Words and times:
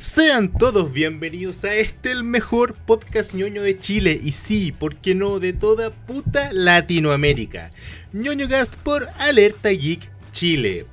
Sean 0.00 0.50
todos 0.50 0.94
bienvenidos 0.94 1.62
a 1.64 1.74
este 1.74 2.10
el 2.10 2.24
mejor 2.24 2.74
podcast 2.74 3.34
ñoño 3.34 3.60
de 3.60 3.78
Chile 3.78 4.18
y 4.24 4.32
sí, 4.32 4.72
¿por 4.72 4.96
qué 4.96 5.14
no? 5.14 5.40
De 5.40 5.52
toda 5.52 5.90
puta 5.90 6.48
Latinoamérica. 6.54 7.70
ñoño 8.14 8.48
Cast 8.48 8.76
por 8.76 9.10
Alerta 9.18 9.68
Geek 9.68 10.10
Chile. 10.32 10.86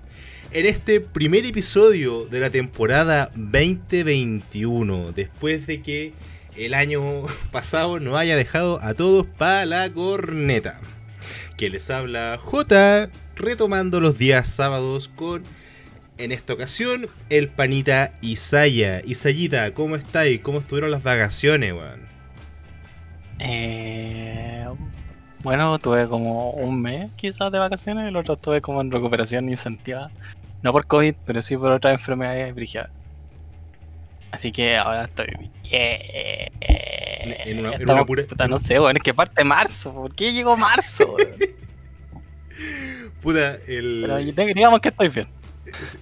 En 0.51 0.65
este 0.65 0.99
primer 0.99 1.45
episodio 1.45 2.25
de 2.25 2.41
la 2.41 2.49
temporada 2.49 3.31
2021, 3.35 5.13
después 5.13 5.65
de 5.67 5.81
que 5.81 6.11
el 6.57 6.73
año 6.73 7.23
pasado 7.53 8.01
nos 8.01 8.17
haya 8.17 8.35
dejado 8.35 8.83
a 8.83 8.93
todos 8.93 9.25
para 9.25 9.65
la 9.65 9.89
corneta. 9.89 10.81
Que 11.55 11.69
les 11.69 11.89
habla 11.91 12.37
J, 12.41 13.09
retomando 13.37 14.01
los 14.01 14.17
días 14.17 14.49
sábados 14.49 15.09
con 15.15 15.43
en 16.17 16.31
esta 16.31 16.53
ocasión, 16.53 17.07
el 17.29 17.47
panita 17.49 18.11
Isaya. 18.21 19.01
Isayita, 19.05 19.73
¿cómo 19.73 19.95
estáis? 19.95 20.41
¿Cómo 20.41 20.59
estuvieron 20.59 20.91
las 20.91 21.03
vacaciones, 21.03 21.73
weón? 21.73 22.01
Eh, 23.39 24.65
bueno, 25.43 25.77
tuve 25.79 26.07
como 26.07 26.51
un 26.51 26.81
mes 26.81 27.11
quizás 27.15 27.51
de 27.51 27.59
vacaciones, 27.59 28.07
el 28.07 28.15
otro 28.15 28.33
estuve 28.35 28.61
como 28.61 28.81
en 28.81 28.91
recuperación 28.91 29.49
incentiva. 29.49 30.09
No 30.63 30.71
por 30.71 30.87
COVID, 30.87 31.13
pero 31.25 31.41
sí 31.41 31.55
por 31.55 31.71
otras 31.71 31.93
enfermedades 31.99 32.53
brigiadas. 32.55 32.89
Así 34.31 34.51
que 34.51 34.75
ahora 34.75 35.05
estoy 35.05 35.27
bien. 35.37 35.51
En 35.71 37.59
una- 37.59 37.69
en 37.69 37.81
Estamos- 37.81 37.95
una 38.01 38.05
pura- 38.05 38.25
puta, 38.25 38.47
no 38.47 38.57
sé, 38.59 38.79
weón, 38.79 38.97
es 38.97 39.03
que 39.03 39.13
parte 39.13 39.43
marzo. 39.43 39.93
¿Por 39.93 40.13
qué 40.15 40.33
llegó 40.33 40.57
marzo? 40.57 41.15
Puta, 43.21 43.57
el... 43.67 44.03
pero 44.05 44.17
digamos 44.17 44.79
que 44.79 44.89
estoy 44.89 45.09
bien. 45.09 45.27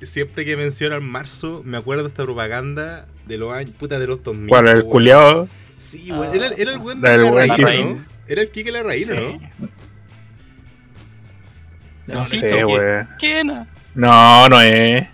Siempre 0.02 0.46
que 0.46 0.56
mencionan 0.58 1.04
marzo, 1.04 1.62
me 1.66 1.78
acuerdo 1.78 2.04
de 2.04 2.10
esta 2.10 2.24
propaganda 2.24 3.06
de 3.28 3.38
los 3.38 3.52
años, 3.54 3.72
puta, 3.78 4.00
de 4.00 4.08
los 4.08 4.24
2000. 4.24 4.50
¿Cuál? 4.50 4.68
¿El 4.68 4.84
culiao? 4.86 5.48
Sí, 5.78 6.12
weón. 6.12 6.34
Era, 6.36 6.48
era 6.58 6.72
el 6.72 6.80
buen 6.80 7.02
Del 7.02 7.22
de 7.22 7.32
la 7.32 7.32
raíz. 7.58 7.86
¿no? 7.86 8.06
Era 8.28 8.42
el 8.42 8.50
Kike 8.50 8.72
la 8.72 8.84
raíz, 8.84 9.08
¿no? 9.10 9.16
Sí. 9.16 9.40
No, 12.08 12.14
No, 12.16 12.26
sé, 12.26 12.66
weón. 12.66 13.08
¿Quién? 13.20 13.48
No, 13.96 14.50
no 14.50 14.62
es. 14.62 15.08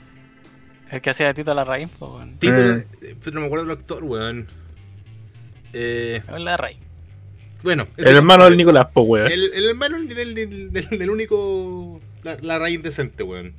El 0.92 1.02
que 1.02 1.10
hacía 1.10 1.28
de 1.28 1.34
Tito 1.36 1.54
la 1.54 1.64
raíz, 1.64 1.90
pues, 1.98 2.12
weón. 2.12 2.38
Tito, 2.38 2.54
Mm. 2.54 2.78
eh, 3.02 3.16
pero 3.24 3.36
no 3.36 3.42
me 3.42 3.46
acuerdo 3.48 3.66
del 3.66 3.78
actor, 3.78 4.04
weón. 4.04 4.48
Eh, 5.74 6.22
la 6.38 6.58
raíz. 6.58 6.78
bueno. 7.64 7.88
El 7.96 8.18
hermano 8.18 8.44
del 8.46 8.58
Nicolás, 8.58 8.88
po, 8.94 9.02
weón. 9.02 9.32
El, 9.32 9.52
el 9.54 9.70
hermano 9.70 10.00
del, 10.02 10.36
del, 10.36 10.72
del- 10.74 10.90
del 11.00 11.10
único. 11.10 12.02
La, 12.24 12.38
la 12.42 12.60
raíz 12.60 12.84
decente, 12.84 13.24
weón. 13.24 13.54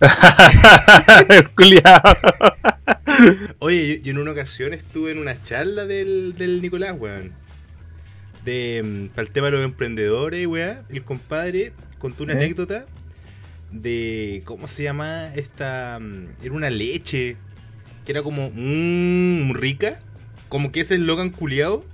Oye, 3.58 3.96
yo, 3.98 4.02
yo 4.02 4.10
en 4.10 4.18
una 4.18 4.32
ocasión 4.32 4.74
estuve 4.74 5.12
en 5.12 5.18
una 5.18 5.40
charla 5.42 5.86
del, 5.86 6.34
del 6.36 6.60
Nicolás, 6.62 6.94
weón. 6.98 7.32
De, 8.44 8.82
mm, 8.84 9.06
para 9.14 9.26
el 9.26 9.32
tema 9.32 9.46
de 9.46 9.52
los 9.52 9.64
emprendedores, 9.64 10.46
weón. 10.46 10.78
El 10.90 11.02
compadre 11.02 11.72
contó 11.98 12.24
una 12.24 12.34
¿Eh? 12.34 12.36
anécdota 12.36 12.86
de. 13.70 14.42
¿Cómo 14.44 14.68
se 14.68 14.82
llama? 14.82 15.28
Esta. 15.34 15.98
mm, 16.00 16.26
Era 16.42 16.54
una 16.54 16.70
leche. 16.70 17.36
Que 18.04 18.12
era 18.12 18.22
como. 18.22 18.50
Mmm, 18.54 19.52
rica. 19.54 20.00
Como 20.48 20.72
que 20.72 20.80
ese 20.80 20.94
eslogan 20.96 21.30
culiado. 21.30 21.84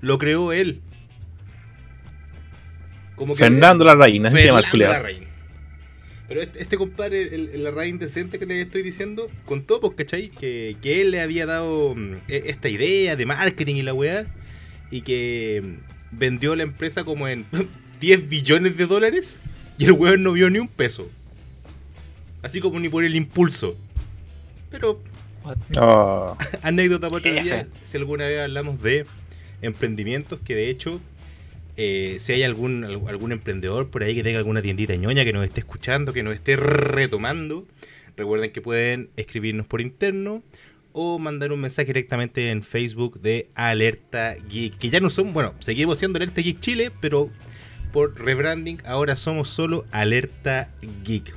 Lo 0.00 0.18
creó 0.18 0.52
él. 0.52 0.80
Como 3.16 3.34
Fernando 3.34 3.84
la 3.84 3.94
reina, 3.94 4.30
se 4.30 4.46
llama 4.46 4.60
el 4.60 4.70
culiao. 4.70 4.92
Larraín. 4.92 5.24
Pero 6.30 6.42
este, 6.42 6.62
este 6.62 6.76
compadre, 6.76 7.22
el, 7.34 7.48
el 7.52 7.64
Larraín 7.64 7.98
decente 7.98 8.38
que 8.38 8.46
le 8.46 8.62
estoy 8.62 8.82
diciendo, 8.84 9.28
contó, 9.46 9.80
pues, 9.80 9.94
¿cachai? 9.96 10.28
Que, 10.28 10.76
que 10.80 11.00
él 11.00 11.10
le 11.10 11.20
había 11.20 11.44
dado 11.44 11.96
mm, 11.96 12.12
e- 12.28 12.44
esta 12.46 12.68
idea 12.68 13.16
de 13.16 13.26
marketing 13.26 13.74
y 13.74 13.82
la 13.82 13.94
weá, 13.94 14.26
y 14.92 15.00
que 15.00 15.60
mm, 15.64 16.16
vendió 16.16 16.54
la 16.54 16.62
empresa 16.62 17.02
como 17.02 17.26
en 17.26 17.46
10 18.00 18.28
billones 18.28 18.76
de 18.76 18.86
dólares, 18.86 19.38
y 19.76 19.86
el 19.86 19.92
weón 19.92 20.22
no 20.22 20.32
vio 20.32 20.48
ni 20.50 20.60
un 20.60 20.68
peso. 20.68 21.08
Así 22.42 22.60
como 22.60 22.78
ni 22.78 22.88
por 22.88 23.02
el 23.02 23.16
impulso. 23.16 23.76
Pero, 24.70 25.02
Oh, 25.80 26.36
anécdota 26.62 27.08
para 27.08 27.18
otro 27.18 27.32
día, 27.42 27.66
si 27.82 27.96
alguna 27.96 28.26
vez 28.26 28.38
hablamos 28.40 28.80
de 28.82 29.04
emprendimientos, 29.62 30.38
que 30.38 30.54
de 30.54 30.70
hecho 30.70 31.00
eh, 31.76 32.16
si 32.20 32.32
hay 32.32 32.42
algún, 32.42 32.84
al- 32.84 33.00
algún 33.08 33.32
emprendedor 33.32 33.90
por 33.90 34.02
ahí 34.02 34.14
que 34.14 34.22
tenga 34.22 34.38
alguna 34.38 34.62
tiendita 34.62 34.94
ñoña 34.96 35.24
que 35.24 35.32
nos 35.32 35.44
esté 35.44 35.60
escuchando, 35.60 36.12
que 36.12 36.22
nos 36.22 36.34
esté 36.34 36.56
retomando, 36.56 37.66
recuerden 38.16 38.50
que 38.52 38.60
pueden 38.60 39.10
escribirnos 39.16 39.66
por 39.66 39.80
interno 39.80 40.42
o 40.92 41.18
mandar 41.18 41.52
un 41.52 41.60
mensaje 41.60 41.86
directamente 41.86 42.50
en 42.50 42.62
Facebook 42.62 43.20
de 43.20 43.48
Alerta 43.54 44.34
Geek, 44.48 44.76
que 44.78 44.90
ya 44.90 45.00
no 45.00 45.08
son, 45.10 45.32
bueno, 45.32 45.54
seguimos 45.60 45.98
siendo 45.98 46.16
Alerta 46.16 46.40
Geek 46.40 46.60
Chile, 46.60 46.90
pero 47.00 47.30
por 47.92 48.20
rebranding 48.20 48.78
ahora 48.84 49.16
somos 49.16 49.48
solo 49.48 49.84
Alerta 49.92 50.68
Geek. 51.04 51.34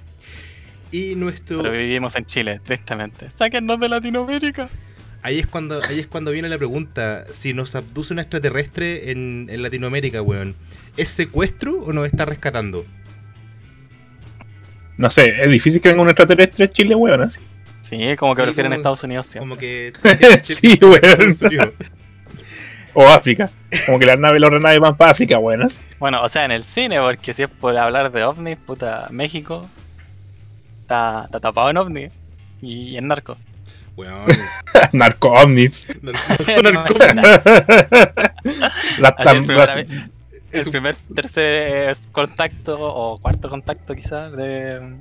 Y 0.92 1.16
nuestro... 1.16 1.62
Pero 1.64 1.76
vivimos 1.76 2.16
en 2.16 2.26
Chile, 2.26 2.62
tristemente. 2.64 3.30
Sáquennos 3.36 3.80
de 3.80 3.90
Latinoamérica. 3.90 4.70
Ahí 5.24 5.40
es 5.40 5.48
cuando, 5.48 5.80
ahí 5.90 6.00
es 6.00 6.08
cuando 6.08 6.32
viene 6.32 6.50
la 6.50 6.58
pregunta, 6.58 7.24
si 7.32 7.54
nos 7.54 7.76
abduce 7.76 8.14
un 8.14 8.20
extraterrestre 8.20 9.10
en, 9.12 9.48
en 9.50 9.64
Latinoamérica, 9.64 10.22
weón, 10.22 10.54
¿es 10.98 11.10
secuestro 11.10 11.80
o 11.82 11.94
nos 11.94 12.06
está 12.06 12.26
rescatando? 12.26 12.86
no 14.98 15.10
sé, 15.10 15.42
es 15.44 15.50
difícil 15.50 15.82
que 15.82 15.90
venga 15.90 16.02
un 16.04 16.10
extraterrestre 16.10 16.66
a 16.66 16.68
Chile, 16.70 16.94
weón, 16.96 17.22
así. 17.22 17.42
Sí, 17.90 18.16
como 18.18 18.34
que 18.36 18.42
Sí, 18.42 18.46
prefieren 18.46 18.72
como- 18.72 18.80
Estados 18.80 19.04
Unidos 19.04 19.26
siempre. 19.28 19.40
Como 19.50 19.58
que... 19.58 19.94
Sí, 20.44 20.80
weón. 20.82 21.36
O 22.96 23.08
África. 23.08 23.50
Como 23.88 23.98
que 23.98 24.06
las 24.06 24.20
naves, 24.20 24.40
las 24.40 24.52
naves 24.62 24.80
van 24.80 24.96
para 24.96 25.10
África, 25.12 25.40
weón. 25.40 25.64
así. 25.64 25.82
Bueno, 26.00 26.22
o 26.22 26.30
sea, 26.30 26.46
en 26.46 26.52
el 26.52 26.64
cine, 26.64 27.00
porque 27.02 27.34
si 27.34 27.42
es 27.44 27.50
por 27.50 27.76
hablar 27.76 28.12
de 28.12 28.24
ovnis, 28.24 28.58
puta, 28.58 29.08
México 29.10 29.68
está, 30.82 31.24
está 31.26 31.40
tapado 31.40 31.72
en 31.72 31.78
ovnis 31.78 32.12
y, 32.62 32.90
y 32.90 32.98
en 32.98 33.08
narco. 33.08 33.36
Weón. 33.96 34.26
Narco 34.94 35.32
ovnis. 35.32 35.88
Narco- 36.02 36.62
narco- 36.74 36.96
Las 39.00 39.14
Así 39.18 39.24
tam- 39.24 39.36
es, 39.38 39.46
primera 39.46 39.66
las- 39.66 39.76
vez- 39.76 39.90
Es 40.52 40.66
el 40.68 40.72
primer, 40.72 40.96
tercer 41.16 41.98
contacto 42.12 42.78
o 42.80 43.18
cuarto 43.20 43.50
contacto 43.50 43.96
quizás 43.96 44.32
de, 44.34 44.96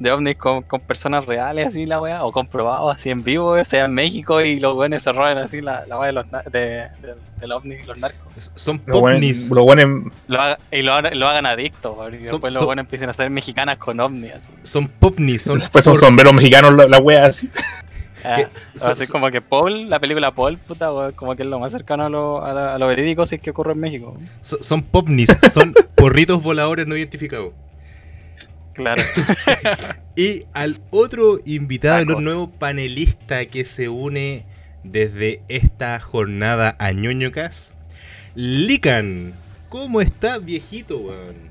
de 0.00 0.10
ovnis 0.12 0.36
con, 0.36 0.62
con 0.62 0.80
personas 0.80 1.26
reales, 1.26 1.68
así 1.68 1.86
la 1.86 2.00
wea, 2.00 2.24
o 2.24 2.32
comprobado 2.32 2.90
así 2.90 3.08
en 3.10 3.22
vivo, 3.22 3.62
sea 3.64 3.84
en 3.84 3.94
México 3.94 4.40
y 4.40 4.58
los 4.58 4.74
buenos 4.74 5.02
se 5.04 5.12
roban 5.12 5.38
así 5.38 5.60
la, 5.60 5.86
la 5.86 5.96
wea 5.98 6.06
de 6.08 6.12
los, 6.12 6.26
de, 6.30 6.38
de- 7.02 7.14
del 7.40 7.52
ovni 7.52 7.76
y 7.76 7.82
los 7.84 7.98
narcos. 7.98 8.50
Son 8.56 8.80
los 8.86 9.00
weones- 9.00 9.44
popnis. 9.44 9.48
los 9.50 9.64
weones- 9.64 10.12
Lo 10.26 10.38
y 10.72 10.82
lo, 10.82 10.92
hagan- 10.94 11.18
lo 11.18 11.28
hagan 11.28 11.46
adictos, 11.46 11.96
weón, 11.96 12.14
y 12.14 12.16
Son- 12.16 12.22
después 12.32 12.54
son- 12.54 12.60
los 12.60 12.66
buenos 12.66 12.84
empiezan 12.84 13.10
a 13.10 13.12
ser 13.12 13.30
mexicanas 13.30 13.78
con 13.78 14.00
ovnis. 14.00 14.32
Así. 14.34 14.48
Son 14.64 14.88
popnis. 14.88 15.42
Son 15.42 15.58
Después 15.60 15.84
son 15.84 15.92
por- 15.94 16.00
sombreros 16.00 16.34
mexicanos, 16.34 16.74
la, 16.74 16.86
la 16.88 16.98
wea 16.98 17.26
así. 17.26 17.48
Ah, 18.24 18.48
son- 18.76 18.92
así 18.92 19.06
son- 19.06 19.12
como 19.12 19.30
que 19.30 19.40
Paul, 19.40 19.88
la 19.88 19.98
película 20.00 20.32
Paul, 20.34 20.56
puta, 20.58 20.90
como 21.16 21.34
que 21.36 21.42
es 21.42 21.48
lo 21.48 21.58
más 21.58 21.72
cercano 21.72 22.06
a 22.06 22.08
lo, 22.08 22.44
a 22.44 22.52
la- 22.52 22.74
a 22.74 22.78
lo 22.78 22.86
verídico 22.86 23.26
si 23.26 23.36
es 23.36 23.40
que 23.42 23.50
ocurre 23.50 23.72
en 23.72 23.80
México. 23.80 24.14
son, 24.42 24.62
son 24.62 24.82
popnis. 24.82 25.28
Son 25.52 25.74
porritos 25.96 26.42
voladores 26.42 26.86
no 26.86 26.96
identificados. 26.96 27.52
Claro. 28.74 29.02
Y 30.16 30.44
al 30.52 30.78
otro 30.90 31.38
invitado, 31.46 32.18
el 32.18 32.24
nuevo 32.24 32.50
panelista 32.50 33.46
que 33.46 33.64
se 33.64 33.88
une 33.88 34.44
desde 34.84 35.40
esta 35.48 35.98
jornada 36.00 36.76
a 36.78 36.92
ñoñocas, 36.92 37.72
Lican. 38.34 39.32
¿Cómo 39.68 40.00
está, 40.00 40.38
viejito, 40.38 40.98
weón? 40.98 41.49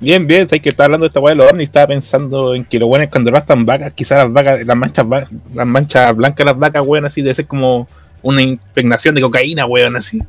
Bien, 0.00 0.26
bien, 0.26 0.48
sabes 0.48 0.62
que 0.62 0.70
estaba 0.70 0.86
hablando 0.86 1.04
de 1.04 1.08
esta 1.08 1.20
weá 1.20 1.34
de 1.34 1.42
los 1.42 1.52
ovnis, 1.52 1.64
estaba 1.68 1.88
pensando 1.88 2.54
en 2.54 2.64
que 2.64 2.78
los 2.78 2.88
buenos 2.88 3.08
cuando 3.10 3.30
rastan 3.30 3.66
vacas, 3.66 3.92
quizás 3.92 4.18
las 4.24 4.32
vacas, 4.32 4.64
las 4.64 4.76
manchas 4.76 5.06
las 5.54 5.66
manchas 5.66 6.16
blancas 6.16 6.38
de 6.38 6.44
las 6.46 6.58
vacas, 6.58 6.82
weón, 6.86 7.04
así 7.04 7.20
debe 7.20 7.34
ser 7.34 7.46
como 7.46 7.86
una 8.22 8.40
impregnación 8.40 9.14
de 9.14 9.20
cocaína, 9.20 9.66
weón, 9.66 9.96
así. 9.96 10.20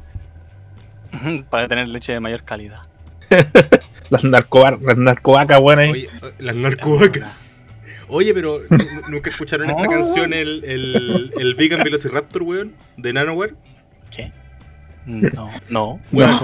Para 1.49 1.67
tener 1.69 1.87
leche 1.87 2.11
de 2.11 2.19
mayor 2.19 2.43
calidad. 2.43 2.79
Las 4.09 4.25
narco 4.25 4.69
las 4.81 4.97
narcovacas, 4.97 5.59
weón, 5.61 5.79
ahí. 5.79 5.89
Oye, 5.91 6.03
eh, 6.21 6.33
las 6.39 6.53
narcovacas. 6.55 7.47
Oye, 8.09 8.33
pero 8.33 8.59
¿nu- 8.69 8.77
nu- 8.77 9.01
¿nunca 9.09 9.29
escucharon 9.29 9.69
esta 9.69 9.87
canción, 9.89 10.33
el, 10.33 10.65
el, 10.65 11.31
el 11.39 11.55
Vegan 11.55 11.81
Velociraptor, 11.81 12.43
weón? 12.43 12.73
De 12.97 13.13
Nanoware. 13.13 13.53
¿Qué? 14.13 14.33
No, 15.05 15.49
no. 15.69 15.99
Bueno, 16.11 16.39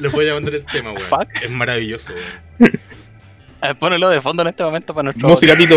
le- 0.00 0.08
voy 0.08 0.28
a 0.28 0.34
mandar 0.34 0.54
el 0.54 0.64
tema, 0.66 0.90
weón. 0.92 1.02
Fuck. 1.08 1.28
Es 1.42 1.50
maravilloso, 1.50 2.12
weón. 2.12 2.72
A 3.60 3.68
ver, 3.68 3.76
ponelo 3.76 4.08
de 4.10 4.20
fondo 4.20 4.42
en 4.42 4.48
este 4.48 4.62
momento 4.62 4.92
para 4.92 5.04
nuestro. 5.04 5.28
Música, 5.28 5.56
Tito. 5.56 5.76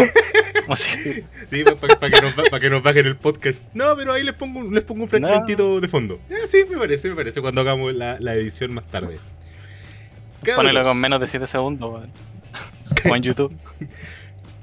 Sí, 1.49 1.63
para 1.79 2.09
que, 2.11 2.21
nos, 2.21 2.49
pa' 2.49 2.59
que 2.59 2.69
nos 2.69 2.83
bajen 2.83 3.05
el 3.05 3.15
podcast. 3.15 3.63
No, 3.73 3.95
pero 3.95 4.11
ahí 4.13 4.23
les 4.23 4.33
pongo, 4.33 4.59
un- 4.59 4.73
les 4.75 4.83
pongo 4.83 5.03
un 5.03 5.09
fragmentito 5.09 5.79
de 5.79 5.87
fondo. 5.87 6.19
Eh, 6.29 6.35
sí, 6.47 6.65
me 6.69 6.77
parece, 6.77 7.07
me 7.09 7.15
parece, 7.15 7.39
cuando 7.41 7.61
hagamos 7.61 7.93
la, 7.93 8.17
la 8.19 8.33
edición 8.33 8.73
más 8.73 8.85
tarde. 8.87 9.17
Cabros, 10.43 10.57
Ponelo 10.57 10.83
con 10.83 10.97
menos 10.99 11.21
de 11.21 11.27
7 11.27 11.47
segundos, 11.47 11.89
weón. 11.89 12.11
Como 13.03 13.15
en 13.15 13.23
YouTube. 13.23 13.53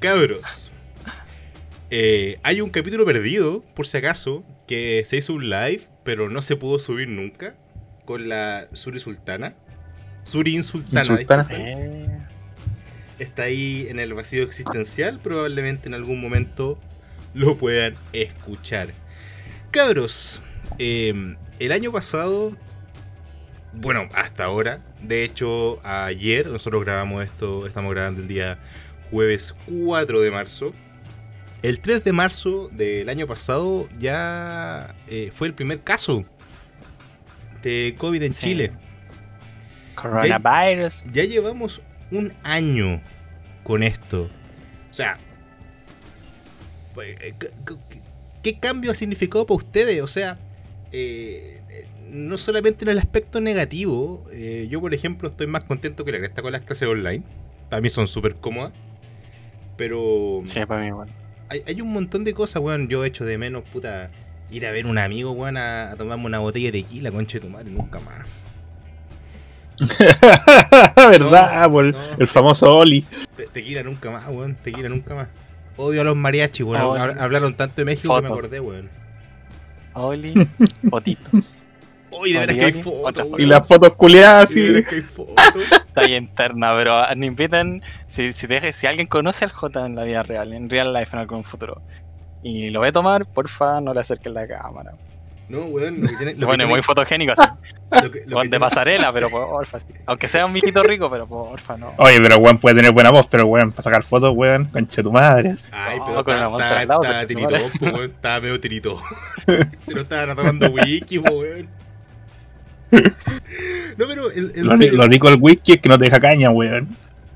Cabros. 0.00 0.70
Eh, 1.90 2.38
hay 2.42 2.60
un 2.60 2.68
capítulo 2.70 3.04
perdido, 3.06 3.62
por 3.74 3.86
si 3.86 3.96
acaso, 3.96 4.42
que 4.66 5.04
se 5.06 5.16
hizo 5.16 5.32
un 5.32 5.48
live, 5.48 5.82
pero 6.04 6.30
no 6.30 6.42
se 6.42 6.56
pudo 6.56 6.78
subir 6.78 7.08
nunca, 7.08 7.54
con 8.04 8.28
la 8.28 8.68
Suri 8.72 9.00
Sultana. 9.00 9.54
Suri 10.22 10.54
Insultana. 10.54 11.00
Insultana. 11.00 11.46
Eh, 11.50 12.08
Está 13.18 13.44
ahí 13.44 13.86
en 13.88 14.00
el 14.00 14.12
vacío 14.12 14.42
existencial, 14.42 15.20
probablemente 15.20 15.88
en 15.88 15.94
algún 15.94 16.20
momento 16.20 16.78
lo 17.32 17.56
puedan 17.56 17.94
escuchar. 18.12 18.88
Cabros, 19.70 20.40
eh, 20.78 21.36
el 21.60 21.72
año 21.72 21.92
pasado, 21.92 22.56
bueno, 23.72 24.08
hasta 24.14 24.44
ahora, 24.44 24.80
de 25.00 25.22
hecho 25.22 25.80
ayer, 25.86 26.48
nosotros 26.48 26.84
grabamos 26.84 27.24
esto, 27.24 27.66
estamos 27.66 27.92
grabando 27.92 28.20
el 28.20 28.28
día 28.28 28.58
jueves 29.10 29.54
4 29.66 30.20
de 30.20 30.30
marzo. 30.32 30.74
El 31.64 31.80
3 31.80 32.04
de 32.04 32.12
marzo 32.12 32.68
del 32.72 33.08
año 33.08 33.26
pasado 33.26 33.88
ya 33.98 34.94
eh, 35.08 35.30
fue 35.32 35.46
el 35.46 35.54
primer 35.54 35.80
caso 35.80 36.22
de 37.62 37.94
COVID 37.96 38.22
en 38.22 38.34
Sí. 38.34 38.40
Chile. 38.48 38.72
Coronavirus. 39.94 41.04
Ya 41.10 41.24
llevamos 41.24 41.80
un 42.10 42.34
año 42.42 43.00
con 43.62 43.82
esto. 43.82 44.28
O 44.90 44.94
sea, 44.94 45.16
pues, 46.94 47.16
eh, 47.22 47.34
¿qué- 47.38 47.50
qué- 47.66 48.00
¿qué 48.42 48.58
cambio 48.58 48.90
ha 48.90 48.94
significado 48.94 49.46
para 49.46 49.56
ustedes? 49.56 50.02
O 50.02 50.06
sea, 50.06 50.38
eh, 50.92 51.62
no 52.10 52.36
solamente 52.36 52.84
en 52.84 52.90
el 52.90 52.98
aspecto 52.98 53.40
negativo. 53.40 54.22
eh, 54.30 54.66
yo, 54.68 54.80
por 54.82 54.92
ejemplo, 54.92 55.28
estoy 55.30 55.46
más 55.46 55.64
contento 55.64 56.04
que 56.04 56.12
la 56.12 56.18
cresta 56.18 56.42
con 56.42 56.52
las 56.52 56.60
clases 56.62 56.88
online. 56.88 57.22
Para 57.70 57.80
mí 57.80 57.88
son 57.88 58.06
súper 58.06 58.34
cómodas. 58.34 58.72
Pero 59.78 60.42
Sí, 60.44 60.60
para 60.66 60.82
mí 60.82 60.88
igual. 60.88 61.08
Hay, 61.48 61.62
hay 61.66 61.80
un 61.80 61.92
montón 61.92 62.24
de 62.24 62.34
cosas, 62.34 62.62
weón. 62.62 62.88
Yo 62.88 63.04
echo 63.04 63.24
de 63.24 63.38
menos, 63.38 63.64
puta, 63.72 64.10
ir 64.50 64.66
a 64.66 64.70
ver 64.70 64.86
un 64.86 64.98
amigo, 64.98 65.32
weón, 65.32 65.56
a, 65.56 65.92
a 65.92 65.96
tomarme 65.96 66.26
una 66.26 66.38
botella 66.38 66.70
de 66.70 66.82
tequila, 66.82 67.10
conche 67.10 67.38
de 67.38 67.46
tu 67.46 67.50
madre, 67.50 67.70
nunca 67.70 68.00
más. 68.00 68.26
¿Verdad? 70.96 71.68
No, 71.68 71.80
el- 71.80 72.26
famoso 72.28 72.76
Oli. 72.76 73.04
Te- 73.36 73.46
Tequila 73.48 73.82
nunca 73.82 74.10
más, 74.10 74.26
weón. 74.28 74.54
Tequila 74.54 74.88
nunca 74.88 75.14
más. 75.14 75.28
Odio 75.76 76.00
a 76.02 76.04
los 76.04 76.16
mariachis, 76.16 76.64
weón. 76.64 76.80
Hab- 77.00 77.20
Hablaron 77.20 77.54
tanto 77.54 77.76
de 77.76 77.84
México 77.84 78.14
que 78.16 78.22
me 78.22 78.28
acordé, 78.28 78.60
weón. 78.60 78.88
Oli, 79.94 80.32
fotito. 80.90 81.28
Oye, 82.10 82.34
de 82.34 82.38
veras 82.40 82.56
que 82.56 82.64
hay 82.66 82.72
fotos. 82.82 83.26
Y 83.38 83.46
las 83.46 83.66
fotos 83.66 83.94
culiadas, 83.94 84.50
Sí, 84.50 84.60
de 84.60 84.68
veras 84.72 84.88
que 84.88 84.94
hay 84.96 85.00
fotos. 85.02 85.34
Está 85.94 86.06
ahí 86.08 86.14
interna, 86.16 86.74
pero 86.74 87.02
no 87.14 87.24
inviten. 87.24 87.82
Si, 88.08 88.32
si, 88.32 88.46
deje- 88.48 88.72
si 88.72 88.86
alguien 88.88 89.06
conoce 89.06 89.44
al 89.44 89.52
J 89.52 89.86
en 89.86 89.94
la 89.94 90.02
vida 90.02 90.22
real, 90.24 90.52
en 90.52 90.68
real 90.68 90.92
life 90.92 91.10
en 91.12 91.20
algún 91.20 91.44
futuro, 91.44 91.82
y 92.42 92.70
lo 92.70 92.80
ve 92.80 92.88
a 92.88 92.92
tomar, 92.92 93.26
porfa, 93.26 93.80
no 93.80 93.94
le 93.94 94.00
acerquen 94.00 94.34
la 94.34 94.46
cámara. 94.48 94.92
No, 95.48 95.66
weón. 95.66 96.00
Lo 96.00 96.08
que 96.08 96.14
tiene, 96.16 96.32
Se 96.32 96.38
lo 96.38 96.40
que 96.40 96.46
pone 96.46 96.56
tiene- 96.64 96.66
muy 96.72 96.82
fotogénico 96.82 97.32
así. 97.36 97.48
lo 98.02 98.10
que- 98.10 98.22
lo 98.26 98.36
Con 98.36 98.42
que 98.42 98.48
de 98.48 98.50
tiene- 98.50 98.58
pasarela, 98.58 99.12
pero 99.12 99.30
porfa. 99.30 99.78
sí. 99.78 99.86
Aunque 100.06 100.26
sea 100.26 100.46
un 100.46 100.52
mijito 100.52 100.82
rico, 100.82 101.08
pero 101.10 101.26
porfa, 101.28 101.76
no. 101.76 101.92
Oye, 101.98 102.20
pero 102.20 102.38
weón 102.38 102.58
puede 102.58 102.74
tener 102.76 102.90
buena 102.92 103.10
voz, 103.10 103.28
pero 103.28 103.46
weón, 103.46 103.70
para 103.70 103.82
sacar 103.84 104.02
fotos, 104.02 104.34
weón, 104.34 104.64
conche 104.64 105.00
tu 105.02 105.12
madre. 105.12 105.52
Ay, 105.70 105.98
No, 106.00 106.06
pero 106.24 106.24
con 106.24 106.34
está- 106.34 106.74
la 106.74 106.82
está- 106.82 106.86
lado, 106.86 107.26
tiritón, 107.26 107.52
madre. 107.52 107.70
po, 107.78 107.84
weón. 107.86 108.10
Estaba 108.10 108.40
medio 108.40 108.58
tiritón. 108.60 108.96
Si 109.86 109.94
no 109.94 110.00
estaban 110.00 110.34
tomando 110.34 110.70
wiki, 110.70 111.20
po, 111.20 111.30
weón. 111.34 111.68
No, 113.98 114.06
pero 114.08 114.30
en, 114.32 114.52
en 114.54 114.66
Lo, 114.66 114.76
serio. 114.76 114.92
lo 114.98 115.06
rico 115.06 115.30
del 115.30 115.38
whisky 115.40 115.72
es 115.72 115.80
que 115.80 115.88
no 115.88 115.98
te 115.98 116.04
deja 116.06 116.20
caña, 116.20 116.50
weón. 116.50 116.88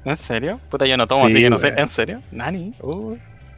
¿En 0.04 0.16
serio? 0.16 0.60
Puta, 0.70 0.86
yo 0.86 0.96
no 0.96 1.06
tomo, 1.06 1.26
Sí, 1.26 1.32
así 1.32 1.42
que 1.42 1.50
no 1.50 1.58
sé. 1.58 1.74
¿En 1.76 1.88
serio? 1.88 2.20
¿Nani? 2.32 2.72
Uh, 2.80 3.16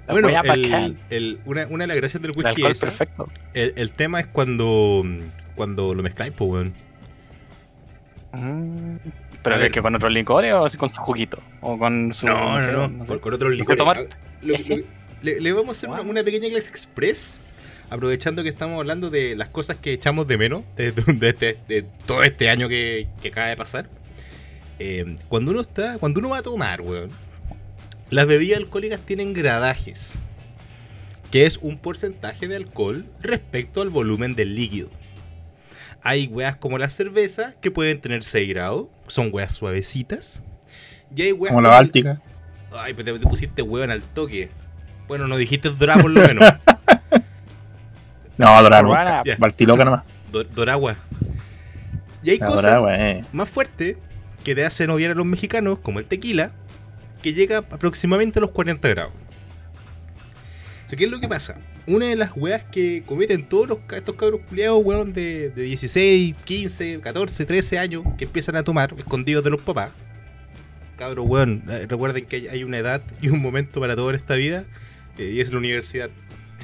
Bueno, 0.08 0.29
el, 0.29 0.97
el- 1.11 1.38
una, 1.44 1.67
una 1.69 1.85
de 1.85 1.88
las 1.88 1.97
gracias 1.97 2.20
del 2.23 2.32
El 2.32 2.37
whisky 2.37 2.64
es 2.67 2.81
perfecto. 2.81 3.29
El, 3.55 3.73
el 3.76 3.93
tema 3.93 4.20
es 4.20 4.26
cuando, 4.26 5.05
cuando 5.55 5.94
lo 5.94 6.02
mezcláis, 6.02 6.32
po, 6.32 6.47
weón. 6.47 6.73
Mm, 8.32 8.97
Pero 9.43 9.56
es 9.56 9.70
que 9.70 9.81
con 9.82 9.94
otros 9.94 10.12
licores 10.12 10.52
o 10.52 10.64
así 10.64 10.76
con 10.76 10.88
su 10.88 11.00
juguito. 11.00 11.38
O 11.61 11.79
con 11.79 12.12
su. 12.12 12.26
No, 12.26 12.61
no, 12.61 12.88
no, 12.88 13.05
sé. 13.05 13.08
con, 13.12 13.19
con 13.20 13.35
otros 13.35 13.52
licores. 13.52 13.79
tomar. 13.79 14.06
Lo- 14.43 14.56
lo- 14.58 14.82
le, 15.23 15.38
le 15.41 15.52
vamos 15.52 15.69
a 15.69 15.73
hacer 15.73 15.88
una, 15.91 16.00
una 16.02 16.23
pequeña 16.25 16.49
clase 16.49 16.70
express, 16.70 17.38
aprovechando 17.90 18.42
que 18.42 18.48
estamos 18.48 18.78
hablando 18.78 19.10
de 19.10 19.37
las 19.37 19.48
cosas 19.48 19.76
que 19.76 19.92
echamos 19.92 20.26
de 20.26 20.38
menos 20.38 20.62
de, 20.76 20.92
de- 20.92 21.12
de 21.12 21.28
este- 21.28 21.58
de 21.69 21.82
todo 22.06 22.22
este 22.22 22.48
año 22.48 22.69
que, 22.69 23.08
que 23.20 23.28
acaba 23.28 23.48
de 23.48 23.56
pasar. 23.56 23.88
Eh, 24.78 25.16
cuando 25.28 25.50
uno 25.52 25.60
está, 25.60 25.98
cuando 25.98 26.20
uno 26.20 26.31
va 26.31 26.38
a 26.38 26.42
tomar, 26.42 26.81
weón, 26.81 27.10
las 28.08 28.26
bebidas 28.26 28.58
alcohólicas 28.58 29.00
tienen 29.00 29.32
gradajes, 29.34 30.19
que 31.31 31.46
es 31.46 31.58
un 31.58 31.78
porcentaje 31.78 32.48
de 32.48 32.56
alcohol 32.56 33.06
respecto 33.20 33.82
al 33.82 33.90
volumen 33.90 34.34
del 34.34 34.54
líquido. 34.56 34.88
Hay 36.02 36.26
weas 36.28 36.56
como 36.56 36.78
la 36.78 36.88
cerveza 36.88 37.54
que 37.60 37.70
pueden 37.70 38.00
tener 38.00 38.25
6 38.25 38.48
grados, 38.48 38.87
son 39.06 39.28
weas 39.32 39.52
suavecitas. 39.54 40.42
Y 41.14 41.22
hay 41.22 41.32
weas 41.32 41.50
Como 41.52 41.60
la 41.62 41.69
Báltica. 41.70 42.22
Ay, 42.72 42.94
pero 42.94 43.12
te, 43.14 43.19
te 43.20 43.26
pusiste 43.26 43.62
hueón 43.62 43.90
al 43.90 44.00
toque. 44.02 44.48
Bueno, 45.08 45.26
no 45.28 45.37
dijiste 45.37 45.69
Doragua 45.70 46.02
por 46.02 46.10
lo 46.12 46.20
menos. 46.26 46.44
No. 48.82 49.25
Ya. 49.25 49.37
Baltiloca 49.38 49.84
nomás. 49.84 50.04
Do- 50.32 50.44
Doragua. 50.44 50.96
Y 52.22 52.31
hay 52.31 52.38
cosas 52.38 52.82
weón. 52.82 53.26
más 53.32 53.48
fuertes 53.48 53.96
que 54.44 54.54
te 54.54 54.64
hacen 54.64 54.90
odiar 54.90 55.10
a 55.12 55.14
los 55.14 55.26
mexicanos, 55.26 55.78
como 55.81 55.98
el 55.98 56.06
tequila, 56.06 56.52
que 57.22 57.32
llega 57.32 57.58
aproximadamente 57.58 58.38
a 58.38 58.42
los 58.42 58.50
40 58.50 58.88
grados. 58.88 59.12
¿Qué 60.96 61.04
es 61.04 61.10
lo 61.10 61.20
que 61.20 61.28
pasa? 61.28 61.56
Una 61.87 62.06
de 62.06 62.16
las 62.16 62.32
weas 62.34 62.64
que 62.64 63.02
cometen 63.06 63.48
todos 63.48 63.69
los, 63.69 63.78
estos 63.94 64.16
cabros 64.16 64.40
culiados, 64.48 64.81
weón, 64.84 65.12
de, 65.12 65.50
de 65.50 65.62
16, 65.62 66.34
15, 66.44 67.00
14, 67.00 67.44
13 67.46 67.78
años, 67.78 68.04
que 68.19 68.25
empiezan 68.25 68.56
a 68.56 68.64
tomar, 68.64 68.92
escondidos 68.98 69.44
de 69.44 69.50
los 69.50 69.60
papás. 69.60 69.90
Cabros, 70.96 71.26
weón, 71.28 71.62
eh, 71.70 71.87
recuerden 71.88 72.26
que 72.26 72.37
hay- 72.37 72.48
hay 72.48 72.64
una 72.64 72.78
edad 72.78 73.02
y 73.22 73.28
un 73.28 73.40
momento 73.40 73.81
para 73.81 73.94
todo 73.94 74.10
en 74.10 74.16
esta 74.16 74.34
vida, 74.34 74.64
eh, 75.16 75.31
y 75.34 75.40
es 75.40 75.52
la 75.52 75.58
universidad. 75.58 76.10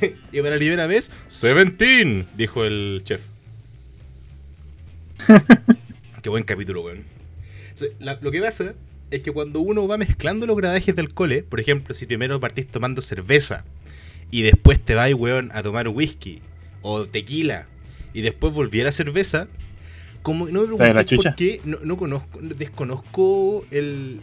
y 0.33 0.39
para 0.39 0.51
la 0.51 0.57
primera 0.59 0.87
vez, 0.87 1.11
17, 1.29 2.27
dijo 2.37 2.65
el 2.65 3.03
chef. 3.05 3.21
Qué 6.23 6.29
buen 6.29 6.45
capítulo, 6.45 6.83
weón. 6.83 7.05
Lo 8.21 8.31
que 8.31 8.41
pasa 8.41 8.75
es 9.11 9.21
que 9.21 9.31
cuando 9.33 9.61
uno 9.61 9.87
va 9.87 9.97
mezclando 9.99 10.47
los 10.47 10.57
gradajes 10.57 10.95
de 10.95 11.03
alcohol, 11.03 11.33
eh, 11.33 11.43
por 11.43 11.61
ejemplo, 11.61 11.95
si 11.95 12.07
primero 12.07 12.41
partís 12.41 12.67
tomando 12.67 13.03
cerveza 13.03 13.65
y 14.31 14.43
después 14.43 14.81
te 14.85 14.95
vas, 14.95 15.13
weón, 15.15 15.51
a 15.53 15.63
tomar 15.63 15.88
whisky 15.88 16.41
o 16.83 17.07
tequila 17.07 17.69
y 18.12 18.23
después 18.23 18.53
volví 18.53 18.81
a 18.81 18.85
la 18.85 18.93
cerveza, 18.93 19.49
como 20.23 20.49
no 20.49 20.62
me 20.62 20.76
¿Trae 20.76 20.95
la 20.95 21.05
preguntes 21.05 21.07
chucha? 21.07 21.31
por 21.31 21.37
qué, 21.37 21.61
no, 21.65 21.79
no 21.85 21.97
conozco, 21.97 22.41
desconozco 22.43 23.65
el- 23.71 24.21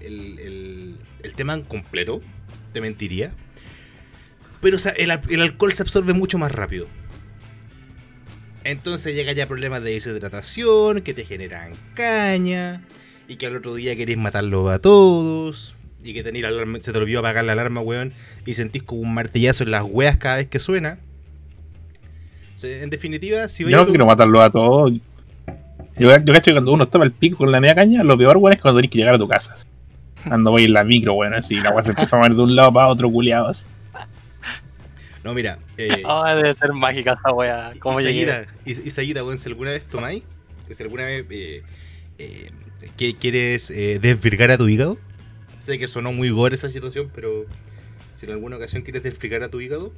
el- 0.00 0.96
el 1.22 1.32
tema 1.34 1.54
en 1.54 1.62
completo, 1.62 2.20
te 2.72 2.80
mentiría. 2.80 3.32
Pero 4.60 4.76
o 4.76 4.78
sea, 4.80 4.92
el, 4.92 5.10
al- 5.10 5.22
el 5.28 5.40
alcohol 5.42 5.72
se 5.72 5.82
absorbe 5.82 6.12
mucho 6.12 6.38
más 6.38 6.52
rápido. 6.52 6.86
Entonces 8.64 9.14
llega 9.14 9.32
ya 9.32 9.46
problemas 9.46 9.82
de 9.82 9.92
deshidratación, 9.92 11.00
que 11.00 11.14
te 11.14 11.24
generan 11.24 11.72
caña, 11.94 12.82
y 13.26 13.36
que 13.36 13.46
al 13.46 13.56
otro 13.56 13.74
día 13.74 13.96
querés 13.96 14.18
matarlos 14.18 14.70
a 14.70 14.78
todos, 14.78 15.74
y 16.04 16.12
que 16.12 16.22
tenés 16.22 16.42
la 16.42 16.48
alarma- 16.48 16.78
se 16.82 16.92
te 16.92 16.98
olvidó 16.98 17.20
apagar 17.20 17.44
la 17.44 17.52
alarma, 17.52 17.80
weón, 17.80 18.12
y 18.44 18.52
sentís 18.54 18.82
como 18.82 19.00
un 19.00 19.14
martillazo 19.14 19.64
en 19.64 19.70
las 19.70 19.84
weas 19.88 20.18
cada 20.18 20.36
vez 20.36 20.48
que 20.48 20.58
suena. 20.58 20.98
O 22.54 22.58
sea, 22.58 22.82
en 22.82 22.90
definitiva, 22.90 23.48
si 23.48 23.64
vais 23.64 23.72
Yo 23.72 23.78
no 23.78 23.86
tu- 23.86 23.92
quiero 23.92 24.04
matarlo 24.04 24.42
a 24.42 24.50
todos. 24.50 24.92
Yo, 25.98 26.10
yo 26.18 26.32
cacho 26.32 26.50
que 26.50 26.52
cuando 26.52 26.72
uno 26.72 26.86
toma 26.86 27.06
el 27.06 27.12
pico 27.12 27.38
con 27.38 27.50
la 27.50 27.60
media 27.60 27.74
caña, 27.74 28.04
lo 28.04 28.16
peor, 28.18 28.36
weón, 28.36 28.52
es 28.54 28.60
cuando 28.60 28.78
tenés 28.78 28.90
que 28.90 28.98
llegar 28.98 29.14
a 29.14 29.18
tu 29.18 29.26
casa. 29.28 29.54
Cuando 30.28 30.50
voy 30.50 30.64
en 30.64 30.74
la 30.74 30.84
micro, 30.84 31.14
weón, 31.14 31.32
así, 31.32 31.56
la 31.56 31.70
weá 31.70 31.82
se 31.82 31.90
empieza 31.90 32.16
a 32.16 32.18
mover 32.18 32.34
de 32.34 32.42
un 32.42 32.54
lado 32.54 32.70
para 32.74 32.88
otro, 32.88 33.10
culiado, 33.10 33.46
así. 33.48 33.64
No, 35.24 35.34
mira, 35.34 35.58
eh, 35.76 36.02
Ah, 36.06 36.34
debe 36.34 36.54
ser 36.54 36.72
mágica 36.72 37.12
esa 37.12 37.32
wea. 37.32 37.72
¿Cómo 37.78 38.00
y 38.00 38.04
llegué? 38.04 38.26
seguida, 38.26 38.46
y, 38.64 38.88
y 38.88 38.90
seguida, 38.90 39.24
weón, 39.24 39.38
si 39.38 39.48
alguna 39.48 39.70
vez 39.70 39.86
tomáis, 39.86 40.22
si 40.70 40.82
alguna 40.82 41.04
vez 41.04 41.26
eh, 41.30 41.62
eh, 42.18 43.14
quieres 43.18 43.70
eh, 43.70 43.98
desvirgar 44.00 44.50
a 44.50 44.58
tu 44.58 44.68
hígado, 44.68 44.98
sé 45.60 45.78
que 45.78 45.88
sonó 45.88 46.12
muy 46.12 46.30
gore 46.30 46.54
esa 46.54 46.68
situación, 46.68 47.10
pero 47.14 47.44
si 48.16 48.26
en 48.26 48.32
alguna 48.32 48.56
ocasión 48.56 48.82
quieres 48.82 49.02
desvirgar 49.02 49.42
a 49.42 49.48
tu 49.48 49.60
hígado, 49.60 49.92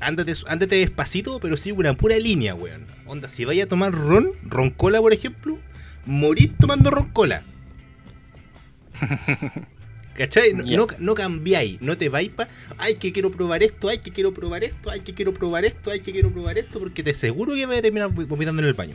ándate, 0.00 0.34
ándate 0.46 0.76
despacito, 0.76 1.40
pero 1.40 1.56
sigue 1.56 1.76
una 1.76 1.94
pura 1.94 2.18
línea, 2.18 2.54
weón. 2.54 2.86
Onda, 3.06 3.28
si 3.28 3.44
vaya 3.44 3.64
a 3.64 3.66
tomar 3.66 3.92
ron, 3.92 4.32
ron 4.42 4.70
cola, 4.70 5.00
por 5.00 5.12
ejemplo, 5.12 5.58
morir 6.06 6.54
tomando 6.58 6.90
ron 6.90 7.10
cola. 7.10 7.42
¿Cachai? 10.16 10.52
No, 10.52 10.64
no, 10.64 10.86
no 10.98 11.14
cambiáis, 11.14 11.80
no 11.80 11.96
te 11.96 12.08
vais 12.08 12.28
pa. 12.28 12.48
Ay, 12.78 12.96
que 12.96 13.12
quiero 13.12 13.30
probar 13.30 13.62
esto, 13.62 13.88
ay, 13.88 13.98
que 13.98 14.10
quiero 14.10 14.32
probar 14.34 14.62
esto, 14.64 14.90
ay, 14.90 15.00
que 15.00 15.14
quiero 15.14 15.32
probar 15.32 15.64
esto, 15.64 15.90
ay, 15.90 16.00
que 16.00 16.12
quiero 16.12 16.30
probar 16.30 16.58
esto, 16.58 16.78
porque 16.78 17.02
te 17.02 17.10
aseguro 17.12 17.54
que 17.54 17.64
vas 17.66 17.78
a 17.78 17.82
terminar 17.82 18.10
vomitando 18.10 18.60
en 18.62 18.68
el 18.68 18.74
baño. 18.74 18.94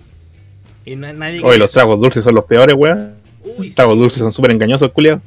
Y 0.86 0.96
na- 0.96 1.14
nadie. 1.14 1.42
Oye, 1.44 1.58
los 1.58 1.72
tragos 1.72 2.00
dulces 2.00 2.24
son 2.24 2.36
los 2.36 2.46
peores, 2.46 2.76
weón. 2.78 3.16
Uy, 3.44 3.68
Los 3.68 3.76
tragos 3.76 3.98
dulces 3.98 4.20
son 4.20 4.32
súper 4.32 4.52
engañosos, 4.52 4.92
culiado. 4.92 5.22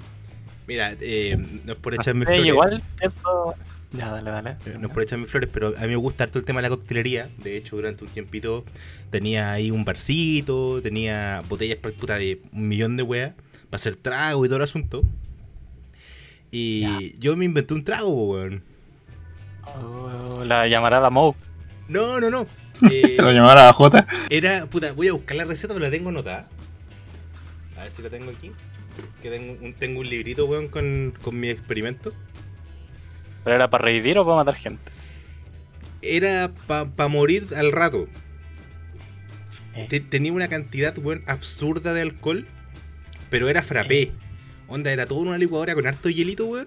Mira, 0.68 0.94
eh, 1.00 1.36
no 1.64 1.72
es 1.72 1.78
por 1.78 1.94
No 1.94 2.00
echarme 2.00 2.24
flores. 2.24 2.46
igual 2.46 2.82
pienso, 2.98 3.54
Ya, 3.92 4.08
dale, 4.10 4.30
dale. 4.30 4.50
Eh, 4.66 4.76
No 4.78 4.86
es 4.86 4.92
por 4.94 5.02
echarme 5.02 5.26
flores, 5.26 5.50
pero 5.52 5.74
a 5.76 5.80
mí 5.80 5.88
me 5.88 5.96
gusta 5.96 6.22
harto 6.24 6.38
el 6.38 6.44
tema 6.44 6.62
de 6.62 6.68
la 6.68 6.76
coctelería. 6.76 7.28
De 7.42 7.56
hecho, 7.56 7.74
durante 7.74 8.04
un 8.04 8.10
tiempito 8.10 8.64
tenía 9.10 9.50
ahí 9.50 9.72
un 9.72 9.84
barcito, 9.84 10.80
tenía 10.80 11.42
botellas 11.48 11.78
para 11.78 11.92
puta 11.96 12.16
de 12.16 12.40
un 12.52 12.68
millón 12.68 12.96
de 12.96 13.02
weas 13.02 13.34
para 13.68 13.76
hacer 13.80 13.96
trago 13.96 14.44
y 14.44 14.48
todo 14.48 14.58
el 14.58 14.62
asunto. 14.62 15.02
Y 16.50 16.80
Ya. 16.80 16.98
yo 17.18 17.36
me 17.36 17.44
inventé 17.44 17.74
un 17.74 17.84
trago, 17.84 18.08
weón. 18.32 18.62
Oh, 19.64 20.42
la 20.44 20.66
llamarada 20.66 21.10
Moe. 21.10 21.34
No, 21.88 22.20
no, 22.20 22.30
no. 22.30 22.46
Eh, 22.90 23.16
Lo 23.18 23.30
llamara 23.30 23.68
a 23.68 23.72
J. 23.74 24.06
era, 24.30 24.64
puta, 24.66 24.92
voy 24.92 25.08
a 25.08 25.12
buscar 25.12 25.36
la 25.36 25.44
receta, 25.44 25.74
pero 25.74 25.84
la 25.84 25.90
tengo 25.90 26.08
anotada. 26.08 26.48
A 27.76 27.82
ver 27.82 27.92
si 27.92 28.00
la 28.02 28.08
tengo 28.08 28.30
aquí. 28.30 28.52
Que 29.22 29.28
tengo 29.30 29.52
un, 29.62 29.74
tengo 29.74 30.00
un 30.00 30.08
librito, 30.08 30.46
weón, 30.46 30.68
con, 30.68 31.12
con 31.22 31.38
mi 31.38 31.48
experimento. 31.50 32.14
¿Pero 33.44 33.56
era 33.56 33.68
para 33.68 33.84
revivir 33.84 34.18
o 34.18 34.24
para 34.24 34.36
matar 34.36 34.54
gente? 34.54 34.90
Era 36.02 36.50
para 36.66 37.08
morir 37.08 37.48
al 37.54 37.70
rato. 37.72 38.08
Eh. 39.74 39.86
Te- 39.88 40.00
tenía 40.00 40.32
una 40.32 40.48
cantidad, 40.48 40.96
weón, 40.98 41.22
absurda 41.26 41.92
de 41.92 42.00
alcohol, 42.02 42.46
pero 43.28 43.48
era 43.50 43.62
frappé. 43.62 44.12
Onda, 44.70 44.92
era 44.92 45.04
todo 45.04 45.22
en 45.22 45.28
una 45.28 45.38
licuadora 45.38 45.74
con 45.74 45.86
harto 45.86 46.08
hielito, 46.08 46.46
weón. 46.46 46.66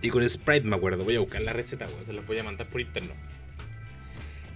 Y 0.00 0.08
con 0.08 0.26
Sprite, 0.28 0.66
me 0.66 0.74
acuerdo. 0.74 1.04
Voy 1.04 1.16
a 1.16 1.20
buscar 1.20 1.42
la 1.42 1.52
receta, 1.52 1.86
weón. 1.86 2.06
Se 2.06 2.14
las 2.14 2.26
voy 2.26 2.38
a 2.38 2.42
mandar 2.42 2.66
por 2.66 2.80
interno. 2.80 3.12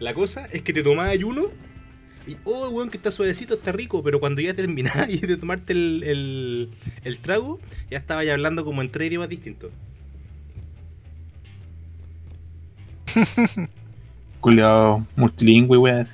La 0.00 0.14
cosa 0.14 0.46
es 0.46 0.62
que 0.62 0.72
te 0.72 0.82
tomabas 0.82 1.18
uno 1.18 1.50
y, 2.26 2.36
oh, 2.44 2.70
weón, 2.70 2.88
que 2.88 2.96
está 2.96 3.12
suavecito, 3.12 3.54
está 3.54 3.70
rico. 3.70 4.02
Pero 4.02 4.18
cuando 4.18 4.40
ya 4.40 4.54
terminabas 4.54 5.08
de 5.20 5.36
tomarte 5.36 5.74
el, 5.74 6.02
el, 6.04 6.70
el 7.04 7.18
trago, 7.18 7.60
ya 7.90 7.98
estabas 7.98 8.24
ya 8.24 8.32
hablando 8.32 8.64
como 8.64 8.80
en 8.80 8.90
tres 8.90 9.08
idiomas 9.08 9.28
distintos. 9.28 9.70
Culiado 14.40 15.06
multilingüe, 15.16 15.76
weón. 15.76 16.06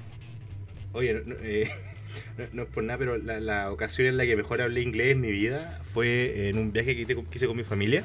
Oye, 0.93 1.23
no, 1.25 1.37
eh, 1.43 1.71
no- 2.37 2.45
no 2.53 2.63
es 2.63 2.69
por 2.69 2.85
nada, 2.85 2.99
pero 2.99 3.17
la, 3.19 3.41
la 3.41 3.71
ocasión 3.73 4.09
en 4.09 4.17
la 4.17 4.25
que 4.27 4.37
mejor 4.37 4.61
hablé 4.63 4.83
inglés 4.83 5.13
en 5.13 5.21
mi 5.21 5.31
vida 5.31 5.79
fue 5.93 6.49
en 6.49 6.59
un 6.59 6.73
viaje 6.73 6.95
que 6.97 7.03
hice- 7.33 7.47
con 7.47 7.57
mi 7.57 7.65
familia, 7.65 8.05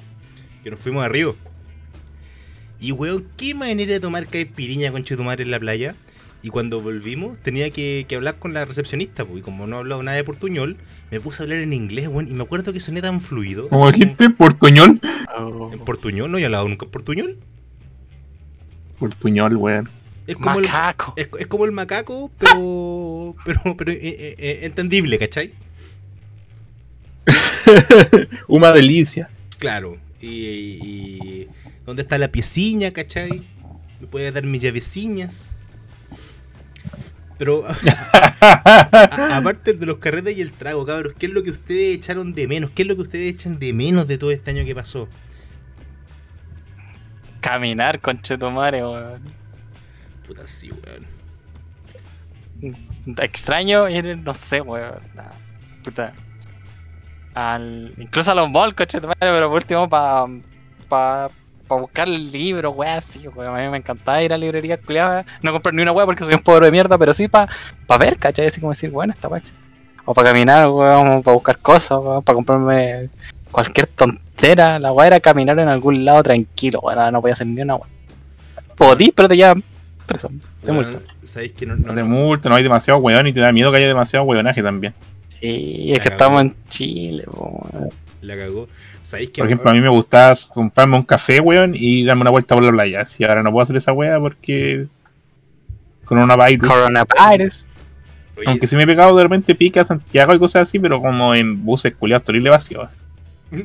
que 0.63 0.71
nos 0.71 0.79
fuimos 0.79 1.03
a 1.03 1.09
Río. 1.09 1.35
Y 2.79 2.91
weón, 2.91 3.25
qué 3.37 3.53
manera 3.55 3.93
de 3.93 3.99
tomar 3.99 4.25
caipiriña 4.27 4.91
con 4.91 5.03
madre 5.23 5.43
en 5.43 5.51
la 5.51 5.59
playa. 5.59 5.95
Y 6.41 6.49
cuando 6.49 6.81
volvimos, 6.81 7.37
tenía 7.37 7.69
que, 7.69 8.05
que 8.09 8.15
hablar 8.17 8.37
con 8.37 8.53
la 8.53 8.65
recepcionista, 8.65 9.23
pues, 9.23 9.39
y 9.39 9.41
como 9.41 9.65
no 9.65 9.77
hablaba 9.77 10.03
nada 10.03 10.17
de 10.17 10.25
portuñol, 10.25 10.75
me 11.09 11.21
puse 11.21 11.41
a 11.41 11.43
hablar 11.45 11.59
en 11.59 11.71
inglés, 11.71 12.09
weón, 12.09 12.27
y 12.27 12.33
me 12.33 12.43
acuerdo 12.43 12.73
que 12.73 12.81
soné 12.81 13.01
tan 13.01 13.21
fluido. 13.21 13.69
¿Cómo 13.69 13.89
dijiste? 13.89 14.29
¿Portuñol? 14.29 14.99
Oh, 15.37 15.71
¿En 15.71 15.79
portuñol? 15.79 16.29
¿No 16.29 16.37
he 16.37 16.43
hablado 16.43 16.67
nunca 16.67 16.83
en 16.85 16.91
portuñol? 16.91 17.37
Portuñol, 18.99 19.55
weón. 19.55 19.89
Es 20.25 20.35
como 20.35 20.59
el, 20.59 20.65
Macaco. 20.65 21.13
es, 21.17 21.27
es 21.39 21.47
como 21.47 21.65
el 21.65 21.71
macaco, 21.73 22.31
pero, 22.39 23.35
pero, 23.45 23.75
pero 23.77 23.91
eh, 23.91 23.99
eh, 24.01 24.35
eh, 24.37 24.59
entendible, 24.63 25.17
¿cachai? 25.19 25.53
Una 28.47 28.71
delicia. 28.71 29.29
Claro, 29.59 29.97
y, 30.21 30.27
y- 30.27 31.47
¿dónde 31.85 32.03
está 32.03 32.17
la 32.17 32.29
pieciña, 32.29 32.91
cachai? 32.91 33.43
Me 33.99 34.07
puede 34.07 34.31
dar 34.31 34.43
mis 34.43 34.61
llaveciñas. 34.61 35.55
Pero 37.37 37.65
a- 38.41 39.37
aparte 39.37 39.73
de 39.73 39.85
los 39.85 39.97
carretes 39.97 40.37
y 40.37 40.41
el 40.41 40.51
trago, 40.53 40.85
cabros, 40.85 41.13
¿qué 41.17 41.25
es 41.25 41.31
lo 41.33 41.43
que 41.43 41.51
ustedes 41.51 41.95
echaron 41.97 42.33
de 42.33 42.47
menos? 42.47 42.71
¿Qué 42.73 42.83
es 42.83 42.87
lo 42.87 42.95
que 42.95 43.01
ustedes 43.01 43.33
echan 43.33 43.59
de 43.59 43.73
menos 43.73 44.07
de 44.07 44.17
todo 44.17 44.31
este 44.31 44.51
año 44.51 44.63
que 44.65 44.75
pasó? 44.75 45.07
Caminar, 47.41 47.99
conchetumare, 47.99 48.81
weón. 48.85 49.21
Puta, 50.27 50.47
sí, 50.47 50.71
weón. 50.71 51.05
Extraño 53.17 53.89
ir, 53.89 54.17
no 54.19 54.33
sé, 54.33 54.61
weón. 54.61 54.99
puta. 55.83 56.13
Al, 57.33 57.91
incluso 57.97 58.31
a 58.31 58.35
los 58.35 58.49
malls, 58.49 58.75
pero 58.75 59.49
por 59.49 59.57
último 59.57 59.89
para 59.89 60.25
pa, 60.87 61.29
pa 61.67 61.75
buscar 61.75 62.07
libros, 62.07 62.73
weón, 62.75 62.97
así, 62.97 63.27
weón. 63.27 63.55
A 63.55 63.63
mí 63.63 63.69
me 63.69 63.77
encantaba 63.77 64.21
ir 64.23 64.31
a 64.31 64.37
librerías 64.37 64.79
culiadas. 64.79 65.25
No 65.41 65.51
comprar 65.51 65.73
ni 65.73 65.81
una 65.81 65.91
weón 65.91 66.07
porque 66.07 66.23
soy 66.23 66.35
un 66.35 66.43
pobre 66.43 66.67
de 66.67 66.71
mierda, 66.71 66.97
pero 66.97 67.13
sí 67.13 67.27
para 67.27 67.51
pa 67.85 67.97
ver, 67.97 68.17
¿cachai? 68.17 68.47
Así 68.47 68.59
como 68.59 68.71
decir, 68.71 68.91
bueno, 68.91 69.13
esta 69.13 69.27
weón. 69.27 69.43
O 70.05 70.13
para 70.13 70.29
caminar, 70.29 70.69
weón, 70.69 71.23
para 71.23 71.33
buscar 71.33 71.57
cosas, 71.57 71.99
weón, 71.99 72.23
para 72.23 72.35
comprarme 72.35 73.09
cualquier 73.51 73.87
tontera. 73.87 74.79
La 74.79 74.93
weón 74.93 75.07
era 75.07 75.19
caminar 75.19 75.59
en 75.59 75.67
algún 75.67 76.05
lado 76.05 76.23
tranquilo, 76.23 76.79
weón. 76.81 77.11
No 77.11 77.19
podía 77.19 77.33
hacer 77.33 77.47
ni 77.47 77.61
una 77.61 77.75
weón. 77.75 77.89
Podí, 78.77 79.11
pero 79.11 79.27
te 79.27 79.35
llevan 79.35 79.63
preso. 80.05 80.29
De 80.61 80.71
Weón, 80.71 80.85
multa. 80.85 80.99
¿Sabéis 81.23 81.53
que 81.53 81.65
no, 81.65 81.75
No 81.75 81.87
no, 81.87 81.93
te 81.93 82.03
multa, 82.03 82.49
no 82.49 82.55
hay 82.55 82.63
demasiado 82.63 82.99
weón 82.99 83.27
y 83.27 83.33
te 83.33 83.39
da 83.39 83.51
miedo 83.51 83.71
que 83.71 83.77
haya 83.77 83.87
demasiado 83.87 84.25
weonaje 84.25 84.61
también. 84.61 84.93
Sí, 85.39 85.91
es 85.91 85.99
que 85.99 86.09
estamos 86.09 86.41
en 86.41 86.55
Chile, 86.69 87.23
po, 87.29 87.67
la 88.21 88.37
cagó? 88.37 88.67
¿Sabéis 89.03 89.31
que 89.31 89.41
Por 89.41 89.47
ejemplo, 89.47 89.69
a 89.69 89.73
mí 89.73 89.81
me 89.81 89.89
gustaba 89.89 90.33
comprarme 90.53 90.95
un 90.95 91.03
café, 91.03 91.39
weón, 91.41 91.73
y 91.75 92.05
darme 92.05 92.21
una 92.21 92.31
vuelta 92.31 92.55
por 92.55 92.63
la 92.63 92.71
playa. 92.71 93.05
Si 93.05 93.23
ahora 93.23 93.43
no 93.43 93.51
puedo 93.51 93.63
hacer 93.63 93.75
esa 93.75 93.91
weá 93.91 94.19
porque. 94.19 94.87
Con 96.05 96.17
una 96.17 96.35
virus. 96.35 96.69
Coronavirus. 96.69 97.65
Oye, 98.37 98.47
Aunque 98.47 98.67
sí 98.67 98.75
me 98.75 98.83
he 98.83 98.87
pegado 98.87 99.15
de 99.15 99.23
repente 99.23 99.55
pica 99.55 99.81
a 99.81 99.85
Santiago 99.85 100.33
y 100.33 100.39
cosas 100.39 100.63
así, 100.63 100.79
pero 100.79 101.01
como 101.01 101.35
en 101.35 101.63
buses 101.63 101.93
culiados 101.95 102.23
terrible 102.25 102.49
vacíos. 102.49 102.97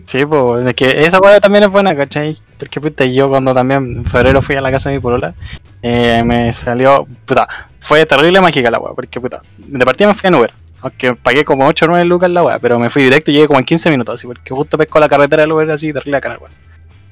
Sí, 0.04 0.26
pues, 0.26 0.66
es 0.66 0.74
que 0.74 1.06
esa 1.06 1.18
weá 1.18 1.40
también 1.40 1.64
es 1.64 1.70
buena, 1.70 1.96
¿cachai? 1.96 2.36
Porque 2.58 2.80
puta, 2.80 3.06
yo 3.06 3.28
cuando 3.28 3.54
también 3.54 3.96
en 3.98 4.04
febrero 4.04 4.42
fui 4.42 4.54
a 4.56 4.60
la 4.60 4.70
casa 4.70 4.90
de 4.90 4.96
mi 4.96 5.00
polola, 5.00 5.34
eh, 5.82 6.22
me 6.24 6.52
salió, 6.52 7.06
puta, 7.24 7.48
fue 7.80 8.04
terrible 8.04 8.40
mágica 8.40 8.70
la 8.70 8.78
weá, 8.78 8.92
porque 8.94 9.18
puta, 9.20 9.40
de 9.56 9.84
partida 9.86 10.08
me 10.08 10.14
fui 10.14 10.28
en 10.28 10.34
Uber, 10.34 10.52
aunque 10.82 11.14
pagué 11.14 11.42
como 11.44 11.66
8 11.66 11.86
o 11.86 11.88
9 11.88 12.04
lucas 12.04 12.30
la 12.30 12.42
weá, 12.42 12.58
pero 12.58 12.78
me 12.78 12.90
fui 12.90 13.02
directo 13.02 13.30
y 13.30 13.34
llegué 13.34 13.46
como 13.46 13.58
en 13.60 13.64
15 13.64 13.90
minutos, 13.90 14.14
así, 14.14 14.26
porque 14.26 14.54
justo 14.54 14.76
pesco 14.76 15.00
la 15.00 15.08
carretera 15.08 15.42
del 15.42 15.52
Uber 15.52 15.70
así, 15.70 15.92
terrible 15.92 16.18
acá, 16.18 16.36
weá. 16.38 16.50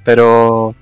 Pero 0.04 0.74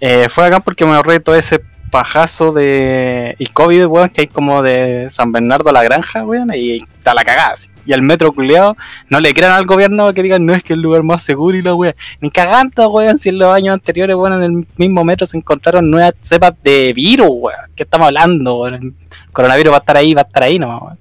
eh, 0.00 0.28
fue 0.28 0.46
acá 0.46 0.58
porque 0.58 0.84
me 0.84 0.92
ahorré 0.92 1.20
todo 1.20 1.36
ese 1.36 1.60
pajazo 1.92 2.50
de. 2.50 3.36
y 3.38 3.46
COVID, 3.46 3.86
weón, 3.86 4.08
que 4.08 4.22
hay 4.22 4.26
como 4.26 4.62
de 4.62 5.08
San 5.10 5.30
Bernardo 5.30 5.70
a 5.70 5.72
la 5.72 5.84
granja, 5.84 6.24
weón, 6.24 6.52
y 6.52 6.78
está 6.78 7.14
la 7.14 7.22
cagada, 7.22 7.52
así. 7.52 7.68
Y 7.84 7.92
al 7.92 8.02
metro 8.02 8.32
culeado, 8.32 8.76
no 9.08 9.18
le 9.20 9.34
crean 9.34 9.52
al 9.52 9.66
gobierno 9.66 10.12
que 10.14 10.22
digan 10.22 10.46
no 10.46 10.54
es 10.54 10.62
que 10.62 10.72
es 10.72 10.76
el 10.76 10.82
lugar 10.82 11.02
más 11.02 11.22
seguro 11.22 11.56
y 11.56 11.62
la 11.62 11.74
weón. 11.74 11.94
Ni 12.20 12.30
cagando, 12.30 12.88
weón, 12.90 13.18
si 13.18 13.30
en 13.30 13.38
los 13.38 13.52
años 13.54 13.74
anteriores, 13.74 14.14
weón, 14.16 14.34
en 14.34 14.42
el 14.42 14.66
mismo 14.76 15.04
metro 15.04 15.26
se 15.26 15.36
encontraron 15.36 15.90
nuevas 15.90 16.14
cepas 16.22 16.52
de 16.62 16.92
virus, 16.92 17.28
weón. 17.30 17.58
¿Qué 17.74 17.82
estamos 17.82 18.06
hablando, 18.06 18.60
weón? 18.60 18.74
El 18.74 18.94
coronavirus 19.32 19.72
va 19.72 19.76
a 19.76 19.80
estar 19.80 19.96
ahí, 19.96 20.14
va 20.14 20.22
a 20.22 20.24
estar 20.24 20.42
ahí 20.42 20.58
nomás, 20.58 20.82
weón. 20.82 20.98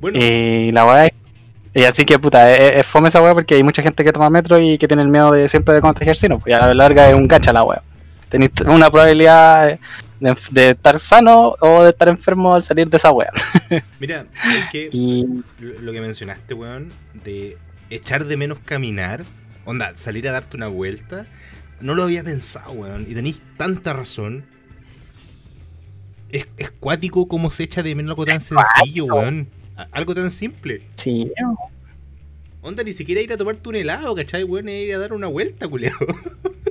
bueno, 0.00 0.18
Y 0.20 0.72
la 0.72 0.84
weá 0.86 1.06
es- 1.06 1.12
Y 1.72 1.84
así 1.84 2.04
que 2.04 2.18
puta, 2.18 2.52
es, 2.52 2.80
es 2.80 2.86
fome 2.86 3.08
esa 3.08 3.22
weá 3.22 3.32
porque 3.32 3.54
hay 3.54 3.62
mucha 3.62 3.80
gente 3.82 4.02
que 4.04 4.12
toma 4.12 4.28
metro 4.28 4.58
y 4.58 4.76
que 4.76 4.88
tiene 4.88 5.02
el 5.02 5.08
miedo 5.08 5.30
de 5.30 5.48
siempre 5.48 5.74
de 5.74 5.80
contagiarse, 5.80 6.28
no, 6.28 6.38
pues 6.40 6.54
a 6.54 6.66
la 6.66 6.74
larga 6.74 7.08
es 7.08 7.14
un 7.14 7.28
gacha 7.28 7.52
la 7.52 7.62
weá. 7.62 7.80
Tenéis 8.28 8.50
una 8.66 8.90
probabilidad 8.90 9.78
de, 10.20 10.36
de 10.50 10.70
estar 10.70 11.00
sano 11.00 11.56
o 11.60 11.82
de 11.82 11.90
estar 11.90 12.08
enfermo 12.08 12.54
al 12.54 12.62
salir 12.62 12.88
de 12.88 12.98
esa 12.98 13.10
weá. 13.10 13.30
mira, 14.00 14.26
¿sabéis 14.42 14.64
que 14.70 14.90
Y 14.92 15.26
lo 15.58 15.92
que 15.92 16.00
mencionaste, 16.00 16.54
weón, 16.54 16.90
de 17.24 17.58
echar 17.88 18.26
de 18.26 18.36
menos 18.36 18.58
caminar, 18.60 19.24
onda, 19.64 19.94
salir 19.94 20.28
a 20.28 20.32
darte 20.32 20.56
una 20.56 20.68
vuelta, 20.68 21.26
no 21.80 21.94
lo 21.94 22.04
había 22.04 22.22
pensado, 22.22 22.72
weón, 22.72 23.06
y 23.08 23.14
tenéis 23.14 23.40
tanta 23.56 23.92
razón. 23.92 24.44
Es, 26.28 26.46
es 26.58 26.70
cuático 26.70 27.26
como 27.26 27.50
se 27.50 27.64
echa 27.64 27.82
de 27.82 27.94
menos 27.94 28.12
algo 28.12 28.24
tan 28.24 28.40
sencillo, 28.40 29.06
weón. 29.06 29.48
Algo 29.92 30.14
tan 30.14 30.30
simple. 30.30 30.82
sí, 30.96 31.32
Onda, 32.62 32.82
ni 32.82 32.92
siquiera 32.92 33.22
ir 33.22 33.32
a 33.32 33.38
tomarte 33.38 33.66
un 33.70 33.74
helado, 33.74 34.14
¿cachai, 34.14 34.44
weón? 34.44 34.68
Es 34.68 34.84
ir 34.84 34.94
a 34.94 34.98
dar 34.98 35.14
una 35.14 35.28
vuelta, 35.28 35.66
culiao. 35.66 35.96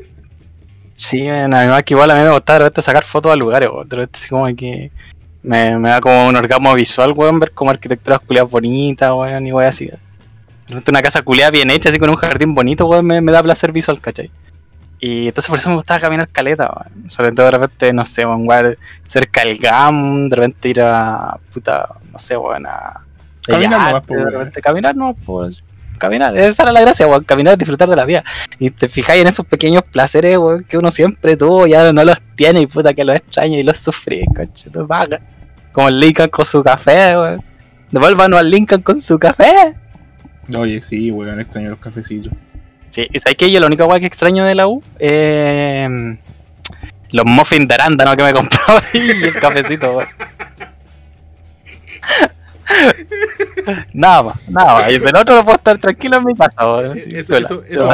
sí, 0.99 1.23
nada 1.23 1.67
más 1.67 1.83
que 1.83 1.93
igual 1.93 2.11
a 2.11 2.15
mí 2.15 2.21
me 2.21 2.31
gusta 2.31 2.53
de 2.53 2.59
repente 2.59 2.81
sacar 2.81 3.03
fotos 3.03 3.31
a 3.31 3.35
lugares. 3.35 3.69
De 3.85 3.95
repente 3.95 4.19
así 4.19 4.27
como 4.27 4.45
que 4.55 4.91
me, 5.41 5.79
me 5.79 5.89
da 5.89 6.01
como 6.01 6.27
un 6.27 6.35
orgasmo 6.35 6.73
visual, 6.73 7.13
weón, 7.13 7.39
ver 7.39 7.51
como 7.51 7.71
arquitecturas 7.71 8.19
culiadas 8.19 8.51
bonitas, 8.51 9.11
weón, 9.11 9.47
y 9.47 9.53
weón 9.53 9.69
así. 9.69 9.85
De 9.85 9.97
repente 10.67 10.91
una 10.91 11.01
casa 11.01 11.21
culiada 11.21 11.51
bien 11.51 11.71
hecha, 11.71 11.89
así 11.89 11.99
con 11.99 12.09
un 12.09 12.17
jardín 12.17 12.53
bonito, 12.53 12.85
weón, 12.85 13.05
me, 13.05 13.21
me 13.21 13.31
da 13.31 13.41
placer 13.41 13.71
visual, 13.71 14.01
¿cachai? 14.01 14.29
Y 14.99 15.29
entonces 15.29 15.49
por 15.49 15.59
eso 15.59 15.69
me 15.69 15.75
gustaba 15.75 16.01
caminar 16.01 16.27
caleta, 16.27 16.69
weón. 16.69 17.09
Sobre 17.09 17.31
todo 17.31 17.45
de 17.45 17.51
repente, 17.53 17.93
no 17.93 18.05
sé, 18.05 18.25
weón, 18.25 18.45
weón, 18.47 18.75
cerca 19.05 19.45
del 19.45 19.57
GAM, 19.57 20.27
de 20.27 20.35
repente 20.35 20.69
ir 20.69 20.81
a, 20.81 21.37
puta, 21.53 21.95
no 22.11 22.19
sé, 22.19 22.35
weón, 22.35 22.65
a... 22.67 23.05
Caminar 23.41 23.93
yate, 23.93 24.07
pues, 24.07 24.25
de 24.25 24.31
repente 24.31 24.61
caminar, 24.61 24.95
no, 24.95 25.15
pues... 25.25 25.63
Caminar, 25.99 26.35
esa 26.37 26.63
era 26.63 26.71
la 26.71 26.81
gracia, 26.81 27.05
weón, 27.05 27.23
caminar, 27.23 27.57
disfrutar 27.57 27.89
de 27.89 27.95
la 27.95 28.05
vida. 28.05 28.23
Y 28.57 28.71
te 28.71 28.87
fijáis 28.87 29.21
en 29.21 29.27
esos 29.27 29.45
pequeños 29.45 29.83
placeres, 29.83 30.37
weón, 30.37 30.63
que 30.63 30.77
uno 30.77 30.91
siempre 30.91 31.37
tuvo 31.37 31.67
y 31.67 31.73
ahora 31.73 31.93
no 31.93 32.03
los 32.03 32.17
tiene 32.35 32.61
y 32.61 32.67
puta 32.67 32.93
que 32.93 33.03
los 33.03 33.17
extraña 33.17 33.57
y 33.57 33.63
los 33.63 33.77
sufrí, 33.77 34.25
coche, 34.35 34.69
tu 34.71 34.87
vaga. 34.87 35.19
Como 35.71 35.89
el 35.89 35.99
Lincoln 35.99 36.29
con 36.29 36.45
su 36.45 36.63
café, 36.63 37.17
weón. 37.17 37.43
Devuélvanos 37.91 38.39
al 38.39 38.49
Lincoln 38.49 38.81
con 38.81 39.01
su 39.01 39.19
café. 39.19 39.75
Oye, 40.57 40.81
sí, 40.81 41.11
weón, 41.11 41.39
extraño 41.39 41.71
los 41.71 41.79
cafecitos. 41.79 42.31
Sí, 42.91 43.05
y 43.11 43.19
sabes 43.19 43.37
que 43.37 43.51
yo 43.51 43.59
lo 43.59 43.67
único 43.67 43.85
guay 43.85 43.99
que 43.99 44.07
extraño 44.07 44.45
de 44.45 44.55
la 44.55 44.67
U 44.67 44.81
eh, 44.97 46.17
los 47.11 47.25
muffins 47.25 47.67
de 47.67 47.75
arándano 47.75 48.15
que 48.15 48.23
me 48.23 48.33
compraba 48.33 48.81
y 48.93 49.11
el 49.11 49.33
cafecito, 49.33 49.97
weón. 49.97 50.07
nada 53.93 54.23
más, 54.23 54.35
nada 54.47 54.73
más. 54.75 54.91
Y 54.91 54.99
del 54.99 55.15
otro 55.15 55.35
no 55.35 55.43
puedo 55.43 55.57
estar 55.57 55.77
tranquilo 55.79 56.17
en 56.17 56.25
mi 56.25 56.35
casa, 56.35 56.53
Sí, 56.93 57.11
eso- 57.15 57.35
eso- 57.35 57.63
eso-. 57.63 57.87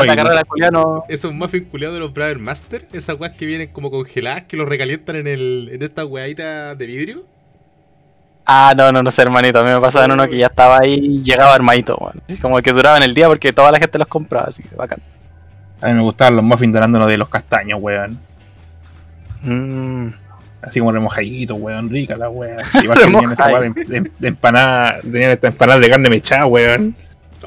Esos 1.10 1.34
muffins 1.34 1.68
culiados 1.70 1.96
de 1.96 2.00
los 2.00 2.14
Brother 2.14 2.40
Master, 2.40 2.88
esas 2.94 3.20
weas 3.20 3.34
que 3.36 3.46
vienen 3.46 3.70
como 3.70 3.90
congeladas, 3.92 4.44
que 4.44 4.58
los 4.58 4.68
recalientan 4.68 5.16
en 5.18 5.28
el 5.28 5.70
en 5.74 5.82
esta 5.82 6.06
weadita 6.06 6.76
de 6.76 6.86
vidrio. 6.86 7.24
Ah, 8.46 8.74
no, 8.78 8.92
no, 8.92 9.02
no 9.02 9.12
sé, 9.12 9.24
hermanito. 9.24 9.60
A 9.60 9.64
mí 9.64 9.70
me 9.72 9.80
pasaba 9.82 10.06
en 10.06 10.12
uno 10.12 10.28
que 10.28 10.38
ya 10.38 10.48
estaba 10.48 10.78
ahí 10.80 10.94
y 10.94 11.24
llegaba 11.24 11.56
armadito, 11.56 11.96
weón. 12.00 12.22
Así 12.28 12.38
Como 12.38 12.62
que 12.62 12.72
duraban 12.74 13.02
el 13.02 13.14
día 13.16 13.28
porque 13.28 13.52
toda 13.52 13.72
la 13.72 13.80
gente 13.80 13.98
los 13.98 14.08
compraba, 14.08 14.48
así 14.50 14.62
que 14.62 14.76
bacán. 14.76 15.00
A 15.82 15.88
mí 15.88 15.94
me 15.94 16.02
gustaban 16.02 16.36
los 16.36 16.46
muffins 16.46 16.72
de 16.74 16.78
arándano 16.80 17.08
de 17.08 17.18
los 17.18 17.28
castaños, 17.28 17.80
weón. 17.82 18.20
Mm. 19.42 20.10
Así 20.66 20.80
como 20.80 20.92
remojaditos, 20.92 21.58
weón, 21.60 21.90
rica 21.90 22.18
la 22.18 22.30
weón. 22.30 22.60
Así, 22.60 22.80
igual 22.80 22.98
que 22.98 23.06
tenían 23.12 23.32
esa 23.32 23.48
weá 23.48 23.60
de, 23.62 23.84
de- 23.86 24.12
de 24.20 24.28
empanada, 24.28 25.00
tenían 25.02 25.32
esta 25.32 25.48
empanada 25.50 25.80
de 25.80 25.90
carne 25.90 26.10
mechada, 26.10 26.46
weón. 26.48 26.96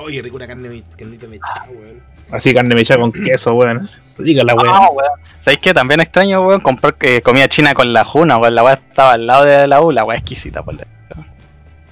Oye, 0.01 0.23
rico 0.23 0.37
una 0.37 0.47
carne 0.47 0.83
carnita 0.97 1.27
mechada, 1.27 1.67
weón. 1.71 2.01
Así 2.31 2.53
carne 2.55 2.75
mechada 2.75 3.01
con 3.01 3.11
queso, 3.13 3.55
weón. 3.55 3.83
Rica 4.19 4.45
la 4.45 4.55
weón. 4.55 4.69
Ah, 4.71 4.89
weón. 4.93 5.11
¿Sabéis 5.41 5.61
qué? 5.61 5.75
También 5.75 6.01
extraño, 6.01 6.47
weón, 6.47 6.61
comprar 6.61 6.95
eh, 7.01 7.21
comida 7.23 7.49
china 7.49 7.75
con 7.75 7.93
la 7.93 8.05
juna, 8.05 8.39
weón. 8.39 8.55
La 8.55 8.63
weá 8.63 8.75
estaba 8.75 9.13
al 9.15 9.27
lado 9.27 9.45
de 9.45 9.67
la 9.67 9.81
U, 9.81 9.91
la 9.91 10.05
weá 10.05 10.17
exquisita, 10.19 10.63
por 10.63 10.77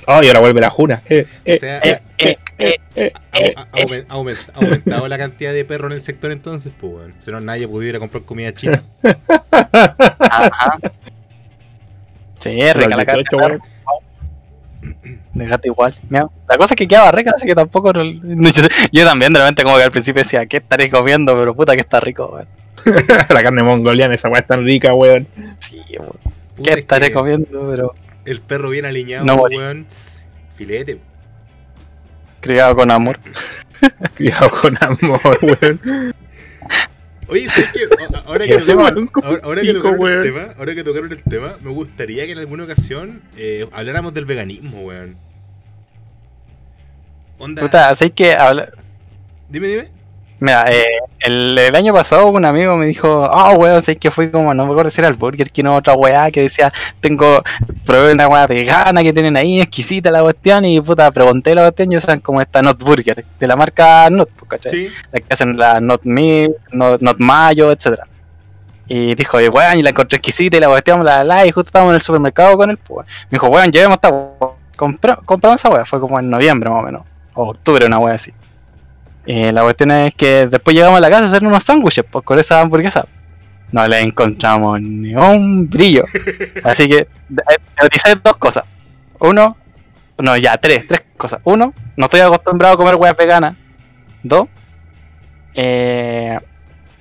Oh, 0.08 0.22
y 0.22 0.28
ahora 0.28 0.38
vuelve 0.38 0.60
la 0.60 0.70
juna. 0.70 1.02
Eh, 1.08 1.26
O 1.28 1.40
eh, 1.44 1.58
sea, 1.58 1.78
eh, 1.80 2.00
eh, 2.18 2.36
eh, 2.58 2.76
eh, 2.94 3.12
ha, 3.56 3.58
ha- 3.58 3.62
ha 3.72 3.76
aumen- 3.82 4.04
ha 4.08 4.14
aumen- 4.14 4.50
ha 4.54 4.58
aumentado 4.64 5.08
la 5.08 5.18
cantidad 5.18 5.52
de 5.52 5.64
perros 5.64 5.90
en 5.90 5.96
el 5.96 6.02
sector 6.02 6.30
entonces, 6.30 6.72
pues 6.80 6.92
weón. 6.94 7.14
Si 7.18 7.32
no, 7.32 7.40
nadie 7.40 7.66
pudiera 7.66 7.98
comprar 7.98 8.22
comida 8.22 8.54
china. 8.54 8.80
Ajá. 10.20 10.78
Sí, 12.50 12.56
Los 12.80 12.96
la 12.96 13.04
carne. 13.04 13.22
18, 13.30 13.36
weón. 13.36 13.60
De 15.34 15.46
gato 15.46 15.66
igual. 15.66 15.96
La 16.10 16.56
cosa 16.56 16.74
es 16.74 16.76
que 16.76 16.86
quedaba 16.88 17.10
rica, 17.12 17.32
así 17.34 17.46
que 17.46 17.54
tampoco. 17.54 17.92
no- 17.92 18.02
yo, 18.50 18.62
yo 18.92 19.04
también 19.04 19.32
de 19.32 19.40
repente 19.40 19.64
como 19.64 19.76
que 19.76 19.82
al 19.82 19.90
principio 19.90 20.22
decía, 20.22 20.46
¿qué 20.46 20.58
estaré 20.58 20.90
comiendo? 20.90 21.34
Pero 21.36 21.54
puta 21.54 21.74
que 21.74 21.80
está 21.80 22.00
rico, 22.00 22.26
weón. 22.32 22.46
la 23.28 23.42
carne 23.42 23.62
mongoliana, 23.62 24.14
esa 24.14 24.28
weá 24.28 24.40
es 24.40 24.46
tan 24.46 24.64
rica, 24.64 24.94
weón. 24.94 25.26
Sí, 25.68 25.80
weón. 25.98 26.12
¿Qué 26.62 26.70
es 26.70 26.76
estaré 26.78 27.08
que 27.08 27.14
comiendo? 27.14 27.68
Pero 27.70 27.94
El 28.24 28.40
perro 28.40 28.70
bien 28.70 28.86
alineado, 28.86 29.24
No 29.24 29.34
weón. 29.36 29.86
Filete. 30.54 30.98
criado 32.40 32.74
con 32.76 32.90
amor. 32.90 33.18
Cuidado 34.16 34.50
con 34.50 34.76
amor, 34.80 35.38
weón. 35.42 35.80
Oye, 37.28 37.48
¿sabes 37.48 37.70
qué? 37.72 37.80
Ahora 38.24 38.46
que, 38.46 38.58
tocaron, 38.58 39.10
ahora, 39.22 39.40
ahora 39.42 39.60
que 39.62 39.72
tocaron 39.74 40.00
el 40.12 40.22
tema, 40.22 40.48
ahora 40.58 40.74
que 40.74 40.84
tocaron 40.84 41.12
el 41.12 41.22
tema, 41.24 41.56
me 41.62 41.70
gustaría 41.70 42.24
que 42.26 42.32
en 42.32 42.38
alguna 42.38 42.64
ocasión 42.64 43.20
eh, 43.36 43.66
habláramos 43.72 44.14
del 44.14 44.24
veganismo, 44.26 44.82
weón. 44.82 45.16
Onda. 47.38 47.62
Puta, 47.62 47.88
así 47.90 48.10
que 48.10 48.32
habla- 48.34 48.70
Dime, 49.48 49.68
dime. 49.68 49.88
Mira, 50.38 50.66
eh, 50.68 50.84
el, 51.20 51.56
el 51.56 51.74
año 51.74 51.94
pasado 51.94 52.26
un 52.28 52.44
amigo 52.44 52.76
me 52.76 52.84
dijo, 52.84 53.24
ah, 53.24 53.54
weón, 53.56 53.82
sé 53.82 53.96
que 53.96 54.10
fui 54.10 54.30
como, 54.30 54.52
no 54.52 54.66
me 54.66 54.72
acuerdo 54.72 54.90
si 54.90 55.00
era 55.00 55.08
el 55.08 55.14
Burger 55.14 55.50
King 55.50 55.64
o 55.64 55.76
otra 55.76 55.94
weá 55.94 56.30
que 56.30 56.42
decía, 56.42 56.70
tengo, 57.00 57.42
probé 57.86 58.12
una 58.12 58.28
weá 58.28 58.46
vegana 58.46 59.02
que 59.02 59.14
tienen 59.14 59.34
ahí, 59.38 59.62
exquisita 59.62 60.10
la 60.10 60.20
cuestión, 60.22 60.66
y 60.66 60.78
puta, 60.82 61.10
pregunté 61.10 61.54
la 61.54 61.62
cuestión, 61.62 61.90
y 61.90 61.96
usan 61.96 62.20
como 62.20 62.42
esta 62.42 62.60
Not 62.60 62.82
Burger, 62.82 63.24
de 63.40 63.46
la 63.46 63.56
marca 63.56 64.10
Not, 64.10 64.28
pues, 64.36 64.50
¿cachai? 64.50 64.72
Sí. 64.72 64.90
La 65.10 65.20
que 65.20 65.26
hacen 65.32 65.56
la 65.56 65.80
Not 65.80 66.02
Meat, 66.04 66.50
Not, 66.70 67.00
Not 67.00 67.16
Mayo, 67.18 67.72
etcétera 67.72 68.06
Y 68.86 69.14
dijo, 69.14 69.38
"Oye, 69.38 69.48
weón, 69.48 69.78
y 69.78 69.82
la 69.82 69.90
encontré 69.90 70.16
exquisita 70.18 70.58
y 70.58 70.60
la 70.60 70.68
cuestión, 70.68 71.02
la, 71.02 71.24
la, 71.24 71.46
y 71.46 71.50
justo 71.50 71.68
estábamos 71.68 71.92
en 71.92 71.96
el 71.96 72.02
supermercado 72.02 72.58
con 72.58 72.68
él, 72.68 72.76
pues. 72.76 73.08
Me 73.30 73.38
dijo, 73.38 73.48
weón, 73.48 73.72
llevemos 73.72 73.94
esta 73.96 74.10
weá. 74.10 74.50
Compra- 74.76 75.18
compramos 75.24 75.58
esa 75.62 75.70
weá, 75.70 75.86
fue 75.86 75.98
como 75.98 76.20
en 76.20 76.28
noviembre 76.28 76.68
más 76.68 76.80
o 76.80 76.82
menos, 76.84 77.02
o 77.32 77.48
octubre, 77.48 77.86
una 77.86 77.98
weá 77.98 78.14
así. 78.16 78.32
Y 79.26 79.50
la 79.52 79.62
cuestión 79.62 79.90
es 79.90 80.14
que 80.14 80.46
después 80.46 80.74
llegamos 80.76 80.98
a 80.98 81.00
la 81.00 81.10
casa 81.10 81.24
a 81.24 81.26
hacer 81.26 81.44
unos 81.44 81.64
sándwiches 81.64 82.04
pues, 82.10 82.24
con 82.24 82.38
esa 82.38 82.60
hamburguesa. 82.60 83.06
No 83.72 83.86
le 83.86 84.00
encontramos 84.00 84.80
ni 84.80 85.14
un 85.14 85.68
brillo. 85.68 86.04
Así 86.64 86.88
que 86.88 86.98
eh, 86.98 87.08
teoricé 87.78 88.14
dos 88.22 88.36
cosas. 88.36 88.64
Uno, 89.18 89.56
no, 90.18 90.36
ya, 90.36 90.56
tres, 90.56 90.86
tres 90.86 91.02
cosas. 91.16 91.40
Uno, 91.44 91.74
no 91.96 92.04
estoy 92.04 92.20
acostumbrado 92.20 92.74
a 92.74 92.76
comer 92.76 92.94
huevas 92.94 93.16
veganas. 93.16 93.56
Dos, 94.22 94.48
eh, 95.54 96.38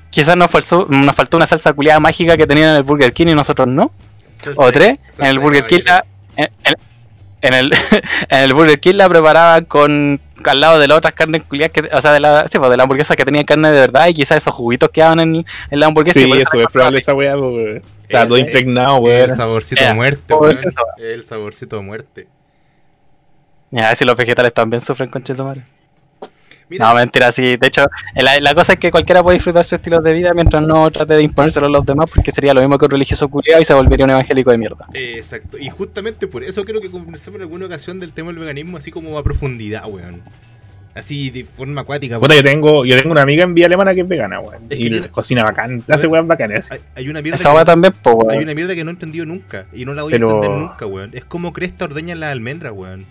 quizás 0.10 0.36
nos 0.36 0.50
faltó, 0.50 0.88
nos 0.90 1.16
faltó 1.16 1.38
una 1.38 1.46
salsa 1.48 1.74
culiada 1.74 2.00
mágica 2.00 2.38
que 2.38 2.48
tenían 2.48 2.70
en 2.70 2.76
el 2.78 2.84
Burger 2.84 3.14
King 3.14 3.28
y 3.28 3.34
nosotros 3.36 3.68
no. 3.68 3.92
O 4.58 4.72
tres, 4.72 5.00
en 5.20 5.26
el 5.26 5.40
Burger 5.40 5.66
King 5.66 5.80
la, 5.86 6.04
en, 6.36 6.50
en- 6.64 6.76
en 7.42 7.54
el, 7.54 7.74
en 8.30 8.40
el 8.40 8.54
Burger 8.54 8.80
King 8.80 8.96
la 8.96 9.08
preparaban 9.10 9.66
con 9.66 10.20
al 10.43 10.60
lado 10.60 10.80
de 10.80 10.88
las 10.88 10.98
otras 10.98 11.13
carnes 11.13 11.43
culiadas 11.43 11.71
que, 11.71 11.89
o 11.91 12.02
sea, 12.02 12.12
de 12.13 12.19
la, 12.19 12.48
sí, 12.48 12.58
pues, 12.60 12.69
de 12.69 12.78
la 12.78 12.84
hamburguesa 12.84 13.15
que 13.15 13.24
tenía 13.26 13.43
carne 13.43 13.71
de 13.71 13.80
verdad 13.80 14.08
y 14.08 14.13
quizás 14.13 14.38
esos 14.38 14.54
juguitos 14.54 14.89
que 14.89 15.02
daban 15.02 15.19
en, 15.21 15.36
en 15.38 15.80
la 15.80 15.86
hamburguesa. 15.88 16.19
Sí, 16.19 16.32
eso 16.32 16.60
es 16.60 16.67
probable 16.71 17.00
esa 17.00 17.13
weá, 17.13 17.38
weón. 17.38 17.82
Está 18.04 18.28
todo 18.28 18.38
Eh, 18.38 18.41
impregnado, 18.41 18.98
El 18.98 19.04
weón. 19.04 19.36
saborcito 19.38 19.82
Eh, 19.84 19.88
de 19.88 19.93
muerte. 19.93 20.34
El 20.98 21.24
saborcito 21.24 21.76
de 21.78 21.82
muerte. 21.82 22.28
Ya, 23.71 23.86
a 23.86 23.88
ver 23.89 23.98
si 23.98 24.06
los 24.06 24.15
vegetales 24.15 24.54
también 24.54 24.82
sufren 24.82 25.10
con 25.10 25.24
chetumare. 25.24 25.63
Mira, 26.69 26.88
No, 26.89 26.95
mentira, 26.95 27.32
sí. 27.32 27.58
De 27.58 27.67
hecho, 27.67 27.86
la, 28.15 28.39
la 28.39 28.56
cosa 28.56 28.73
es 28.73 28.80
que 28.80 28.89
cualquiera 28.91 29.21
puede 29.21 29.36
disfrutar 29.38 29.63
su 29.65 29.75
estilo 29.75 29.99
de 30.01 30.13
vida 30.13 30.34
mientras 30.34 30.63
no 30.63 30.89
trate 30.89 31.13
de 31.13 31.23
imponérselo 31.23 31.67
a 31.67 31.69
los 31.69 31.86
demás, 31.86 32.10
porque 32.13 32.32
sería 32.32 32.54
lo 32.54 32.62
mismo 32.62 32.78
que 32.78 32.86
un 32.86 32.91
religioso 32.91 33.28
culiado 33.28 33.62
y 33.62 33.65
se 33.65 33.73
volvería 33.73 34.06
un 34.06 34.12
evangélico 34.12 34.51
de 34.51 34.58
mierda. 34.58 34.88
exacto. 34.93 35.58
Y 35.58 35.69
justamente 35.69 36.28
por 36.28 36.43
eso 36.43 36.63
creo 36.65 36.82
que 36.82 36.89
conversamos 36.89 37.36
en 37.38 37.41
alguna 37.43 37.67
ocasión 37.67 37.99
del 37.99 38.13
tema 38.13 38.30
del 38.32 38.39
veganismo 38.39 38.78
así 38.78 38.91
como 38.91 39.17
a 39.17 39.23
profundidad, 39.23 39.86
weón. 39.88 40.21
Así 40.95 41.30
de 41.30 41.43
forma 41.43 41.82
acuática. 41.82 42.19
Puta, 42.21 42.34
yo 42.36 42.41
tengo, 42.41 42.86
yo 42.86 42.95
tengo 42.95 43.12
una 43.12 43.21
amiga 43.21 43.43
en 43.43 43.54
vía 43.54 43.65
alemana 43.65 43.93
que 43.93 43.99
es 44.01 44.08
vegana, 44.08 44.39
weón. 44.39 44.63
Es 44.69 44.80
Y 44.80 44.89
que 44.89 45.10
cocina 45.10 45.43
bacán, 45.43 45.84
hace 45.89 46.08
weón 46.08 46.25
bacanes. 46.28 46.71
Hay, 46.71 46.80
hay 46.95 47.10
una 47.10 47.21
mierda 47.21 47.36
Esa 47.38 47.54
que 47.54 47.65
también, 47.65 47.93
hay 48.06 48.12
weón. 48.13 48.43
una 48.43 48.54
mierda 48.56 48.73
que 48.75 48.84
no 48.86 48.91
he 48.91 48.93
entendido 48.93 49.25
nunca 49.25 49.65
y 49.73 49.84
no 49.86 49.93
la 49.93 50.04
voy 50.04 50.13
Pero- 50.13 50.30
a 50.30 50.34
entender 50.36 50.58
nunca, 50.58 50.86
weón. 50.86 51.10
Es 51.13 51.25
como 51.25 51.51
Cresta 51.51 51.84
ordeña 51.86 52.15
las 52.15 52.32
almendras, 52.32 52.71
weón. 52.73 53.06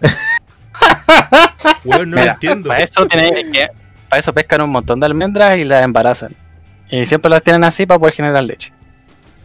weón, 1.84 2.10
no 2.10 2.16
lo 2.16 2.20
Mira, 2.22 2.32
entiendo. 2.34 2.68
Para 2.68 2.82
eso, 2.82 3.06
tienen 3.06 3.52
que, 3.52 3.68
para 4.08 4.20
eso 4.20 4.32
pescan 4.32 4.62
un 4.62 4.70
montón 4.70 5.00
de 5.00 5.06
almendras 5.06 5.56
y 5.58 5.64
las 5.64 5.84
embarazan. 5.84 6.34
Y 6.90 7.06
siempre 7.06 7.30
las 7.30 7.42
tienen 7.42 7.64
así 7.64 7.86
para 7.86 7.98
poder 7.98 8.14
generar 8.14 8.42
leche. 8.44 8.72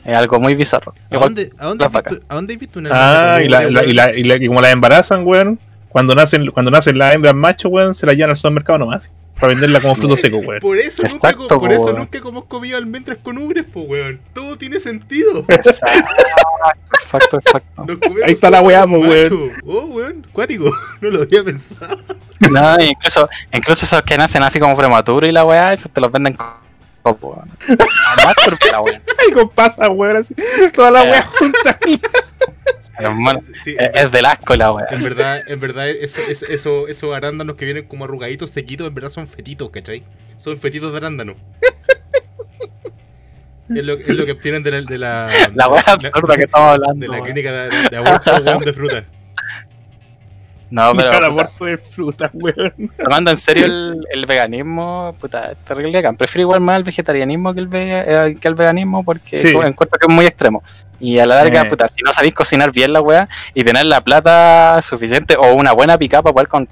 Es 0.06 0.15
algo 0.15 0.39
muy 0.39 0.56
bizarro. 0.56 0.93
¿A 1.10 1.15
Igual- 1.15 1.34
dónde, 1.36 1.52
a 1.58 1.65
dónde 1.65 1.86
las 1.86 1.95
has 1.95 2.04
visto, 2.12 2.25
¿A 2.30 2.36
dónde 2.36 2.54
has 2.54 2.60
visto 2.60 2.80
una 2.80 2.89
Ah, 2.91 3.36
almendra 3.36 3.63
y, 3.63 3.69
la, 3.71 3.82
la- 3.82 3.86
y, 3.88 3.93
la, 3.93 4.13
y, 4.15 4.23
la- 4.23 4.36
y 4.36 4.47
como 4.47 4.62
la 4.62 4.71
embarazan, 4.71 5.25
weón, 5.25 5.60
cuando 5.89 6.15
nacen, 6.15 6.47
cuando 6.52 6.71
nacen 6.71 6.97
las 6.97 7.13
hembras 7.15 7.36
machos, 7.36 7.71
weón, 7.71 7.93
se 7.93 8.06
la 8.06 8.13
llevan 8.13 8.30
al 8.32 8.36
supermercado 8.38 8.80
nomás. 8.80 9.12
Para 9.39 9.54
venderla 9.54 9.80
como 9.80 9.95
fruto 9.95 10.17
seco, 10.17 10.38
weón. 10.38 10.60
Por 10.60 10.78
eso, 10.78 11.02
nunca, 11.04 11.34
por 11.34 11.71
eso 11.71 11.86
weón. 11.86 11.97
nunca 11.97 12.17
hemos 12.17 12.45
comido 12.45 12.78
almendras 12.78 13.17
con 13.23 13.38
ubres, 13.38 13.65
po, 13.65 13.82
weón. 13.82 14.19
Todo 14.34 14.58
tiene 14.58 14.80
sentido. 14.80 15.45
Exacto, 17.02 17.38
exacto. 17.38 17.86
Ahí 18.25 18.34
está 18.34 18.49
la 18.49 18.62
weá, 18.62 18.86
weón. 18.86 19.49
Oh, 19.65 19.86
weón, 19.86 20.28
cuático. 20.34 20.71
No 21.02 21.10
lo 21.10 21.21
había 21.21 21.43
pensado. 21.43 21.97
No, 22.52 22.75
incluso, 22.84 23.30
incluso 23.54 23.86
esos 23.86 24.02
que 24.04 24.17
nacen 24.17 24.43
así 24.43 24.60
como 24.60 24.75
prematuros 24.75 25.28
y 25.30 25.32
la 25.32 25.45
weá, 25.45 25.73
esos 25.73 25.91
te 25.91 26.02
los 26.02 26.12
venden 26.12 26.34
con 26.36 26.47
weón. 27.21 27.49
Más 28.25 28.36
turca 28.45 28.71
la 28.73 28.82
weá. 28.82 29.02
Ay, 29.25 29.32
con 29.34 29.49
pasa, 29.49 29.89
weón, 29.89 30.17
así. 30.17 30.36
Toda 30.73 30.91
la 30.91 31.06
Eh. 31.06 31.12
weá 31.12 31.21
junta. 31.23 31.80
Hermano, 33.00 33.42
Sí, 33.64 33.76
es, 33.80 33.90
es 33.94 34.12
del 34.12 34.26
asco 34.26 34.56
la 34.56 34.72
weá. 34.72 34.86
En 34.92 35.04
verdad, 35.04 35.42
en 35.48 35.60
verdad, 35.60 35.90
eso, 35.90 36.20
eso, 36.30 36.46
eso- 36.52 36.88
esos 36.88 37.16
arándanos 37.16 37.56
que 37.56 37.66
vienen 37.66 37.86
como 37.88 38.06
arrugaditos, 38.06 38.50
sequitos, 38.52 38.88
en 38.88 38.94
verdad 38.96 39.10
son 39.10 39.28
fetitos, 39.28 39.70
¿cachai? 39.70 40.04
Son 40.38 40.58
fetitos 40.58 40.92
de 40.92 40.98
arándano. 40.98 41.36
Es 43.70 43.84
lo, 43.86 43.94
es 43.94 44.08
lo 44.10 44.26
que 44.26 44.32
obtienen 44.32 44.64
de 44.64 44.72
la... 44.72 44.82
De 44.82 44.98
la, 44.98 45.52
La 45.54 45.68
weá 45.70 45.84
absurda 45.86 46.36
que 46.36 46.44
estamos 46.44 46.74
hablando. 46.74 47.06
De 47.06 47.08
la 47.08 47.22
clínica 47.22 47.52
de, 47.52 47.90
de, 47.90 47.98
aborto 47.98 48.66
de 48.66 48.74
fruta. 48.74 49.06
No, 50.71 50.91
pero 50.95 51.12
puta, 51.12 51.25
aborto 51.25 51.65
de 51.65 51.77
fruta, 51.77 52.29
weón. 52.34 52.73
tomando 53.01 53.32
en 53.32 53.38
serio 53.45 53.65
el, 53.65 54.05
el 54.12 54.25
veganismo, 54.25 55.15
puta, 55.19 55.51
es 55.51 55.58
terrible 55.60 55.97
acá. 55.97 56.13
Prefiero 56.13 56.43
igual 56.43 56.60
más 56.62 56.77
el 56.77 56.84
vegetarianismo 56.84 57.53
que 57.53 57.60
el, 57.60 57.67
ve- 57.67 58.03
eh, 58.08 58.34
que 58.39 58.47
el 58.47 58.55
veganismo 58.55 59.03
porque 59.03 59.36
Sí. 59.36 59.49
encuentro 59.49 59.97
que 59.99 60.08
es 60.08 60.13
muy 60.13 60.25
extremo. 60.25 60.63
Y 60.99 61.17
a 61.19 61.25
la 61.25 61.36
larga, 61.36 61.62
Eh. 61.62 61.69
puta, 61.69 61.88
si 61.88 62.01
no 62.03 62.13
sabéis 62.13 62.34
cocinar 62.36 62.71
bien 62.71 62.91
la 62.93 63.01
weá 63.01 63.27
y 63.53 63.63
tener 63.63 63.86
la 63.86 64.01
plata 64.01 64.79
suficiente 64.82 65.36
o 65.38 65.53
una 65.53 65.71
buena 65.71 65.97
pica 65.97 66.21
para 66.21 66.34
poder 66.34 66.47
con- 66.47 66.67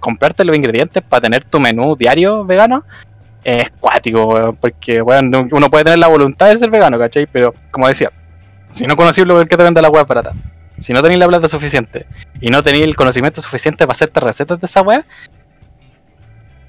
comprarte 0.00 0.44
los 0.44 0.56
ingredientes 0.56 1.02
para 1.02 1.20
tener 1.22 1.44
tu 1.44 1.60
menú 1.60 1.96
diario 1.96 2.44
vegano, 2.44 2.84
es 3.42 3.70
cuático, 3.78 4.24
weón, 4.24 4.56
porque 4.56 5.02
weón, 5.02 5.30
uno 5.52 5.68
puede 5.68 5.84
tener 5.84 5.98
la 5.98 6.06
voluntad 6.06 6.48
de 6.48 6.56
ser 6.56 6.70
vegano, 6.70 6.98
¿cachai? 6.98 7.26
Pero, 7.26 7.52
como 7.70 7.86
decía, 7.88 8.10
si 8.70 8.86
no 8.86 8.96
conocís 8.96 9.26
lo 9.26 9.44
que 9.44 9.54
te 9.56 9.62
vende 9.62 9.82
la 9.82 9.90
weá 9.90 10.04
barata, 10.04 10.32
si 10.78 10.92
no 10.92 11.02
tenéis 11.02 11.18
la 11.20 11.26
plata 11.28 11.48
suficiente 11.48 12.06
y 12.40 12.48
no 12.50 12.62
tenéis 12.62 12.84
el 12.84 12.96
conocimiento 12.96 13.40
suficiente 13.42 13.86
para 13.86 13.92
hacerte 13.92 14.20
recetas 14.20 14.60
de 14.60 14.66
esa 14.66 14.82
weá, 14.82 15.04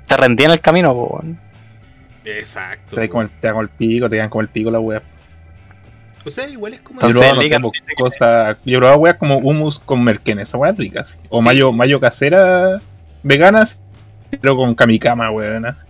te 0.08 0.18
rendí 0.18 0.44
en 0.44 0.52
el 0.52 0.62
camino, 0.62 0.94
po, 0.94 1.08
weón. 1.22 1.39
Exacto. 2.24 2.96
Te 2.96 3.02
dan 3.02 3.10
como 3.10 3.22
el, 3.24 3.30
te 3.30 3.48
dan 3.48 3.54
como 3.54 3.62
el 3.63 3.70
pico, 3.70 4.10
te 4.10 4.15
dan 4.18 4.30
como 4.30 4.41
el 4.41 4.48
pico 4.50 4.72
la 4.72 4.80
wea. 4.80 5.02
O 6.26 6.30
sea, 6.30 6.48
igual 6.50 6.74
es 6.74 6.80
como. 6.82 7.02
Yo 7.02 7.10
probaba, 7.10 7.36
no 7.36 7.41
sé, 7.44 7.56
cosas. 7.98 8.58
Yo 8.65 8.80
probaba 8.80 8.98
weas 8.98 9.18
como 9.18 9.38
hummus 9.38 9.80
con 9.80 10.04
merquén, 10.04 10.39
esa 10.39 10.58
wea 10.58 10.72
es 10.72 10.78
rica. 10.78 11.02
así. 11.02 11.20
O 11.30 11.39
Sí. 11.41 11.46
mayo, 11.46 11.72
mayo 11.72 12.00
casera 12.00 12.82
veganas, 13.22 13.82
pero 14.41 14.56
con 14.56 14.74
kamikama, 14.74 15.30
weón. 15.30 15.65
así. 15.68 15.86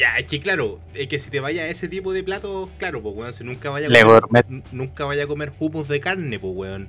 Ya, 0.00 0.16
es 0.16 0.24
que 0.24 0.40
claro, 0.40 0.80
es 0.94 1.08
que 1.08 1.18
si 1.18 1.28
te 1.30 1.40
vaya 1.40 1.64
a 1.64 1.66
ese 1.66 1.86
tipo 1.86 2.14
de 2.14 2.22
platos, 2.24 2.70
claro, 2.78 3.02
pues 3.02 3.14
weón, 3.14 3.32
si 3.34 3.44
nunca 3.44 3.68
vaya 3.68 3.86
a 3.88 4.20
comer, 4.22 4.46
nunca 4.72 5.04
vaya 5.04 5.24
a 5.24 5.26
comer 5.26 5.52
hummus 5.58 5.88
de 5.88 6.00
carne, 6.00 6.38
pues 6.38 6.54
weón. 6.56 6.88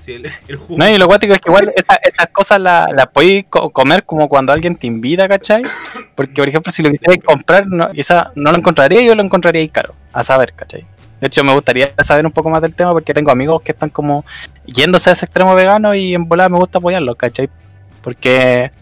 Si 0.00 0.14
el, 0.14 0.26
el 0.48 0.56
hummus. 0.56 0.76
No, 0.76 0.88
y 0.90 0.98
lo 0.98 1.06
cuático 1.06 1.34
es 1.34 1.38
que 1.40 1.48
igual 1.50 1.72
esa- 1.76 2.00
esas 2.02 2.26
cosas 2.32 2.60
las 2.60 2.90
la 2.92 3.06
podéis 3.06 3.44
co- 3.48 3.70
comer 3.70 4.02
como 4.02 4.28
cuando 4.28 4.52
alguien 4.52 4.74
te 4.74 4.88
invita, 4.88 5.28
¿cachai? 5.28 5.62
Porque, 6.16 6.34
por 6.34 6.48
ejemplo, 6.48 6.72
si 6.72 6.82
lo 6.82 6.90
quisierais 6.90 7.22
comprar, 7.22 7.64
no, 7.68 7.88
quizá 7.92 8.32
no 8.34 8.50
lo 8.50 8.58
encontraría 8.58 9.02
yo 9.02 9.14
lo 9.14 9.22
encontraría 9.22 9.68
caro, 9.68 9.94
a 10.12 10.24
saber, 10.24 10.52
¿cachai? 10.52 10.84
De 11.20 11.28
hecho, 11.28 11.44
me 11.44 11.54
gustaría 11.54 11.94
saber 12.04 12.26
un 12.26 12.32
poco 12.32 12.50
más 12.50 12.60
del 12.60 12.74
tema 12.74 12.90
porque 12.90 13.14
tengo 13.14 13.30
amigos 13.30 13.62
que 13.62 13.70
están 13.70 13.90
como 13.90 14.24
yéndose 14.66 15.10
a 15.10 15.12
ese 15.12 15.26
extremo 15.26 15.54
vegano 15.54 15.94
y 15.94 16.12
en 16.14 16.26
volada 16.28 16.48
me 16.48 16.58
gusta 16.58 16.78
apoyarlos, 16.78 17.14
¿cachai? 17.14 17.48
Porque, 18.02 18.72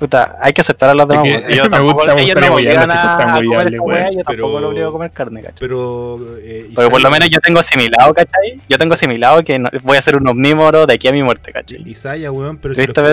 puta, 0.00 0.36
hay 0.40 0.52
que 0.52 0.62
aceptar 0.62 0.90
a 0.90 0.94
los 0.94 1.06
demás. 1.06 1.22
que 1.24 1.30
weón. 1.36 1.50
Yo 1.52 1.62
me 1.64 1.70
tampoco- 1.70 1.94
gusta 1.94 2.18
ellos 2.18 2.40
no 2.40 2.54
obligan 2.54 2.88
que 2.88 2.92
a, 2.96 3.16
a 3.16 3.26
muy 3.36 3.46
comer 3.46 3.66
esa 3.74 3.82
weá, 3.82 4.10
yo 4.10 4.16
tampoco 4.16 4.26
Pero- 4.32 4.60
lo 4.60 4.68
obligo 4.70 4.88
a 4.88 4.92
comer 4.92 5.10
carne, 5.12 5.42
¿cachai? 5.42 5.56
Pero. 5.60 6.18
eh, 6.42 6.70
Porque 6.74 6.90
por 6.90 7.00
lo 7.02 7.10
menos 7.10 7.28
yo 7.30 7.38
tengo 7.40 7.60
asimilado, 7.60 8.12
¿cachai? 8.14 8.60
Yo 8.68 8.78
tengo 8.78 8.94
asimilado 8.94 9.42
que 9.42 9.58
no- 9.60 9.68
voy 9.82 9.96
a 9.96 10.02
ser 10.02 10.16
un 10.16 10.26
omnívoro 10.26 10.86
de 10.86 10.94
aquí 10.94 11.06
a 11.06 11.12
mi 11.12 11.22
muerte, 11.22 11.52
¿cachai? 11.52 11.82
Isaya, 11.88 12.32
weón, 12.32 12.56
pero 12.58 12.74
si 12.74 12.84
los, 12.86 12.94
para 12.94 13.12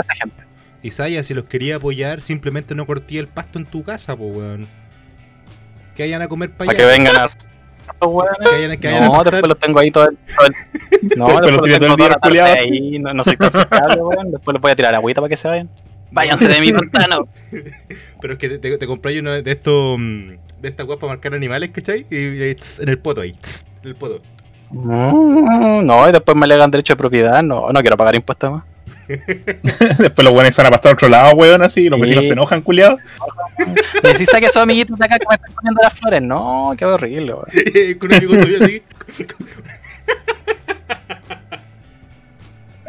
esa 0.00 0.14
gente. 0.14 0.42
Isaya, 0.82 1.22
si 1.22 1.34
los 1.34 1.44
quería 1.44 1.76
apoyar, 1.76 2.22
simplemente 2.22 2.74
no 2.74 2.86
cortía 2.86 3.20
el 3.20 3.28
pasto 3.28 3.58
en 3.58 3.66
tu 3.66 3.84
casa, 3.84 4.16
pues 4.16 4.34
weón. 4.34 4.66
Que 5.94 6.04
vayan 6.04 6.22
a 6.22 6.28
comer 6.28 6.50
para 6.50 6.66
Para 6.66 6.78
que 6.78 6.84
vengan 6.86 7.14
a. 7.16 7.28
Que 7.28 8.78
que 8.80 8.90
No, 9.00 9.22
después 9.22 9.46
los 9.48 9.58
tengo 9.58 9.78
ahí 9.78 9.90
todo 9.90 10.08
el. 10.08 10.16
todo 10.34 10.46
el- 10.46 10.54
No, 11.16 11.26
Después 11.26 11.42
después 11.42 11.42
los 11.42 11.52
los 11.52 11.62
tira 11.62 11.78
todo 11.78 11.96
tengo 11.96 12.26
el 12.26 12.32
día 12.32 12.44
ahí. 12.46 12.98
No, 12.98 13.12
no 13.12 13.24
soy 13.24 13.36
tan 13.36 13.50
weón. 14.00 14.30
Después 14.30 14.54
les 14.54 14.60
voy 14.62 14.70
a 14.70 14.76
tirar 14.76 14.94
agüita 14.94 15.20
para 15.20 15.28
que 15.28 15.36
se 15.36 15.48
vayan. 15.48 15.68
Váyanse 16.12 16.46
de 16.48 16.60
mi 16.60 16.72
pantano. 16.72 17.26
Pero 18.20 18.34
es 18.34 18.38
que 18.38 18.48
te, 18.58 18.78
te, 18.78 18.86
compráis 18.86 19.20
uno 19.20 19.30
de 19.32 19.50
estos. 19.50 19.98
mm, 19.98 20.28
De 20.60 20.68
estas 20.68 20.86
weas 20.86 21.00
para 21.00 21.12
marcar 21.14 21.34
animales, 21.34 21.70
¿cachai? 21.72 22.06
Y, 22.10 22.16
y 22.44 22.54
tss, 22.54 22.80
en 22.80 22.88
el 22.90 22.98
poto 22.98 23.20
ahí. 23.22 23.32
tss, 23.32 23.64
en 23.82 23.88
el 23.88 23.94
poto. 23.96 24.20
Mm, 24.70 25.84
No, 25.86 26.08
y 26.08 26.12
después 26.12 26.36
me 26.36 26.44
alegan 26.44 26.70
derecho 26.70 26.92
de 26.92 26.96
propiedad. 26.98 27.42
No, 27.42 27.72
no 27.72 27.80
quiero 27.80 27.96
pagar 27.96 28.14
impuestos 28.14 28.50
más. 28.52 28.64
Después 29.08 30.24
los 30.24 30.32
buenos 30.32 30.54
se 30.54 30.62
van 30.62 30.68
a 30.68 30.70
pastar 30.70 30.92
a 30.92 30.94
otro 30.94 31.08
lado, 31.08 31.34
weón, 31.34 31.60
así. 31.62 31.82
y 31.82 31.88
Los 31.88 31.98
Sí. 31.98 32.02
vecinos 32.02 32.26
se 32.26 32.32
enojan, 32.34 32.62
culiados. 32.62 33.00
Me 34.02 34.12
decís 34.12 34.28
que 34.30 34.46
esos 34.46 34.62
amiguitos 34.62 34.98
acá 35.02 35.18
que 35.18 35.26
me 35.28 35.34
están 35.34 35.54
poniendo 35.54 35.80
las 35.82 35.92
flores. 35.92 36.22
No, 36.22 36.72
qué 36.78 36.84
horrible, 36.84 37.34
weón. 37.34 37.44
Con 37.98 38.08
un 38.10 38.14
amigo 38.16 38.32
tuyo 38.42 38.58
así. 38.62 38.82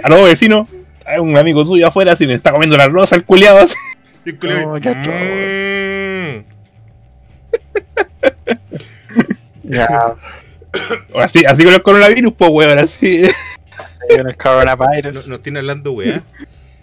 A 0.04 0.10
los 0.10 0.20
hay 1.06 1.20
un 1.20 1.36
amigo 1.38 1.64
suyo 1.66 1.88
afuera, 1.88 2.14
así 2.14 2.26
le 2.26 2.34
está 2.34 2.52
comiendo 2.52 2.78
la 2.78 2.88
rosa, 2.88 3.16
el 3.16 3.26
culiado, 3.26 3.60
así. 3.60 3.76
Y 4.26 4.30
el 4.30 4.40
qué 4.40 4.90
atroz. 4.90 5.16
mm. 6.40 6.54
Ya, 9.64 10.16
Así, 11.16 11.46
así 11.46 11.64
con 11.64 11.74
el 11.74 11.82
coronavirus, 11.82 12.34
pues, 12.34 12.50
weón, 12.52 12.80
así. 12.80 13.24
con 14.18 14.28
el 14.28 14.36
coronavirus. 14.38 15.14
No- 15.28 15.34
Nos 15.34 15.42
tiene 15.44 15.60
hablando 15.60 15.92
weá. 15.92 16.24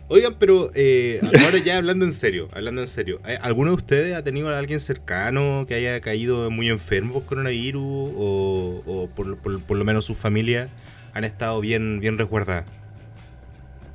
Oigan, 0.09 0.35
pero 0.39 0.71
eh, 0.75 1.21
ahora 1.23 1.59
ya 1.65 1.77
hablando 1.77 2.05
en 2.05 2.13
serio, 2.13 2.49
hablando 2.53 2.81
en 2.81 2.89
serio, 2.89 3.21
¿eh, 3.27 3.39
¿alguno 3.43 3.71
de 3.71 3.77
ustedes 3.77 4.15
ha 4.17 4.25
tenido 4.25 4.49
a 4.49 4.59
alguien 4.59 4.81
cercano 4.81 5.67
que 5.69 5.75
haya 5.75 6.01
caído 6.01 6.51
muy 6.51 6.69
enfermo 6.69 7.15
por 7.15 7.25
coronavirus 7.27 7.83
o, 7.85 8.83
o 8.87 9.09
por, 9.15 9.37
por- 9.39 9.61
por 9.63 9.77
lo 9.77 9.85
menos 9.85 10.05
sus 10.05 10.17
familias 10.19 10.69
han 11.13 11.23
estado 11.25 11.61
bien, 11.61 12.01
bien 12.01 12.17
resguardadas? 12.19 12.65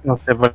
No 0.05 0.17
sé, 0.17 0.35
por 0.35 0.53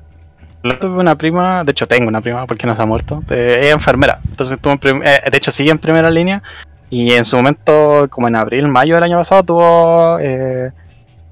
tuve 0.79 0.99
una 0.99 1.17
prima, 1.17 1.65
de 1.65 1.73
hecho 1.73 1.87
tengo 1.89 2.09
una 2.09 2.21
prima 2.21 2.47
porque 2.47 2.67
no 2.67 2.77
se 2.77 2.83
ha 2.83 2.87
muerto, 2.87 3.23
eh, 3.31 3.61
es 3.63 3.73
enfermera, 3.73 4.21
entonces 4.29 4.57
estuvo 4.57 4.73
en 4.73 5.07
eh, 5.07 5.21
de 5.31 5.37
hecho 5.37 5.51
sigue 5.51 5.71
en 5.71 5.79
primera 5.79 6.11
línea 6.11 6.43
y 6.91 7.13
en 7.13 7.25
su 7.25 7.37
momento, 7.37 8.09
como 8.11 8.27
en 8.27 8.35
abril, 8.35 8.67
mayo 8.67 8.97
del 8.97 9.05
año 9.05 9.17
pasado, 9.17 9.45
tuvo, 9.45 10.19
eh, 10.21 10.73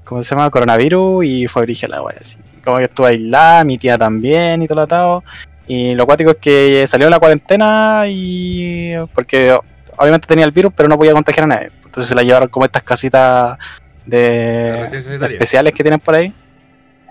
¿cómo 0.05 0.23
se 0.23 0.33
llama? 0.33 0.49
Coronavirus 0.49 1.25
y 1.25 1.47
fue 1.47 1.63
origen 1.63 1.91
la 1.91 2.01
wea, 2.01 2.15
así. 2.19 2.37
Como 2.63 2.77
que 2.77 2.85
estuvo 2.85 3.05
aislada, 3.05 3.65
mi 3.65 3.77
tía 3.77 3.97
también 3.97 4.61
y 4.61 4.67
todo 4.67 4.77
lo 4.77 4.81
atado. 4.83 5.23
Y 5.67 5.95
lo 5.95 6.05
cuático 6.05 6.31
es 6.31 6.37
que 6.37 6.87
salió 6.87 7.07
de 7.07 7.11
la 7.11 7.19
cuarentena 7.19 8.05
y 8.07 8.93
porque 9.13 9.55
obviamente 9.97 10.27
tenía 10.27 10.45
el 10.45 10.51
virus, 10.51 10.71
pero 10.73 10.87
no 10.87 10.97
podía 10.97 11.11
contagiar 11.11 11.43
a 11.43 11.47
nadie. 11.47 11.71
Entonces 11.83 12.07
se 12.07 12.15
la 12.15 12.23
llevaron 12.23 12.47
como 12.47 12.65
estas 12.65 12.83
casitas 12.83 13.57
de 14.05 14.83
especiales 14.83 15.73
que 15.73 15.83
tienen 15.83 15.99
por 15.99 16.15
ahí. 16.15 16.33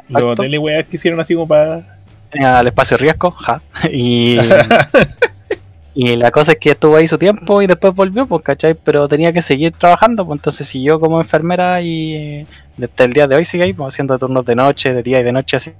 Los 0.08 0.38
weón, 0.38 0.84
que 0.84 0.96
hicieron 0.96 1.20
así 1.20 1.34
como 1.34 1.48
para. 1.48 1.82
al 2.32 2.66
espacio 2.66 2.96
riesgo, 2.96 3.30
ja. 3.32 3.60
Y, 3.90 4.38
y 5.94 6.16
la 6.16 6.30
cosa 6.30 6.52
es 6.52 6.58
que 6.58 6.70
estuvo 6.70 6.96
ahí 6.96 7.06
su 7.08 7.18
tiempo 7.18 7.60
y 7.62 7.66
después 7.66 7.94
volvió, 7.94 8.26
pues, 8.26 8.42
¿cachai? 8.42 8.74
Pero 8.74 9.08
tenía 9.08 9.32
que 9.32 9.42
seguir 9.42 9.72
trabajando, 9.72 10.26
pues 10.26 10.38
entonces 10.38 10.66
siguió 10.66 10.98
como 10.98 11.20
enfermera 11.20 11.80
y 11.80 12.46
desde 12.76 13.04
el 13.04 13.12
día 13.12 13.26
de 13.26 13.36
hoy 13.36 13.44
sigue 13.44 13.64
ahí, 13.64 13.72
pues, 13.72 13.94
haciendo 13.94 14.18
turnos 14.18 14.44
de 14.44 14.54
noche, 14.54 14.92
de 14.92 15.02
día 15.02 15.20
y 15.20 15.24
de 15.24 15.32
noche, 15.32 15.56
así. 15.56 15.72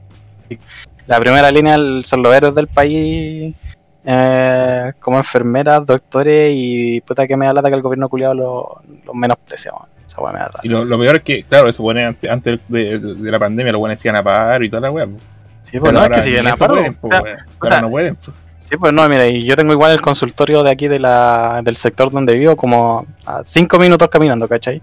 La 1.06 1.18
primera 1.18 1.50
línea 1.50 1.76
son 2.02 2.22
los 2.22 2.34
héroes 2.34 2.54
del 2.54 2.66
país, 2.66 3.54
eh, 4.04 4.92
como 5.00 5.18
enfermeras, 5.18 5.84
doctores 5.84 6.52
y 6.54 7.00
puta 7.00 7.26
que 7.26 7.36
me 7.36 7.46
da 7.46 7.54
lata 7.54 7.68
que 7.68 7.76
el 7.76 7.82
gobierno 7.82 8.08
culiado 8.08 8.34
lo, 8.34 8.82
lo 9.04 9.14
menosprecia, 9.14 9.72
man. 9.72 9.97
Esa 10.18 10.24
weá 10.24 10.32
me 10.32 10.38
da 10.38 10.44
lata. 10.46 10.60
Y 10.62 10.68
lo, 10.68 10.84
lo 10.84 10.98
peor 10.98 11.16
es 11.16 11.22
que, 11.22 11.42
claro, 11.44 11.68
eso 11.68 11.82
pone 11.82 12.04
antes, 12.04 12.30
antes 12.30 12.58
de, 12.68 12.98
de 12.98 13.30
la 13.30 13.38
pandemia, 13.38 13.72
los 13.72 13.78
buenos 13.78 13.98
decían 13.98 14.16
a 14.16 14.22
paro 14.22 14.64
y 14.64 14.68
toda 14.68 14.82
la 14.82 14.90
weá. 14.90 15.06
Sí, 15.62 15.78
pues 15.78 15.92
no, 15.92 16.02
es 16.02 16.08
que 16.08 16.22
si 16.22 16.30
viene 16.30 16.50
a 16.50 16.54
pueden, 16.54 16.96
o 17.00 17.08
weón. 17.08 17.38
Ahora 17.60 17.80
no 17.80 17.90
pueden. 17.90 18.16
pues. 18.16 18.36
Sí, 18.60 18.76
pues 18.76 18.92
no, 18.92 19.08
mira, 19.08 19.26
y 19.26 19.44
yo 19.44 19.56
tengo 19.56 19.72
igual 19.72 19.92
el 19.92 20.00
consultorio 20.00 20.62
de 20.62 20.70
aquí 20.70 20.88
de 20.88 20.98
la, 20.98 21.62
del 21.64 21.76
sector 21.76 22.10
donde 22.10 22.34
vivo 22.34 22.54
como 22.54 23.06
a 23.24 23.42
cinco 23.44 23.78
minutos 23.78 24.08
caminando, 24.08 24.46
¿cachai? 24.46 24.82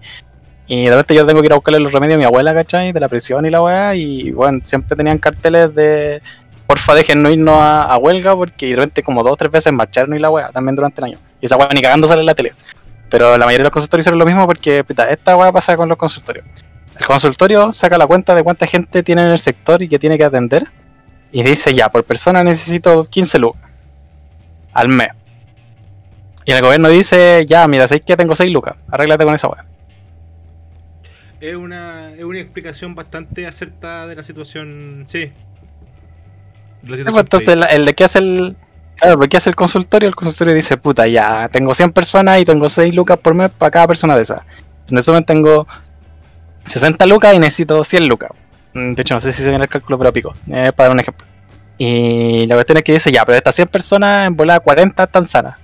Y 0.66 0.86
de 0.86 0.90
repente 0.90 1.14
yo 1.14 1.24
tengo 1.24 1.40
que 1.40 1.46
ir 1.46 1.52
a 1.52 1.54
buscarle 1.54 1.78
los 1.78 1.92
remedios 1.92 2.16
a 2.16 2.18
mi 2.18 2.24
abuela, 2.24 2.52
¿cachai? 2.52 2.90
De 2.90 2.98
la 2.98 3.08
prisión 3.08 3.46
y 3.46 3.50
la 3.50 3.62
weá, 3.62 3.94
y 3.94 4.32
bueno, 4.32 4.60
siempre 4.64 4.96
tenían 4.96 5.18
carteles 5.18 5.72
de 5.74 6.20
porfa 6.66 6.96
déjennos 6.96 7.32
irnos 7.32 7.54
a, 7.60 7.82
a 7.82 7.96
huelga, 7.96 8.34
porque 8.34 8.66
de 8.66 8.74
repente 8.74 9.04
como 9.04 9.22
dos 9.22 9.34
o 9.34 9.36
tres 9.36 9.52
veces 9.52 9.72
marcharon 9.72 10.16
y 10.16 10.18
la 10.18 10.30
weá, 10.30 10.50
también 10.50 10.74
durante 10.74 11.00
el 11.00 11.04
año. 11.04 11.18
Y 11.40 11.46
esa 11.46 11.56
weá 11.56 11.68
ni 11.72 11.80
cagando 11.80 12.08
sale 12.08 12.20
en 12.22 12.26
la 12.26 12.34
tele. 12.34 12.54
Pero 13.08 13.38
la 13.38 13.46
mayoría 13.46 13.58
de 13.58 13.64
los 13.64 13.72
consultorios 13.72 14.04
hicieron 14.04 14.18
lo 14.18 14.26
mismo 14.26 14.46
porque, 14.46 14.82
pita, 14.84 15.08
esta 15.10 15.36
weá 15.36 15.52
pasa 15.52 15.76
con 15.76 15.88
los 15.88 15.98
consultorios. 15.98 16.44
El 16.98 17.06
consultorio 17.06 17.72
saca 17.72 17.98
la 17.98 18.06
cuenta 18.06 18.34
de 18.34 18.42
cuánta 18.42 18.66
gente 18.66 19.02
tiene 19.02 19.22
en 19.22 19.30
el 19.30 19.38
sector 19.38 19.82
y 19.82 19.88
que 19.88 19.98
tiene 19.98 20.16
que 20.16 20.24
atender, 20.24 20.66
y 21.30 21.42
dice 21.42 21.74
ya, 21.74 21.88
por 21.88 22.04
persona 22.04 22.42
necesito 22.42 23.04
15 23.04 23.38
lucas 23.38 23.62
al 24.72 24.88
mes. 24.88 25.08
Y 26.44 26.52
el 26.52 26.62
gobierno 26.62 26.88
dice, 26.88 27.44
ya, 27.46 27.66
mira, 27.66 27.88
sé 27.88 28.00
que 28.00 28.16
tengo 28.16 28.36
6 28.36 28.50
lucas, 28.52 28.76
arréglate 28.90 29.24
con 29.24 29.34
esa 29.34 29.48
weá. 29.48 29.64
Es 31.40 31.54
una, 31.54 32.12
es 32.14 32.24
una 32.24 32.38
explicación 32.38 32.94
bastante 32.94 33.46
acertada 33.46 34.06
de 34.06 34.16
la 34.16 34.22
situación. 34.22 35.04
Sí. 35.06 35.32
De 36.82 36.90
la 36.90 36.96
situación 36.96 37.24
entonces 37.24 37.48
el, 37.48 37.66
el 37.68 37.84
de 37.84 37.94
que 37.94 38.04
hace 38.04 38.18
el... 38.18 38.56
Claro, 38.96 39.18
porque 39.18 39.36
hace 39.36 39.50
el 39.50 39.56
consultorio, 39.56 40.08
el 40.08 40.14
consultorio 40.14 40.54
dice, 40.54 40.76
puta, 40.78 41.06
ya, 41.06 41.48
tengo 41.48 41.74
100 41.74 41.92
personas 41.92 42.40
y 42.40 42.44
tengo 42.44 42.68
6 42.68 42.94
lucas 42.94 43.18
por 43.18 43.34
mes 43.34 43.50
para 43.50 43.70
cada 43.70 43.86
persona 43.86 44.16
de 44.16 44.22
esas. 44.22 44.40
En 44.88 44.96
resumen, 44.96 45.24
tengo 45.24 45.66
60 46.64 47.04
lucas 47.06 47.34
y 47.34 47.38
necesito 47.38 47.84
100 47.84 48.08
lucas. 48.08 48.30
Mm, 48.72 48.94
De 48.94 49.02
hecho, 49.02 49.14
no 49.14 49.20
sé 49.20 49.32
si 49.32 49.42
se 49.42 49.48
viene 49.50 49.64
el 49.64 49.70
cálculo, 49.70 49.98
pero 49.98 50.12
pico. 50.12 50.34
Eh, 50.48 50.72
para 50.74 50.88
dar 50.88 50.92
un 50.92 51.00
ejemplo. 51.00 51.26
Y 51.78 52.46
la 52.46 52.54
cuestión 52.54 52.78
es 52.78 52.84
que 52.84 52.92
dice, 52.92 53.12
ya, 53.12 53.24
pero 53.26 53.36
estas 53.36 53.54
100 53.54 53.68
personas, 53.68 54.26
en 54.28 54.36
volada 54.36 54.60
40 54.60 55.02
están 55.04 55.26
sanas. 55.26 55.56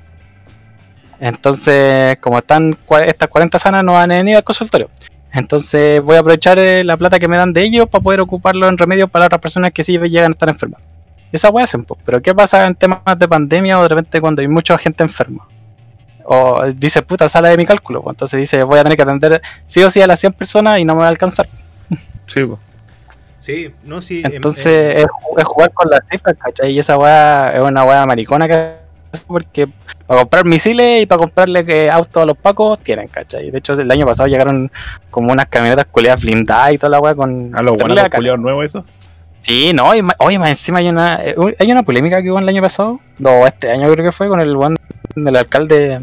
Entonces, 1.18 2.18
como 2.18 2.38
están 2.38 2.77
estas 3.07 3.29
40 3.29 3.59
sanas, 3.59 3.83
no 3.83 3.99
a 3.99 4.07
venir 4.07 4.37
al 4.37 4.45
consultorio. 4.45 4.90
Entonces, 5.33 6.03
voy 6.03 6.16
a 6.16 6.21
aprovechar 6.21 6.59
eh, 6.59 6.85
la 6.85 6.97
plata 6.99 7.18
que 7.18 7.29
me 7.29 7.38
dan 7.38 7.53
de 7.55 7.62
ellos 7.62 7.88
para 7.88 8.03
poder 8.03 8.21
ocuparlo 8.21 8.68
en 8.68 8.77
remedios 8.77 9.09
para 9.09 9.27
otras 9.27 9.40
personas 9.40 9.71
que 9.73 9.83
sí 9.83 9.97
llegan 9.97 10.33
a 10.33 10.35
estar 10.35 10.49
enfermas. 10.51 10.83
Esa 11.33 11.49
weá 11.51 11.64
hacen, 11.64 11.85
po. 11.85 11.97
pero 12.05 12.21
¿qué 12.21 12.35
pasa 12.35 12.66
en 12.66 12.75
temas 12.75 13.01
de 13.18 13.27
pandemia 13.27 13.79
o 13.79 13.83
de 13.83 13.88
repente 13.88 14.21
cuando 14.21 14.42
hay 14.42 14.49
mucha 14.49 14.77
gente 14.79 15.03
enferma? 15.03 15.49
O 16.25 16.62
dice, 16.75 17.03
puta, 17.03 17.29
sale 17.29 17.49
de 17.49 17.57
mi 17.57 17.66
cálculo. 17.66 18.03
po. 18.03 18.11
Entonces 18.11 18.38
dice, 18.38 18.62
voy 18.62 18.79
a 18.79 18.83
tener 18.85 18.97
que 18.97 19.03
atender 19.03 19.42
sí 19.66 19.83
o 19.83 19.90
sí 19.90 20.01
a 20.03 20.07
las 20.07 20.21
100 20.21 20.35
personas 20.35 20.79
y 20.79 20.85
no 20.85 20.95
me 20.95 21.01
va 21.01 21.07
a 21.07 21.11
alcanzar. 21.11 21.47
Sí, 22.27 22.45
pues. 22.45 22.61
Sí, 23.40 23.75
no, 23.83 24.01
sí. 24.01 24.23
em- 24.25 24.35
Entonces 24.35 24.66
em- 24.66 24.99
es, 24.99 25.07
ju- 25.07 25.38
es 25.38 25.45
jugar 25.45 25.73
con 25.73 25.90
las 25.90 26.01
cifras, 26.09 26.37
¿cachai? 26.38 26.71
Y 26.73 26.79
esa 26.79 26.97
weá 26.97 27.51
es 27.55 27.61
una 27.61 27.85
weá 27.85 28.07
maricona 28.07 28.47
que 28.47 28.55
hace 29.12 29.25
porque 29.27 29.68
para 30.07 30.21
comprar 30.21 30.45
misiles 30.45 31.03
y 31.03 31.07
para 31.07 31.18
comprarle 31.18 31.64
que 31.64 31.90
autos 31.90 32.23
a 32.23 32.27
los 32.27 32.37
pacos 32.37 32.79
tienen, 32.79 33.09
¿cachai? 33.09 33.51
De 33.51 33.59
hecho, 33.59 33.73
el 33.73 33.90
año 33.90 34.07
pasado 34.07 34.29
llegaron 34.29 34.71
como 35.11 35.33
unas 35.33 35.49
camionetas 35.49 35.87
culeadas 35.90 36.23
blindadas 36.23 36.73
y 36.75 36.79
toda 36.79 36.90
la 36.90 37.01
weá 37.01 37.14
con... 37.14 37.51
A 37.55 37.62
los 37.62 37.77
buenos 37.77 38.09
culiados 38.09 38.40
nuevos, 38.40 38.64
eso. 38.64 38.85
Sí, 39.42 39.72
no, 39.74 39.94
y 39.94 40.02
oye, 40.18 40.38
más 40.38 40.50
encima 40.50 40.78
hay 40.78 40.88
una, 40.88 41.20
eh, 41.22 41.35
hay 41.59 41.72
una 41.72 41.83
polémica 41.83 42.22
que 42.22 42.31
hubo 42.31 42.38
el 42.38 42.48
año 42.48 42.62
pasado, 42.62 43.00
no, 43.18 43.46
este 43.46 43.70
año 43.70 43.90
creo 43.92 44.05
que 44.05 44.12
fue, 44.12 44.28
con 44.28 44.40
el 44.40 44.57
buen 44.57 44.76
del 45.16 45.37
alcalde, 45.37 46.00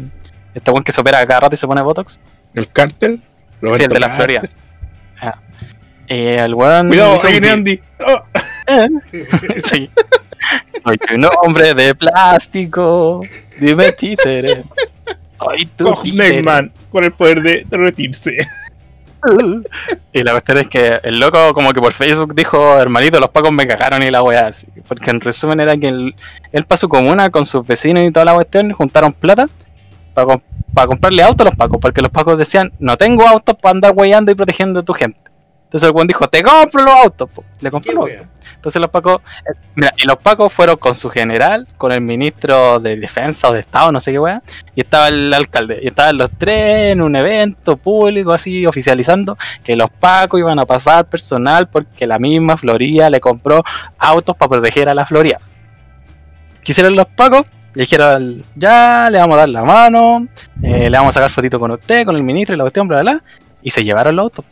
este 0.54 0.70
buen 0.70 0.84
que 0.84 0.92
se 0.92 1.00
opera 1.00 1.26
cada 1.26 1.40
rato 1.40 1.54
y 1.54 1.58
se 1.58 1.66
pone 1.66 1.80
Botox. 1.82 2.20
El 2.54 2.68
cártel. 2.68 3.20
Sí, 3.60 3.66
el 3.82 3.86
de 3.88 4.00
la. 4.00 4.10
Florida. 4.10 4.40
Ah. 5.20 5.38
Eh, 6.08 6.36
el 6.38 6.54
Cuidado, 6.54 7.20
ahí 7.22 7.32
viene 7.32 7.46
vi- 7.46 7.52
Andy. 7.52 7.80
Oh, 8.06 8.22
Sí. 9.70 9.90
Soy 10.84 10.98
un 11.14 11.26
hombre 11.42 11.74
de 11.74 11.94
plástico. 11.94 13.20
Dime 13.58 13.92
títere. 13.92 14.62
Soy 15.40 15.66
tu 15.76 15.94
títere. 16.02 16.42
Con 16.90 17.04
el 17.04 17.12
poder 17.12 17.42
de 17.42 17.64
derretirse. 17.68 18.36
Y 20.12 20.22
la 20.24 20.32
cuestión 20.32 20.58
es 20.58 20.68
que 20.68 20.98
el 21.04 21.20
loco 21.20 21.52
como 21.54 21.72
que 21.72 21.80
por 21.80 21.92
Facebook 21.92 22.34
dijo, 22.34 22.78
hermanito, 22.78 23.20
los 23.20 23.30
pacos 23.30 23.52
me 23.52 23.66
cagaron 23.66 24.02
y 24.02 24.10
la 24.10 24.22
weá 24.22 24.48
así. 24.48 24.66
Porque 24.88 25.10
en 25.10 25.20
resumen 25.20 25.60
era 25.60 25.76
que 25.76 25.88
él, 25.88 26.14
él 26.52 26.64
para 26.64 26.78
su 26.78 26.88
comuna 26.88 27.30
con 27.30 27.46
sus 27.46 27.64
vecinos 27.66 28.04
y 28.04 28.10
toda 28.10 28.24
la 28.24 28.34
cuestión 28.34 28.72
juntaron 28.72 29.12
plata 29.12 29.46
para 30.14 30.86
comprarle 30.86 31.22
autos 31.22 31.46
a 31.46 31.50
los 31.50 31.56
pacos. 31.56 31.78
Porque 31.80 32.00
los 32.00 32.10
pacos 32.10 32.36
decían, 32.36 32.72
no 32.80 32.96
tengo 32.96 33.26
autos 33.26 33.56
para 33.60 33.70
andar 33.70 33.92
weyando 33.94 34.32
y 34.32 34.34
protegiendo 34.34 34.80
a 34.80 34.82
tu 34.82 34.92
gente. 34.94 35.29
Entonces 35.70 35.86
el 35.86 35.92
buen 35.92 36.08
dijo, 36.08 36.26
te 36.26 36.42
compro 36.42 36.82
los 36.82 36.94
autos. 36.94 37.30
po. 37.30 37.44
Le 37.60 37.70
compró 37.70 37.92
¿Qué 37.92 37.94
los 37.94 38.10
autos. 38.10 38.40
Entonces 38.56 38.82
los 38.82 38.90
pacos, 38.90 39.22
eh, 39.48 39.54
mira, 39.76 39.92
y 39.96 40.04
los 40.04 40.16
pacos 40.16 40.52
fueron 40.52 40.76
con 40.78 40.96
su 40.96 41.08
general, 41.08 41.68
con 41.78 41.92
el 41.92 42.00
ministro 42.00 42.80
de 42.80 42.96
defensa 42.96 43.48
o 43.48 43.52
de 43.52 43.60
estado, 43.60 43.92
no 43.92 44.00
sé 44.00 44.10
qué 44.10 44.18
weá, 44.18 44.42
y 44.74 44.80
estaba 44.80 45.06
el 45.08 45.32
alcalde, 45.32 45.78
y 45.80 45.86
estaban 45.86 46.18
los 46.18 46.28
tres 46.36 46.92
en 46.92 47.00
un 47.00 47.14
evento 47.14 47.76
público 47.76 48.32
así 48.32 48.66
oficializando 48.66 49.38
que 49.62 49.76
los 49.76 49.88
pacos 49.90 50.40
iban 50.40 50.58
a 50.58 50.66
pasar 50.66 51.06
personal 51.06 51.68
porque 51.68 52.04
la 52.04 52.18
misma 52.18 52.56
Florida 52.56 53.08
le 53.08 53.20
compró 53.20 53.62
autos 53.96 54.36
para 54.36 54.48
proteger 54.48 54.88
a 54.88 54.94
la 54.94 55.06
Florida. 55.06 55.38
Quisieron 56.62 56.96
los 56.96 57.06
pacos, 57.06 57.46
le 57.74 57.84
dijeron, 57.84 58.44
ya 58.56 59.08
le 59.08 59.18
vamos 59.18 59.36
a 59.36 59.38
dar 59.38 59.48
la 59.48 59.62
mano, 59.62 60.26
eh, 60.62 60.90
le 60.90 60.98
vamos 60.98 61.10
a 61.10 61.20
sacar 61.20 61.30
fotito 61.30 61.60
con 61.60 61.70
usted, 61.70 62.04
con 62.04 62.16
el 62.16 62.24
ministro 62.24 62.56
y 62.56 62.58
la 62.58 62.64
cuestión, 62.64 62.88
bla, 62.88 63.00
bla, 63.00 63.12
bla, 63.12 63.22
y 63.62 63.70
se 63.70 63.84
llevaron 63.84 64.16
los 64.16 64.24
autos. 64.24 64.44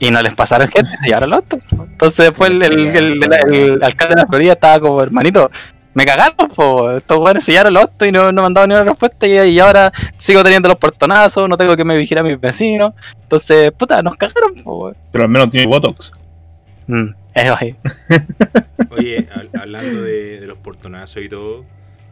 Y 0.00 0.10
no 0.10 0.22
les 0.22 0.34
pasaron 0.34 0.68
gente, 0.68 0.90
se 1.00 1.06
llevaron 1.06 1.30
los 1.30 1.38
autos. 1.38 1.60
Entonces 1.72 2.26
después 2.26 2.50
el, 2.50 2.62
el- 2.62 2.78
el- 2.96 3.22
el- 3.22 3.54
el 3.54 3.82
alcalde 3.82 4.14
de 4.14 4.20
la 4.22 4.26
Florida 4.28 4.52
estaba 4.52 4.78
como, 4.80 5.02
hermanito, 5.02 5.50
me 5.94 6.04
cagaron, 6.06 6.48
po. 6.54 6.92
estos 6.92 7.18
weones 7.18 7.42
sellaron 7.44 7.74
los 7.74 7.82
autos 7.84 8.06
y 8.06 8.12
no, 8.12 8.30
no 8.30 8.42
me 8.42 8.46
han 8.46 8.54
dado 8.54 8.66
ni 8.68 8.74
una 8.74 8.84
respuesta 8.84 9.26
y, 9.26 9.32
y 9.50 9.58
ahora 9.58 9.92
sigo 10.18 10.44
teniendo 10.44 10.68
los 10.68 10.78
portonazos, 10.78 11.48
no 11.48 11.56
tengo 11.56 11.76
que 11.76 11.84
me 11.84 11.96
vigilar 11.96 12.24
a 12.24 12.28
mis 12.28 12.40
vecinos. 12.40 12.92
Entonces, 13.22 13.72
puta, 13.72 14.00
nos 14.02 14.16
cagaron, 14.16 14.54
po. 14.62 14.92
Pero 15.10 15.24
al 15.24 15.30
menos 15.30 15.50
tiene 15.50 15.66
Botox. 15.66 16.12
Mm, 16.86 17.08
eso 17.34 17.56
ahí. 17.60 17.74
Oye, 18.90 19.28
hab- 19.30 19.60
hablando 19.60 20.02
de, 20.02 20.40
de 20.40 20.46
los 20.46 20.58
portonazos 20.58 21.22
y 21.22 21.28
todo, 21.28 21.64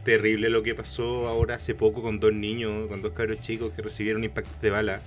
terrible 0.03 0.49
lo 0.49 0.63
que 0.63 0.75
pasó 0.75 1.27
ahora 1.27 1.55
hace 1.55 1.73
poco 1.73 2.01
con 2.01 2.19
dos 2.19 2.33
niños, 2.33 2.87
con 2.87 3.01
dos 3.01 3.11
cabros 3.13 3.39
chicos 3.41 3.71
que 3.75 3.81
recibieron 3.81 4.23
impactos 4.23 4.59
de 4.61 4.69
bala 4.69 4.99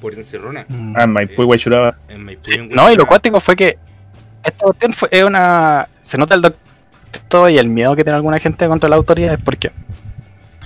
por 0.00 0.14
encerrona 0.14 0.64
Mm. 0.68 0.94
Ah, 0.96 1.06
Maipú 1.06 1.42
y 1.42 1.44
Guayuraba. 1.46 1.96
en 2.08 2.24
Maipú. 2.24 2.42
Sí, 2.44 2.54
y 2.54 2.58
en 2.58 2.68
no, 2.70 2.90
y 2.90 2.96
lo 2.96 3.06
cuático 3.06 3.40
fue 3.40 3.54
que 3.56 3.78
esta 4.42 4.64
cuestión 4.64 4.92
fue 4.92 5.08
es 5.12 5.24
una. 5.24 5.86
Se 6.00 6.16
nota 6.18 6.34
el 6.34 6.40
doctor 6.42 7.50
y 7.50 7.58
el 7.58 7.68
miedo 7.68 7.94
que 7.94 8.02
tiene 8.04 8.16
alguna 8.16 8.38
gente 8.38 8.66
contra 8.68 8.88
la 8.88 8.96
autoridad 8.96 9.34
es 9.34 9.40
porque 9.44 9.70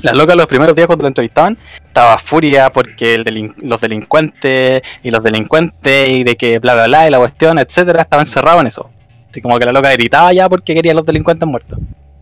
la 0.03 0.13
loca 0.13 0.35
los 0.35 0.47
primeros 0.47 0.77
días 0.77 0.87
cuando 0.87 1.03
la 1.05 1.09
entrevistaban 1.09 1.57
estaba 1.85 2.19
furia 2.19 2.71
porque 2.71 3.15
el 3.15 3.25
delin- 3.25 3.55
los 3.63 3.81
delincuentes 3.81 4.83
y 5.03 5.11
los 5.11 5.23
delincuentes 5.23 6.09
y 6.11 6.25
de 6.25 6.37
que 6.37 6.59
bla 6.59 6.75
bla 6.75 6.87
bla 6.87 7.09
y 7.09 7.11
la 7.11 7.19
cuestión, 7.19 7.59
etcétera, 7.59 8.03
estaba 8.03 8.23
encerrado 8.23 8.61
en 8.61 8.67
eso. 8.67 8.91
Así 9.31 9.41
como 9.41 9.59
que 9.59 9.65
la 9.65 9.73
loca 9.73 9.91
gritaba 9.93 10.33
ya 10.33 10.49
porque 10.49 10.75
quería 10.75 10.93
a 10.93 10.95
los 10.97 11.07
delincuentes 11.07 11.49
muertos. 11.49 11.79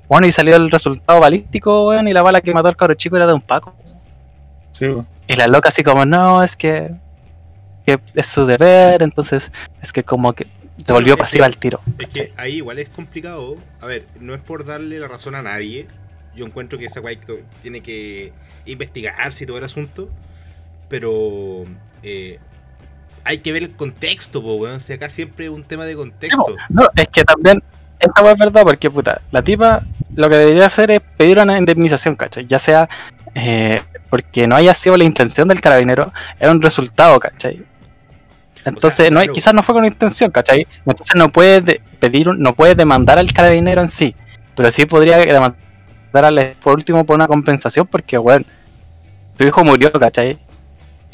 Bueno, 0.09 0.27
y 0.27 0.33
salió 0.33 0.57
el 0.57 0.71
resultado 0.71 1.21
balístico, 1.21 1.89
weón, 1.89 2.07
y 2.09 2.13
la 2.13 2.23
bala 2.23 2.41
que 2.41 2.53
mató 2.55 2.69
al 2.69 2.77
cabro 2.77 2.95
chico 2.95 3.17
era 3.17 3.27
de 3.27 3.33
un 3.35 3.41
paco. 3.41 3.75
Sí. 4.73 4.93
Y 5.29 5.37
la 5.37 5.47
loca 5.47 5.69
así 5.69 5.83
como, 5.83 6.05
no, 6.05 6.43
es 6.43 6.57
que, 6.57 6.91
que 7.87 8.01
es 8.15 8.27
su 8.27 8.45
deber, 8.45 9.03
entonces 9.03 9.53
es 9.81 9.93
que 9.93 10.03
como 10.03 10.33
que 10.33 10.47
se 10.85 10.93
volvió 10.93 11.17
pasiva 11.17 11.47
al 11.47 11.57
tiro. 11.57 11.81
Es 11.99 12.09
que 12.09 12.33
ahí 12.37 12.57
igual 12.57 12.79
es 12.79 12.89
complicado. 12.89 13.57
A 13.81 13.87
ver, 13.87 14.07
no 14.21 14.35
es 14.35 14.41
por 14.41 14.65
darle 14.65 14.99
la 14.99 15.09
razón 15.09 15.35
a 15.35 15.43
nadie. 15.43 15.87
Yo 16.35 16.47
encuentro 16.47 16.79
que 16.79 16.87
esa 16.87 17.01
guay 17.01 17.19
tiene 17.61 17.83
que 17.83 18.33
investigarse 18.67 19.45
y 19.45 19.47
todo 19.47 19.59
el 19.59 19.65
asunto. 19.65 20.09
Pero 20.89 21.65
eh, 22.03 22.39
hay 23.25 23.39
que 23.39 23.53
ver 23.53 23.63
el 23.63 23.77
contexto, 23.77 24.43
po, 24.43 24.55
weón. 24.55 24.77
O 24.77 24.81
sea, 24.81 24.97
acá 24.97 25.09
siempre 25.09 25.47
es 25.47 25.51
un 25.51 25.65
tema 25.65 25.85
de 25.85 25.95
contexto. 25.95 26.57
No, 26.69 26.89
es 26.97 27.09
que 27.09 27.25
también, 27.25 27.63
esta 28.01 28.23
weá 28.23 28.33
es 28.33 28.39
verdad 28.39 28.63
porque 28.65 28.91
puta, 28.91 29.21
la 29.31 29.43
tipa 29.43 29.85
lo 30.15 30.29
que 30.29 30.37
debería 30.37 30.67
hacer 30.67 30.91
es 30.91 31.01
pedir 31.17 31.39
una 31.39 31.57
indemnización, 31.57 32.17
¿cachai? 32.17 32.47
Ya 32.47 32.59
sea 32.59 32.89
eh, 33.35 33.81
porque 34.11 34.47
no 34.47 34.57
haya 34.57 34.75
sido 34.75 34.97
la 34.97 35.05
intención 35.05 35.49
del 35.49 35.61
carabinero, 35.61 36.13
era 36.39 36.51
un 36.51 36.61
resultado, 36.61 37.19
¿cachai? 37.19 37.63
Entonces, 38.65 39.11
no 39.11 39.19
hay- 39.19 39.27
claro. 39.27 39.35
quizás 39.35 39.55
no 39.55 39.63
fue 39.63 39.75
con 39.75 39.85
intención, 39.85 40.31
¿cachai? 40.31 40.67
Entonces 40.87 41.15
no 41.17 41.29
puede 41.29 41.61
de- 41.61 41.81
pedir, 41.99 42.29
un- 42.29 42.41
no 42.41 42.55
puede 42.55 42.75
demandar 42.75 43.19
al 43.19 43.33
carabinero 43.33 43.81
en 43.83 43.89
sí, 43.89 44.15
pero 44.55 44.71
sí 44.71 44.87
podría 44.87 45.17
demandar 45.19 45.55
al- 46.13 46.55
por 46.63 46.75
último 46.75 47.05
por 47.05 47.17
una 47.17 47.27
compensación 47.27 47.87
porque, 47.87 48.17
bueno, 48.19 48.45
tu 49.37 49.45
hijo 49.45 49.65
murió, 49.65 49.91
¿cachai? 49.93 50.39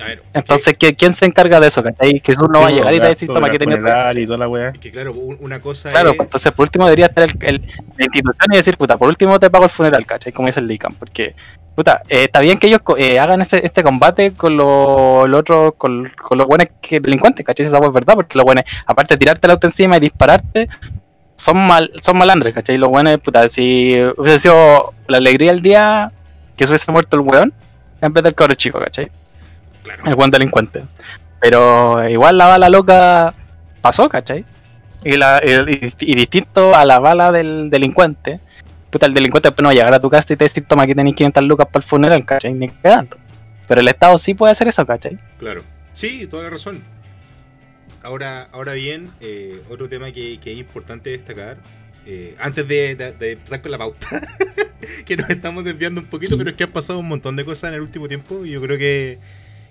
A 0.01 0.05
ver, 0.05 0.23
Entonces, 0.33 0.79
¿qui- 0.79 0.95
¿quién 0.97 1.13
se 1.13 1.25
encarga 1.25 1.59
de 1.59 1.67
eso, 1.69 1.83
cachai? 1.83 2.21
Que 2.21 2.33
uno 2.39 2.61
va 2.61 2.69
a 2.69 2.71
llegar 2.71 2.93
y 2.93 2.97
te 2.99 3.01
va 3.01 3.07
a 3.07 3.09
decir, 3.09 3.29
de 3.29 3.35
toma, 3.35 3.47
la 3.49 3.53
que 3.53 3.59
tenía 3.59 3.77
funeral 3.79 4.19
y 4.19 4.27
toda 4.27 4.39
la 4.39 4.49
weá. 4.49 4.69
es 4.69 4.79
que 4.79 4.93
claro, 4.93 5.13
un- 5.13 5.39
una 5.41 5.61
cosa 5.61 5.91
Claro, 5.91 6.11
es. 6.11 6.21
entonces 6.21 6.53
por 6.53 6.65
último 6.65 6.85
debería 6.85 7.07
estar 7.07 7.25
el, 7.25 7.31
el- 7.41 7.63
la 7.97 8.05
institución 8.05 8.53
y 8.53 8.57
decir, 8.59 8.77
puta, 8.77 8.97
por 8.97 9.09
último 9.09 9.41
te 9.41 9.49
pago 9.51 9.65
el 9.65 9.71
funeral, 9.71 10.05
¿cachai? 10.07 10.33
Como 10.33 10.47
dice 10.47 10.61
el 10.61 10.69
DICAM, 10.69 10.95
porque, 10.95 11.35
puta, 11.79 12.03
eh, 12.09 12.25
está 12.25 12.41
bien 12.41 12.59
que 12.59 12.67
ellos 12.67 12.81
eh, 12.97 13.21
hagan 13.21 13.41
ese, 13.41 13.65
este 13.65 13.85
combate 13.85 14.33
con 14.33 14.57
los 14.57 15.29
lo 15.29 15.39
otros, 15.39 15.75
con, 15.79 16.11
con 16.21 16.37
los 16.37 16.45
buenos 16.45 16.67
que 16.81 16.99
delincuentes, 16.99 17.47
¿cachai? 17.47 17.67
Esa 17.67 17.79
es 17.79 17.93
verdad, 17.93 18.15
porque 18.15 18.37
los 18.37 18.45
buenos, 18.45 18.65
aparte 18.85 19.15
de 19.15 19.19
tirarte 19.19 19.47
el 19.47 19.53
auto 19.53 19.69
encima 19.69 19.97
y 19.97 20.01
dispararte, 20.01 20.69
son 21.37 21.57
mal, 21.57 21.93
son 22.03 22.19
malandres, 22.19 22.53
¿cachai? 22.53 22.79
Los 22.79 22.89
buenos, 22.89 23.19
puta, 23.19 23.49
si 23.49 23.97
hubiese 24.17 24.41
sido 24.41 24.93
la 25.07 25.19
alegría 25.19 25.53
del 25.53 25.63
día 25.63 26.11
que 26.57 26.67
se 26.67 26.73
hubiese 26.73 26.91
muerto 26.91 27.17
el 27.17 27.23
weón, 27.23 27.55
en 28.01 28.13
vez 28.13 28.25
del 28.25 28.35
cabro 28.35 28.57
chico, 28.57 28.81
¿cachai? 28.81 29.13
Claro. 29.85 30.03
el 30.05 30.17
buen 30.17 30.33
delincuente. 30.33 30.83
Pero 31.39 32.09
igual 32.09 32.39
la 32.39 32.49
bala 32.49 32.69
loca 32.71 33.35
pasó, 33.81 34.09
¿cachai? 34.09 34.45
Y, 35.05 35.17
la, 35.17 35.41
y, 35.47 35.95
y 36.01 36.15
distinto 36.17 36.75
a 36.75 36.85
la 36.85 36.99
bala 36.99 37.31
del 37.31 37.71
delincuente, 37.71 38.41
puta, 38.91 39.07
el 39.07 39.15
delincuente 39.15 39.49
después 39.49 39.63
no 39.63 39.69
va 39.69 39.73
a 39.73 39.75
llegar 39.75 39.95
a 39.95 40.01
tu 40.01 40.09
casa 40.11 40.33
y 40.33 40.37
te 40.37 40.45
decir, 40.45 40.65
toma, 40.67 40.85
aquí 40.85 40.95
tenéis 40.95 41.17
500 41.17 41.45
lucas 41.45 41.67
para 41.71 41.83
el 41.83 41.89
funeral, 41.89 42.25
¿cachai? 42.25 42.53
Ni 42.55 42.69
cagando. 42.69 43.17
Pero 43.67 43.81
el 43.81 43.89
Estado 43.89 44.17
sí 44.19 44.35
puede 44.35 44.53
hacer 44.53 44.69
eso, 44.69 44.85
¿cachai? 44.87 45.19
Claro. 45.39 45.63
Sí, 45.95 46.27
toda 46.27 46.45
la 46.45 46.51
razón. 46.51 46.83
Ahora, 48.03 48.49
ahora 48.53 48.73
bien, 48.75 49.09
eh, 49.21 49.61
otro 49.71 49.89
tema 49.89 50.11
que, 50.13 50.39
que 50.41 50.53
es 50.53 50.59
importante 50.59 51.11
destacar, 51.11 51.57
eh, 52.07 52.37
antes 52.39 52.67
de, 52.67 52.95
de- 52.95 53.13
de 53.13 53.33
empezar 53.33 53.61
con 53.61 53.71
la 53.73 53.79
pauta, 53.79 54.23
que 55.05 55.17
nos 55.17 55.29
estamos 55.29 55.65
desviando 55.65 56.01
un 56.01 56.07
poquito, 56.07 56.39
pero 56.39 56.51
es 56.51 56.57
que 56.57 56.65
han 56.65 56.71
pasado 56.71 57.01
un 57.01 57.09
montón 57.09 57.37
de 57.37 57.45
cosas 57.45 57.69
en 57.69 57.75
el 57.75 57.81
último 57.83 58.09
tiempo 58.09 58.45
y 58.47 58.51
yo 58.53 58.63
creo 58.63 58.79
que, 58.79 59.19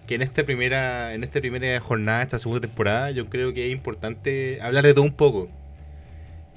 que 0.06 0.16
en 0.16 0.22
esta 0.22 0.44
primera 0.44 1.14
en 1.16 1.24
esta 1.24 1.40
primera 1.40 1.80
jornada, 1.80 2.22
esta 2.22 2.38
segunda 2.38 2.62
temporada, 2.68 3.10
yo 3.12 3.28
creo 3.28 3.54
que 3.54 3.66
es 3.68 3.72
importante 3.72 4.60
hablar 4.62 4.84
de 4.86 4.94
todo 4.94 5.06
un 5.06 5.14
poco. 5.14 5.48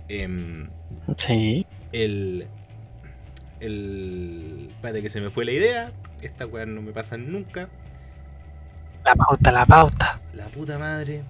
Em, 0.08 0.68
Sí. 1.16 1.64
El. 1.92 2.46
El. 3.60 4.68
Espérate 4.70 5.02
que 5.02 5.10
se 5.10 5.20
me 5.20 5.30
fue 5.30 5.44
la 5.44 5.52
idea. 5.52 5.92
Esta 6.22 6.46
weá 6.46 6.66
no 6.66 6.82
me 6.82 6.92
pasa 6.92 7.16
nunca. 7.16 7.68
La 9.04 9.14
pauta, 9.14 9.50
la 9.50 9.66
pauta. 9.66 10.20
La 10.34 10.46
puta 10.46 10.78
madre. 10.78 11.22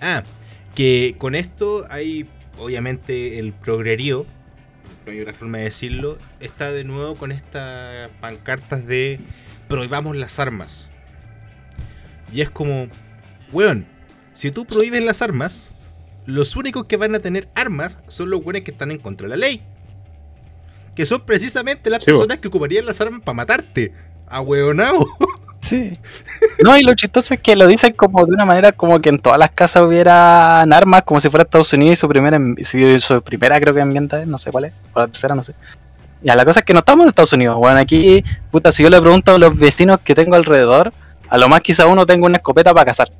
Ah, 0.00 0.22
que 0.74 1.14
con 1.18 1.34
esto 1.34 1.86
hay 1.88 2.26
obviamente 2.58 3.38
el 3.38 3.52
progrerío, 3.52 4.26
no 5.06 5.12
hay 5.12 5.20
otra 5.20 5.32
forma 5.32 5.58
de 5.58 5.64
decirlo, 5.64 6.18
está 6.40 6.72
de 6.72 6.84
nuevo 6.84 7.16
con 7.16 7.32
estas 7.32 8.10
pancartas 8.20 8.86
de 8.86 9.20
prohibamos 9.68 10.16
las 10.16 10.38
armas. 10.38 10.90
Y 12.32 12.40
es 12.40 12.50
como, 12.50 12.88
weón, 13.52 13.86
si 14.32 14.50
tú 14.50 14.64
prohíbes 14.64 15.04
las 15.04 15.22
armas, 15.22 15.70
los 16.26 16.56
únicos 16.56 16.84
que 16.84 16.96
van 16.96 17.14
a 17.14 17.18
tener 17.20 17.48
armas 17.54 17.98
son 18.08 18.30
los 18.30 18.40
weones 18.40 18.62
que 18.62 18.70
están 18.70 18.90
en 18.90 18.98
contra 18.98 19.26
de 19.26 19.30
la 19.30 19.36
ley. 19.36 19.62
Que 20.94 21.06
son 21.06 21.20
precisamente 21.24 21.88
las 21.90 22.04
Sí, 22.04 22.10
personas 22.10 22.38
que 22.38 22.48
ocuparían 22.48 22.84
las 22.86 23.00
armas 23.00 23.22
para 23.22 23.34
matarte. 23.34 23.92
A 24.28 24.40
weonao. 24.40 25.06
Sí. 25.62 25.96
No, 26.62 26.76
y 26.76 26.82
lo 26.82 26.92
chistoso 26.94 27.32
es 27.32 27.40
que 27.40 27.54
lo 27.54 27.68
dicen 27.68 27.92
como 27.92 28.26
de 28.26 28.32
una 28.32 28.44
manera 28.44 28.72
como 28.72 29.00
que 29.00 29.08
en 29.10 29.20
todas 29.20 29.38
las 29.38 29.52
casas 29.52 29.84
hubieran 29.84 30.70
armas, 30.72 31.04
como 31.04 31.20
si 31.20 31.30
fuera 31.30 31.44
Estados 31.44 31.72
Unidos 31.72 31.92
y 31.92 31.96
su 32.00 32.08
primera, 32.08 32.38
su 32.98 33.22
primera 33.22 33.60
creo 33.60 33.72
que 33.72 33.80
ambienta, 33.80 34.20
es, 34.20 34.26
no 34.26 34.38
sé 34.38 34.50
cuál 34.50 34.64
es, 34.66 34.74
o 34.92 34.98
la 34.98 35.06
tercera, 35.06 35.36
no 35.36 35.42
sé. 35.44 35.54
Ya, 36.20 36.34
la 36.34 36.44
cosa 36.44 36.60
es 36.60 36.66
que 36.66 36.72
no 36.72 36.80
estamos 36.80 37.04
en 37.04 37.10
Estados 37.10 37.32
Unidos. 37.32 37.56
Bueno, 37.56 37.78
aquí, 37.78 38.24
puta, 38.50 38.72
si 38.72 38.82
yo 38.82 38.90
le 38.90 39.00
pregunto 39.00 39.36
a 39.36 39.38
los 39.38 39.56
vecinos 39.56 40.00
que 40.00 40.16
tengo 40.16 40.34
alrededor, 40.34 40.92
a 41.28 41.38
lo 41.38 41.48
más 41.48 41.60
quizá 41.60 41.86
uno 41.86 42.04
tenga 42.06 42.26
una 42.26 42.36
escopeta 42.38 42.74
para 42.74 42.86
cazar. 42.86 43.10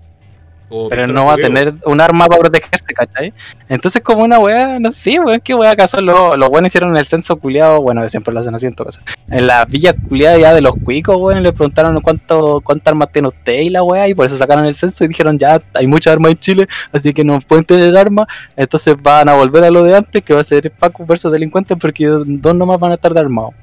O 0.75 0.89
pero 0.89 1.07
no 1.07 1.27
va 1.27 1.35
a 1.35 1.37
tener 1.37 1.75
un 1.85 2.01
arma 2.01 2.27
para 2.27 2.41
protegerse, 2.41 2.95
¿cachai? 2.95 3.33
Entonces, 3.69 4.01
como 4.03 4.25
una 4.25 4.39
weá, 4.39 4.79
no 4.79 4.91
sé, 4.91 5.21
weón, 5.21 5.41
qué 5.41 5.55
weá 5.55 5.73
acaso 5.73 6.01
los 6.01 6.37
los 6.39 6.49
buenos 6.49 6.69
hicieron 6.69 6.97
el 6.97 7.07
censo 7.07 7.37
culiado, 7.37 7.83
bueno, 7.83 8.09
siempre 8.09 8.33
lo 8.33 8.41
hacen 8.41 8.55
así 8.55 8.67
en 8.67 8.75
todo 8.75 8.87
caso. 8.87 9.01
En 9.29 9.47
la 9.47 9.65
villa 9.67 9.95
culiada 10.09 10.39
ya 10.39 10.55
de 10.55 10.63
los 10.63 10.75
cuicos, 10.83 11.17
weón, 11.17 11.43
le 11.43 11.53
preguntaron 11.53 12.01
cuánto, 12.01 12.63
cuántas 12.65 12.89
armas 12.89 13.13
tiene 13.13 13.29
usted 13.29 13.61
y 13.61 13.71
la 13.71 13.83
weá, 13.83 14.09
y 14.09 14.15
por 14.15 14.25
eso 14.25 14.39
sacaron 14.39 14.65
el 14.65 14.75
censo 14.75 15.05
y 15.05 15.09
dijeron 15.09 15.39
ya 15.39 15.59
hay 15.75 15.87
muchas 15.87 16.15
armas 16.15 16.33
en 16.33 16.39
Chile, 16.39 16.67
así 16.91 17.13
que 17.13 17.23
no 17.23 17.39
pueden 17.41 17.65
tener 17.65 17.95
armas, 17.97 18.27
entonces 18.57 18.97
van 19.01 19.29
a 19.29 19.35
volver 19.35 19.65
a 19.65 19.71
lo 19.71 19.83
de 19.83 19.95
antes, 19.95 20.25
que 20.25 20.33
va 20.33 20.41
a 20.41 20.45
ser 20.45 20.71
Paco 20.71 21.05
versus 21.05 21.31
delincuentes, 21.31 21.77
porque 21.79 22.07
dos 22.07 22.57
nomás 22.57 22.81
van 22.81 22.93
a 22.93 22.95
estar 22.95 23.13
de 23.13 23.21
armados. 23.21 23.55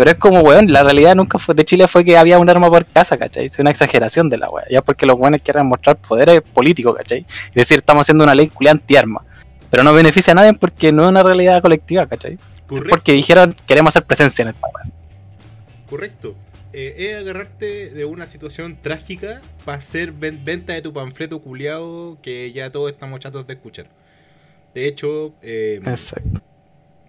Pero 0.00 0.12
es 0.12 0.16
como, 0.16 0.40
weón, 0.40 0.72
la 0.72 0.82
realidad 0.82 1.14
nunca 1.14 1.38
fue 1.38 1.54
de 1.54 1.62
Chile 1.62 1.86
fue 1.86 2.02
que 2.06 2.16
había 2.16 2.38
un 2.38 2.48
arma 2.48 2.70
por 2.70 2.86
casa, 2.86 3.18
¿cachai? 3.18 3.44
Es 3.44 3.58
una 3.58 3.68
exageración 3.70 4.30
de 4.30 4.38
la 4.38 4.48
weá. 4.48 4.64
Ya 4.70 4.80
porque 4.80 5.04
los 5.04 5.20
weones 5.20 5.42
quieren 5.42 5.66
mostrar 5.66 5.98
poderes 5.98 6.40
políticos, 6.40 6.96
¿cachai? 6.96 7.26
Es 7.48 7.54
decir, 7.54 7.80
estamos 7.80 8.00
haciendo 8.00 8.24
una 8.24 8.34
ley 8.34 8.48
culia 8.48 8.70
anti-arma. 8.72 9.22
Pero 9.70 9.82
no 9.82 9.92
beneficia 9.92 10.30
a 10.30 10.36
nadie 10.36 10.54
porque 10.54 10.90
no 10.90 11.02
es 11.02 11.10
una 11.10 11.22
realidad 11.22 11.60
colectiva, 11.60 12.06
¿cachai? 12.06 12.38
Correcto. 12.66 12.88
Porque 12.88 13.12
dijeron, 13.12 13.54
queremos 13.66 13.90
hacer 13.90 14.04
presencia 14.04 14.40
en 14.42 14.48
esta 14.48 14.66
weá. 14.68 14.90
Correcto. 15.90 16.34
Eh, 16.72 16.94
es 17.10 17.16
agarrarte 17.16 17.90
de 17.90 18.04
una 18.06 18.26
situación 18.26 18.78
trágica 18.80 19.42
para 19.66 19.76
hacer 19.76 20.12
ven- 20.12 20.42
venta 20.42 20.72
de 20.72 20.80
tu 20.80 20.94
panfleto 20.94 21.42
culiado 21.42 22.16
que 22.22 22.50
ya 22.52 22.70
todos 22.72 22.90
estamos 22.90 23.20
chatos 23.20 23.46
de 23.46 23.52
escuchar. 23.52 23.84
De 24.74 24.86
hecho, 24.88 25.34
eh, 25.42 25.78
Exacto. 25.84 26.40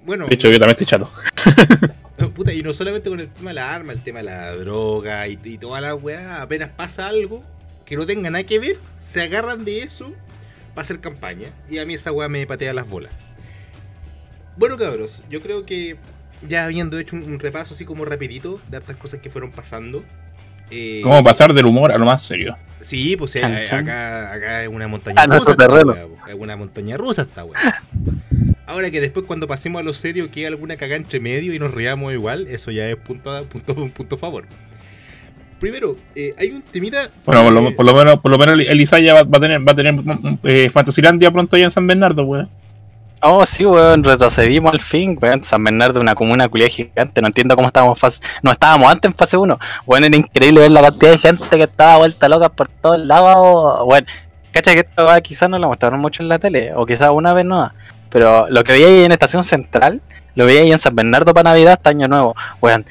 bueno, 0.04 0.28
De 0.28 0.36
hecho, 0.36 0.50
yo 0.52 0.60
también 0.60 0.72
estoy 0.78 0.88
chato. 0.88 1.10
puta, 2.32 2.54
y 2.54 2.62
no 2.63 2.74
solamente 2.74 3.10
con 3.10 3.20
el 3.20 3.30
tema 3.30 3.52
de 3.52 3.54
la 3.56 3.74
arma, 3.74 3.94
el 3.94 4.02
tema 4.04 4.20
de 4.20 4.26
la 4.26 4.56
droga 4.56 5.28
y, 5.28 5.38
y 5.44 5.58
toda 5.58 5.82
la 5.82 5.96
weá, 5.96 6.41
apenas 6.41 6.70
pasa 6.70 7.08
algo 7.08 7.41
que 7.86 7.96
no 7.96 8.06
tenga 8.06 8.30
nada 8.30 8.44
que 8.44 8.60
ver, 8.60 8.78
se 8.98 9.22
agarran 9.22 9.65
de 9.65 9.84
eso 9.84 10.13
para 10.74 10.82
hacer 10.84 11.00
campaña. 11.00 11.50
Y 11.70 11.78
a 11.80 11.86
mí 11.86 11.94
esa 11.94 12.12
weá 12.12 12.30
me 12.30 12.46
patea 12.48 12.74
las 12.74 12.89
bolas. 12.89 13.12
Bueno, 14.58 14.78
cabros, 14.78 15.24
yo 15.30 15.41
creo 15.41 15.65
que 15.65 15.98
ya 16.48 16.65
habiendo 16.65 16.98
hecho 17.00 17.15
un, 17.15 17.24
un 17.24 17.39
repaso 17.39 17.74
así 17.74 17.86
como 17.86 18.06
rapidito 18.06 18.60
de 18.70 18.78
hartas 18.78 18.96
cosas 18.96 19.20
que 19.20 19.30
fueron 19.30 19.52
pasando. 19.52 20.04
eh, 20.70 21.02
¿Cómo 21.04 21.24
pasar 21.24 21.54
del 21.54 21.65
humor 21.65 21.91
a 21.91 21.98
lo 21.98 22.06
más 22.06 22.24
serio? 22.24 22.56
Sí, 22.80 23.15
pues 23.15 23.36
eh, 23.36 23.41
Chan, 23.41 23.65
chan. 23.65 23.84
acá, 23.89 24.34
acá 24.34 24.63
es 24.63 24.70
una 24.70 24.88
montaña 24.88 25.22
A 25.22 25.28
nuestro 25.28 25.54
rusa. 25.54 25.63
esta 25.63 25.67
terreno. 25.67 25.94
weá, 25.94 26.08
po. 26.08 26.28
Es 26.28 26.36
una 26.36 26.56
montaña 26.56 26.98
rusa 26.98 27.22
esta 27.24 27.44
weá. 27.46 27.84
Ahora 28.72 28.90
que 28.90 29.02
después 29.02 29.26
cuando 29.26 29.50
pasemos 29.50 29.82
a 29.82 29.84
lo 29.84 29.94
serio 29.94 30.32
quede 30.32 30.48
alguna 30.48 30.78
cagada 30.78 30.96
entre 30.96 31.20
medio 31.20 31.54
y 31.54 31.60
nos 31.60 31.72
riamos 31.72 32.14
igual, 32.14 32.48
eso 32.48 32.72
ya 32.72 32.88
es 32.88 32.96
punto 32.96 33.30
a, 33.30 33.42
punto, 33.42 33.74
un 33.78 33.92
punto 33.92 34.16
a 34.16 34.18
favor. 34.18 34.46
Primero, 35.60 35.98
eh, 36.16 36.34
hay 36.38 36.52
un 36.52 36.62
temita. 36.62 37.10
Bueno, 37.26 37.44
por 37.44 37.52
lo, 37.52 37.76
por 37.76 37.86
lo 37.86 37.94
menos, 37.94 38.20
por 38.22 38.32
lo 38.32 38.38
menos 38.38 38.66
el 38.66 38.80
Isaiah 38.80 39.14
va, 39.14 39.24
va 39.24 39.40
a 39.40 39.42
tener, 39.42 39.68
va 39.68 39.74
a 39.74 39.76
tener 39.76 39.94
mm, 39.94 40.40
eh, 40.46 40.70
Fantasylandia 40.70 41.30
pronto 41.32 41.58
allá 41.58 41.66
en 41.66 41.72
San 41.72 41.86
Bernardo, 41.86 42.24
weón. 42.24 42.50
Oh, 43.22 43.46
sí, 43.46 43.66
weón, 43.66 44.06
retrocedimos 44.06 44.72
al 44.72 44.80
fin, 44.80 45.20
weón. 45.22 45.44
San 45.44 45.62
Bernardo, 45.66 46.00
una 46.00 46.16
comuna 46.16 46.48
culia 46.48 46.70
gigante. 46.70 47.22
No 47.22 47.28
entiendo 47.28 47.58
cómo 47.58 47.68
estábamos 47.68 48.00
fase. 48.00 48.22
No 48.42 48.54
estábamos 48.54 48.90
antes 48.90 49.12
en 49.12 49.18
fase 49.18 49.36
1. 49.36 49.60
Weón, 49.86 50.04
era 50.06 50.16
increíble 50.16 50.62
ver 50.62 50.72
la 50.72 50.82
cantidad 50.82 51.12
de 51.12 51.18
gente 51.18 51.58
que 51.58 51.64
estaba 51.64 51.98
vuelta 51.98 52.30
loca 52.30 52.48
por 52.48 52.70
todos 52.70 53.02
lados. 53.02 53.82
Weón, 53.86 54.06
cacha 54.54 54.74
que 54.74 54.80
esta 54.80 55.20
quizás 55.20 55.50
no 55.50 55.60
la 55.60 55.68
mostraron 55.68 56.00
mucho 56.00 56.24
en 56.24 56.30
la 56.30 56.40
tele, 56.40 56.72
o 56.74 56.86
quizás 56.86 57.12
una 57.12 57.34
vez 57.34 57.46
no. 57.46 57.70
Pero 58.12 58.47
lo 58.50 58.63
que 58.63 58.74
veía 58.74 58.88
ahí 58.88 59.04
en 59.04 59.12
Estación 59.12 59.43
Central, 59.43 60.02
lo 60.36 60.45
veía 60.45 60.62
ahí 60.62 60.71
en 60.71 60.80
San 60.80 60.95
Bernardo 60.95 61.34
para 61.34 61.50
Navidad 61.50 61.74
hasta 61.74 61.89
Año 61.89 62.08
Nuevo. 62.08 62.36
Weón, 62.62 62.86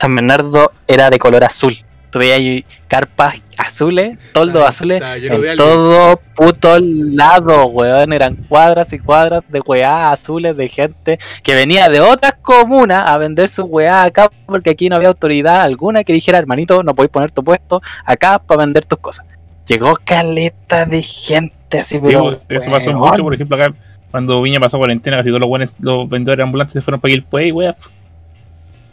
San 0.00 0.14
Bernardo 0.14 0.72
era 0.86 1.10
de 1.10 1.18
color 1.18 1.44
azul. 1.44 1.76
Tú 2.10 2.18
veías 2.18 2.38
ahí 2.38 2.64
carpas 2.88 3.40
azules, 3.56 4.18
toldos 4.32 4.68
azules, 4.68 5.02
en 5.02 5.56
todo 5.56 6.20
puto 6.36 6.78
lado, 6.78 7.66
weón. 7.66 8.12
Eran 8.12 8.36
cuadras 8.48 8.92
y 8.92 8.98
cuadras 8.98 9.42
de 9.48 9.60
weá 9.60 10.12
azules 10.12 10.56
de 10.56 10.68
gente 10.68 11.18
que 11.42 11.54
venía 11.54 11.88
de 11.88 12.00
otras 12.00 12.34
comunas 12.42 13.08
a 13.08 13.16
vender 13.18 13.48
su 13.48 13.64
weá 13.64 14.02
acá 14.02 14.30
porque 14.46 14.70
aquí 14.70 14.88
no 14.88 14.96
había 14.96 15.08
autoridad 15.08 15.62
alguna 15.62 16.04
que 16.04 16.12
dijera, 16.12 16.38
hermanito, 16.38 16.82
no 16.82 16.94
podéis 16.94 17.12
poner 17.12 17.30
tu 17.30 17.42
puesto 17.42 17.80
acá 18.04 18.38
para 18.38 18.64
vender 18.64 18.84
tus 18.84 18.98
cosas. 18.98 19.24
Llegó 19.66 19.96
caleta 20.04 20.84
de 20.84 21.02
gente 21.02 21.80
así, 21.80 21.98
Sí, 22.04 22.14
eso 22.50 22.70
pasó 22.70 22.92
mucho, 22.92 23.22
por 23.22 23.34
ejemplo, 23.34 23.56
acá 23.56 23.72
cuando 24.12 24.40
Viña 24.42 24.60
pasó 24.60 24.78
cuarentena, 24.78 25.16
casi 25.16 25.30
todos 25.30 25.40
los 25.40 25.48
buenos, 25.48 25.74
los 25.80 26.08
vendedores 26.08 26.36
de 26.36 26.42
ambulantes 26.44 26.74
se 26.74 26.80
fueron 26.80 27.00
para 27.00 27.12
Quilpué, 27.12 27.50
weón. 27.50 27.74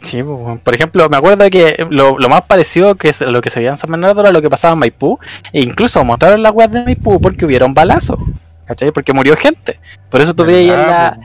Sí, 0.02 0.22
pues, 0.22 0.60
por 0.60 0.74
ejemplo, 0.74 1.08
me 1.10 1.18
acuerdo 1.18 1.48
que 1.50 1.86
lo, 1.90 2.18
lo 2.18 2.28
más 2.30 2.42
parecido 2.42 2.94
que 2.94 3.10
es 3.10 3.20
lo 3.20 3.42
que 3.42 3.50
se 3.50 3.60
veía 3.60 3.70
en 3.70 3.76
San 3.76 3.90
Bernardo 3.90 4.22
era 4.22 4.32
lo 4.32 4.40
que 4.40 4.48
pasaba 4.48 4.72
en 4.72 4.78
Maipú, 4.80 5.18
e 5.52 5.60
incluso 5.60 6.02
mostraron 6.04 6.42
las 6.42 6.52
weas 6.52 6.72
de 6.72 6.82
Maipú 6.82 7.20
porque 7.20 7.44
hubieron 7.44 7.74
balazos, 7.74 8.18
¿cachai? 8.64 8.92
Porque 8.92 9.12
murió 9.12 9.36
gente. 9.36 9.78
Por 10.08 10.22
eso 10.22 10.34
tú 10.34 10.46
veías 10.46 10.78
la, 10.78 11.18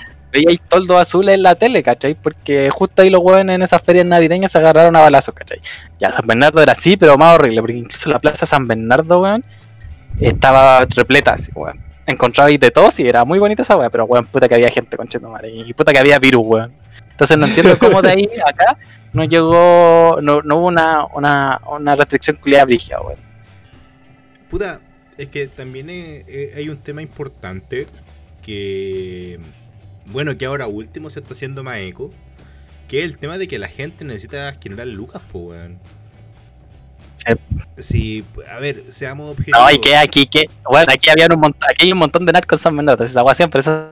toldos 0.68 1.02
azules 1.02 1.36
en 1.36 1.44
la 1.44 1.56
tele, 1.56 1.82
¿cachai? 1.82 2.16
Porque 2.16 2.70
justo 2.70 3.02
ahí 3.02 3.10
los 3.10 3.22
huevones 3.22 3.56
en 3.56 3.62
esas 3.62 3.82
ferias 3.82 4.06
navideñas 4.06 4.52
se 4.52 4.58
agarraron 4.58 4.96
a 4.98 5.02
balazos, 5.02 5.34
¿cachai? 5.34 5.60
Ya 6.00 6.12
San 6.12 6.28
Bernardo 6.28 6.62
era 6.62 6.74
así, 6.74 6.98
pero 6.98 7.18
más 7.18 7.36
horrible, 7.36 7.62
porque 7.62 7.78
incluso 7.78 8.10
la 8.10 8.20
plaza 8.20 8.46
San 8.46 8.68
Bernardo, 8.68 9.22
weón, 9.22 9.46
estaba 10.20 10.86
repleta 10.86 11.32
así, 11.34 11.50
weón. 11.56 11.80
Encontrabais 12.08 12.60
de 12.60 12.70
todo, 12.70 12.92
sí, 12.92 13.08
era 13.08 13.26
muy 13.26 13.40
bonita 13.40 13.64
esa 13.64 13.76
weón, 13.76 13.90
pero 13.92 14.06
weón, 14.06 14.28
puta 14.28 14.48
que 14.48 14.56
había 14.56 14.70
gente 14.70 14.96
con 14.96 15.08
madre, 15.32 15.50
y 15.50 15.74
puta 15.74 15.92
que 15.92 16.00
había 16.00 16.20
virus, 16.20 16.44
weón. 16.46 16.74
Entonces 17.12 17.38
no 17.38 17.46
entiendo 17.46 17.78
cómo 17.80 18.02
de 18.02 18.10
ahí 18.12 18.28
acá 18.46 18.78
no 19.14 19.24
llegó, 19.24 20.20
no, 20.22 20.42
no 20.42 20.58
hubo 20.58 20.68
una, 20.68 21.06
una, 21.14 21.62
una 21.68 21.96
restricción 21.96 22.36
culiada 22.36 22.66
brígida, 22.66 23.02
weón. 23.02 23.18
Puta, 24.50 24.82
es 25.18 25.28
que 25.30 25.48
también 25.48 25.90
eh, 25.90 26.24
eh, 26.28 26.54
hay 26.56 26.70
un 26.70 26.78
tema 26.78 27.02
importante 27.02 27.88
que, 28.44 29.40
bueno, 30.06 30.38
que 30.38 30.46
ahora 30.46 30.68
último 30.68 31.10
se 31.10 31.20
está 31.22 31.34
haciendo 31.34 31.64
más 31.64 31.78
eco, 31.78 32.12
que 32.88 33.00
es 33.00 33.06
el 33.06 33.18
tema 33.18 33.38
de 33.38 33.48
que 33.48 33.58
la 33.58 33.68
gente 33.68 34.06
necesita 34.06 34.54
generar 34.62 34.88
lucas, 34.88 35.22
pues, 35.32 35.46
weón. 35.46 35.80
Sí, 37.78 38.24
a 38.50 38.60
ver, 38.60 38.84
seamos 38.90 39.32
objetivos. 39.32 39.60
No, 39.60 39.72
y 39.72 39.80
que 39.80 39.96
aquí, 39.96 40.26
que, 40.28 40.46
bueno, 40.70 40.88
aquí 40.94 41.10
había 41.10 41.28
un 41.34 41.40
montón, 41.40 41.70
aquí 41.70 41.86
hay 41.88 41.92
un 41.92 41.98
montón 41.98 42.26
de 42.26 42.32
narcos 42.32 42.60
en 42.60 42.64
San 42.64 42.76
Bernardo, 42.76 43.04
esa 43.04 43.20
agua 43.20 43.36
siempre 43.36 43.62
eso. 43.62 43.92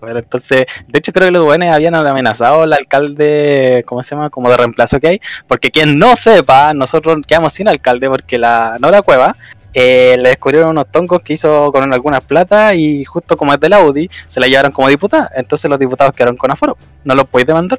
pero 0.00 0.18
Entonces, 0.18 0.66
de 0.88 0.98
hecho 0.98 1.12
creo 1.12 1.28
que 1.28 1.32
los 1.32 1.44
buenos 1.44 1.68
habían 1.68 1.94
amenazado 1.94 2.62
al 2.62 2.72
alcalde, 2.72 3.84
¿cómo 3.86 4.02
se 4.02 4.14
llama? 4.14 4.30
Como 4.30 4.50
de 4.50 4.56
reemplazo 4.56 4.98
que 5.00 5.08
hay, 5.08 5.20
porque 5.46 5.70
quien 5.70 5.98
no 5.98 6.16
sepa, 6.16 6.74
nosotros 6.74 7.16
quedamos 7.26 7.52
sin 7.52 7.68
alcalde 7.68 8.08
porque 8.08 8.36
la 8.38 8.76
Nora 8.80 9.02
Cueva 9.02 9.36
eh, 9.74 10.16
le 10.18 10.30
descubrieron 10.30 10.70
unos 10.70 10.90
tongos 10.90 11.22
que 11.22 11.34
hizo 11.34 11.70
con 11.70 11.92
algunas 11.92 12.22
plata 12.24 12.74
y 12.74 13.04
justo 13.04 13.36
como 13.36 13.52
es 13.52 13.60
del 13.60 13.74
Audi, 13.74 14.08
se 14.26 14.40
la 14.40 14.48
llevaron 14.48 14.72
como 14.72 14.88
diputada. 14.88 15.30
Entonces 15.36 15.70
los 15.70 15.78
diputados 15.78 16.14
quedaron 16.14 16.36
con 16.36 16.50
aforo, 16.50 16.76
no 17.04 17.14
los 17.14 17.26
podéis 17.26 17.46
demandar. 17.48 17.78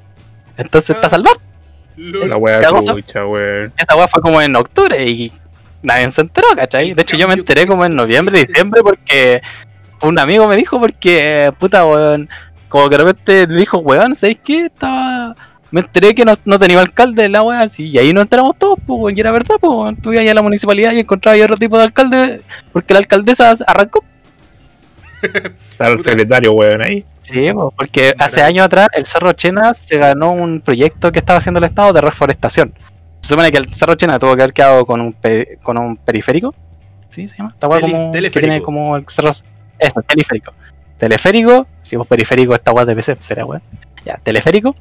Entonces 0.57 0.91
está 0.95 1.07
Ah. 1.07 1.09
salvado. 1.09 1.41
La 1.97 2.37
wea 2.37 2.61
chucha, 2.67 3.25
weón. 3.25 3.73
Esa 3.77 3.95
weá 3.95 4.07
fue 4.07 4.21
como 4.21 4.39
en 4.41 4.55
octubre 4.55 5.03
y 5.03 5.31
nadie 5.81 6.09
se 6.11 6.21
enteró, 6.21 6.47
¿cachai? 6.55 6.93
De 6.93 7.01
hecho, 7.01 7.17
yo 7.17 7.27
me 7.27 7.33
enteré 7.33 7.65
como 7.65 7.83
en 7.85 7.95
noviembre, 7.95 8.45
diciembre, 8.45 8.81
porque 8.83 9.41
un 10.01 10.19
amigo 10.19 10.47
me 10.47 10.55
dijo, 10.55 10.79
porque, 10.79 11.51
puta, 11.59 11.85
weón, 11.85 12.29
como 12.69 12.87
que 12.89 12.97
de 12.97 13.03
repente 13.03 13.47
me 13.47 13.57
dijo, 13.57 13.79
weón, 13.79 14.15
¿sabéis 14.15 14.39
qué? 14.43 14.65
Estaba. 14.65 15.35
Me 15.69 15.81
enteré 15.81 16.15
que 16.15 16.23
no, 16.23 16.37
no 16.45 16.57
tenía 16.57 16.79
alcalde 16.79 17.25
en 17.25 17.33
la 17.33 17.41
weá 17.41 17.61
así, 17.61 17.89
y 17.89 17.97
ahí 17.97 18.13
nos 18.13 18.21
enteramos 18.21 18.55
todos, 18.57 18.79
pues, 18.85 18.99
weón, 18.99 19.17
y 19.17 19.19
era 19.19 19.31
verdad, 19.31 19.55
pues, 19.59 19.73
weón. 19.73 19.97
Tú 19.97 20.11
ibas 20.11 20.21
allá 20.21 20.31
a 20.31 20.35
la 20.35 20.41
municipalidad 20.43 20.93
y 20.93 20.99
encontrabas 20.99 21.35
ahí 21.35 21.41
otro 21.41 21.57
tipo 21.57 21.77
de 21.77 21.83
alcalde, 21.83 22.41
porque 22.71 22.93
la 22.93 22.99
alcaldesa 22.99 23.55
arrancó. 23.65 24.03
Está 25.71 25.87
el 25.87 25.99
secretario, 25.99 26.53
weón, 26.53 26.81
ahí. 26.83 27.03
Sí, 27.27 27.49
porque 27.75 28.13
hace 28.17 28.41
años 28.41 28.65
atrás 28.65 28.87
el 28.93 29.05
Cerro 29.05 29.33
Chena 29.33 29.73
se 29.73 29.97
ganó 29.97 30.31
un 30.31 30.61
proyecto 30.61 31.11
que 31.11 31.19
estaba 31.19 31.37
haciendo 31.37 31.57
el 31.59 31.65
Estado 31.65 31.91
de 31.93 32.01
reforestación. 32.01 32.73
Se 33.21 33.29
supone 33.29 33.51
que 33.51 33.57
el 33.57 33.67
Cerro 33.69 33.95
Chena 33.95 34.17
tuvo 34.19 34.35
que 34.35 34.43
haber 34.43 34.53
quedado 34.53 34.85
con 34.85 35.01
un, 35.01 35.13
pe- 35.13 35.57
con 35.61 35.77
un 35.77 35.97
periférico. 35.97 36.55
¿Sí 37.09 37.27
se 37.27 37.37
llama? 37.37 37.53
Tele- 37.59 37.81
como, 37.91 38.11
que 38.11 38.29
tiene 38.29 38.61
como 38.61 38.95
el 38.97 39.05
cerro. 39.07 39.29
Eso, 39.79 40.01
teleférico. 40.07 40.53
Teleférico, 40.97 41.67
si 41.81 41.95
vos 41.95 42.07
periférico, 42.07 42.55
esta 42.55 42.71
weá 42.71 42.85
de 42.85 42.95
PC, 42.95 43.17
será 43.19 43.45
weá. 43.45 43.61
Ya, 44.05 44.17
teleférico. 44.23 44.75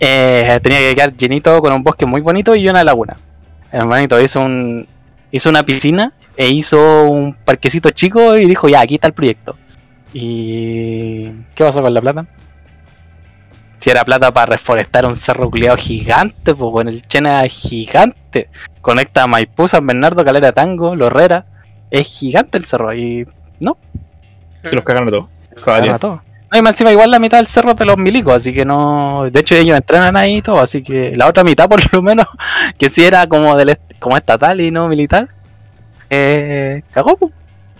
Eh, 0.00 0.60
tenía 0.62 0.78
que 0.78 0.94
quedar 0.94 1.12
llenito 1.16 1.60
con 1.60 1.72
un 1.72 1.82
bosque 1.82 2.06
muy 2.06 2.20
bonito 2.20 2.54
y 2.54 2.68
una 2.68 2.84
laguna. 2.84 3.16
El 3.72 3.80
hermanito 3.80 4.20
hizo 4.20 4.40
un 4.40 4.86
hizo 5.30 5.50
una 5.50 5.62
piscina 5.62 6.12
e 6.36 6.48
hizo 6.48 7.02
un 7.04 7.34
parquecito 7.34 7.90
chico 7.90 8.36
y 8.36 8.46
dijo, 8.46 8.68
ya, 8.68 8.80
aquí 8.80 8.94
está 8.94 9.08
el 9.08 9.12
proyecto. 9.12 9.56
¿Y 10.12 11.30
qué 11.54 11.64
pasó 11.64 11.82
con 11.82 11.92
la 11.92 12.00
plata? 12.00 12.26
Si 13.78 13.90
era 13.90 14.04
plata 14.04 14.32
para 14.32 14.52
reforestar 14.52 15.06
un 15.06 15.14
cerro 15.14 15.50
culiado 15.50 15.76
gigante, 15.76 16.54
pues 16.54 16.70
bueno, 16.72 16.90
el 16.90 17.06
Chena 17.06 17.42
gigante. 17.48 18.48
Conecta 18.80 19.22
a 19.22 19.26
Maipú, 19.26 19.68
San 19.68 19.86
Bernardo, 19.86 20.24
Calera 20.24 20.52
Tango, 20.52 20.96
Lorrera. 20.96 21.44
Es 21.90 22.06
gigante 22.06 22.58
el 22.58 22.64
cerro 22.64 22.92
y 22.92 23.24
Se 24.64 24.74
los 24.74 24.84
cagaron 24.84 25.08
a 25.08 25.10
todos. 25.10 25.28
todo. 25.98 26.22
No, 26.50 26.58
y 26.58 26.62
más 26.62 26.72
encima 26.72 26.92
igual 26.92 27.10
la 27.10 27.18
mitad 27.18 27.38
del 27.38 27.46
cerro 27.46 27.74
de 27.74 27.84
los 27.84 27.98
milicos, 27.98 28.34
así 28.34 28.54
que 28.54 28.64
no. 28.64 29.28
De 29.30 29.40
hecho 29.40 29.54
ellos 29.54 29.76
entrenan 29.76 30.16
ahí 30.16 30.36
y 30.36 30.42
todo, 30.42 30.60
así 30.60 30.82
que 30.82 31.14
la 31.14 31.26
otra 31.26 31.44
mitad 31.44 31.68
por 31.68 31.80
lo 31.92 32.02
menos, 32.02 32.26
que 32.78 32.88
sí 32.88 33.04
era 33.04 33.26
como 33.26 33.56
del 33.56 33.78
como 33.98 34.16
estatal 34.16 34.60
y 34.60 34.70
no 34.70 34.88
militar, 34.88 35.28
eh, 36.08 36.82
cagó, 36.90 37.16
po. 37.16 37.30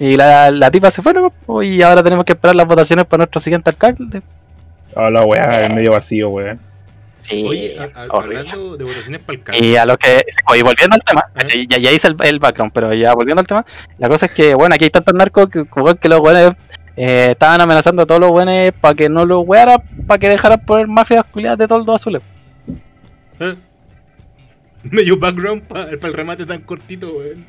Y 0.00 0.16
la, 0.16 0.50
la 0.50 0.70
tipa 0.70 0.90
se 0.90 1.02
fue, 1.02 1.12
¿no? 1.12 1.32
Y 1.62 1.82
ahora 1.82 2.02
tenemos 2.02 2.24
que 2.24 2.32
esperar 2.32 2.54
las 2.54 2.66
votaciones 2.66 3.04
para 3.06 3.18
nuestro 3.22 3.40
siguiente 3.40 3.70
alcalde. 3.70 4.22
Oh, 4.94 5.10
la 5.10 5.24
weá 5.24 5.66
es 5.66 5.74
medio 5.74 5.92
vacío, 5.92 6.28
weón. 6.30 6.60
Sí, 7.20 7.44
Oye, 7.46 7.76
a- 7.78 8.06
hablando 8.16 8.76
de 8.76 8.84
votaciones 8.84 9.20
para 9.20 9.38
alcalde. 9.38 9.66
Y 9.66 9.76
a 9.76 9.84
lo 9.84 9.98
que. 9.98 10.24
Oye, 10.50 10.62
volviendo 10.62 10.94
al 10.94 11.02
tema, 11.02 11.24
Ah. 11.34 11.42
ya, 11.68 11.78
ya 11.78 11.90
hice 11.92 12.08
el, 12.08 12.16
el 12.22 12.38
background, 12.38 12.72
pero 12.72 12.94
ya 12.94 13.12
volviendo 13.14 13.40
al 13.40 13.46
tema, 13.46 13.66
la 13.98 14.08
cosa 14.08 14.26
es 14.26 14.34
que, 14.34 14.54
bueno, 14.54 14.74
aquí 14.74 14.84
hay 14.84 14.90
tantos 14.90 15.14
narcos 15.14 15.48
que, 15.50 15.64
que- 15.64 15.96
que 16.00 16.08
los 16.08 16.20
buenos 16.20 16.54
eh, 16.96 17.30
estaban 17.32 17.60
amenazando 17.60 18.02
a 18.02 18.06
todos 18.06 18.20
los 18.20 18.30
buenos 18.30 18.72
para 18.80 18.94
que 18.94 19.08
no 19.08 19.26
los 19.26 19.44
wearan, 19.46 19.82
para 20.06 20.18
que 20.18 20.28
dejaran 20.28 20.60
poner 20.64 20.86
mafias 20.86 21.24
culiadas 21.24 21.58
de 21.58 21.68
todos 21.68 21.84
los 21.86 21.96
azules. 21.96 22.22
¿Eh? 23.40 23.54
Medio 24.84 25.18
background 25.18 25.62
para 25.66 25.90
el 25.90 26.12
remate 26.12 26.46
tan 26.46 26.60
cortito, 26.62 27.10
weón. 27.18 27.44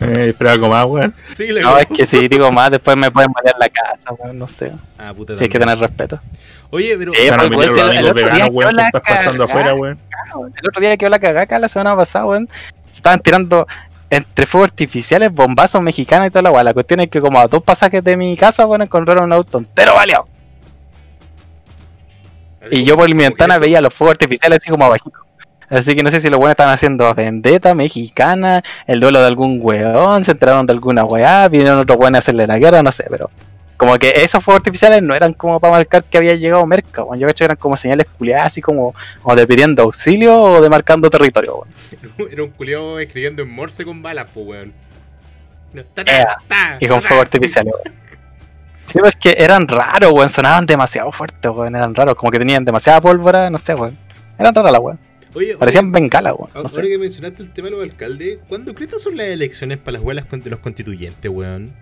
Eh, 0.00 0.28
espera 0.30 0.52
algo 0.52 0.68
más, 0.68 0.84
weón. 0.86 1.14
Sí, 1.32 1.52
le 1.52 1.60
No, 1.62 1.78
es 1.78 1.86
que 1.86 2.04
si 2.04 2.26
digo 2.28 2.50
más, 2.50 2.70
después 2.70 2.96
me 2.96 3.10
pueden 3.10 3.30
matar 3.32 3.54
la 3.58 3.68
casa, 3.68 4.12
weón, 4.18 4.38
no 4.38 4.48
sé. 4.48 4.72
Ah, 4.98 5.12
puta. 5.14 5.36
Si 5.36 5.44
hay 5.44 5.48
que 5.50 5.58
tener 5.58 5.78
respeto. 5.78 6.18
Oye, 6.70 6.96
pero. 6.98 7.12
Sí, 7.12 7.18
los 7.18 7.26
si 7.26 7.28
el- 7.28 7.40
amigos 7.40 7.64
el 7.66 7.72
otro 8.06 8.12
día 8.12 8.12
veganos, 8.12 8.48
weón, 8.52 8.80
estás 8.80 9.02
pasando 9.02 9.44
afuera, 9.44 9.74
weón. 9.74 9.98
El 10.60 10.68
otro 10.68 10.80
día 10.80 10.96
quedó 10.96 11.10
la 11.10 11.18
cagaca 11.20 11.58
la 11.58 11.68
semana 11.68 11.94
pasada, 11.96 12.24
weón. 12.26 12.48
Se 12.90 12.96
estaban 12.96 13.20
tirando 13.20 13.66
entre 14.10 14.46
fuegos 14.46 14.70
artificiales, 14.70 15.32
bombazos 15.32 15.80
mexicanos 15.80 16.26
y 16.26 16.30
toda 16.30 16.42
la 16.42 16.50
weá. 16.50 16.64
La 16.64 16.74
cuestión 16.74 17.00
es 17.00 17.08
que 17.10 17.20
como 17.20 17.38
a 17.38 17.46
dos 17.46 17.62
pasajes 17.62 18.02
de 18.02 18.16
mi 18.16 18.36
casa, 18.36 18.66
weón, 18.66 18.82
encontraron 18.82 19.24
un 19.24 19.32
auto 19.32 19.58
entero 19.58 19.94
baleado. 19.94 20.26
Y 22.70 22.82
yo 22.84 22.96
por 22.96 23.08
mi 23.08 23.22
ventana 23.22 23.58
veía 23.58 23.80
los 23.80 23.92
fuegos 23.92 24.12
artificiales 24.12 24.58
así 24.62 24.70
como 24.70 24.84
abajito. 24.86 25.18
Así 25.68 25.94
que 25.94 26.02
no 26.02 26.10
sé 26.10 26.20
si 26.20 26.28
los 26.30 26.38
buenos 26.38 26.52
estaban 26.52 26.74
haciendo 26.74 27.12
vendetta 27.14 27.74
mexicana, 27.74 28.62
el 28.86 29.00
duelo 29.00 29.20
de 29.20 29.26
algún 29.26 29.58
weón, 29.60 30.24
se 30.24 30.32
enteraron 30.32 30.66
de 30.66 30.72
alguna 30.72 31.04
weá, 31.04 31.48
vinieron 31.48 31.78
otros 31.78 31.98
weones 31.98 32.18
a 32.18 32.20
hacerle 32.20 32.46
la 32.46 32.58
guerra, 32.58 32.82
no 32.82 32.92
sé, 32.92 33.06
pero 33.08 33.30
como 33.76 33.98
que 33.98 34.12
esos 34.16 34.42
fuegos 34.42 34.60
artificiales 34.60 35.02
no 35.02 35.14
eran 35.14 35.32
como 35.32 35.58
para 35.58 35.72
marcar 35.72 36.04
que 36.04 36.18
había 36.18 36.34
llegado 36.34 36.64
Merca, 36.66 37.02
weón. 37.02 37.18
Yo 37.18 37.28
que 37.28 37.44
eran 37.44 37.56
como 37.56 37.76
señales 37.76 38.06
culiadas, 38.16 38.46
así 38.46 38.62
como 38.62 38.94
o 39.22 39.34
de 39.34 39.46
pidiendo 39.46 39.82
auxilio 39.82 40.40
o 40.40 40.60
de 40.60 40.70
marcando 40.70 41.10
territorio, 41.10 41.56
weón. 41.56 42.30
Era 42.30 42.42
un 42.44 42.50
culiao 42.50 42.98
escribiendo 42.98 43.42
en 43.42 43.50
morse 43.50 43.84
con 43.84 44.02
balas, 44.02 44.26
pues, 44.32 44.46
weón. 44.46 44.72
Ta, 45.92 46.04
ta, 46.04 46.38
ta, 46.46 46.76
Y 46.78 46.86
con 46.86 47.02
fuegos 47.02 47.24
artificiales, 47.24 47.74
weón. 47.74 47.96
Sí, 48.86 48.98
pues 49.00 49.16
que 49.16 49.34
eran 49.36 49.66
raros, 49.66 50.12
weón, 50.12 50.28
sonaban 50.28 50.66
demasiado 50.66 51.10
fuertes, 51.10 51.50
weón, 51.50 51.74
eran 51.74 51.94
raros, 51.94 52.14
como 52.14 52.30
que 52.30 52.38
tenían 52.38 52.64
demasiada 52.64 53.00
pólvora, 53.00 53.50
no 53.50 53.58
sé, 53.58 53.74
weón. 53.74 53.98
Eran 54.38 54.54
raras 54.54 54.72
las 54.72 54.80
weón. 54.80 54.98
Oye, 55.34 55.56
Parecían 55.56 55.90
bengalas, 55.90 56.32
weón. 56.36 56.48
ahora 56.54 56.62
No 56.62 56.68
sé. 56.68 56.82
que 56.82 56.98
mencionaste 56.98 57.42
el 57.42 57.50
tema 57.50 57.66
de 57.68 57.72
los 57.72 57.82
alcaldes, 57.82 58.38
¿cuándo 58.48 58.74
crees 58.74 58.92
que 58.92 58.98
son 59.00 59.16
las 59.16 59.26
elecciones 59.26 59.78
para 59.78 59.92
las 59.98 60.02
huelas 60.02 60.26
de 60.30 60.50
los 60.50 60.60
constituyentes, 60.60 61.30
weón? 61.30 61.72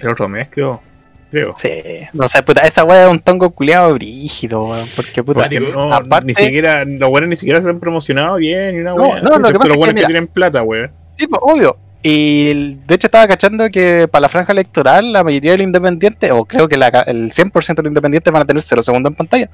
El 0.00 0.08
otro 0.08 0.28
mes, 0.28 0.48
creo. 0.50 0.82
Creo. 1.30 1.56
Sí, 1.58 1.70
no 2.12 2.28
sé, 2.28 2.42
puta, 2.42 2.60
esa 2.62 2.84
weá 2.84 3.04
es 3.04 3.10
un 3.10 3.18
tongo 3.20 3.50
culiado 3.50 3.94
brígido, 3.94 4.64
weón. 4.64 4.86
Porque 4.94 5.22
puta, 5.22 5.40
Porque 5.40 5.60
no, 5.60 5.94
aparte- 5.94 6.26
ni 6.26 6.34
siquiera, 6.34 6.84
los 6.84 7.08
buenos 7.08 7.30
ni 7.30 7.36
siquiera 7.36 7.62
se 7.62 7.70
han 7.70 7.80
promocionado 7.80 8.36
bien, 8.36 8.74
ni 8.74 8.80
una 8.82 8.90
No, 8.90 8.96
weá. 8.96 9.22
no, 9.22 9.30
lo 9.30 9.30
que 9.30 9.36
excepto 9.38 9.58
pasa 9.58 9.68
los 9.68 9.72
es 9.72 9.78
buenos 9.78 9.94
que, 9.94 10.00
que, 10.00 10.06
tienen 10.06 10.26
plata, 10.26 10.62
weón. 10.62 10.90
sí, 11.16 11.26
pues, 11.26 11.40
obvio. 11.42 11.76
Y 12.02 12.48
el- 12.50 12.86
de 12.86 12.94
hecho 12.96 13.06
estaba 13.06 13.26
cachando 13.28 13.70
que 13.70 14.08
para 14.08 14.22
la 14.22 14.28
franja 14.28 14.52
electoral 14.52 15.12
la 15.12 15.22
mayoría 15.24 15.52
de 15.52 15.58
los 15.58 15.64
independientes, 15.66 16.30
o 16.32 16.44
creo 16.44 16.68
que 16.68 16.76
la 16.76 16.88
el 17.06 17.30
100% 17.32 17.76
de 17.76 17.82
los 17.84 17.90
independientes 17.90 18.30
van 18.32 18.42
a 18.42 18.44
tener 18.44 18.60
0 18.60 18.82
segundos 18.82 19.12
en 19.12 19.16
pantalla. 19.16 19.48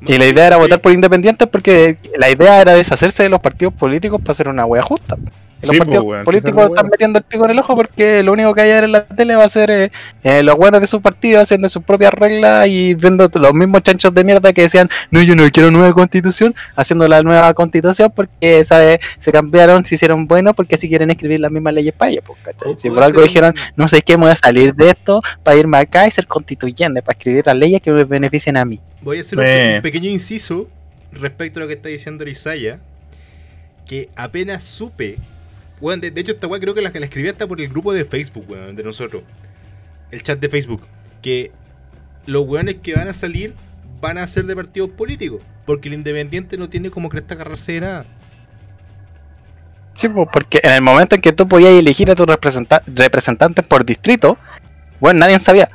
Y 0.00 0.16
la 0.16 0.26
idea 0.26 0.46
era 0.46 0.56
votar 0.56 0.80
por 0.80 0.92
independientes 0.92 1.48
porque 1.48 1.96
la 2.16 2.30
idea 2.30 2.60
era 2.60 2.74
deshacerse 2.74 3.24
de 3.24 3.28
los 3.28 3.40
partidos 3.40 3.74
políticos 3.74 4.20
para 4.20 4.32
hacer 4.32 4.48
una 4.48 4.64
wea 4.64 4.82
justa. 4.82 5.16
Los 5.60 5.70
Sí, 5.70 5.78
partidos 5.78 6.04
pues, 6.04 6.22
políticos 6.24 6.66
están 6.68 6.88
metiendo 6.88 7.18
el 7.18 7.24
pico 7.24 7.44
en 7.44 7.50
el 7.50 7.58
ojo 7.58 7.74
porque 7.74 8.22
lo 8.22 8.32
único 8.32 8.54
que 8.54 8.60
hay 8.60 8.70
a 8.70 8.74
ver 8.74 8.84
en 8.84 8.92
la 8.92 9.04
tele 9.06 9.34
va 9.34 9.42
a 9.44 9.48
ser 9.48 9.70
eh, 9.72 9.90
eh, 10.22 10.42
los 10.44 10.54
buenos 10.56 10.80
de 10.80 10.86
sus 10.86 11.00
partidos 11.02 11.42
haciendo 11.42 11.68
sus 11.68 11.82
propias 11.82 12.14
reglas 12.14 12.68
y 12.68 12.94
viendo 12.94 13.28
los 13.34 13.54
mismos 13.54 13.82
chanchos 13.82 14.14
de 14.14 14.22
mierda 14.22 14.52
que 14.52 14.62
decían, 14.62 14.88
no, 15.10 15.20
yo 15.20 15.34
no 15.34 15.48
quiero 15.50 15.72
nueva 15.72 15.92
constitución, 15.92 16.54
haciendo 16.76 17.08
la 17.08 17.22
nueva 17.22 17.52
constitución 17.54 18.12
porque 18.14 18.62
¿sabes? 18.62 19.00
se 19.18 19.32
cambiaron, 19.32 19.84
se 19.84 19.96
hicieron 19.96 20.26
buenos 20.26 20.54
porque 20.54 20.76
así 20.76 20.88
quieren 20.88 21.10
escribir 21.10 21.40
las 21.40 21.50
mismas 21.50 21.74
leyes 21.74 21.92
para 21.92 22.12
ellos. 22.12 22.22
Pues, 22.24 22.38
¿cachai? 22.42 22.72
O- 22.72 22.78
Si 22.78 22.88
por 22.88 23.02
algo 23.02 23.20
dijeron, 23.22 23.52
no 23.74 23.88
sé 23.88 24.02
qué, 24.02 24.16
me 24.16 24.22
voy 24.24 24.32
a 24.32 24.36
salir 24.36 24.74
de 24.76 24.90
esto 24.90 25.20
para 25.42 25.56
irme 25.56 25.78
acá 25.78 26.06
y 26.06 26.12
ser 26.12 26.28
constituyente, 26.28 27.02
para 27.02 27.18
escribir 27.18 27.44
las 27.46 27.56
leyes 27.56 27.82
que 27.82 27.90
me 27.90 28.04
beneficien 28.04 28.56
a 28.56 28.64
mí. 28.64 28.80
Voy 29.02 29.18
a 29.18 29.20
hacer 29.22 29.38
un, 29.38 29.44
Eh. 29.44 29.72
un 29.78 29.82
pequeño 29.82 30.08
inciso 30.08 30.68
respecto 31.10 31.58
a 31.58 31.62
lo 31.62 31.66
que 31.66 31.74
está 31.74 31.88
diciendo 31.88 32.22
Arisaya. 32.22 32.78
Que 33.86 34.10
apenas 34.16 34.64
supe. 34.64 35.16
Weón, 35.80 36.00
de, 36.00 36.10
de 36.10 36.20
hecho, 36.20 36.32
esta 36.32 36.46
weá 36.46 36.60
creo 36.60 36.74
que 36.74 36.82
la, 36.82 36.90
la 36.92 37.04
escribí 37.04 37.28
hasta 37.28 37.46
por 37.46 37.60
el 37.60 37.68
grupo 37.68 37.92
de 37.92 38.04
Facebook, 38.04 38.44
weón, 38.48 38.74
de 38.76 38.82
nosotros. 38.82 39.22
El 40.10 40.22
chat 40.22 40.38
de 40.40 40.48
Facebook. 40.48 40.82
Que 41.22 41.52
los 42.26 42.46
weones 42.46 42.76
que 42.82 42.94
van 42.94 43.08
a 43.08 43.12
salir 43.12 43.54
van 44.00 44.18
a 44.18 44.26
ser 44.26 44.44
de 44.46 44.56
partidos 44.56 44.90
políticos. 44.90 45.40
Porque 45.66 45.88
el 45.88 45.94
independiente 45.94 46.56
no 46.56 46.68
tiene 46.68 46.90
como 46.90 47.08
cresta 47.08 47.34
agarrarse 47.34 47.72
de 47.72 47.80
nada. 47.80 48.04
Sí, 49.94 50.08
porque 50.08 50.60
en 50.62 50.72
el 50.72 50.82
momento 50.82 51.16
en 51.16 51.20
que 51.20 51.32
tú 51.32 51.48
podías 51.48 51.72
elegir 51.72 52.10
a 52.10 52.14
tus 52.14 52.26
representa- 52.26 52.82
representantes 52.86 53.66
por 53.66 53.84
distrito, 53.84 54.38
bueno, 55.00 55.20
nadie 55.20 55.40
sabía. 55.40 55.68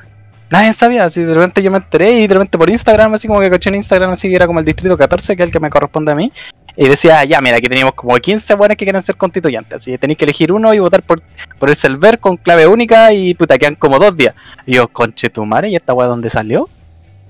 Nadie 0.50 0.72
sabía, 0.74 1.06
así 1.06 1.22
de 1.22 1.34
repente 1.34 1.62
yo 1.64 1.72
me 1.72 1.78
enteré 1.78 2.20
y 2.20 2.28
de 2.28 2.34
repente 2.34 2.58
por 2.58 2.70
Instagram, 2.70 3.14
así 3.16 3.28
como 3.28 3.42
que 3.42 3.50
caché 3.50 3.70
en 3.70 3.76
Instagram, 3.76 4.12
así 4.12 4.30
que 4.30 4.36
era 4.36 4.46
como 4.48 4.60
el 4.60 4.66
distrito 4.66 4.96
14, 4.96 5.36
que 5.36 5.44
es 5.44 5.48
el 5.48 5.52
que 5.52 5.60
me 5.60 5.70
corresponde 5.70 6.12
a 6.12 6.16
mí, 6.16 6.32
y 6.76 6.88
decía, 6.88 7.24
ya, 7.24 7.40
mira, 7.40 7.58
aquí 7.58 7.68
teníamos 7.68 7.94
como 7.94 8.16
15 8.16 8.56
buenos 8.56 8.78
que 8.78 8.86
quieren 8.86 9.02
ser 9.02 9.16
constituyentes, 9.16 9.76
así 9.76 9.92
que 9.92 9.98
tenéis 9.98 10.18
que 10.18 10.26
elegir 10.26 10.52
uno 10.52 10.74
y 10.74 10.80
votar 10.80 11.04
por, 11.04 11.22
por 11.60 11.70
el 11.70 11.76
Selver 11.76 12.20
con 12.20 12.36
clave 12.36 12.66
única 12.68 13.14
y 13.14 13.34
puta, 13.36 13.58
quedan 13.58 13.76
como 13.76 14.00
dos 14.00 14.16
días. 14.16 14.34
Y 14.66 14.76
yo, 14.76 14.88
conche 14.88 15.30
tu 15.30 15.46
madre, 15.46 15.70
¿y 15.70 15.76
esta 15.76 15.94
weá 15.94 16.08
dónde 16.08 16.30
salió? 16.30 16.68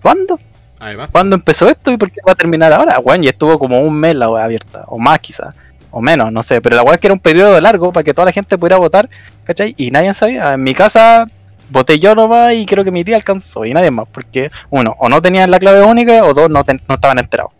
¿Cuándo? 0.01 0.39
Además, 0.79 1.09
¿Cuándo 1.11 1.35
empezó 1.35 1.69
esto 1.69 1.91
y 1.91 1.97
por 1.97 2.11
qué 2.11 2.19
va 2.27 2.33
a 2.33 2.35
terminar 2.35 2.71
ahora? 2.73 2.99
Bueno, 2.99 3.23
ya 3.23 3.31
estuvo 3.31 3.57
como 3.59 3.79
un 3.81 3.93
mes 3.93 4.15
la 4.15 4.29
web 4.29 4.43
abierta, 4.43 4.83
o 4.87 4.97
más 4.97 5.19
quizás, 5.19 5.55
o 5.91 6.01
menos, 6.01 6.31
no 6.31 6.41
sé, 6.41 6.61
pero 6.61 6.75
la 6.75 6.83
web 6.83 6.95
es 6.95 7.01
que 7.01 7.07
era 7.07 7.13
un 7.13 7.19
periodo 7.19 7.59
largo 7.59 7.91
para 7.91 8.03
que 8.03 8.13
toda 8.13 8.25
la 8.25 8.31
gente 8.31 8.57
pudiera 8.57 8.77
votar, 8.77 9.09
¿cachai? 9.43 9.75
Y 9.77 9.91
nadie 9.91 10.13
sabía. 10.13 10.53
En 10.53 10.63
mi 10.63 10.73
casa 10.73 11.27
voté 11.69 11.99
yo 11.99 12.15
nomás 12.15 12.53
y 12.53 12.65
creo 12.65 12.83
que 12.83 12.91
mi 12.91 13.03
tía 13.03 13.15
alcanzó 13.15 13.65
y 13.65 13.73
nadie 13.73 13.91
más, 13.91 14.07
porque 14.11 14.51
uno, 14.69 14.95
o 14.99 15.09
no 15.09 15.21
tenían 15.21 15.51
la 15.51 15.59
clave 15.59 15.83
única, 15.83 16.23
o 16.23 16.33
dos, 16.33 16.49
no, 16.49 16.63
no 16.87 16.95
estaban 16.95 17.19
enterados. 17.19 17.53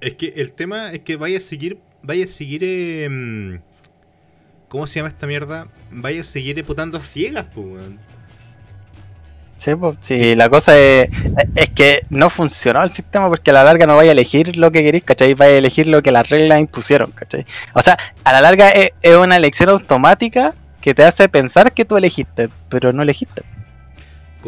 Es 0.00 0.14
que 0.14 0.32
el 0.36 0.52
tema 0.52 0.92
es 0.92 1.00
que 1.00 1.16
vaya 1.16 1.38
a 1.38 1.40
seguir. 1.40 1.78
Vaya 2.02 2.24
a 2.24 2.28
seguir. 2.28 2.62
em, 2.64 3.60
¿Cómo 4.68 4.86
se 4.86 4.98
llama 5.00 5.08
esta 5.08 5.26
mierda? 5.26 5.68
Vaya 5.90 6.20
a 6.20 6.24
seguir 6.24 6.62
votando 6.62 6.98
a 6.98 7.02
ciegas, 7.02 7.46
pues, 7.54 7.66
weón. 7.66 7.98
Sí, 9.58 9.74
pues, 9.74 9.96
sí, 10.00 10.16
Sí. 10.16 10.34
la 10.36 10.48
cosa 10.48 10.78
es, 10.78 11.08
es 11.56 11.68
que 11.70 12.02
no 12.10 12.30
funcionó 12.30 12.82
el 12.84 12.90
sistema 12.90 13.28
porque 13.28 13.50
a 13.50 13.54
la 13.54 13.64
larga 13.64 13.86
no 13.86 13.96
vaya 13.96 14.10
a 14.10 14.12
elegir 14.12 14.56
lo 14.56 14.70
que 14.70 14.82
queréis, 14.82 15.02
¿cachai? 15.04 15.34
Vaya 15.34 15.54
a 15.54 15.58
elegir 15.58 15.88
lo 15.88 16.00
que 16.00 16.12
las 16.12 16.28
reglas 16.28 16.60
impusieron, 16.60 17.10
¿cachai? 17.10 17.44
O 17.74 17.82
sea, 17.82 17.98
a 18.22 18.32
la 18.32 18.40
larga 18.40 18.68
es, 18.70 18.92
es 19.02 19.16
una 19.16 19.36
elección 19.36 19.70
automática 19.70 20.54
que 20.80 20.94
te 20.94 21.02
hace 21.02 21.28
pensar 21.28 21.72
que 21.72 21.84
tú 21.84 21.96
elegiste, 21.96 22.48
pero 22.68 22.92
no 22.92 23.02
elegiste. 23.02 23.42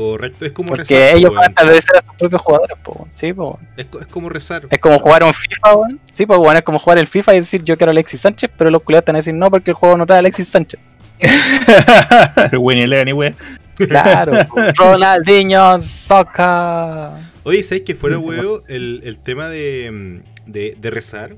Correcto, 0.01 0.47
es 0.47 0.53
como 0.53 0.71
Porque 0.71 0.83
rezar. 0.99 1.17
ellos 1.17 1.31
po, 1.31 1.35
van 1.37 1.45
a 1.45 1.49
establecer 1.49 1.97
a 1.97 2.03
sus 2.03 2.15
propios 2.15 2.41
jugadores, 2.43 2.77
po, 2.83 3.07
sí, 3.11 3.33
po. 3.33 3.59
Es, 3.77 3.85
co- 3.87 4.01
es 4.01 4.07
como 4.07 4.29
rezar. 4.31 4.63
Es 4.71 4.79
como 4.79 4.99
jugar 4.99 5.25
un 5.25 5.35
FIFA, 5.35 5.75
weón. 5.77 6.01
Sí, 6.11 6.25
pues 6.27 6.39
bueno, 6.39 6.59
es 6.59 6.65
como 6.65 6.79
jugar 6.79 6.99
el 6.99 7.07
FIFA 7.07 7.35
y 7.35 7.41
decir 7.41 7.63
yo 7.65 7.77
quiero 7.77 7.91
a 7.91 7.93
Alexis 7.93 8.21
Sánchez, 8.21 8.51
pero 8.57 8.71
los 8.71 8.83
culiados 8.83 9.05
te 9.05 9.13
van 9.13 9.17
a 9.17 9.21
decir 9.21 9.35
no 9.35 9.51
porque 9.51 9.73
el 9.73 9.75
juego 9.77 9.97
no 9.97 10.07
trae 10.07 10.17
a 10.17 10.21
Alexis 10.21 10.49
Sánchez. 10.49 10.81
Winnie 12.59 12.85
Eleven 12.85 13.09
y 13.09 13.13
weón. 13.13 13.37
Claro. 13.89 14.33
Ronaldinho, 14.77 15.81
Soca. 15.81 17.13
Oye, 17.45 17.63
¿sabes 17.63 17.83
que 17.85 17.95
fuera 17.95 18.19
huevo 18.19 18.63
el, 18.69 19.01
el 19.05 19.19
tema 19.19 19.49
de, 19.49 19.91
mm, 20.47 20.51
de, 20.51 20.77
de 20.79 20.91
rezar? 20.91 21.35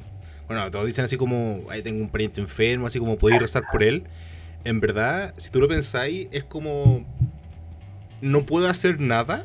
Bueno, 0.48 0.68
todos 0.72 0.86
dicen 0.86 1.04
así 1.04 1.16
como, 1.16 1.60
ahí 1.70 1.82
tengo 1.82 2.00
un 2.02 2.08
pariente 2.08 2.40
enfermo, 2.40 2.88
así 2.88 2.98
como 2.98 3.16
podéis 3.16 3.40
rezar 3.42 3.62
por 3.70 3.84
él. 3.84 4.02
En 4.64 4.80
verdad, 4.80 5.32
si 5.36 5.50
tú 5.50 5.60
lo 5.60 5.68
pensáis, 5.68 6.26
es 6.32 6.42
como, 6.42 7.04
no 8.22 8.46
puedo 8.46 8.68
hacer 8.68 8.98
nada 9.00 9.44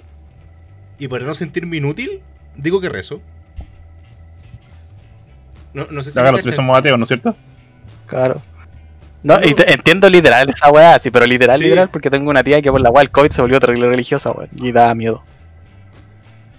y 0.98 1.10
para 1.10 1.26
no 1.26 1.34
sentirme 1.34 1.78
inútil, 1.78 2.22
digo 2.56 2.80
que 2.80 2.88
rezo. 2.90 3.22
No, 5.74 5.86
no 5.92 6.02
sé 6.04 6.12
si... 6.12 6.20
Me 6.20 6.32
los 6.32 6.42
tres 6.42 6.56
somos 6.56 6.78
ateos, 6.78 6.98
¿no 6.98 7.04
es 7.04 7.08
cierto? 7.10 7.36
Claro. 8.06 8.42
No, 9.24 9.40
No. 9.40 9.46
y 9.48 9.54
te- 9.54 9.72
entiendo 9.72 10.10
literal 10.10 10.50
esa 10.50 10.72
weá, 10.72 10.98
sí, 11.00 11.12
pero 11.12 11.26
literal, 11.26 11.58
Sí. 11.58 11.64
literal, 11.66 11.90
porque 11.90 12.10
tengo 12.10 12.30
una 12.30 12.44
tía 12.44 12.62
que 12.62 12.72
por 12.72 12.80
la 12.82 12.90
weá 12.90 13.02
del 13.02 13.12
COVID 13.12 13.32
se 13.32 13.42
volvió 13.42 13.60
terrible 13.60 13.90
religiosa, 13.90 14.32
weón, 14.32 14.50
y 14.56 14.72
da 14.72 14.94
miedo. 14.96 15.24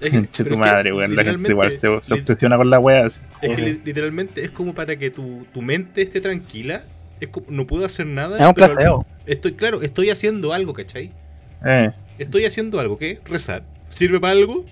Es 0.01 0.11
que- 0.11 0.27
Che 0.31 0.45
pero 0.45 0.55
tu 0.57 0.59
madre, 0.61 0.93
weón. 0.93 1.17
La 1.17 1.25
gente 1.25 1.51
igual 1.51 1.73
se, 1.73 1.89
obsesiona 1.89 2.57
con 2.57 2.69
la 2.71 2.79
wea. 2.79 3.07
así. 3.07 3.21
Es 3.43 3.57
que 3.57 3.81
literalmente 3.85 4.45
es 4.45 4.51
como 4.51 4.75
para 4.75 4.97
que 4.97 5.11
tu, 5.11 5.47
tu 5.53 5.63
mente 5.63 6.03
esté 6.03 6.21
tranquila. 6.21 6.83
Es 7.21 7.29
como, 7.29 7.47
no 7.51 7.67
puedo 7.67 7.85
hacer 7.85 8.07
nada. 8.07 8.39
Es 8.39 8.47
un 8.47 8.55
pero. 8.55 9.07
Estoy, 9.27 9.53
claro, 9.55 9.83
estoy 9.83 10.11
haciendo 10.11 10.53
algo, 10.53 10.73
¿cachai? 10.75 11.11
Eh. 11.65 11.91
Estoy 12.19 12.45
haciendo 12.45 12.81
algo, 12.81 12.99
¿qué? 12.99 13.21
Rezar. 13.25 13.63
¿Sirve 13.91 14.21
para 14.21 14.33
algo? 14.33 14.65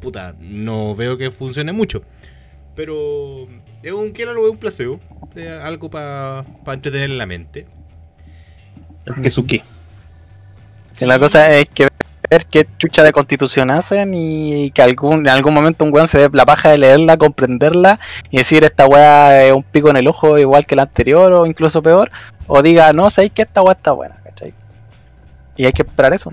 Puta, 0.00 0.34
no 0.38 0.94
veo 0.94 1.18
que 1.18 1.30
funcione 1.30 1.72
mucho. 1.72 2.02
Pero 2.74 3.48
Es 3.82 3.92
un 3.92 4.12
que 4.12 4.22
es 4.22 4.28
un 4.28 4.58
placebo. 4.58 5.00
Es 5.34 5.48
algo 5.48 5.90
para 5.90 6.44
entretener 6.68 7.10
la 7.10 7.26
mente. 7.26 7.66
¿Que 9.22 9.30
su 9.30 9.46
qué? 9.46 9.62
La 11.00 11.18
cosa 11.18 11.58
es 11.58 11.68
que 11.68 11.88
ver 12.30 12.46
qué 12.46 12.66
chucha 12.78 13.02
de 13.02 13.12
constitución 13.12 13.70
hacen 13.70 14.12
y 14.14 14.70
que 14.72 14.82
algún, 14.82 15.20
en 15.20 15.28
algún 15.28 15.54
momento 15.54 15.84
un 15.84 15.92
weón 15.92 16.08
se 16.08 16.18
dé 16.18 16.28
la 16.32 16.44
paja 16.44 16.70
de 16.70 16.78
leerla, 16.78 17.16
comprenderla 17.16 18.00
y 18.30 18.38
decir 18.38 18.64
esta 18.64 18.86
weá 18.86 19.44
es 19.44 19.52
un 19.52 19.62
pico 19.62 19.90
en 19.90 19.96
el 19.96 20.08
ojo 20.08 20.38
igual 20.38 20.66
que 20.66 20.74
la 20.74 20.82
anterior 20.82 21.32
o 21.32 21.46
incluso 21.46 21.82
peor. 21.82 22.10
O 22.46 22.62
diga, 22.62 22.92
no, 22.92 23.10
sabéis 23.10 23.32
que 23.32 23.42
esta 23.42 23.62
weá 23.62 23.74
está 23.74 23.92
buena, 23.92 24.16
¿cachai? 24.24 24.54
Y 25.56 25.66
hay 25.66 25.72
que 25.72 25.82
esperar 25.82 26.14
eso. 26.14 26.32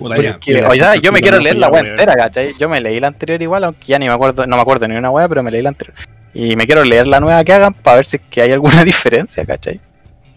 Puta, 0.00 0.14
Porque- 0.16 0.30
ya, 0.30 0.40
Que, 0.40 0.54
mira, 0.54 0.68
o 0.68 0.72
sea, 0.74 0.92
si 0.94 1.00
yo 1.00 1.12
me 1.12 1.20
quiero 1.20 1.38
leer 1.38 1.56
la 1.58 1.68
weá 1.68 1.82
entera, 1.82 2.14
¿cachai? 2.16 2.52
Yo 2.58 2.68
me 2.68 2.80
leí 2.80 2.98
la 2.98 3.06
anterior 3.06 3.40
igual, 3.40 3.62
aunque 3.64 3.86
ya 3.86 3.98
ni 4.00 4.06
me 4.06 4.12
acuerdo, 4.12 4.46
no 4.46 4.56
me 4.56 4.62
acuerdo 4.62 4.88
ni 4.88 4.96
una 4.96 5.10
weá, 5.10 5.28
pero 5.28 5.42
me 5.44 5.50
leí 5.52 5.62
la 5.62 5.68
anterior. 5.68 5.94
Y 6.34 6.56
me 6.56 6.66
quiero 6.66 6.82
leer 6.84 7.06
la 7.06 7.20
nueva 7.20 7.44
que 7.44 7.52
hagan 7.52 7.74
para 7.74 7.96
ver 7.96 8.06
si 8.06 8.16
es 8.16 8.22
que 8.30 8.42
hay 8.42 8.50
alguna 8.52 8.82
diferencia, 8.84 9.44
¿cachai? 9.44 9.78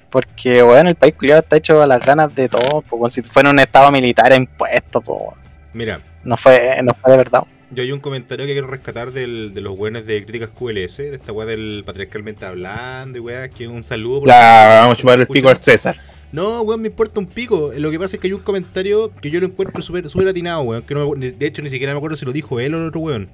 Porque, 0.09 0.61
weón, 0.61 0.87
el 0.87 0.95
país 0.95 1.15
culiado 1.15 1.41
está 1.41 1.55
hecho 1.57 1.81
a 1.81 1.87
las 1.87 2.05
ganas 2.05 2.33
de 2.35 2.47
todo, 2.49 2.81
pues, 2.81 2.85
como 2.89 3.09
si 3.09 3.21
fuera 3.23 3.49
un 3.49 3.59
estado 3.59 3.89
militar 3.91 4.31
impuesto, 4.33 5.01
pues, 5.01 5.19
weón. 5.19 5.33
Mira, 5.73 6.01
no 6.23 6.37
fue, 6.37 6.77
no 6.83 6.93
fue 6.93 7.11
de 7.11 7.17
verdad. 7.17 7.43
yo 7.71 7.81
hay 7.81 7.91
un 7.91 7.99
comentario 7.99 8.45
que 8.45 8.51
quiero 8.51 8.67
rescatar 8.67 9.11
del, 9.11 9.53
de 9.55 9.61
los 9.61 9.75
buenos 9.75 10.05
de 10.05 10.23
críticas 10.23 10.49
QLS, 10.49 10.97
de 10.97 11.15
esta 11.15 11.31
weá 11.31 11.47
del 11.47 11.81
patriarcalmente 11.85 12.45
hablando 12.45 13.17
y 13.17 13.21
weá, 13.21 13.49
que 13.49 13.67
un 13.67 13.83
saludo 13.83 14.19
por 14.19 14.27
La 14.29 14.81
vamos 14.81 14.99
a 14.99 15.01
chupar 15.01 15.19
el 15.19 15.25
pico 15.27 15.49
al. 15.49 15.57
César. 15.57 15.95
No, 16.33 16.61
weón, 16.63 16.81
me 16.81 16.87
importa 16.87 17.19
un 17.19 17.27
pico. 17.27 17.71
Lo 17.77 17.91
que 17.91 17.99
pasa 17.99 18.15
es 18.15 18.19
que 18.21 18.27
hay 18.27 18.33
un 18.33 18.41
comentario 18.41 19.11
que 19.21 19.29
yo 19.29 19.39
lo 19.39 19.45
encuentro 19.45 19.81
súper 19.81 20.09
súper 20.09 20.27
atinado, 20.27 20.63
weón. 20.63 20.81
Que 20.83 20.95
no 20.95 21.11
me- 21.11 21.31
de 21.31 21.45
hecho, 21.45 21.61
ni 21.61 21.69
siquiera 21.69 21.93
me 21.93 21.97
acuerdo 21.97 22.17
si 22.17 22.25
lo 22.25 22.33
dijo 22.33 22.59
él 22.59 22.73
o 22.73 22.79
el 22.79 22.87
otro 22.87 22.99
weón. 23.01 23.29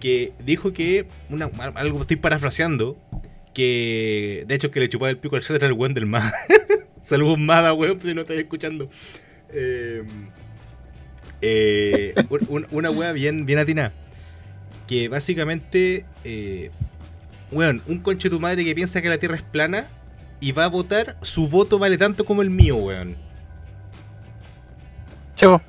Que 0.00 0.32
dijo 0.44 0.72
que, 0.72 1.06
una, 1.30 1.50
algo 1.74 2.00
estoy 2.00 2.16
parafraseando, 2.16 2.96
que 3.52 4.44
de 4.46 4.54
hecho 4.54 4.70
que 4.70 4.78
le 4.80 4.88
chupaba 4.88 5.10
el 5.10 5.18
pico 5.18 5.34
al 5.36 5.42
César 5.42 5.64
el 5.64 5.72
weón 5.72 5.94
del 5.94 6.06
MAD. 6.06 6.32
Saludos 7.02 7.38
MADA, 7.38 7.72
weón, 7.74 7.98
si 8.00 8.14
no 8.14 8.20
estáis 8.20 8.40
escuchando. 8.40 8.88
Eh, 9.52 10.04
eh, 11.42 12.14
un- 12.30 12.46
un- 12.48 12.66
una 12.70 12.90
weá 12.90 13.12
bien, 13.12 13.46
bien 13.46 13.58
atinada. 13.58 13.92
Que 14.86 15.08
básicamente, 15.08 16.04
eh, 16.24 16.70
weón, 17.50 17.82
un 17.88 17.98
conche 17.98 18.30
tu 18.30 18.38
madre 18.38 18.64
que 18.64 18.74
piensa 18.76 19.02
que 19.02 19.08
la 19.08 19.18
Tierra 19.18 19.36
es 19.36 19.42
plana 19.42 19.88
y 20.40 20.52
va 20.52 20.64
a 20.64 20.68
votar, 20.68 21.16
su 21.22 21.48
voto 21.48 21.78
vale 21.78 21.96
tanto 21.98 22.24
como 22.24 22.42
el 22.42 22.50
mío, 22.50 22.76
weón. 22.76 23.16
Po. 25.40 25.60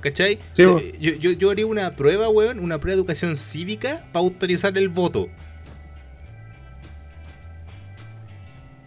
¿Cachai? 0.00 0.38
Bo. 0.58 0.78
Eh, 0.78 0.92
yo, 1.00 1.12
yo, 1.14 1.30
yo 1.32 1.50
haría 1.50 1.66
una 1.66 1.90
prueba, 1.92 2.28
weón, 2.28 2.58
una 2.58 2.78
prueba 2.78 2.96
de 2.96 3.00
educación 3.00 3.36
cívica 3.36 4.04
para 4.12 4.24
autorizar 4.24 4.76
el 4.76 4.88
voto. 4.88 5.28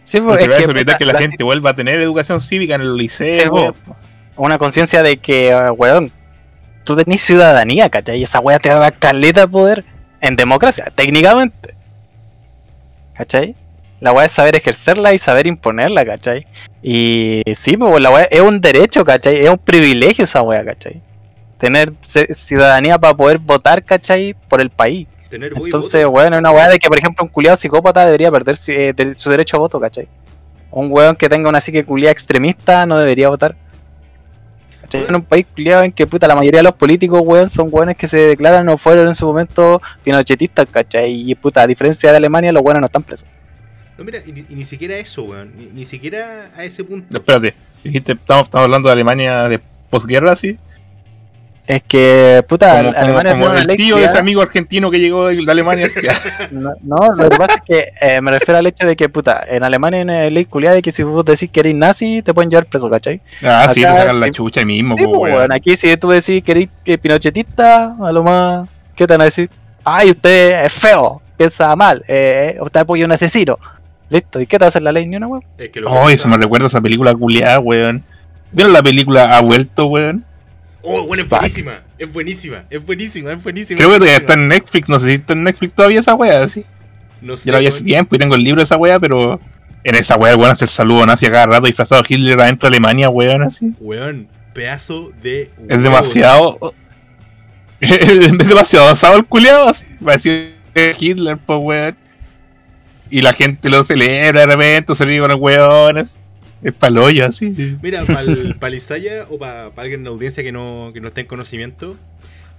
Sí, 0.04 0.20
po, 0.20 0.28
Porque 0.28 0.44
es 0.44 0.50
que, 0.66 0.68
puta, 0.72 0.96
que 0.96 1.04
la, 1.04 1.14
la- 1.14 1.18
gente 1.18 1.42
vuelva 1.42 1.70
a 1.70 1.74
tener 1.74 2.00
educación 2.00 2.40
cívica 2.40 2.74
en 2.76 2.82
el 2.82 2.96
liceo. 2.96 3.42
Sí, 3.42 3.48
weón. 3.48 3.74
una 4.36 4.58
conciencia 4.58 5.02
de 5.02 5.16
que, 5.16 5.48
eh, 5.50 5.70
weón, 5.70 6.12
tú 6.84 6.96
tenés 6.96 7.22
ciudadanía, 7.24 7.88
¿cachai? 7.90 8.20
Y 8.20 8.22
esa 8.22 8.38
weá 8.40 8.58
te 8.58 8.68
da 8.68 8.90
caleta 8.92 9.40
de 9.42 9.48
poder 9.48 9.84
en 10.20 10.36
democracia, 10.36 10.92
técnicamente. 10.94 11.74
¿Cachai? 13.14 13.56
La 14.00 14.12
weá 14.12 14.26
es 14.26 14.32
saber 14.32 14.54
ejercerla 14.56 15.14
y 15.14 15.18
saber 15.18 15.46
imponerla, 15.46 16.04
¿cachai? 16.04 16.46
Y 16.82 17.42
sí, 17.54 17.76
pues 17.76 18.00
la 18.00 18.10
weá 18.10 18.24
es 18.24 18.40
un 18.40 18.60
derecho, 18.60 19.04
¿cachai? 19.04 19.38
Es 19.38 19.48
un 19.48 19.58
privilegio 19.58 20.24
esa 20.24 20.42
weá, 20.42 20.64
¿cachai? 20.64 21.00
Tener 21.58 21.92
ciudadanía 22.02 22.98
para 22.98 23.14
poder 23.14 23.38
votar, 23.38 23.82
¿cachai? 23.82 24.34
Por 24.48 24.60
el 24.60 24.68
país. 24.70 25.08
Tener 25.30 25.52
Entonces, 25.56 26.04
voto. 26.04 26.16
weón, 26.18 26.34
es 26.34 26.38
una 26.38 26.50
weá 26.50 26.68
de 26.68 26.78
que, 26.78 26.88
por 26.88 26.98
ejemplo, 26.98 27.24
un 27.24 27.30
culiado 27.30 27.56
psicópata 27.56 28.04
debería 28.04 28.30
perder 28.30 28.56
su, 28.56 28.70
eh, 28.70 28.92
de- 28.92 29.16
su 29.16 29.30
derecho 29.30 29.56
a 29.56 29.60
voto, 29.60 29.80
¿cachai? 29.80 30.06
Un 30.70 30.88
weón 30.92 31.16
que 31.16 31.28
tenga 31.28 31.48
una 31.48 31.60
psique 31.60 31.82
culiada 31.84 32.12
extremista 32.12 32.84
no 32.84 32.98
debería 32.98 33.30
votar. 33.30 33.56
¿Cachai? 34.82 35.06
En 35.08 35.14
un 35.16 35.22
país 35.22 35.46
culiado 35.54 35.82
en 35.84 35.90
que, 35.92 36.06
puta, 36.06 36.28
la 36.28 36.34
mayoría 36.36 36.58
de 36.60 36.64
los 36.64 36.74
políticos, 36.74 37.20
weón, 37.24 37.48
son 37.48 37.68
weones 37.72 37.96
que 37.96 38.06
se 38.06 38.18
declaran 38.18 38.68
o 38.68 38.76
fueron 38.76 39.08
en 39.08 39.14
su 39.14 39.26
momento 39.26 39.80
pinochetistas, 40.04 40.68
¿cachai? 40.70 41.30
Y, 41.30 41.34
puta, 41.34 41.62
a 41.62 41.66
diferencia 41.66 42.10
de 42.10 42.18
Alemania, 42.18 42.52
los 42.52 42.62
weones 42.62 42.80
no 42.82 42.86
están 42.86 43.02
presos. 43.02 43.26
No, 43.98 44.04
mira, 44.04 44.18
y, 44.26 44.32
ni- 44.32 44.44
y 44.48 44.54
ni 44.54 44.64
siquiera 44.64 44.96
eso, 44.96 45.22
weón. 45.24 45.52
Ni, 45.56 45.66
ni 45.66 45.84
siquiera 45.86 46.50
a 46.56 46.64
ese 46.64 46.84
punto. 46.84 47.06
No, 47.10 47.18
espérate. 47.18 47.54
Dijiste, 47.82 48.12
estamos, 48.12 48.44
estamos 48.44 48.64
hablando 48.64 48.88
de 48.88 48.92
Alemania 48.92 49.48
de 49.48 49.60
posguerra, 49.90 50.32
así. 50.32 50.56
Es 51.66 51.82
que, 51.82 52.44
puta, 52.48 52.76
Como, 52.76 52.92
como- 52.92 52.98
Alemania 53.04 53.32
como 53.32 53.46
una 53.46 53.60
el 53.62 53.66
ley 53.66 53.76
tío 53.76 53.96
de 53.96 54.04
ese 54.04 54.18
amigo 54.18 54.40
argentino 54.40 54.88
que 54.88 55.00
llegó 55.00 55.26
de 55.26 55.50
Alemania. 55.50 55.86
así. 55.86 55.98
No, 56.52 56.70
no, 56.82 57.08
lo 57.16 57.28
que 57.28 57.36
pasa 57.36 57.54
es 57.54 57.60
que 57.66 57.88
eh, 58.00 58.20
me 58.20 58.30
refiero 58.30 58.58
al 58.58 58.66
hecho 58.68 58.86
de 58.86 58.94
que, 58.94 59.08
puta, 59.08 59.42
en 59.48 59.64
Alemania 59.64 59.98
hay 59.98 60.04
una 60.04 60.30
ley 60.30 60.44
culiada 60.44 60.76
de 60.76 60.82
que 60.82 60.92
si 60.92 61.02
vos 61.02 61.24
decís 61.24 61.50
que 61.50 61.58
eres 61.60 61.74
nazi, 61.74 62.22
te 62.22 62.32
pueden 62.32 62.50
llevar 62.50 62.66
preso, 62.66 62.88
¿cachai? 62.88 63.20
ah, 63.42 63.66
sí, 63.68 63.80
te 63.80 63.86
sacan 63.88 64.20
la 64.20 64.26
sí. 64.26 64.32
chucha 64.32 64.60
ahí 64.60 64.66
mismo, 64.66 64.94
Sí, 64.96 65.04
po, 65.04 65.10
pues, 65.12 65.22
weón. 65.22 65.36
weón, 65.38 65.52
aquí 65.52 65.74
si 65.76 65.96
tú 65.96 66.10
decís 66.10 66.44
que 66.44 66.52
eres 66.52 66.68
eh, 66.84 66.98
pinochetista, 66.98 67.96
a 68.00 68.12
lo 68.12 68.22
más, 68.22 68.68
¿qué 68.94 69.04
te 69.06 69.14
van 69.14 69.22
a 69.22 69.24
decir? 69.24 69.50
Ay, 69.82 70.10
usted 70.10 70.66
es 70.66 70.72
feo, 70.72 71.20
piensa 71.36 71.74
mal, 71.74 72.04
eh, 72.06 72.58
usted 72.60 72.80
apoya 72.80 73.04
a 73.04 73.06
un 73.06 73.12
asesino. 73.12 73.58
Listo, 74.08 74.40
¿y 74.40 74.46
qué 74.46 74.58
te 74.58 74.62
va 74.62 74.66
a 74.66 74.68
hacer 74.68 74.82
la 74.82 74.92
ley? 74.92 75.06
Ni 75.06 75.16
una 75.16 75.26
weón. 75.26 75.44
Es 75.58 75.70
que 75.70 75.80
lo 75.80 75.90
Oh, 75.90 76.06
que 76.06 76.14
eso 76.14 76.28
me 76.28 76.36
recuerda 76.36 76.66
a 76.66 76.68
esa 76.68 76.80
película 76.80 77.14
culiada, 77.14 77.58
weón. 77.60 78.04
¿Vieron 78.52 78.72
la 78.72 78.82
película 78.82 79.36
Ha 79.36 79.40
vuelto, 79.40 79.86
weón? 79.86 80.24
Oh, 80.82 81.04
bueno, 81.06 81.24
es 81.24 81.28
buenísima. 81.28 81.82
Es 81.98 82.12
buenísima. 82.12 82.64
Es 82.70 82.84
buenísima. 82.84 83.32
Es 83.32 83.42
buenísima. 83.42 83.76
Creo 83.76 83.88
que 83.90 83.96
todavía 83.96 84.18
buenísima. 84.18 84.20
está 84.20 84.32
en 84.34 84.48
Netflix, 84.48 84.88
no 84.88 85.00
sé 85.00 85.06
si 85.06 85.12
está 85.14 85.32
en 85.32 85.42
Netflix 85.44 85.74
todavía 85.74 85.98
esa 86.00 86.14
weá, 86.14 86.46
sí. 86.46 86.64
No 87.20 87.36
sé, 87.36 87.46
Yo 87.48 87.52
la 87.52 87.58
vi 87.58 87.66
hace 87.66 87.82
tiempo 87.82 88.14
y 88.14 88.18
tengo 88.18 88.36
el 88.36 88.44
libro 88.44 88.60
de 88.60 88.64
esa 88.64 88.76
weá, 88.76 89.00
pero 89.00 89.40
en 89.82 89.94
esa 89.96 90.16
weá 90.16 90.32
el 90.32 90.38
weón 90.38 90.52
hace 90.52 90.64
el 90.64 90.68
saludo 90.68 91.04
nazi 91.06 91.26
a 91.26 91.32
cada 91.32 91.46
rato 91.46 91.66
disfrazado 91.66 92.02
de 92.02 92.14
Hitler 92.14 92.40
adentro 92.40 92.68
de 92.68 92.76
Alemania, 92.76 93.08
weón, 93.10 93.42
así. 93.42 93.72
Weón, 93.80 94.28
pedazo 94.54 95.10
de. 95.22 95.50
Es 95.68 95.82
demasiado. 95.82 96.72
es 97.80 98.48
demasiado 98.48 98.88
asado 98.88 99.16
el 99.16 99.24
culiado, 99.24 99.68
así. 99.68 99.86
Va 100.06 100.12
a 100.12 100.14
decir 100.16 100.54
Hitler, 101.00 101.36
pues 101.44 101.58
weón. 101.62 101.96
Y 103.10 103.22
la 103.22 103.32
gente 103.32 103.68
lo 103.68 103.82
celebra 103.84 104.40
de 104.40 104.46
repente, 104.46 104.94
se 104.94 105.04
ríe 105.04 105.20
con 105.20 105.30
los 105.30 105.40
weones. 105.40 106.16
Es 106.62 106.74
paloyo, 106.74 107.26
así. 107.26 107.78
Mira, 107.82 108.04
para 108.04 108.20
el 108.22 108.56
Palizaya 108.56 109.26
o 109.30 109.38
para 109.38 109.66
alguien 109.76 110.00
en 110.00 110.04
la 110.04 110.10
audiencia 110.10 110.42
que 110.42 110.52
no, 110.52 110.90
que 110.92 111.00
no 111.00 111.08
esté 111.08 111.22
en 111.22 111.26
conocimiento, 111.26 111.96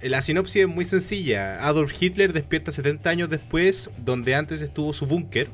eh, 0.00 0.08
la 0.08 0.22
sinopsis 0.22 0.62
es 0.62 0.68
muy 0.68 0.84
sencilla. 0.84 1.66
Adolf 1.66 1.92
Hitler 2.00 2.32
despierta 2.32 2.72
70 2.72 3.10
años 3.10 3.30
después, 3.30 3.90
donde 3.98 4.34
antes 4.34 4.62
estuvo 4.62 4.92
su 4.92 5.06
búnker, 5.06 5.48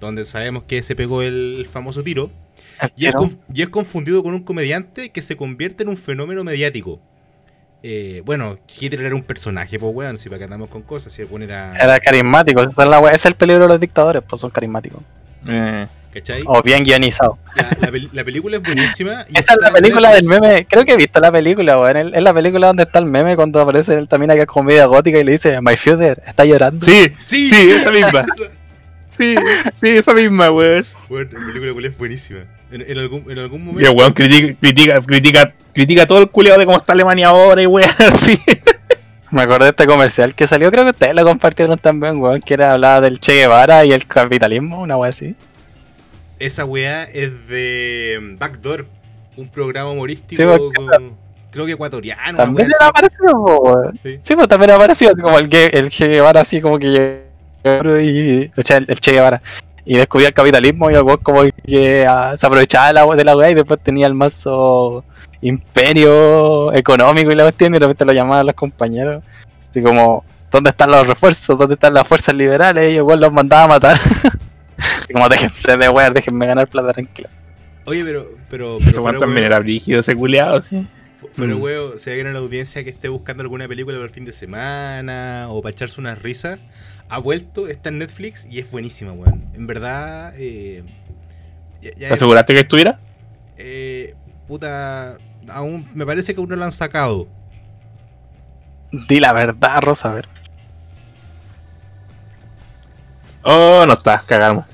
donde 0.00 0.24
sabemos 0.24 0.64
que 0.64 0.82
se 0.82 0.96
pegó 0.96 1.22
el 1.22 1.66
famoso 1.70 2.02
tiro, 2.02 2.30
y 2.96 3.06
es, 3.06 3.14
y 3.52 3.62
es 3.62 3.68
confundido 3.68 4.22
con 4.22 4.34
un 4.34 4.42
comediante 4.42 5.10
que 5.10 5.22
se 5.22 5.36
convierte 5.36 5.84
en 5.84 5.88
un 5.88 5.96
fenómeno 5.96 6.42
mediático. 6.44 7.00
Eh, 7.86 8.22
bueno, 8.24 8.58
Hitler 8.80 9.04
era 9.04 9.14
un 9.14 9.22
personaje, 9.22 9.78
pues 9.78 9.94
weón, 9.94 10.16
si 10.16 10.30
para 10.30 10.38
que 10.38 10.44
andamos 10.44 10.70
con 10.70 10.80
cosas, 10.80 11.12
si 11.12 11.20
el 11.20 11.28
weón 11.28 11.42
era... 11.42 11.76
Era 11.76 12.00
carismático, 12.00 12.62
esa 12.62 12.82
es, 12.82 12.88
la 12.88 12.98
ese 13.08 13.14
es 13.16 13.26
el 13.26 13.34
peligro 13.34 13.64
de 13.64 13.68
los 13.68 13.78
dictadores, 13.80 14.22
pues 14.26 14.40
son 14.40 14.48
carismáticos. 14.50 15.02
Eh, 15.46 15.86
¿Cachai? 16.14 16.42
O 16.46 16.62
bien 16.62 16.82
guionizados. 16.82 17.36
La, 17.56 17.62
la 17.80 17.88
pel- 17.92 18.08
la 18.12 18.24
película 18.24 18.56
es 18.56 18.62
buenísima. 18.62 19.26
y 19.28 19.38
Esa 19.38 19.52
es 19.52 19.58
la 19.60 19.70
película 19.70 20.14
del 20.14 20.24
meme, 20.24 20.64
creo 20.66 20.84
que 20.86 20.92
he 20.92 20.96
visto 20.96 21.20
la 21.20 21.30
película, 21.30 21.78
weón. 21.78 22.14
Es 22.14 22.22
la 22.22 22.32
película 22.32 22.68
donde 22.68 22.84
está 22.84 23.00
el 23.00 23.04
meme 23.04 23.36
cuando 23.36 23.60
aparece 23.60 23.92
el 23.94 24.08
también 24.08 24.32
que 24.32 24.40
es 24.40 24.46
comedia 24.46 24.86
gótica 24.86 25.18
y 25.18 25.24
le 25.24 25.32
dice, 25.32 25.60
My 25.60 25.76
Future, 25.76 26.16
está 26.26 26.46
llorando. 26.46 26.82
sí, 26.82 27.12
Sí, 27.22 27.48
sí, 27.48 27.70
esa 27.70 27.90
misma. 27.90 28.24
Sí, 29.10 29.34
sí, 29.74 29.88
esa 29.90 30.14
misma, 30.14 30.50
weón. 30.50 30.86
Bueno, 31.10 31.30
la 31.38 31.46
película 31.52 31.86
es 31.88 31.98
buenísima. 31.98 32.40
En, 32.72 32.80
en 32.80 32.98
algún, 32.98 33.30
en 33.30 33.38
algún 33.40 33.60
Y 33.60 33.64
momento. 33.64 33.90
el 33.90 33.96
weón 33.96 34.12
critica, 34.14 34.56
critica, 34.58 35.00
critica, 35.02 35.52
critica 35.74 36.06
todo 36.06 36.20
el 36.20 36.30
culiado 36.30 36.58
de 36.58 36.64
cómo 36.66 36.78
está 36.78 36.92
Alemania 36.94 37.28
ahora 37.28 37.60
y 37.60 37.66
weón, 37.66 37.88
así. 38.12 38.38
Me 39.30 39.42
acordé 39.42 39.64
de 39.64 39.70
este 39.70 39.86
comercial 39.86 40.34
que 40.34 40.46
salió, 40.46 40.70
creo 40.70 40.84
que 40.84 40.90
ustedes 40.90 41.14
lo 41.14 41.24
compartieron 41.24 41.76
también, 41.78 42.18
weón, 42.20 42.40
que 42.40 42.54
era 42.54 42.72
hablaba 42.72 43.00
del 43.00 43.18
Che 43.18 43.34
Guevara 43.34 43.84
y 43.84 43.92
el 43.92 44.06
capitalismo, 44.06 44.80
una 44.80 44.96
weá 44.96 45.10
así. 45.10 45.34
Esa 46.38 46.64
weá 46.64 47.04
es 47.04 47.48
de 47.48 48.18
mm, 48.20 48.38
Backdoor, 48.38 48.86
un 49.36 49.48
programa 49.48 49.90
humorístico. 49.90 50.40
Sí, 50.40 50.48
porque- 50.48 50.74
con- 50.76 51.16
creo 51.50 51.66
que 51.66 51.72
ecuatoriano. 51.72 52.36
También 52.38 52.68
weá 52.68 52.76
era 52.78 52.86
así. 52.86 52.92
parecido, 52.94 53.32
po, 53.32 53.60
weón. 53.62 54.00
Sí. 54.02 54.18
Sí, 54.22 54.36
pues 54.36 54.48
también 54.48 54.70
era 54.70 54.78
parecido, 54.78 55.12
así 55.12 55.20
como 55.20 55.38
el, 55.38 55.48
Che 55.48 56.08
Guevara, 56.08 56.40
así 56.40 56.60
como 56.60 56.78
que 56.78 57.22
llegó 57.64 58.00
y. 58.00 58.50
O 58.56 58.62
sea, 58.62 58.76
el, 58.76 58.86
el 58.88 59.00
Che 59.00 59.12
Guevara. 59.12 59.42
Y 59.84 59.96
descubría 59.98 60.28
el 60.28 60.34
capitalismo 60.34 60.90
y 60.90 60.94
el 60.94 61.02
weón 61.02 61.18
como 61.18 61.42
que 61.66 62.06
ah, 62.08 62.34
se 62.36 62.46
aprovechaba 62.46 62.86
de 62.88 62.92
la, 62.94 63.06
de 63.16 63.24
la 63.24 63.36
weá 63.36 63.50
y 63.50 63.54
después 63.54 63.80
tenía 63.82 64.06
el 64.06 64.14
mazo 64.14 65.04
imperio 65.48 66.72
económico 66.72 67.30
y 67.30 67.34
la 67.34 67.44
cuestión 67.44 67.74
y 67.74 67.78
de 67.78 67.86
repente 67.86 68.04
lo 68.04 68.12
llamaban 68.12 68.46
los 68.46 68.54
compañeros. 68.54 69.22
Así 69.70 69.82
como, 69.82 70.24
¿dónde 70.50 70.70
están 70.70 70.90
los 70.90 71.06
refuerzos? 71.06 71.58
¿Dónde 71.58 71.74
están 71.74 71.94
las 71.94 72.06
fuerzas 72.06 72.34
liberales? 72.34 72.94
Y 72.94 73.00
weón 73.00 73.20
los 73.20 73.32
mandaba 73.32 73.64
a 73.64 73.68
matar. 73.68 74.00
así 74.78 75.12
como, 75.12 75.28
déjense 75.28 75.76
de 75.76 75.88
weá, 75.88 76.10
déjenme 76.10 76.46
ganar 76.46 76.68
plata 76.68 76.92
tranquila. 76.92 77.28
Oye, 77.86 78.02
pero. 78.04 78.30
pero, 78.50 78.78
pero 78.84 79.18
también 79.18 79.44
era 79.46 79.58
brígido 79.58 80.00
ese 80.00 80.14
culiado, 80.16 80.60
sí. 80.62 80.86
Pero, 81.36 81.56
Mm. 81.58 81.62
weón, 81.62 81.98
si 81.98 82.10
hay 82.10 82.22
la 82.22 82.38
audiencia 82.38 82.84
que 82.84 82.90
esté 82.90 83.08
buscando 83.08 83.42
alguna 83.42 83.66
película 83.66 83.96
para 83.96 84.04
el 84.06 84.10
fin 84.10 84.24
de 84.24 84.32
semana 84.32 85.46
o 85.48 85.62
para 85.62 85.72
echarse 85.72 86.00
unas 86.00 86.20
risas, 86.22 86.58
ha 87.08 87.18
vuelto, 87.18 87.66
está 87.68 87.88
en 87.88 87.98
Netflix 87.98 88.46
y 88.48 88.58
es 88.58 88.70
buenísima, 88.70 89.12
weón. 89.12 89.42
En 89.54 89.66
verdad, 89.66 90.32
eh, 90.36 90.82
ya- 91.82 91.90
ya 91.92 91.96
¿Te 91.98 92.04
es- 92.06 92.12
aseguraste 92.12 92.54
que 92.54 92.60
estuviera? 92.60 92.98
eh, 93.56 94.14
puta, 94.46 95.16
aún 95.48 95.88
me 95.94 96.06
parece 96.06 96.34
que 96.34 96.40
aún 96.40 96.48
no 96.48 96.56
lo 96.56 96.64
han 96.64 96.72
sacado. 96.72 97.28
Di 99.08 99.20
la 99.20 99.32
verdad, 99.32 99.80
Rosa, 99.82 100.10
a 100.10 100.14
ver. 100.14 100.28
Oh, 103.42 103.84
no 103.86 103.92
está, 103.92 104.22
cagamos. 104.26 104.68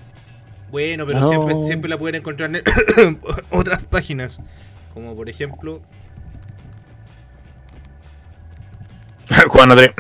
Bueno, 0.71 1.05
pero 1.07 1.21
No. 1.21 1.29
siempre, 1.29 1.55
siempre 1.65 1.89
la 1.91 1.99
pueden 1.99 2.17
encontrar 2.17 2.51
en 2.55 3.21
otras 3.51 3.83
páginas. 3.85 4.39
Como 4.95 5.15
por 5.15 5.29
ejemplo, 5.29 5.81
Andrés. 9.63 9.93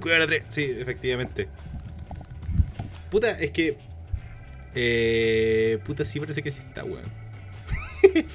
Cuidado 0.00 0.20
la 0.20 0.26
tres. 0.26 0.44
Sí, 0.48 0.64
efectivamente. 0.78 1.48
Puta, 3.10 3.30
es 3.30 3.50
que. 3.50 3.78
Eh, 4.74 5.78
puta, 5.84 6.04
sí 6.04 6.18
parece 6.20 6.42
que 6.42 6.50
sí 6.50 6.60
está, 6.66 6.84
weón. 6.84 7.04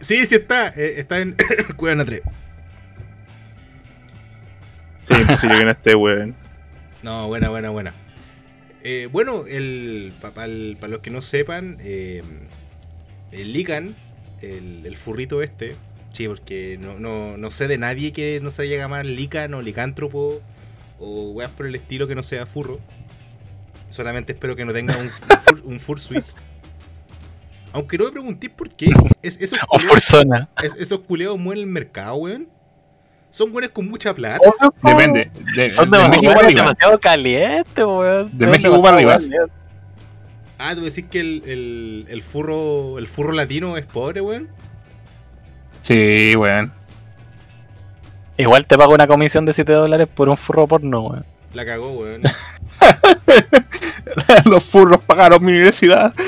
sí, 0.00 0.26
sí 0.26 0.34
está. 0.34 0.68
eh, 0.76 0.94
está 0.98 1.18
en 1.20 1.36
la 1.98 2.04
3. 2.04 2.22
Sí, 5.06 5.14
imposible 5.14 5.58
que 5.58 5.64
no 5.64 5.70
esté, 5.70 5.94
weón. 5.94 6.36
No, 7.02 7.26
buena, 7.28 7.48
buena, 7.48 7.70
buena. 7.70 7.94
Eh, 8.82 9.08
bueno, 9.10 9.44
el, 9.46 10.12
para 10.20 10.46
los 10.46 11.00
que 11.00 11.10
no 11.10 11.22
sepan, 11.22 11.78
eh, 11.80 12.22
el 13.32 13.52
Lican, 13.52 13.94
el, 14.40 14.84
el 14.86 14.96
furrito 14.96 15.42
este, 15.42 15.76
sí, 16.12 16.28
porque 16.28 16.78
no, 16.80 16.98
no, 16.98 17.36
no 17.36 17.50
sé 17.50 17.68
de 17.68 17.78
nadie 17.78 18.12
que 18.12 18.40
no 18.40 18.50
se 18.50 18.62
haya 18.62 18.76
llamar 18.76 19.04
Lican 19.06 19.54
o 19.54 19.62
Licántropo 19.62 20.42
o 20.98 21.30
weas 21.32 21.50
por 21.50 21.66
el 21.66 21.74
estilo 21.74 22.06
que 22.06 22.14
no 22.14 22.22
sea 22.22 22.46
furro. 22.46 22.80
Solamente 23.90 24.32
espero 24.32 24.54
que 24.56 24.64
no 24.64 24.72
tenga 24.72 24.96
un, 24.96 25.10
un, 25.30 25.38
fur, 25.38 25.62
un 25.64 25.80
fursuit. 25.80 26.24
Aunque 27.72 27.98
no 27.98 28.04
me 28.06 28.12
preguntéis 28.12 28.52
por 28.54 28.70
qué. 28.70 28.90
Es, 29.22 29.38
esos, 29.40 29.58
O 29.68 29.72
culeados, 29.78 29.92
persona. 29.92 30.48
es- 30.62 30.74
esos 30.76 31.00
culeados 31.00 31.38
mueven 31.38 31.62
el 31.64 31.68
mercado, 31.68 32.14
weón. 32.16 32.48
Son 33.30 33.52
buenos 33.52 33.70
con 33.72 33.88
mucha 33.88 34.14
plata. 34.14 34.40
Depende. 34.82 35.30
De, 35.54 35.68
Son 35.70 35.90
de 35.90 35.98
México 35.98 36.32
para 36.32 36.38
demasiado, 36.38 36.38
arriba. 36.46 36.62
demasiado 36.62 36.98
calientes, 37.00 37.84
weón. 37.84 38.30
De 38.38 38.44
Son 38.46 38.50
México 38.52 38.82
para 38.82 38.96
arriba. 38.96 39.18
Ah, 40.58 40.74
tú 40.74 40.80
decís 40.82 41.04
que 41.10 41.20
el, 41.20 41.42
el, 41.46 42.06
el 42.08 42.22
furro 42.22 42.98
el 42.98 43.06
furro 43.06 43.32
latino 43.32 43.76
es 43.76 43.84
pobre, 43.86 44.20
weón. 44.22 44.48
Sí, 45.80 46.34
weón. 46.36 46.72
Igual 48.38 48.66
te 48.66 48.76
pago 48.78 48.94
una 48.94 49.06
comisión 49.06 49.44
de 49.44 49.52
7 49.52 49.72
dólares 49.72 50.08
por 50.12 50.28
un 50.28 50.36
furro 50.36 50.66
porno, 50.66 51.00
weón. 51.02 51.24
La 51.54 51.64
cagó, 51.66 51.92
weón. 51.92 52.22
Los 54.46 54.64
furros 54.64 55.00
pagaron 55.02 55.44
mi 55.44 55.52
universidad. 55.52 56.12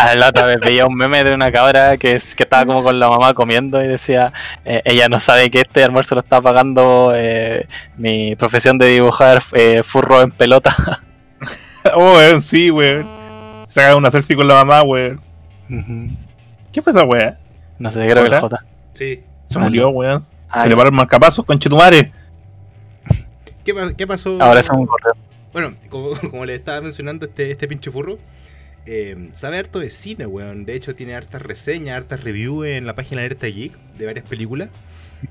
Ah, 0.00 0.14
la 0.14 0.28
otra 0.28 0.46
vez 0.46 0.58
veía 0.60 0.86
un 0.86 0.94
meme 0.94 1.24
de 1.24 1.34
una 1.34 1.50
cabra 1.50 1.96
que, 1.96 2.14
es, 2.14 2.36
que 2.36 2.44
estaba 2.44 2.64
como 2.64 2.84
con 2.84 3.00
la 3.00 3.08
mamá 3.08 3.34
comiendo 3.34 3.82
y 3.82 3.88
decía, 3.88 4.32
eh, 4.64 4.80
ella 4.84 5.08
no 5.08 5.18
sabe 5.18 5.50
que 5.50 5.62
este 5.62 5.82
almuerzo 5.82 6.14
lo 6.14 6.20
está 6.20 6.40
pagando 6.40 7.10
eh, 7.16 7.66
mi 7.96 8.36
profesión 8.36 8.78
de 8.78 8.86
dibujar 8.86 9.42
eh, 9.54 9.82
furro 9.84 10.22
en 10.22 10.30
pelota. 10.30 10.74
Oh, 11.94 12.14
weón, 12.14 12.42
sí, 12.42 12.70
weón. 12.70 13.06
Saca 13.68 13.96
una 13.96 14.10
selfie 14.10 14.36
con 14.36 14.46
la 14.46 14.54
mamá, 14.54 14.82
weón. 14.82 15.20
¿Qué 16.72 16.82
fue 16.82 16.90
esa 16.92 17.04
weá? 17.04 17.38
no 17.78 17.90
sé, 17.90 18.06
creo 18.06 18.24
que 18.24 18.34
el. 18.34 18.40
J. 18.40 18.64
Sí. 18.94 19.22
Se 19.46 19.58
murió, 19.58 19.88
weón. 19.90 20.26
Se 20.62 20.68
le 20.68 20.76
paró 20.76 20.90
el 20.90 20.94
marcapasos, 20.94 21.44
conchetumare. 21.44 22.10
¿Qué, 23.64 23.74
pa- 23.74 23.92
qué 23.94 24.06
pasó? 24.06 24.38
ahora 24.42 24.60
es 24.60 24.68
un 24.70 24.86
correo. 24.86 25.14
Bueno, 25.52 25.74
como, 25.88 26.10
como 26.30 26.44
le 26.44 26.56
estaba 26.56 26.80
mencionando 26.80 27.26
este, 27.26 27.50
este 27.50 27.66
pinche 27.68 27.90
furro, 27.90 28.18
eh, 28.88 29.30
sabe 29.34 29.58
harto 29.58 29.78
de 29.78 29.90
cine, 29.90 30.26
weón. 30.26 30.64
De 30.64 30.74
hecho, 30.74 30.94
tiene 30.94 31.14
hartas 31.14 31.42
reseñas, 31.42 31.96
hartas 31.96 32.24
reviews 32.24 32.66
en 32.66 32.86
la 32.86 32.94
página 32.94 33.20
Alerta 33.20 33.46
Geek 33.46 33.72
de 33.98 34.06
varias 34.06 34.24
películas. 34.26 34.68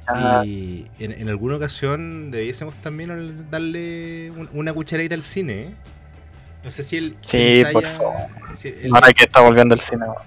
Ah, 0.05 0.43
Y 0.45 0.85
en, 0.99 1.11
en 1.13 1.29
alguna 1.29 1.55
ocasión 1.55 2.29
debiésemos 2.31 2.75
también 2.81 3.47
darle 3.49 4.31
un- 4.31 4.49
una 4.53 4.73
cucharadita 4.73 5.15
al 5.15 5.23
cine, 5.23 5.53
¿eh? 5.61 5.69
No 6.63 6.71
sé 6.71 6.83
si 6.83 6.97
él. 6.97 7.15
Sí, 7.21 7.63
por 7.71 7.85
haya- 7.85 7.97
favor. 7.97 8.15
si 8.55 8.73
ahora 8.93 9.13
que 9.13 9.23
está 9.23 9.39
volviendo 9.41 9.73
el 9.75 9.79
cine, 9.81 10.03
weón. 10.05 10.17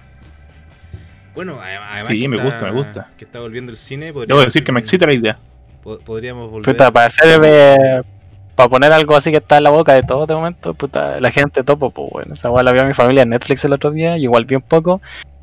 Bueno, 1.35 1.53
adem- 1.61 1.79
además. 1.89 2.07
Sí, 2.09 2.21
que 2.21 2.27
me 2.27 2.35
está- 2.37 2.45
gusta, 2.49 2.65
me 2.65 2.71
gusta. 2.71 3.09
Que 3.17 3.25
está 3.25 3.39
volviendo 3.39 3.71
el 3.71 3.77
cine. 3.77 4.05
Debo 4.07 4.41
decir 4.41 4.63
que 4.63 4.71
me 4.71 4.79
excita 4.79 5.05
la 5.05 5.13
idea. 5.13 5.39
po- 5.83 5.99
Podríamos 5.99 6.49
volver. 6.51 6.65
Puta, 6.73 6.91
para 6.91 7.05
hacer 7.07 7.39
eh, 7.43 8.01
para 8.61 8.69
poner 8.69 8.93
algo 8.93 9.15
así 9.15 9.31
que 9.31 9.37
está 9.37 9.57
en 9.57 9.63
la 9.63 9.71
boca 9.71 9.93
de 9.93 10.03
todo 10.03 10.27
de 10.27 10.35
momento, 10.35 10.75
puta, 10.75 11.19
la 11.19 11.31
gente 11.31 11.63
topo, 11.63 11.89
pues 11.89 12.11
bueno, 12.11 12.33
esa 12.33 12.51
weá 12.51 12.61
la 12.61 12.71
vio 12.71 12.85
mi 12.85 12.93
familia 12.93 13.23
en 13.23 13.29
Netflix 13.29 13.65
el 13.65 13.73
otro 13.73 13.89
día, 13.89 14.17
y 14.19 14.23
igual 14.23 14.45
vi 14.45 14.55
un 14.55 14.61
poco, 14.61 15.01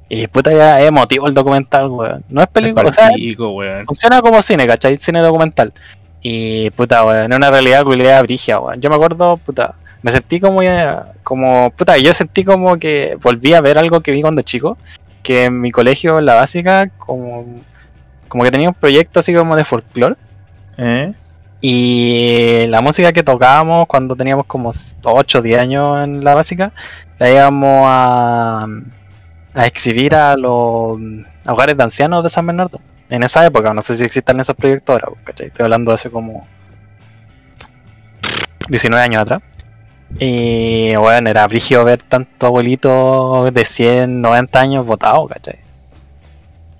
y 0.08 0.28
puta 0.28 0.52
ya 0.52 0.78
es 0.80 0.86
emotivo 0.86 1.26
el 1.26 1.34
documental, 1.34 1.88
weón. 1.88 2.22
No 2.28 2.40
es 2.42 2.46
película, 2.46 2.88
o 2.88 2.92
sea, 2.92 3.10
weón. 3.36 3.86
funciona 3.86 4.20
como 4.20 4.40
cine, 4.40 4.68
¿cachai? 4.68 4.94
Cine 4.96 5.20
documental. 5.20 5.72
Y 6.22 6.70
puta, 6.70 7.04
weón, 7.04 7.32
es 7.32 7.36
una 7.36 7.50
realidad 7.50 7.82
culiada 7.82 8.22
brigia, 8.22 8.60
weón. 8.60 8.80
Yo 8.80 8.88
me 8.88 8.94
acuerdo, 8.94 9.36
puta, 9.38 9.74
me 10.02 10.12
sentí 10.12 10.38
como, 10.38 10.62
ya- 10.62 11.12
como, 11.24 11.70
puta, 11.70 11.98
yo 11.98 12.14
sentí 12.14 12.44
como 12.44 12.76
que 12.76 13.18
volví 13.20 13.52
a 13.52 13.60
ver 13.60 13.78
algo 13.78 14.00
que 14.00 14.12
vi 14.12 14.20
cuando 14.20 14.42
chico, 14.42 14.78
que 15.24 15.46
en 15.46 15.60
mi 15.60 15.72
colegio, 15.72 16.20
en 16.20 16.26
la 16.26 16.34
básica, 16.34 16.88
como, 16.98 17.44
como 18.28 18.44
que 18.44 18.52
tenía 18.52 18.68
un 18.68 18.74
proyecto 18.74 19.18
así 19.18 19.34
como 19.34 19.56
de 19.56 19.64
folclore. 19.64 20.14
¿Eh? 20.76 21.12
Y 21.60 22.66
la 22.68 22.80
música 22.80 23.12
que 23.12 23.22
tocábamos 23.22 23.86
cuando 23.88 24.14
teníamos 24.14 24.46
como 24.46 24.70
8 25.02 25.38
o 25.38 25.42
10 25.42 25.58
años 25.58 26.04
en 26.04 26.22
la 26.22 26.34
básica, 26.34 26.72
la 27.18 27.30
íbamos 27.30 27.84
a, 27.86 28.66
a 29.54 29.66
exhibir 29.66 30.14
a 30.14 30.36
los 30.36 30.98
hogares 31.46 31.76
de 31.76 31.82
ancianos 31.82 32.22
de 32.22 32.30
San 32.30 32.46
Bernardo. 32.46 32.80
En 33.10 33.22
esa 33.22 33.44
época, 33.44 33.74
no 33.74 33.82
sé 33.82 33.96
si 33.96 34.04
existan 34.04 34.38
esos 34.38 34.54
proyectos 34.54 34.94
ahora, 34.94 35.18
¿cachai? 35.24 35.48
Estoy 35.48 35.64
hablando 35.64 35.90
de 35.90 35.94
hace 35.96 36.10
como 36.10 36.46
19 38.68 39.02
años 39.02 39.22
atrás. 39.22 39.42
Y 40.18 40.94
bueno, 40.96 41.28
era 41.28 41.46
brígido 41.48 41.84
ver 41.84 42.02
tanto 42.02 42.46
abuelito 42.46 43.50
de 43.50 43.64
100, 43.64 44.20
90 44.20 44.60
años 44.60 44.86
votados, 44.86 45.28
¿cachai? 45.28 45.67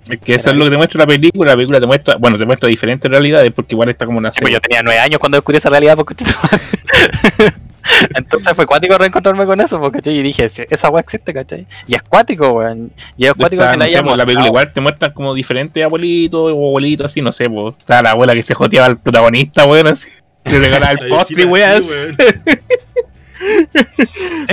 Es 0.09 0.19
que 0.19 0.35
eso 0.35 0.49
es 0.51 0.55
lo 0.55 0.65
que 0.65 0.71
te 0.71 0.77
muestra 0.77 0.99
la 0.99 1.07
película. 1.07 1.51
La 1.51 1.55
película 1.55 1.79
te 1.79 1.87
muestra, 1.87 2.15
bueno, 2.17 2.37
te 2.37 2.45
muestra 2.45 2.67
diferentes 2.69 3.09
realidades 3.09 3.51
porque 3.51 3.73
igual 3.75 3.89
está 3.89 4.05
como 4.05 4.17
una 4.17 4.31
Sí, 4.31 4.39
pues 4.41 4.51
serie. 4.51 4.55
yo 4.57 4.61
tenía 4.61 4.81
9 4.83 4.99
años 4.99 5.19
cuando 5.19 5.37
descubrí 5.37 5.57
esa 5.57 5.69
realidad, 5.69 5.95
porque 5.95 6.15
Entonces 8.15 8.53
fue 8.55 8.65
cuático 8.65 8.97
reencontrarme 8.97 9.45
con 9.45 9.59
eso, 9.61 9.79
porque 9.79 9.99
¿cachai? 9.99 10.17
y 10.19 10.23
dije, 10.23 10.47
"Si 10.49 10.63
esa 10.69 10.89
weá 10.89 11.01
existe, 11.01 11.33
¿cachai? 11.33 11.65
Y 11.87 11.95
es 11.95 12.01
cuático, 12.03 12.49
weón. 12.51 12.91
Y 13.17 13.25
es 13.25 13.33
cuático 13.33 13.63
Está, 13.63 13.71
que 13.73 13.77
no 13.77 13.83
la 13.83 13.89
sé, 13.89 13.95
haya 13.97 14.03
pues, 14.03 14.17
la 14.17 14.25
película 14.25 14.47
igual 14.47 14.73
te 14.73 14.81
muestra 14.81 15.13
como 15.13 15.33
diferentes 15.33 15.83
abuelitos 15.83 16.51
o 16.53 16.67
abuelitos 16.69 17.05
así, 17.05 17.21
no 17.21 17.31
sé, 17.31 17.49
pues 17.49 17.77
está 17.77 18.01
la 18.01 18.11
abuela 18.11 18.33
que 18.33 18.43
se 18.43 18.53
joteaba 18.53 18.87
al 18.87 18.99
protagonista, 18.99 19.65
weón, 19.65 19.87
así. 19.87 20.09
Le 20.45 20.59
regalaba 20.59 20.91
el 20.91 20.99
postre, 21.09 21.45
weón. 21.45 21.81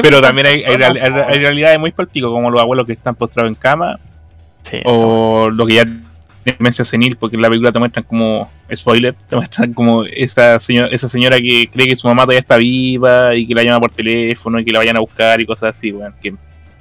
Pero 0.01 0.21
también 0.23 0.47
hay, 0.47 0.65
hay- 0.65 0.83
hay 0.83 1.39
realidades 1.39 1.79
muy 1.79 1.91
palpico, 1.93 2.31
como 2.33 2.51
los 2.51 2.61
abuelos 2.61 2.87
que 2.87 2.93
están 2.93 3.15
postrados 3.17 3.51
en 3.51 3.55
cama, 3.57 3.99
Sí, 4.69 4.81
o 4.85 5.49
lo 5.51 5.67
que 5.67 5.75
ya 5.75 5.85
demencia 6.45 6.85
senil, 6.85 7.17
porque 7.17 7.37
en 7.37 7.43
la 7.43 7.49
película 7.49 7.73
te 7.73 7.79
muestran 7.79 8.05
como, 8.05 8.51
spoiler, 8.75 9.15
te 9.29 9.37
muestran 9.37 9.73
como 9.73 10.05
esa, 10.05 10.59
señora 10.59 10.89
esa 10.89 11.09
señora 11.09 11.39
que 11.39 11.69
cree 11.73 11.89
que 11.89 11.97
su 11.97 12.07
mamá 12.07 12.23
todavía 12.23 12.41
está 12.41 12.57
viva 12.57 13.35
y 13.35 13.47
que 13.47 13.55
la 13.55 13.65
llama 13.65 13.81
por 13.81 13.91
teléfono 13.91 14.59
y 14.61 14.65
que 14.65 14.73
la 14.73 14.79
vayan 14.79 14.97
a 14.97 15.01
buscar 15.01 15.41
y 15.41 15.47
cosas 15.47 15.77
así, 15.77 15.93
weón, 15.93 16.15
que 16.21 16.35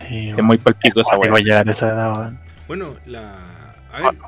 sí, 0.07 0.29
es 0.29 0.43
muy 0.43 0.57
palpico 0.57 1.01
esa 1.01 1.17
weón. 1.17 2.39
Bueno, 2.67 2.95
la. 3.05 3.37
A 3.91 4.01
ver, 4.11 4.19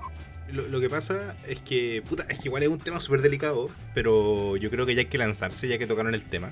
lo, 0.52 0.68
lo 0.68 0.80
que 0.80 0.90
pasa 0.90 1.36
es 1.48 1.60
que. 1.60 2.04
Puta, 2.08 2.26
es 2.30 2.40
que 2.40 2.48
igual 2.48 2.64
es 2.64 2.70
un 2.70 2.80
tema 2.80 3.00
súper 3.00 3.22
delicado, 3.22 3.70
pero 3.94 4.58
yo 4.58 4.70
creo 4.70 4.86
que 4.86 4.96
ya 4.96 5.02
hay 5.02 5.08
que 5.08 5.18
lanzarse 5.18 5.68
ya 5.68 5.78
que 5.78 5.88
tocaron 5.88 6.14
el 6.14 6.24
tema. 6.24 6.52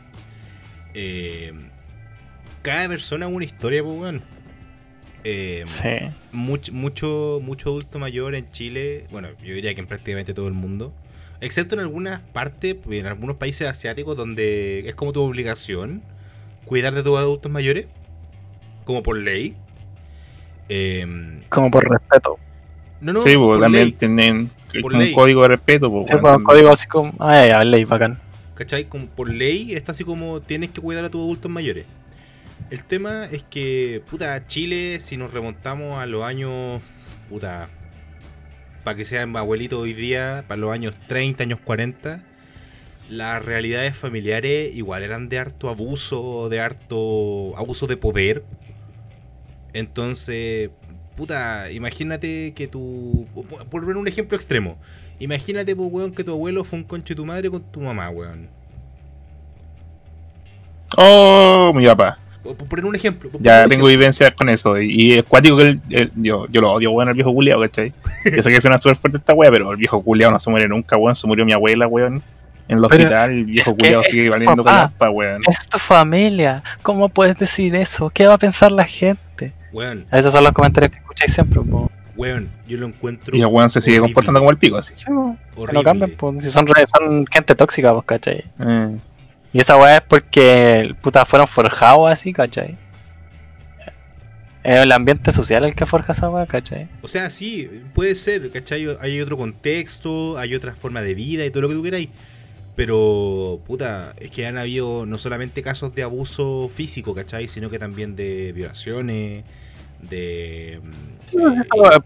Eh, 0.94 1.54
cada 2.62 2.88
persona 2.88 3.28
es 3.28 3.34
una 3.34 3.46
historia, 3.46 3.84
pues, 3.84 3.98
weón. 3.98 4.35
Eh, 5.28 5.64
Sí. 5.66 5.90
much- 6.34 6.72
mucho, 6.72 7.40
mucho 7.44 7.70
adulto 7.70 7.98
mayor 7.98 8.36
en 8.36 8.50
Chile, 8.52 9.08
bueno, 9.12 9.30
yo 9.44 9.56
diría 9.56 9.74
que 9.74 9.82
en 9.82 9.88
prácticamente 9.88 10.36
todo 10.36 10.48
el 10.48 10.54
mundo, 10.54 10.94
excepto 11.42 11.74
en 11.74 11.82
algunas 11.82 12.22
partes, 12.22 12.76
en 12.90 13.08
algunos 13.08 13.38
países 13.38 13.68
asiáticos 13.68 14.16
donde 14.16 14.88
es 14.88 14.94
como 14.94 15.12
tu 15.14 15.22
obligación 15.24 16.04
cuidar 16.66 16.94
de 16.94 17.02
tus 17.02 17.18
adultos 17.18 17.52
mayores, 17.52 17.88
como 18.86 19.02
por 19.02 19.18
ley. 19.18 19.56
Eh, 20.70 21.42
Como 21.50 21.70
por 21.72 21.90
respeto. 21.90 22.38
no, 23.02 23.14
no, 23.14 23.20
sí, 23.20 23.30
pues 23.36 23.40
por 23.40 23.60
también 23.62 23.84
ley, 23.86 23.92
tienen 23.94 24.50
Por 24.82 24.92
como 24.92 24.98
ley. 25.00 25.10
un 25.10 25.16
código 25.16 25.42
de 25.44 25.48
respeto, 25.50 25.90
pues, 25.92 26.08
Sí, 26.08 26.14
weón, 26.14 26.22
pues, 26.22 26.38
un 26.38 26.44
código 26.44 26.70
así 26.70 26.88
como. 26.88 27.14
Ay, 27.20 27.50
ya, 27.50 27.64
ley, 27.64 27.84
bacán. 27.86 28.20
¿cachai? 28.56 28.86
Como 28.86 29.08
por 29.08 29.30
ley 29.30 29.74
está 29.74 29.92
así 29.92 30.04
como 30.04 30.40
tienes 30.40 30.70
que 30.70 30.80
cuidar 30.82 31.04
a 31.04 31.10
tus 31.10 31.20
adultos 31.22 31.52
mayores. 31.52 31.86
El 32.70 32.84
tema 32.84 33.26
es 33.26 33.44
que, 33.44 34.02
puta, 34.10 34.48
Chile, 34.48 35.00
si 35.00 35.18
nos 35.18 35.32
remontamos 35.34 36.00
a 36.00 36.06
los 36.06 36.24
años, 36.24 36.82
puta, 37.30 37.70
para 38.84 38.98
que 38.98 39.06
sean 39.06 39.36
abuelitos 39.36 39.80
hoy 39.80 39.94
día, 39.94 40.44
para 40.48 40.60
los 40.60 40.72
años 40.72 40.96
30, 41.08 41.44
años 41.44 41.60
40, 41.64 42.24
las 43.10 43.46
realidades 43.46 43.96
familiares 43.96 44.76
igual 44.76 45.04
eran 45.04 45.30
de 45.30 45.40
harto 45.40 45.70
abuso, 45.70 46.50
de 46.50 46.60
harto 46.60 47.56
abuso 47.58 47.88
de 47.88 47.98
poder. 47.98 48.44
Entonces, 49.74 50.72
puta, 51.16 51.72
imagínate 51.72 52.54
que 52.54 52.68
tu. 52.68 53.28
Por 53.70 53.86
ver 53.86 53.98
un 53.98 54.08
ejemplo 54.08 54.36
extremo, 54.36 54.78
imagínate, 55.20 55.76
pues, 55.76 55.90
weón, 55.92 56.14
que 56.14 56.24
tu 56.24 56.32
abuelo 56.32 56.64
fue 56.64 56.80
un 56.80 56.86
conche 56.86 57.14
de 57.14 57.16
tu 57.16 57.26
madre 57.26 57.50
con 57.50 57.62
tu 57.72 57.82
mamá, 57.82 58.10
weón. 58.10 58.50
Oh, 60.98 61.74
mi 61.76 61.86
papá. 61.86 62.18
Por 62.54 62.68
poner 62.68 62.86
un 62.86 62.96
ejemplo. 62.96 63.30
por 63.30 63.42
Ya 63.42 63.62
tengo 63.64 63.66
ejemplo. 63.74 63.88
vivencias 63.88 64.32
con 64.36 64.50
eso. 64.50 64.80
Y, 64.80 64.92
y 64.92 65.14
es 65.18 65.24
cuático 65.24 65.58
que 65.58 65.64
el, 65.64 65.82
el- 65.90 66.12
yo, 66.16 66.46
yo 66.50 66.62
lo 66.62 66.72
odio, 66.74 66.92
weón, 66.92 67.10
el 67.10 67.16
viejo 67.16 67.34
culiao, 67.34 67.60
¿cachai? 67.62 67.92
Yo 68.36 68.44
sé 68.44 68.50
que 68.52 68.62
suena 68.62 68.78
súper 68.78 68.96
fuerte 68.98 69.18
esta 69.18 69.34
wea, 69.34 69.50
pero 69.52 69.72
el 69.72 69.78
viejo 69.78 70.02
culiao 70.04 70.32
no 70.32 70.40
se 70.40 70.50
muere 70.50 70.68
nunca, 70.68 70.96
weón. 70.98 71.16
Se 71.16 71.26
murió 71.28 71.46
mi 71.46 71.54
abuela, 71.54 71.88
weón. 71.88 72.22
En 72.68 72.78
el 72.80 72.84
Pero 72.88 73.04
hospital, 73.04 73.30
el 73.32 73.46
viejo 73.46 73.76
culiao 73.76 74.04
sigue 74.04 74.30
valiendo 74.30 74.64
papá. 74.64 74.76
callampa, 74.98 75.10
weón. 75.12 75.42
Es 75.48 75.68
tu 75.68 75.78
familia. 75.78 76.64
¿Cómo 76.82 77.10
puedes 77.10 77.38
decir 77.38 77.76
eso? 77.76 78.10
¿Qué 78.10 78.26
va 78.28 78.34
a 78.36 78.38
pensar 78.40 78.72
la 78.72 78.86
gente? 78.86 79.54
Weón, 79.72 80.06
Esos 80.12 80.32
son 80.34 80.44
los 80.44 80.52
comentarios 80.54 80.92
que 80.92 80.98
escucháis 81.00 81.34
siempre. 81.34 81.62
po. 81.62 81.92
weón, 82.16 82.50
yo 82.68 82.78
lo 82.78 82.88
encuentro. 82.88 83.36
Y 83.38 83.42
el 83.42 83.48
weón 83.48 83.70
se 83.70 83.82
sigue 83.82 83.98
horrible, 84.00 84.14
comportando 84.14 84.40
como 84.40 84.50
el 84.52 84.58
pico, 84.58 84.78
así. 84.78 84.94
Sí. 84.96 85.04
Se 85.04 85.74
no 85.74 85.84
cambian, 85.84 86.12
po. 86.12 86.34
Si 86.40 86.50
son, 86.50 86.66
re- 86.66 86.86
son 86.88 87.26
gente 87.28 87.54
tóxica, 87.56 87.94
pues, 87.94 88.06
¿cachai? 88.06 88.44
Eh, 88.60 88.98
Y 89.56 89.62
esa 89.62 89.78
weá 89.78 89.96
es 89.96 90.02
porque 90.02 90.94
puta 91.02 91.24
fueron 91.24 91.48
forjados 91.48 92.12
así, 92.12 92.34
¿cachai? 92.34 92.78
Es 94.62 94.80
el 94.82 94.92
ambiente 94.92 95.32
social 95.32 95.64
el 95.64 95.74
que 95.74 95.86
forja 95.86 96.12
esa 96.12 96.30
weá, 96.30 96.46
¿cachai? 96.46 96.90
O 97.02 97.08
sea, 97.08 97.30
sí, 97.30 97.70
puede 97.94 98.16
ser, 98.16 98.52
¿cachai? 98.52 98.86
Hay 99.00 99.22
otro 99.22 99.38
contexto, 99.38 100.38
hay 100.38 100.56
otra 100.56 100.76
forma 100.76 101.02
de 101.02 101.14
vida 101.14 101.46
y 101.46 101.52
todo 101.52 101.62
lo 101.62 101.70
que 101.70 101.76
tú 101.76 101.84
queráis. 101.84 102.10
Pero, 102.76 103.62
puta, 103.66 104.14
es 104.20 104.30
que 104.30 104.46
han 104.46 104.58
habido 104.58 105.06
no 105.06 105.18
solamente 105.18 105.64
casos 105.64 105.96
de 105.96 106.04
abuso 106.04 106.70
físico, 106.70 107.16
¿cachai? 107.16 107.48
Sino 107.48 107.70
que 107.70 107.80
también 107.80 108.18
de 108.18 108.52
violaciones, 108.52 109.46
de... 110.02 110.82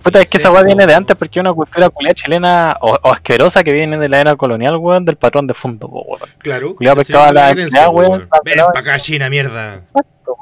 Puta, 0.02 0.22
es 0.22 0.30
que 0.30 0.38
esa 0.38 0.52
weá 0.52 0.64
viene 0.64 0.86
de 0.86 0.94
antes 0.94 1.16
porque 1.16 1.40
es 1.40 1.42
una 1.42 1.54
cultura 1.54 1.90
culiada 1.90 2.14
chilena 2.14 2.78
o, 2.82 2.98
o 3.02 3.12
asquerosa 3.12 3.64
que 3.64 3.74
viene 3.74 3.98
de 3.98 4.10
la 4.10 4.22
era 4.22 4.36
colonial, 4.36 4.78
weón, 4.78 5.06
del 5.06 5.16
patrón 5.16 5.48
de 5.48 5.54
fondo, 5.54 5.88
weón. 5.88 6.20
Claro. 6.40 6.76
El 6.80 6.96
pescaba 6.96 7.32
la 7.32 7.90
weón, 7.90 8.28
Ven 8.44 8.60
pa' 8.74 8.80
acá, 8.80 8.98
China, 8.98 9.30
mierda. 9.30 9.76
Exacto. 9.76 10.38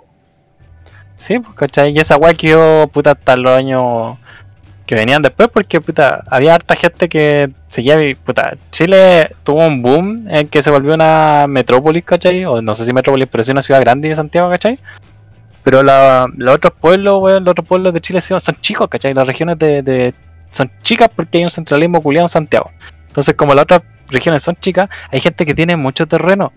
Sí, 1.18 1.40
pues, 1.40 1.56
¿cachai? 1.56 1.92
Y 1.96 2.00
esa 2.00 2.18
weá 2.18 2.34
quedó, 2.34 2.88
puta, 2.88 3.12
hasta 3.12 3.36
los 3.36 3.52
años 3.52 4.18
que 4.86 4.96
venían 4.96 5.22
después, 5.22 5.50
porque, 5.52 5.82
puta, 5.82 6.24
había 6.28 6.56
harta 6.56 6.76
gente 6.76 7.10
que 7.10 7.50
seguía, 7.68 7.98
puta, 8.24 8.56
Chile 8.72 9.32
tuvo 9.44 9.68
un 9.68 9.82
boom 9.82 10.28
en 10.30 10.48
que 10.48 10.62
se 10.62 10.72
volvió 10.72 10.94
una 10.94 11.46
metrópolis, 11.48 12.06
¿cachai? 12.06 12.46
O 12.46 12.62
no 12.62 12.74
sé 12.74 12.86
si 12.86 12.94
metrópolis, 12.94 13.28
pero 13.30 13.44
sí 13.44 13.52
una 13.52 13.62
ciudad 13.62 13.82
grande 13.82 14.08
de 14.08 14.16
Santiago, 14.16 14.50
¿cachai? 14.50 14.80
Pero 15.68 15.84
la- 15.84 16.28
los 16.38 16.56
otros 16.56 16.72
pueblos, 16.80 17.16
weón, 17.20 17.44
los 17.44 17.52
otros 17.52 17.68
pueblos 17.68 17.94
de 17.94 18.00
Chile 18.00 18.22
son 18.22 18.40
chicos, 18.62 18.88
¿cachai? 18.88 19.14
Las 19.14 19.28
regiones 19.28 19.60
de, 19.60 19.82
de- 19.82 20.14
son 20.50 20.72
chicas 20.82 21.10
porque 21.14 21.40
hay 21.40 21.44
un 21.44 21.50
centralismo 21.50 22.02
culiado 22.02 22.24
en 22.24 22.30
Santiago. 22.30 22.72
Entonces, 23.10 23.36
como 23.36 23.54
las 23.54 23.64
otras 23.64 23.82
regiones 24.08 24.44
son 24.44 24.56
chicas, 24.56 24.90
hay 25.12 25.20
gente 25.20 25.46
que 25.46 25.54
tiene 25.54 25.76
mucho 25.76 26.08
terreno. 26.08 26.54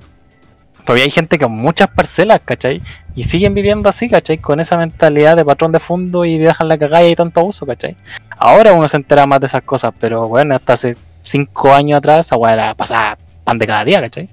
Todavía 0.84 1.06
hay 1.06 1.10
gente 1.10 1.40
con 1.40 1.50
muchas 1.50 1.88
parcelas, 1.88 2.40
¿cachai? 2.44 2.82
Y 3.16 3.24
siguen 3.24 3.52
viviendo 3.52 3.88
así, 3.88 4.08
¿cachai? 4.08 4.38
Con 4.38 4.60
esa 4.60 4.76
mentalidad 4.76 5.34
de 5.34 5.44
patrón 5.44 5.72
de 5.72 5.80
fondo 5.80 6.24
y 6.24 6.38
dejan 6.38 6.68
la 6.68 6.78
cagada 6.78 7.02
y 7.02 7.06
hay 7.06 7.16
tanto 7.16 7.40
abuso, 7.40 7.66
¿cachai? 7.66 7.96
Ahora 8.38 8.72
uno 8.74 8.86
se 8.86 8.96
entera 8.96 9.26
más 9.26 9.40
de 9.40 9.46
esas 9.46 9.62
cosas, 9.62 9.92
pero 9.98 10.28
bueno, 10.28 10.54
hasta 10.54 10.74
hace 10.74 10.96
cinco 11.24 11.74
años 11.74 11.98
atrás 11.98 12.26
esa 12.26 12.36
weá 12.36 12.52
era 12.52 12.74
pasada 12.76 13.18
pan 13.42 13.58
de 13.58 13.66
cada 13.66 13.84
día, 13.84 14.00
¿cachai? 14.00 14.28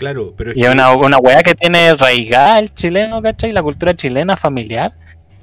Claro, 0.00 0.32
pero 0.34 0.50
es 0.52 0.56
Y 0.56 0.62
que- 0.62 0.68
una, 0.70 0.92
una 0.96 1.18
weá 1.18 1.42
que 1.42 1.54
tiene 1.54 1.94
raigada 1.94 2.58
el 2.58 2.72
chileno, 2.72 3.20
¿cachai? 3.20 3.52
La 3.52 3.62
cultura 3.62 3.94
chilena 3.94 4.34
familiar. 4.34 4.94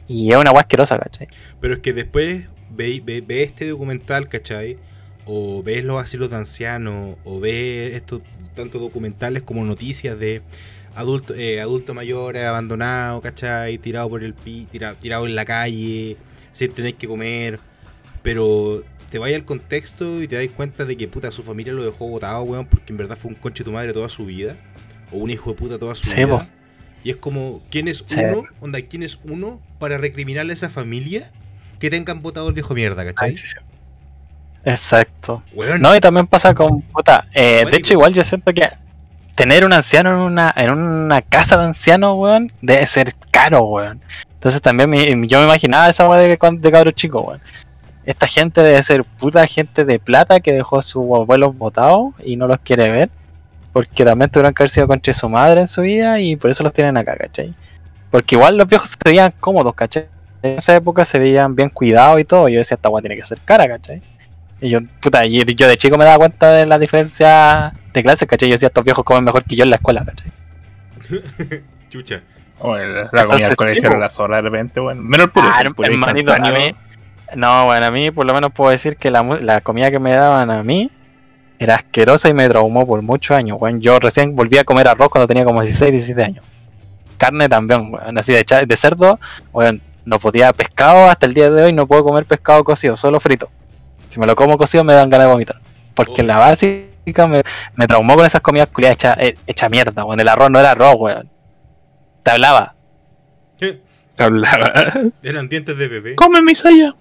Y 0.08 0.32
es 0.32 0.36
una 0.36 0.50
weá 0.52 0.62
asquerosa, 0.62 0.98
¿cachai? 0.98 1.28
Pero 1.62 1.76
es 1.76 1.80
que 1.80 1.94
después 1.94 2.48
ve, 2.72 3.00
ve, 3.06 3.22
ve 3.22 3.44
este 3.44 3.70
documental, 3.70 4.28
¿cachai? 4.28 4.78
O 5.26 5.62
ves 5.62 5.84
los 5.84 6.02
asilos 6.02 6.32
de 6.32 6.38
ancianos, 6.38 7.18
o 7.24 7.40
ves 7.40 7.94
estos 7.94 8.22
tanto 8.56 8.80
documentales 8.80 9.44
como 9.44 9.64
noticias 9.64 10.18
de 10.18 10.42
adulto, 10.96 11.36
eh, 11.36 11.62
adulto 11.62 11.94
mayor 11.94 12.36
abandonado, 12.38 13.22
¿cachai? 13.22 13.78
Tirado 13.78 14.10
por 14.10 14.24
el 14.24 14.34
pi, 14.34 14.66
tirado 15.00 15.28
en 15.28 15.36
la 15.36 15.46
calle, 15.46 16.18
sin 16.52 16.72
tener 16.72 16.96
que 16.96 17.08
comer. 17.08 17.60
Pero 18.24 18.82
te 19.10 19.20
vayas 19.20 19.40
al 19.40 19.46
contexto 19.46 20.22
y 20.22 20.28
te 20.28 20.36
das 20.36 20.54
cuenta 20.56 20.86
de 20.86 20.98
que 20.98 21.08
puta 21.08 21.32
su 21.32 21.44
familia 21.44 21.74
lo 21.74 21.84
dejó 21.84 22.08
botado, 22.08 22.42
weón, 22.44 22.66
porque 22.66 22.92
en 22.94 22.98
verdad 22.98 23.18
fue 23.18 23.30
un 23.30 23.36
conche 23.36 23.64
tu 23.64 23.72
madre 23.72 23.94
toda 23.94 24.10
su 24.10 24.26
vida. 24.26 24.56
O 25.12 25.18
un 25.20 25.30
hijo 25.30 25.52
de 25.52 25.56
puta 25.58 25.80
toda 25.80 25.96
su 25.96 26.08
Sí, 26.10 26.16
vida. 26.18 26.28
po. 26.28 26.46
Y 27.04 27.12
es 27.12 27.16
como, 27.16 27.62
¿quién 27.72 27.88
es 27.88 28.04
Sí. 28.06 28.20
uno? 28.20 28.44
Onda, 28.60 28.82
¿quién 28.82 29.04
es 29.04 29.20
uno 29.24 29.62
para 29.80 29.98
recriminarle 29.98 30.52
a 30.52 30.56
esa 30.56 30.70
familia 30.70 31.32
que 31.80 31.90
tengan 31.90 32.22
votado 32.22 32.48
el 32.50 32.54
viejo 32.54 32.74
mierda, 32.74 33.06
¿cachai? 33.06 33.34
Exacto. 34.66 35.44
Weón, 35.54 35.82
No, 35.82 35.96
y 35.96 36.00
también 36.02 36.28
pasa 36.28 36.54
con 36.54 36.82
puta. 36.82 37.28
eh, 37.34 37.64
de 37.70 37.78
hecho, 37.78 37.94
igual 37.94 38.14
yo 38.14 38.24
siento 38.24 38.54
que 38.54 38.68
tener 39.36 39.64
un 39.64 39.72
anciano 39.72 40.10
en 40.12 40.18
una, 40.20 40.54
en 40.58 40.72
una 40.74 41.22
casa 41.22 41.58
de 41.58 41.66
ancianos, 41.66 42.16
weón, 42.18 42.52
debe 42.62 42.86
ser 42.86 43.16
caro, 43.32 43.62
weón. 43.66 44.02
Entonces 44.34 44.62
también 44.62 44.90
me- 44.90 45.28
yo 45.28 45.40
me 45.40 45.46
imaginaba 45.46 45.90
esa 45.90 46.08
weá 46.10 46.20
de, 46.20 46.28
de 46.28 46.72
cabros 46.72 46.94
chicos, 46.96 47.24
weón. 47.26 47.42
Esta 48.08 48.26
gente 48.26 48.64
debe 48.64 48.82
ser 48.82 49.04
puta 49.04 49.46
gente 49.46 49.84
de 49.84 50.00
plata 50.00 50.40
que 50.40 50.54
dejó 50.54 50.80
a 50.80 50.82
sus 50.82 51.04
abuelos 51.04 51.56
botados 51.58 52.14
y 52.24 52.38
no 52.38 52.48
los 52.48 52.58
quiere 52.62 52.90
ver. 52.90 53.10
Porque 53.74 54.04
también 54.06 54.32
tuvieron 54.32 54.54
que 54.54 54.64
haber 54.64 54.70
sido 54.70 54.88
contra 54.88 55.14
su 55.14 55.28
madre 55.30 55.60
en 55.60 55.68
su 55.68 55.82
vida 55.82 56.20
y 56.20 56.36
por 56.38 56.50
eso 56.50 56.64
los 56.64 56.72
tienen 56.74 56.96
acá, 56.98 57.16
¿cachai? 57.16 57.54
Porque 58.10 58.36
igual 58.36 58.58
los 58.58 58.66
viejos 58.68 58.90
se 58.90 58.98
veían 59.06 59.34
cómodos, 59.40 59.76
¿cachai? 59.76 60.08
En 60.42 60.58
esa 60.58 60.74
época 60.76 61.04
se 61.06 61.20
veían 61.20 61.54
bien 61.54 61.70
cuidados 61.70 62.20
y 62.20 62.24
todo. 62.24 62.48
Yo 62.48 62.60
decía, 62.60 62.76
esta 62.76 62.90
weá 62.90 63.02
tiene 63.02 63.16
que 63.18 63.24
ser 63.24 63.40
cara, 63.44 63.68
¿cachai? 63.68 64.02
Y 64.62 64.70
yo, 64.70 64.80
puta, 65.02 65.26
y 65.26 65.44
yo 65.54 65.68
de 65.68 65.78
chico 65.78 65.98
me 65.98 66.06
daba 66.06 66.18
cuenta 66.18 66.52
de 66.54 66.66
la 66.66 66.80
diferencia 66.80 67.74
de 67.94 68.02
clases, 68.04 68.28
¿cachai? 68.28 68.48
Yo 68.50 68.54
decía, 68.56 68.68
estos 68.70 68.84
viejos 68.86 69.04
comen 69.04 69.26
mejor 69.26 69.44
que 69.44 69.56
yo 69.58 69.64
en 69.66 69.70
la 69.70 69.76
escuela, 69.76 70.04
¿cachai? 70.06 70.32
chucha. 71.90 72.22
o 72.60 72.76
el- 72.76 73.08
la 73.12 73.26
comida 73.26 73.48
del 73.50 73.56
colegio 73.56 73.88
era 73.90 74.00
la 74.00 74.10
zorra 74.10 74.38
de 74.38 74.42
repente, 74.44 74.80
weón. 74.80 75.06
Menos 75.08 75.26
el 75.28 75.32
puro, 75.32 75.48
Ah, 75.52 75.62
el 75.62 75.76
puro 75.76 75.88
hermanito, 75.92 76.32
a 76.32 76.38
instantáneo. 76.38 76.68
mí- 76.72 76.76
No, 77.36 77.66
bueno, 77.66 77.86
a 77.86 77.92
mí 77.92 78.12
por 78.12 78.26
lo 78.26 78.34
menos 78.34 78.52
puedo 78.54 78.72
decir 78.72 78.98
que 78.98 79.12
la, 79.12 79.22
mu- 79.24 79.36
la 79.38 79.62
comida 79.62 79.92
que 79.92 80.00
me 80.00 80.14
daban 80.16 80.50
a 80.50 80.64
mí 80.64 80.90
era 81.60 81.76
asquerosa 81.76 82.30
y 82.30 82.34
me 82.34 82.48
traumó 82.48 82.86
por 82.88 83.02
muchos 83.02 83.36
años, 83.36 83.58
weón. 83.60 83.82
Yo 83.82 84.00
recién 84.00 84.36
volví 84.36 84.58
a 84.58 84.64
comer 84.64 84.88
arroz 84.88 85.10
cuando 85.10 85.28
tenía 85.28 85.44
como 85.44 85.62
16, 85.62 85.92
17 85.92 86.24
años. 86.24 86.46
Carne 87.18 87.50
también, 87.50 87.92
weón. 87.94 88.18
Así 88.18 88.32
de, 88.34 88.78
cerdo, 88.78 89.18
weón. 89.52 89.82
No 90.06 90.20
podía 90.20 90.54
pescado 90.54 91.10
hasta 91.10 91.26
el 91.26 91.34
día 91.34 91.50
de 91.50 91.64
hoy, 91.64 91.74
no 91.74 91.86
puedo 91.86 92.04
comer 92.06 92.26
pescado 92.26 92.64
cocido, 92.64 92.96
solo 92.96 93.20
frito. 93.20 93.50
Si 94.08 94.20
me 94.20 94.26
lo 94.26 94.36
como 94.38 94.58
cocido 94.58 94.84
me 94.86 94.94
dan 94.94 95.10
ganas 95.10 95.28
de 95.28 95.32
vomitar. 95.34 95.60
Porque 95.96 96.22
Oh. 96.22 96.26
la 96.26 96.38
básica 96.38 97.28
me, 97.28 97.42
me 97.76 97.88
traumó 97.88 98.16
con 98.16 98.26
esas 98.26 98.40
comidas 98.42 98.70
culiadas 98.70 98.96
hecha, 98.96 99.14
eh, 99.20 99.36
hecha 99.48 99.68
mierda, 99.68 100.06
weón. 100.06 100.20
El 100.20 100.28
arroz 100.30 100.50
no 100.50 100.60
era 100.60 100.72
arroz, 100.72 100.96
weón. 100.98 101.30
Te 102.24 102.32
hablaba. 102.32 102.76
Eh, 103.60 103.82
Hablaba. 104.20 104.72
Eran 105.24 105.48
dientes 105.50 105.78
de 105.78 105.88
bebé. 105.88 106.16
Come 106.16 106.42
mi 106.42 106.56
saya. 106.56 106.94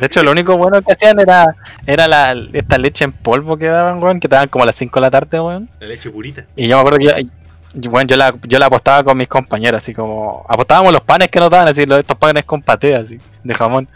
De 0.00 0.06
hecho, 0.06 0.22
lo 0.22 0.30
único 0.32 0.56
bueno 0.56 0.80
que 0.82 0.92
hacían 0.92 1.18
era, 1.20 1.46
era 1.86 2.08
la, 2.08 2.34
esta 2.52 2.78
leche 2.78 3.04
en 3.04 3.12
polvo 3.12 3.56
que 3.56 3.66
daban, 3.66 4.02
weón, 4.02 4.20
que 4.20 4.28
te 4.28 4.34
daban 4.34 4.48
como 4.48 4.64
a 4.64 4.66
las 4.66 4.76
5 4.76 4.98
de 4.98 5.00
la 5.00 5.10
tarde, 5.10 5.40
weón. 5.40 5.68
La 5.80 5.86
leche 5.86 6.10
purita. 6.10 6.44
Y 6.56 6.68
yo 6.68 6.76
me 6.76 6.80
acuerdo 6.80 6.98
que 6.98 7.26
yo, 7.74 7.90
bueno, 7.90 8.06
yo, 8.08 8.16
la, 8.16 8.34
yo 8.42 8.58
la 8.58 8.66
apostaba 8.66 9.02
con 9.02 9.16
mis 9.16 9.28
compañeros, 9.28 9.78
así 9.78 9.94
como. 9.94 10.44
Apostábamos 10.48 10.92
los 10.92 11.00
panes 11.02 11.28
que 11.28 11.38
nos 11.40 11.48
daban, 11.50 11.68
así, 11.68 11.86
los- 11.86 12.00
estos 12.00 12.16
panes 12.18 12.44
con 12.44 12.60
paté, 12.62 12.94
así, 12.94 13.18
de 13.42 13.54
jamón. 13.54 13.88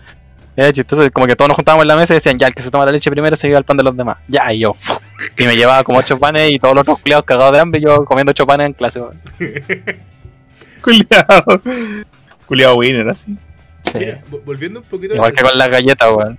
Era 0.58 0.72
chistoso, 0.72 1.02
como 1.12 1.26
que 1.26 1.36
todos 1.36 1.48
nos 1.50 1.56
juntábamos 1.56 1.82
en 1.84 1.88
la 1.88 1.96
mesa 1.96 2.14
y 2.14 2.16
decían, 2.16 2.38
ya, 2.38 2.46
el 2.46 2.54
que 2.54 2.62
se 2.62 2.70
toma 2.70 2.86
la 2.86 2.92
leche 2.92 3.10
primero 3.10 3.36
se 3.36 3.46
lleva 3.46 3.58
el 3.58 3.64
pan 3.66 3.76
de 3.76 3.82
los 3.82 3.94
demás. 3.94 4.16
Ya, 4.26 4.50
y 4.54 4.60
yo, 4.60 4.74
y 5.36 5.44
me 5.44 5.54
llevaba 5.54 5.84
como 5.84 5.98
8 5.98 6.18
panes 6.18 6.50
y 6.50 6.58
todos 6.58 6.74
los 6.74 6.80
otros 6.82 6.98
culiados 7.00 7.26
cagados 7.26 7.52
de 7.52 7.60
hambre 7.60 7.78
y 7.80 7.84
yo 7.84 8.06
comiendo 8.06 8.30
8 8.30 8.46
panes 8.46 8.66
en 8.68 8.72
clase, 8.72 9.00
weón. 9.02 9.20
Culiado. 10.82 11.60
Culiado 12.46 12.76
winner, 12.76 13.08
así. 13.08 13.36
Sí. 13.92 13.98
Mira, 13.98 14.20
vo- 14.30 14.40
volviendo 14.44 14.80
un 14.80 14.86
poquito 14.86 15.14
Igual 15.14 15.32
que 15.32 15.42
con 15.42 15.56
las 15.58 15.68
galletas, 15.68 16.10
weón. 16.12 16.38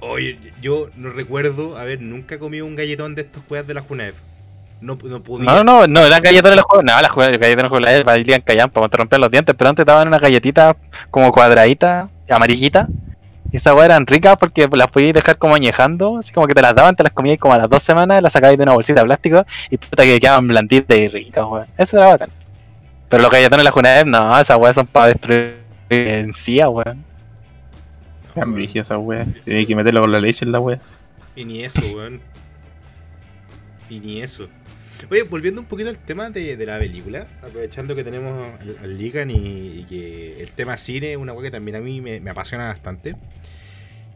Oye, 0.00 0.38
yo 0.62 0.88
no 0.96 1.10
recuerdo 1.10 1.76
haber 1.76 2.00
nunca 2.00 2.38
comido 2.38 2.64
un 2.66 2.74
galletón 2.76 3.14
de 3.14 3.22
estos 3.22 3.42
juegas 3.48 3.66
de 3.66 3.74
la 3.74 3.82
Junef. 3.82 4.14
No, 4.80 4.96
no 5.02 5.22
podía. 5.22 5.44
No, 5.44 5.62
no, 5.62 5.86
no, 5.86 6.00
eran 6.06 6.22
galletas 6.22 6.50
de 6.50 6.56
los 6.56 6.64
juegos. 6.64 6.84
No, 6.86 7.00
las 7.02 7.14
galletas 7.14 7.40
de 7.40 7.56
los 7.56 7.68
juegos 7.68 7.82
las 7.82 8.02
valían 8.04 8.40
callan 8.40 8.70
para 8.70 8.88
romper 8.88 9.20
los 9.20 9.30
dientes, 9.30 9.54
pero 9.58 9.68
antes 9.68 9.84
daban 9.84 10.08
una 10.08 10.18
galletita 10.18 10.74
como 11.10 11.30
cuadradita, 11.32 12.08
amarillita. 12.30 12.88
Y 13.52 13.56
esas 13.58 13.74
weas 13.74 13.86
eran 13.86 14.06
ricas 14.06 14.36
porque 14.38 14.68
las 14.72 14.86
podías 14.88 15.12
dejar 15.12 15.36
como 15.36 15.54
añejando, 15.54 16.18
así 16.18 16.32
como 16.32 16.46
que 16.46 16.54
te 16.54 16.62
las 16.62 16.74
daban, 16.74 16.96
te 16.96 17.02
las 17.02 17.12
comías 17.12 17.36
como 17.38 17.52
a 17.52 17.58
las 17.58 17.68
dos 17.68 17.82
semanas, 17.82 18.22
las 18.22 18.32
sacabais 18.32 18.56
de 18.56 18.62
una 18.62 18.72
bolsita 18.72 19.00
de 19.00 19.06
plástico 19.06 19.44
y 19.68 19.76
puta 19.76 20.04
que 20.04 20.18
quedaban 20.20 20.46
blanditas 20.48 20.96
y 20.96 21.08
ricas, 21.08 21.44
weón. 21.44 21.66
Eso 21.76 21.98
era 21.98 22.06
bacán. 22.06 22.30
Pero 23.10 23.22
los 23.22 23.30
galletones 23.30 23.58
de 23.58 23.64
la 23.64 23.70
Junaed, 23.72 24.06
no, 24.06 24.40
esas 24.40 24.56
weas 24.56 24.76
son 24.76 24.86
para 24.86 25.08
destruir 25.08 25.59
en 25.90 26.32
sí, 26.32 26.58
weón. 26.60 27.04
Tan 28.34 28.54
brígida 28.54 28.82
esa 28.82 28.96
wea. 28.96 29.26
Tiene 29.26 29.66
que 29.66 29.74
meterlo 29.74 30.00
con 30.02 30.12
la 30.12 30.20
leche 30.20 30.44
en 30.44 30.52
la 30.52 30.60
wea. 30.60 30.80
Y 31.34 31.44
ni 31.44 31.64
eso, 31.64 31.80
weón. 31.94 32.20
Y 33.88 33.98
ni 33.98 34.22
eso. 34.22 34.48
Oye, 35.10 35.22
volviendo 35.24 35.60
un 35.60 35.66
poquito 35.66 35.90
al 35.90 35.98
tema 35.98 36.30
de, 36.30 36.56
de 36.56 36.66
la 36.66 36.78
película, 36.78 37.26
aprovechando 37.42 37.96
que 37.96 38.04
tenemos 38.04 38.32
al, 38.60 38.76
al 38.82 38.98
Ligan 38.98 39.30
y, 39.30 39.36
y 39.80 39.86
que 39.88 40.42
el 40.42 40.50
tema 40.50 40.76
cine 40.76 41.12
es 41.12 41.16
una 41.16 41.32
cosa 41.32 41.44
que 41.46 41.50
también 41.50 41.76
a 41.76 41.80
mí 41.80 42.00
me, 42.00 42.20
me 42.20 42.30
apasiona 42.30 42.66
bastante. 42.68 43.16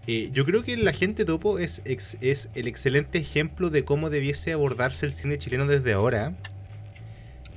Eh, 0.06 0.28
yo 0.32 0.44
creo 0.44 0.62
que 0.62 0.76
La 0.76 0.92
Gente 0.92 1.24
Topo 1.24 1.58
es, 1.58 1.80
ex- 1.86 2.18
es 2.20 2.50
el 2.54 2.68
excelente 2.68 3.18
ejemplo 3.18 3.70
de 3.70 3.84
cómo 3.84 4.10
debiese 4.10 4.52
abordarse 4.52 5.06
el 5.06 5.12
cine 5.12 5.38
chileno 5.38 5.66
desde 5.66 5.94
ahora. 5.94 6.34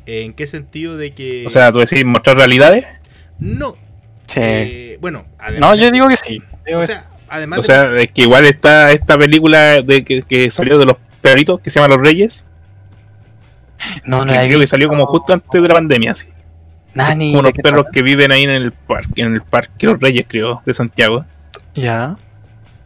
¿En 0.05 0.33
qué 0.33 0.47
sentido 0.47 0.95
de 0.95 1.13
que... 1.13 1.43
O 1.45 1.49
sea, 1.49 1.71
tú 1.73 1.79
decís 1.79 2.05
mostrar 2.05 2.37
realidades. 2.37 2.85
no. 3.37 3.77
Sí. 4.27 4.39
eh, 4.41 4.97
bueno, 5.01 5.25
además 5.39 5.59
no, 5.71 5.75
yo 5.75 5.89
digo 5.91 6.07
que 6.07 6.17
sí. 6.17 6.41
Digo 6.65 6.79
O 6.79 6.83
sea, 6.83 7.05
además 7.29 7.59
O 7.59 7.61
de- 7.61 7.65
sea, 7.65 7.95
es 7.99 8.11
que 8.11 8.21
igual 8.23 8.45
está 8.45 8.91
esta 8.91 9.17
película 9.17 9.81
de 9.81 10.03
que, 10.03 10.21
que 10.21 10.51
salió 10.51 10.77
de 10.77 10.85
los 10.85 10.97
perritos 11.21 11.59
que 11.61 11.69
se 11.69 11.79
llama 11.79 11.95
Los 11.95 12.05
Reyes. 12.05 12.45
no, 14.05 14.25
no 14.25 14.31
que 14.33 14.39
creo 14.47 14.59
que 14.59 14.67
salió 14.67 14.87
como 14.89 15.05
justo 15.05 15.33
antes 15.33 15.61
de 15.61 15.67
la 15.67 15.73
pandemia, 15.75 16.11
así. 16.11 16.27
Nani, 16.93 17.31
Como 17.31 17.43
¿de 17.43 17.49
unos 17.49 17.61
perros 17.61 17.85
que 17.91 18.01
viven 18.01 18.31
ahí 18.31 18.43
en 18.43 18.49
el 18.49 18.71
parque, 18.71 19.21
en 19.21 19.33
el 19.35 19.41
parque 19.41 19.85
Los 19.85 19.99
Reyes, 19.99 20.25
creo, 20.27 20.61
de 20.65 20.73
Santiago. 20.73 21.25
Ya. 21.75 22.15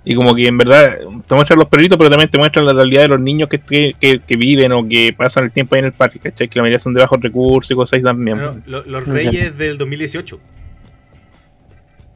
Y 0.03 0.15
como 0.15 0.33
que 0.35 0.47
en 0.47 0.57
verdad 0.57 0.97
te 1.25 1.35
muestran 1.35 1.59
los 1.59 1.67
perritos, 1.69 1.97
pero 1.97 2.09
también 2.09 2.29
te 2.29 2.37
muestran 2.37 2.65
la 2.65 2.73
realidad 2.73 3.03
de 3.03 3.07
los 3.09 3.19
niños 3.21 3.47
que, 3.47 3.59
que, 3.59 3.95
que- 3.99 4.19
que 4.19 4.35
viven 4.35 4.71
o 4.73 4.87
que 4.87 5.13
pasan 5.15 5.45
el 5.45 5.51
tiempo 5.51 5.75
ahí 5.75 5.79
en 5.79 5.85
el 5.85 5.93
parque, 5.93 6.19
¿cachai? 6.19 6.47
Que 6.49 6.59
la 6.59 6.63
mayoría 6.63 6.79
son 6.79 6.93
de 6.93 7.01
bajos 7.01 7.21
recursos 7.21 7.71
y 7.71 7.75
cosas 7.75 7.97
así 7.97 8.03
también. 8.03 8.37
no, 8.37 8.55
lo- 8.65 8.83
Los. 8.85 9.07
Reyes 9.07 9.57
del 9.57 9.77
2018. 9.77 10.39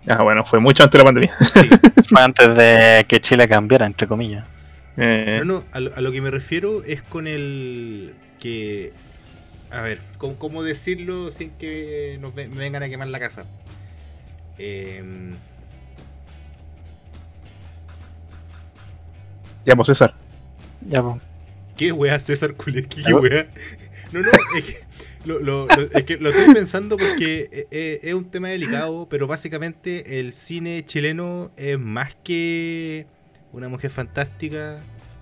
Ah, 0.07 0.21
bueno, 0.23 0.45
fue 0.45 0.59
mucho 0.59 0.83
antes 0.83 0.93
de 0.93 1.03
la 1.03 1.03
pandemia. 1.05 1.33
Sí. 1.37 1.67
Fue 2.09 2.21
antes 2.21 2.55
de 2.55 3.05
que 3.07 3.19
Chile 3.19 3.47
cambiara, 3.47 3.85
entre 3.87 4.07
comillas. 4.07 4.45
Eh, 4.97 5.41
No, 5.43 5.45
no, 5.55 5.63
a 5.71 5.79
lo, 5.79 5.95
a 5.95 6.01
lo 6.01 6.11
que 6.11 6.21
me 6.21 6.29
refiero 6.29 6.83
es 6.83 7.01
con 7.01 7.25
el 7.27 8.13
que... 8.39 8.93
A 9.71 9.81
ver, 9.81 9.99
¿cómo, 10.19 10.35
cómo 10.37 10.61
decirlo 10.61 11.31
sin 11.31 11.49
que 11.51 12.17
nos 12.21 12.35
me 12.35 12.47
vengan 12.47 12.83
a 12.83 12.89
quemar 12.89 13.07
la 13.07 13.19
casa? 13.19 13.45
Em, 14.59 15.35
Ya, 19.65 19.75
pues 19.75 19.87
César. 19.87 20.13
Ya, 20.87 21.01
pues. 21.01 21.21
¿Qué 21.75 21.91
wea 21.91 22.19
César 22.19 22.53
Kulecki? 22.53 23.01
¿Qué 23.01 23.07
¿Aló? 23.07 23.21
wea? 23.21 23.47
No, 24.11 24.21
no, 24.21 24.29
es 24.57 24.63
que 24.63 24.84
lo, 25.25 25.39
lo- 25.39 25.65
lo- 25.67 25.81
es 25.93 26.03
que 26.05 26.17
lo 26.17 26.29
estoy 26.29 26.53
pensando 26.53 26.97
porque 26.97 27.49
eh, 27.51 27.67
eh, 27.71 27.99
es 28.03 28.13
un 28.13 28.25
tema 28.31 28.49
delicado, 28.49 29.07
pero 29.09 29.27
básicamente 29.27 30.19
el 30.19 30.33
cine 30.33 30.83
chileno 30.85 31.51
es 31.57 31.79
más 31.79 32.15
que 32.23 33.05
una 33.51 33.67
mujer 33.69 33.89
fantástica, 33.91 34.79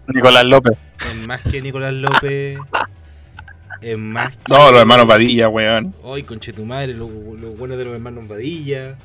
Nicolás 0.07 0.45
López. 0.45 0.77
es 1.11 1.27
más 1.27 1.41
que 1.41 1.61
Nicolás 1.61 1.93
López, 1.93 2.57
es 3.81 3.97
más 3.97 4.35
que... 4.35 4.43
No, 4.53 4.71
los 4.71 4.79
hermanos 4.81 5.05
Padilla, 5.05 5.49
weón. 5.49 5.93
Ay, 6.03 6.23
conche 6.23 6.51
tu 6.53 6.65
madre, 6.65 6.93
lo, 6.93 7.07
lo 7.07 7.51
bueno 7.51 7.77
de 7.77 7.85
los 7.85 7.93
hermanos 7.93 8.27
Vadilla. 8.27 8.97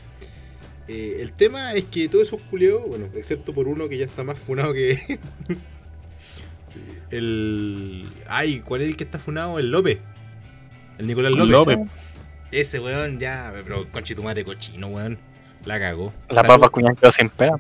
Eh, 0.89 1.19
el 1.21 1.33
tema 1.33 1.73
es 1.75 1.85
que 1.85 2.09
todos 2.09 2.27
esos 2.29 2.41
culeos, 2.43 2.83
bueno, 2.89 3.07
excepto 3.15 3.53
por 3.53 3.69
uno 3.69 3.89
que 3.89 3.99
ya 3.99 4.07
está 4.07 4.25
más 4.25 4.39
funado 4.39 4.73
que. 4.73 5.19
el. 7.11 8.09
Ay, 8.27 8.61
¿cuál 8.61 8.83
es 8.83 8.89
el 8.89 8.97
que 8.97 9.05
está 9.05 9.19
funado? 9.19 9.59
El 9.59 9.71
López. 9.71 9.99
El 10.99 11.07
Nicolás 11.07 11.33
López. 11.35 11.77
López. 11.77 11.79
Ese 12.51 12.81
weón 12.81 13.19
ya, 13.19 13.53
pero 13.55 13.89
conche 13.91 14.15
tu 14.15 14.23
madre 14.23 14.45
cochino, 14.45 14.89
weón. 14.89 15.19
La 15.65 15.79
cagó. 15.79 16.13
La 16.29 16.45
papa 16.45 16.69
cuñán 16.69 16.97
quedó 16.97 17.13
sin 17.13 17.29
pega. 17.29 17.59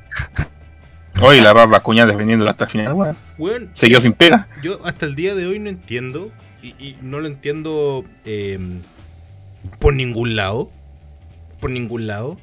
Hoy 1.20 1.40
la 1.40 1.52
Rafa 1.52 1.80
Cuña 1.80 2.06
defendiéndolo 2.06 2.50
hasta 2.50 2.64
el 2.66 2.70
final, 2.70 2.92
weón. 2.92 3.16
Weón, 3.38 3.70
Se 3.72 3.88
quedó 3.88 4.00
sin 4.00 4.12
pega. 4.12 4.48
Yo 4.62 4.80
hasta 4.84 5.04
el 5.04 5.16
día 5.16 5.34
de 5.34 5.46
hoy 5.46 5.58
no 5.58 5.68
entiendo, 5.68 6.30
y, 6.62 6.68
y 6.78 6.96
no 7.02 7.18
lo 7.18 7.26
entiendo 7.26 8.04
eh, 8.24 8.58
por 9.80 9.94
ningún 9.94 10.36
lado, 10.36 10.70
por 11.60 11.70
ningún 11.70 12.06
lado, 12.06 12.38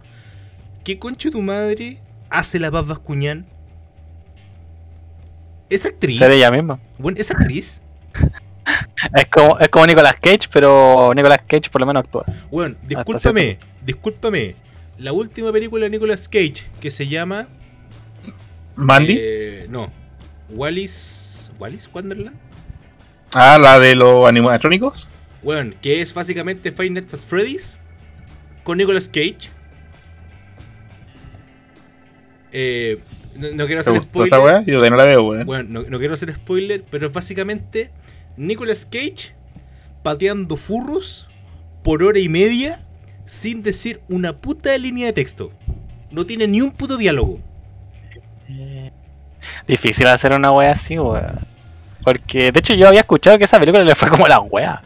¿qué 0.84 1.00
concho 1.00 1.32
tu 1.32 1.41
madre 1.41 2.00
hace 2.30 2.60
la 2.60 2.70
Paz 2.70 2.86
Vascuñán? 2.86 3.46
¿Es 5.70 5.86
actriz? 5.86 6.20
Ser 6.20 6.32
ella 6.32 6.52
misma. 6.52 6.80
Bueno, 6.98 7.18
¿Es 7.20 7.32
actriz? 7.32 7.82
Es 9.16 9.26
como, 9.28 9.59
es 9.59 9.70
como 9.70 9.86
Nicolas 9.86 10.16
Cage, 10.20 10.49
pero 10.51 11.13
Nicolas 11.13 11.39
Cage 11.47 11.70
por 11.70 11.82
lo 11.82 11.88
menos 11.88 12.03
actúa. 12.03 12.26
Bueno, 12.51 12.76
discúlpame, 12.88 13.59
discúlpame. 13.86 14.55
La 14.97 15.13
última 15.13 15.51
película 15.51 15.84
de 15.84 15.89
Nicolas 15.91 16.28
Cage, 16.28 16.63
que 16.80 16.89
se 16.89 17.07
llama... 17.07 17.47
Mandy. 18.76 19.18
eh, 19.20 19.66
no, 19.70 19.91
Wallis... 20.49 21.51
¿Wallis 21.59 21.89
Wonderland? 21.93 22.36
Ah, 23.34 23.57
la 23.59 23.80
de 23.80 23.95
los 23.95 24.28
animatrónicos. 24.28 25.09
Bueno, 25.43 25.74
que 25.82 26.01
es 26.01 26.13
básicamente 26.13 26.72
Five 26.72 26.89
Nights 26.89 27.13
at 27.13 27.20
Freddy's 27.20 27.78
con 28.63 28.78
Nicolas 28.78 29.07
Cage. 29.07 29.49
Eh, 32.51 32.97
no, 33.36 33.47
no 33.51 33.66
quiero 33.66 33.84
¿Te 33.84 33.89
hacer 33.89 34.01
spoiler. 34.01 34.39
weá? 34.39 34.63
Yo 34.63 34.82
de 34.82 34.89
no 34.89 34.95
la 34.95 35.03
veo, 35.03 35.24
weón. 35.24 35.45
Bueno, 35.45 35.82
no, 35.82 35.89
no 35.89 35.99
quiero 35.99 36.13
hacer 36.13 36.34
spoiler, 36.34 36.84
pero 36.89 37.07
es 37.07 37.13
básicamente 37.13 37.91
Nicolas 38.38 38.86
Cage 38.86 39.34
pateando 40.04 40.58
furros 40.58 41.28
por 41.84 42.04
hora 42.04 42.20
y 42.20 42.30
media 42.30 42.82
sin 43.26 43.64
decir 43.64 44.02
una 44.10 44.34
puta 44.34 44.78
línea 44.78 45.08
de 45.08 45.14
texto. 45.14 45.52
No 46.12 46.26
tiene 46.26 46.48
ni 46.48 46.62
un 46.62 46.72
puto 46.72 46.98
diálogo. 46.98 47.40
Eh, 48.50 48.92
Difícil 49.68 50.08
hacer 50.08 50.34
una 50.34 50.52
wea 50.52 50.72
así, 50.72 50.98
weón. 50.98 51.40
Porque, 52.04 52.52
de 52.52 52.60
hecho, 52.60 52.74
yo 52.76 52.88
había 52.88 53.00
escuchado 53.02 53.38
que 53.38 53.46
esa 53.46 53.60
película 53.60 53.84
le 53.84 53.96
fue 53.96 54.10
como 54.10 54.28
la 54.28 54.40
wea. 54.40 54.82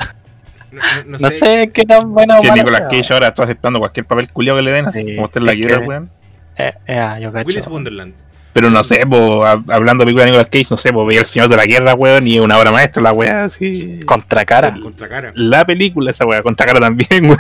No, 0.72 0.80
no- 0.82 1.04
no 1.06 1.18
No 1.20 1.30
sé. 1.30 1.39
sé 1.39 1.72
qué 1.74 1.84
tan 1.84 2.14
buena 2.14 2.39
o 2.39 2.41
Que 2.41 2.52
Nicolas 2.52 2.84
Cage 2.89 3.14
ahora 3.14 3.28
está 3.30 3.43
aceptando 3.43 3.80
cualquier 3.80 4.06
papel 4.06 4.32
culiado 4.32 4.58
que 4.60 4.64
le 4.64 4.72
den, 4.72 4.86
así 4.88 5.00
Sí, 5.02 5.16
como 5.16 5.26
está 5.26 5.39
en 5.39 5.45
la 5.45 5.54
que- 5.56 5.78
weón. 5.78 6.10
Eh, 6.58 6.74
eh, 6.88 7.18
yo 7.22 7.32
cacho. 7.32 7.47
Willis 7.47 7.68
Wonderland. 7.68 8.16
Pero 8.54 8.70
no 8.72 8.84
sé, 8.84 9.06
po, 9.06 9.43
hab- 9.45 9.72
hablando 9.72 10.02
de 10.04 10.06
película 10.08 10.26
de 10.26 10.32
Nicolas 10.32 10.50
Cage, 10.50 10.68
no 10.72 10.78
sé, 10.78 10.91
pues 10.91 11.08
veía 11.08 11.20
El 11.20 11.26
Señor 11.26 11.50
de 11.50 11.56
la 11.58 11.66
Guerra, 11.66 11.93
weón, 11.93 12.26
y 12.28 12.39
una 12.39 12.58
obra 12.58 12.72
maestra 12.72 13.02
la 13.04 13.14
weá, 13.14 13.43
así. 13.45 14.00
Contra 14.06 14.43
cara. 14.45 14.76
Contra 14.82 15.08
cara. 15.08 15.32
La 15.36 15.66
película, 15.66 16.10
esa 16.12 16.26
weá, 16.26 16.41
contra 16.41 16.66
cara 16.66 16.80
también, 16.80 17.10
weón. 17.26 17.38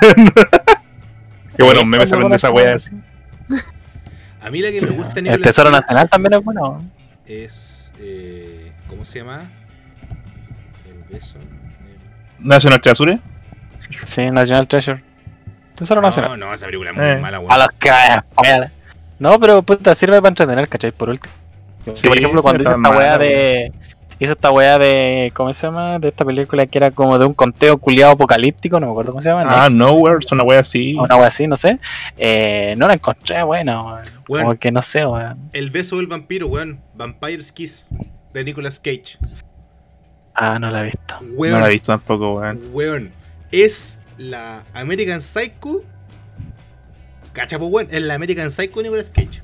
Qué 1.57 1.63
bueno, 1.63 1.83
me 1.83 2.05
salen 2.07 2.29
de 2.29 2.35
esa 2.35 2.51
weá 2.51 2.75
así. 2.75 2.95
A 4.41 4.49
mí 4.49 4.61
la 4.61 4.71
que 4.71 4.81
me 4.81 4.91
gusta 4.91 5.13
de 5.15 5.19
El 5.19 5.23
Nicolas 5.25 5.41
Tesoro 5.41 5.71
Cage 5.71 5.81
Nacional 5.81 6.09
también 6.09 6.33
es 6.33 6.43
bueno. 6.45 6.89
es. 7.25 7.93
eh, 7.99 8.71
¿Cómo 8.87 9.03
se 9.03 9.19
llama? 9.19 9.49
El 10.87 11.13
beso. 11.13 11.35
el- 11.39 12.47
National 12.47 12.79
Treasure. 12.81 13.19
Sí, 14.05 14.29
National 14.31 14.67
Treasure. 14.67 15.03
Tesoro 15.75 16.01
Nacional. 16.01 16.31
No, 16.39 16.47
no, 16.47 16.53
esa 16.53 16.67
película 16.67 16.91
es 16.91 16.95
muy 16.95 17.05
Eh. 17.05 17.17
mala, 17.17 17.37
A 17.37 17.39
weón. 17.41 17.59
los 17.59 17.67
que. 17.79 17.89
No, 19.19 19.39
pero 19.39 19.61
puta, 19.61 19.93
sirve 19.93 20.17
para 20.17 20.29
entretener, 20.29 20.67
¿cachai? 20.67 20.91
Por 20.91 21.09
último. 21.09 21.33
Sí, 21.93 22.07
por 22.07 22.17
ejemplo, 22.17 22.41
cuando 22.41 22.61
hizo 22.61 22.75
esta 22.75 22.89
weá 22.89 23.17
de. 23.17 23.71
Hizo 24.19 24.33
esta 24.33 24.51
weá 24.51 24.77
de. 24.77 25.31
¿Cómo 25.33 25.53
se 25.53 25.67
llama? 25.67 25.99
De 25.99 26.09
esta 26.09 26.25
película 26.25 26.65
que 26.65 26.77
era 26.77 26.91
como 26.91 27.17
de 27.17 27.25
un 27.25 27.33
conteo 27.33 27.77
culiado 27.77 28.13
apocalíptico, 28.13 28.79
no 28.79 28.87
me 28.87 28.91
acuerdo 28.91 29.11
cómo 29.11 29.21
se 29.21 29.29
llama. 29.29 29.43
Ah, 29.47 29.69
Next, 29.69 29.75
Nowhere, 29.75 30.19
es 30.19 30.31
una 30.31 30.43
weá 30.43 30.59
así. 30.59 30.95
Una 30.95 31.15
weá 31.15 31.27
así, 31.27 31.47
no 31.47 31.55
sé. 31.55 31.79
Eh, 32.17 32.75
no 32.77 32.87
la 32.87 32.95
encontré 32.95 33.41
buena, 33.43 33.81
weón. 33.83 34.03
Weón, 34.27 34.45
Como 34.45 34.59
que 34.59 34.71
no 34.71 34.81
sé, 34.81 35.05
weón. 35.05 35.49
El 35.53 35.69
beso 35.69 35.97
del 35.97 36.07
vampiro, 36.07 36.47
weón. 36.47 36.79
Vampire's 36.93 37.51
Kiss. 37.51 37.87
De 38.33 38.43
Nicolas 38.43 38.79
Cage. 38.79 39.17
Ah, 40.35 40.59
no 40.59 40.69
la 40.69 40.81
he 40.81 40.85
visto. 40.85 41.15
Weón. 41.35 41.53
No 41.53 41.59
la 41.61 41.67
he 41.67 41.71
visto 41.71 41.91
tampoco, 41.91 42.39
weón. 42.39 42.59
Weón. 42.71 43.11
Es 43.51 43.99
la 44.17 44.63
American 44.73 45.21
Psycho. 45.21 45.81
Cachapo, 47.39 47.67
weón. 47.67 47.87
Es 47.91 48.01
la 48.01 48.13
American 48.15 48.51
Psycho 48.51 48.75
de 48.77 48.83
Nicolas 48.83 49.11
Cage. 49.11 49.41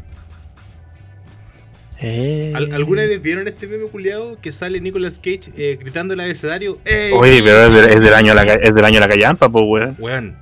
Eh... 2.00 2.52
¿Al- 2.54 2.74
¿Alguna 2.74 3.04
vez 3.04 3.22
vieron 3.22 3.48
este 3.48 3.68
meme 3.68 3.86
culiado 3.86 4.38
que 4.42 4.52
sale 4.52 4.82
Nicolas 4.82 5.18
Cage 5.18 5.52
eh, 5.58 5.78
gritando 5.80 6.14
el 6.14 6.20
abecedario? 6.20 6.78
¡Ey! 6.86 7.12
Oye, 7.14 7.42
pero 7.42 7.64
es, 7.68 7.74
de- 7.74 7.94
es 7.96 8.02
del 8.02 8.14
año 8.14 8.34
la, 8.34 8.44
es 8.56 8.76
del 8.76 8.84
año 8.86 9.00
la 9.00 9.08
callampa, 9.08 9.50
pues, 9.50 9.64
weón. 9.66 9.96
Weón, 9.98 10.36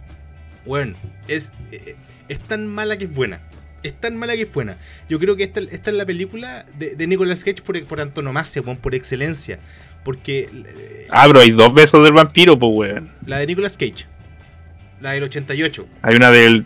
weón, 0.65 0.95
es, 1.27 1.51
eh, 1.71 1.95
es 2.27 2.39
tan 2.39 2.67
mala 2.67 2.97
que 2.97 3.05
es 3.05 3.13
buena. 3.13 3.39
Es 3.83 3.93
tan 3.93 4.15
mala 4.15 4.33
que 4.35 4.43
es 4.43 4.53
buena. 4.53 4.77
Yo 5.09 5.19
creo 5.19 5.35
que 5.35 5.43
esta, 5.43 5.59
esta 5.59 5.91
es 5.91 5.95
la 5.97 6.05
película 6.05 6.65
de, 6.79 6.95
de 6.95 7.05
Nicolas 7.07 7.43
Cage 7.43 7.61
por, 7.61 7.81
por 7.83 7.99
antonomasia, 8.01 8.61
weón, 8.61 8.77
por 8.77 8.95
excelencia. 8.95 9.59
Porque 10.03 10.49
eh, 10.51 11.07
Ah, 11.11 11.25
pero 11.27 11.39
hay 11.41 11.51
dos 11.51 11.73
besos 11.73 12.03
del 12.03 12.13
vampiro, 12.13 12.57
pues, 12.57 12.71
weón. 12.73 13.09
la 13.27 13.37
de 13.37 13.45
Nicolas 13.47 13.77
Cage, 13.77 14.05
la 15.01 15.11
del 15.11 15.23
88, 15.23 15.85
Hay 16.01 16.15
una 16.15 16.31
del. 16.31 16.65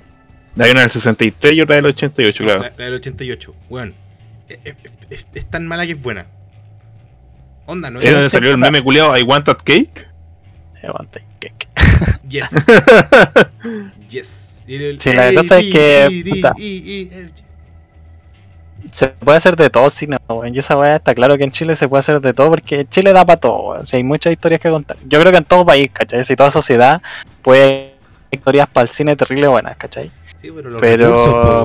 Hay 0.60 0.72
una 0.72 0.82
del 0.82 0.90
63 0.90 1.54
y 1.54 1.62
otra 1.62 1.76
del 1.76 1.86
88, 1.88 2.44
claro. 2.44 2.62
la, 2.62 2.70
la 2.78 2.86
del 2.86 2.94
88, 2.96 3.56
weón, 3.70 3.94
eh, 4.50 4.60
eh, 4.66 4.76
es, 5.10 5.28
es 5.34 5.46
tan 5.46 5.66
mala 5.68 5.86
que 5.86 5.92
es 5.94 6.02
buena. 6.02 6.26
Onda, 7.66 7.90
¿no? 7.92 8.00
¿Es 8.00 8.12
donde 8.12 8.30
salió 8.30 8.52
el 8.52 8.58
meme 8.58 8.82
culiado 8.82 9.18
I 9.18 9.24
Want 9.24 9.46
That 9.46 9.58
Cake? 9.64 10.08
El 10.82 10.92
weón 10.92 11.06
está 11.06 11.20
queque. 11.40 11.68
Yes. 12.30 12.50
yes. 14.10 14.64
El- 14.68 15.00
Sí, 15.00 15.14
la 15.14 15.34
cosa 15.34 15.60
es 15.60 15.72
que, 15.72 16.24
puta. 16.30 16.54
E, 16.60 17.10
E. 17.12 17.30
Se 18.92 19.08
puede 19.10 19.38
hacer 19.38 19.56
de 19.58 19.70
todo 19.70 19.90
cine, 19.90 20.18
weón. 20.28 20.56
Y 20.56 20.60
esa 20.60 20.78
weá 20.78 20.96
está 20.98 21.14
claro 21.14 21.38
que 21.38 21.44
en 21.44 21.52
Chile 21.52 21.76
se 21.76 21.88
puede 21.90 22.00
hacer 22.00 22.22
de 22.22 22.34
todo 22.34 22.50
porque 22.50 22.86
Chile 22.86 23.12
da 23.12 23.26
para 23.26 23.40
todo, 23.40 23.70
weón. 23.70 23.82
O 23.82 23.86
sea, 23.86 23.98
hay 23.98 24.04
muchas 24.04 24.32
historias 24.32 24.62
que 24.62 24.70
contar. 24.70 24.98
Yo 25.06 25.20
creo 25.20 25.32
que 25.32 25.38
en 25.40 25.46
todo 25.46 25.66
país, 25.66 25.90
¿cachai? 25.92 26.24
Si 26.24 26.36
toda 26.36 26.52
sociedad 26.52 27.02
puede 27.42 27.96
historias 28.32 28.68
para 28.70 28.84
el 28.84 28.90
cine 28.90 29.16
terrible 29.16 29.48
buenas, 29.48 29.76
¿cachai? 29.78 30.12
Sí, 30.42 30.52
pero 30.56 30.70
los 30.70 30.80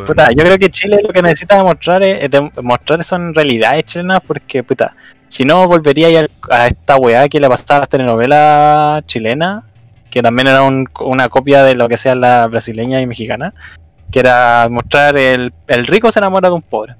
puta, 0.06 0.30
yo 0.30 0.44
creo 0.44 0.58
que 0.58 0.70
Chile 0.70 1.00
lo 1.02 1.10
que 1.10 1.22
necesita 1.22 1.56
demostrar 1.56 2.02
es, 2.02 2.22
es 2.32 2.40
mostrar 2.62 3.04
son 3.04 3.34
realidades 3.34 3.84
chilenas 3.84 4.20
porque, 4.26 4.62
puta, 4.62 4.94
si 5.28 5.44
no 5.44 5.66
volvería 5.68 6.10
ya 6.10 6.26
a 6.50 6.66
esta 6.68 6.96
weá 6.96 7.28
que 7.28 7.38
le 7.40 7.48
pasaba 7.48 7.78
a 7.78 7.80
las 7.80 7.88
telenovelas 7.88 9.04
chilenas, 9.06 9.64
que 10.10 10.22
también 10.22 10.48
era 10.48 10.62
un- 10.62 10.88
una 11.00 11.28
copia 11.28 11.62
de 11.64 11.74
lo 11.74 11.88
que 11.88 11.96
sea 11.96 12.14
la 12.14 12.46
brasileña 12.46 13.00
y 13.00 13.06
mexicana, 13.06 13.54
que 14.10 14.20
era 14.20 14.68
mostrar 14.70 15.16
el, 15.16 15.52
el 15.68 15.86
rico 15.86 16.10
se 16.10 16.18
enamora 16.20 16.48
de 16.48 16.54
un 16.54 16.62
pobre. 16.62 16.94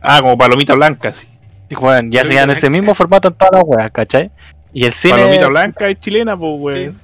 Ah, 0.00 0.20
como 0.20 0.36
palomita 0.38 0.74
blanca, 0.74 1.12
sí. 1.12 1.28
Y 1.68 1.74
bueno, 1.74 2.08
ya 2.12 2.24
sigan 2.24 2.48
ese 2.50 2.70
mismo 2.70 2.94
formato 2.94 3.28
en 3.28 3.34
todas 3.34 3.50
las 3.54 3.62
weas, 3.66 3.90
¿cachai? 3.90 4.30
Y 4.72 4.84
el 4.84 4.92
cine. 4.92 5.14
Palomita 5.14 5.48
blanca 5.48 5.88
es 5.88 5.98
chilena, 5.98 6.36
pues, 6.36 6.52
weón. 6.60 6.92
Sí. 6.92 6.98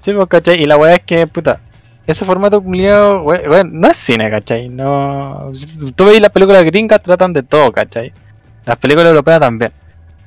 Sí, 0.00 0.12
pues, 0.14 0.26
¿cachai? 0.28 0.62
Y 0.62 0.66
la 0.66 0.76
weá 0.78 0.94
es 0.94 1.02
que, 1.02 1.26
puta, 1.26 1.60
ese 2.06 2.24
formato 2.24 2.62
culiado, 2.62 3.22
weón, 3.22 3.80
no 3.80 3.88
es 3.88 3.96
cine, 3.96 4.30
¿cachai? 4.30 4.68
No. 4.68 5.50
Tú 5.94 6.04
veis 6.04 6.20
las 6.20 6.30
películas 6.30 6.64
gringas, 6.64 7.02
tratan 7.02 7.32
de 7.32 7.42
todo, 7.42 7.72
¿cachai? 7.72 8.12
Las 8.64 8.76
películas 8.76 9.08
europeas 9.08 9.40
también. 9.40 9.72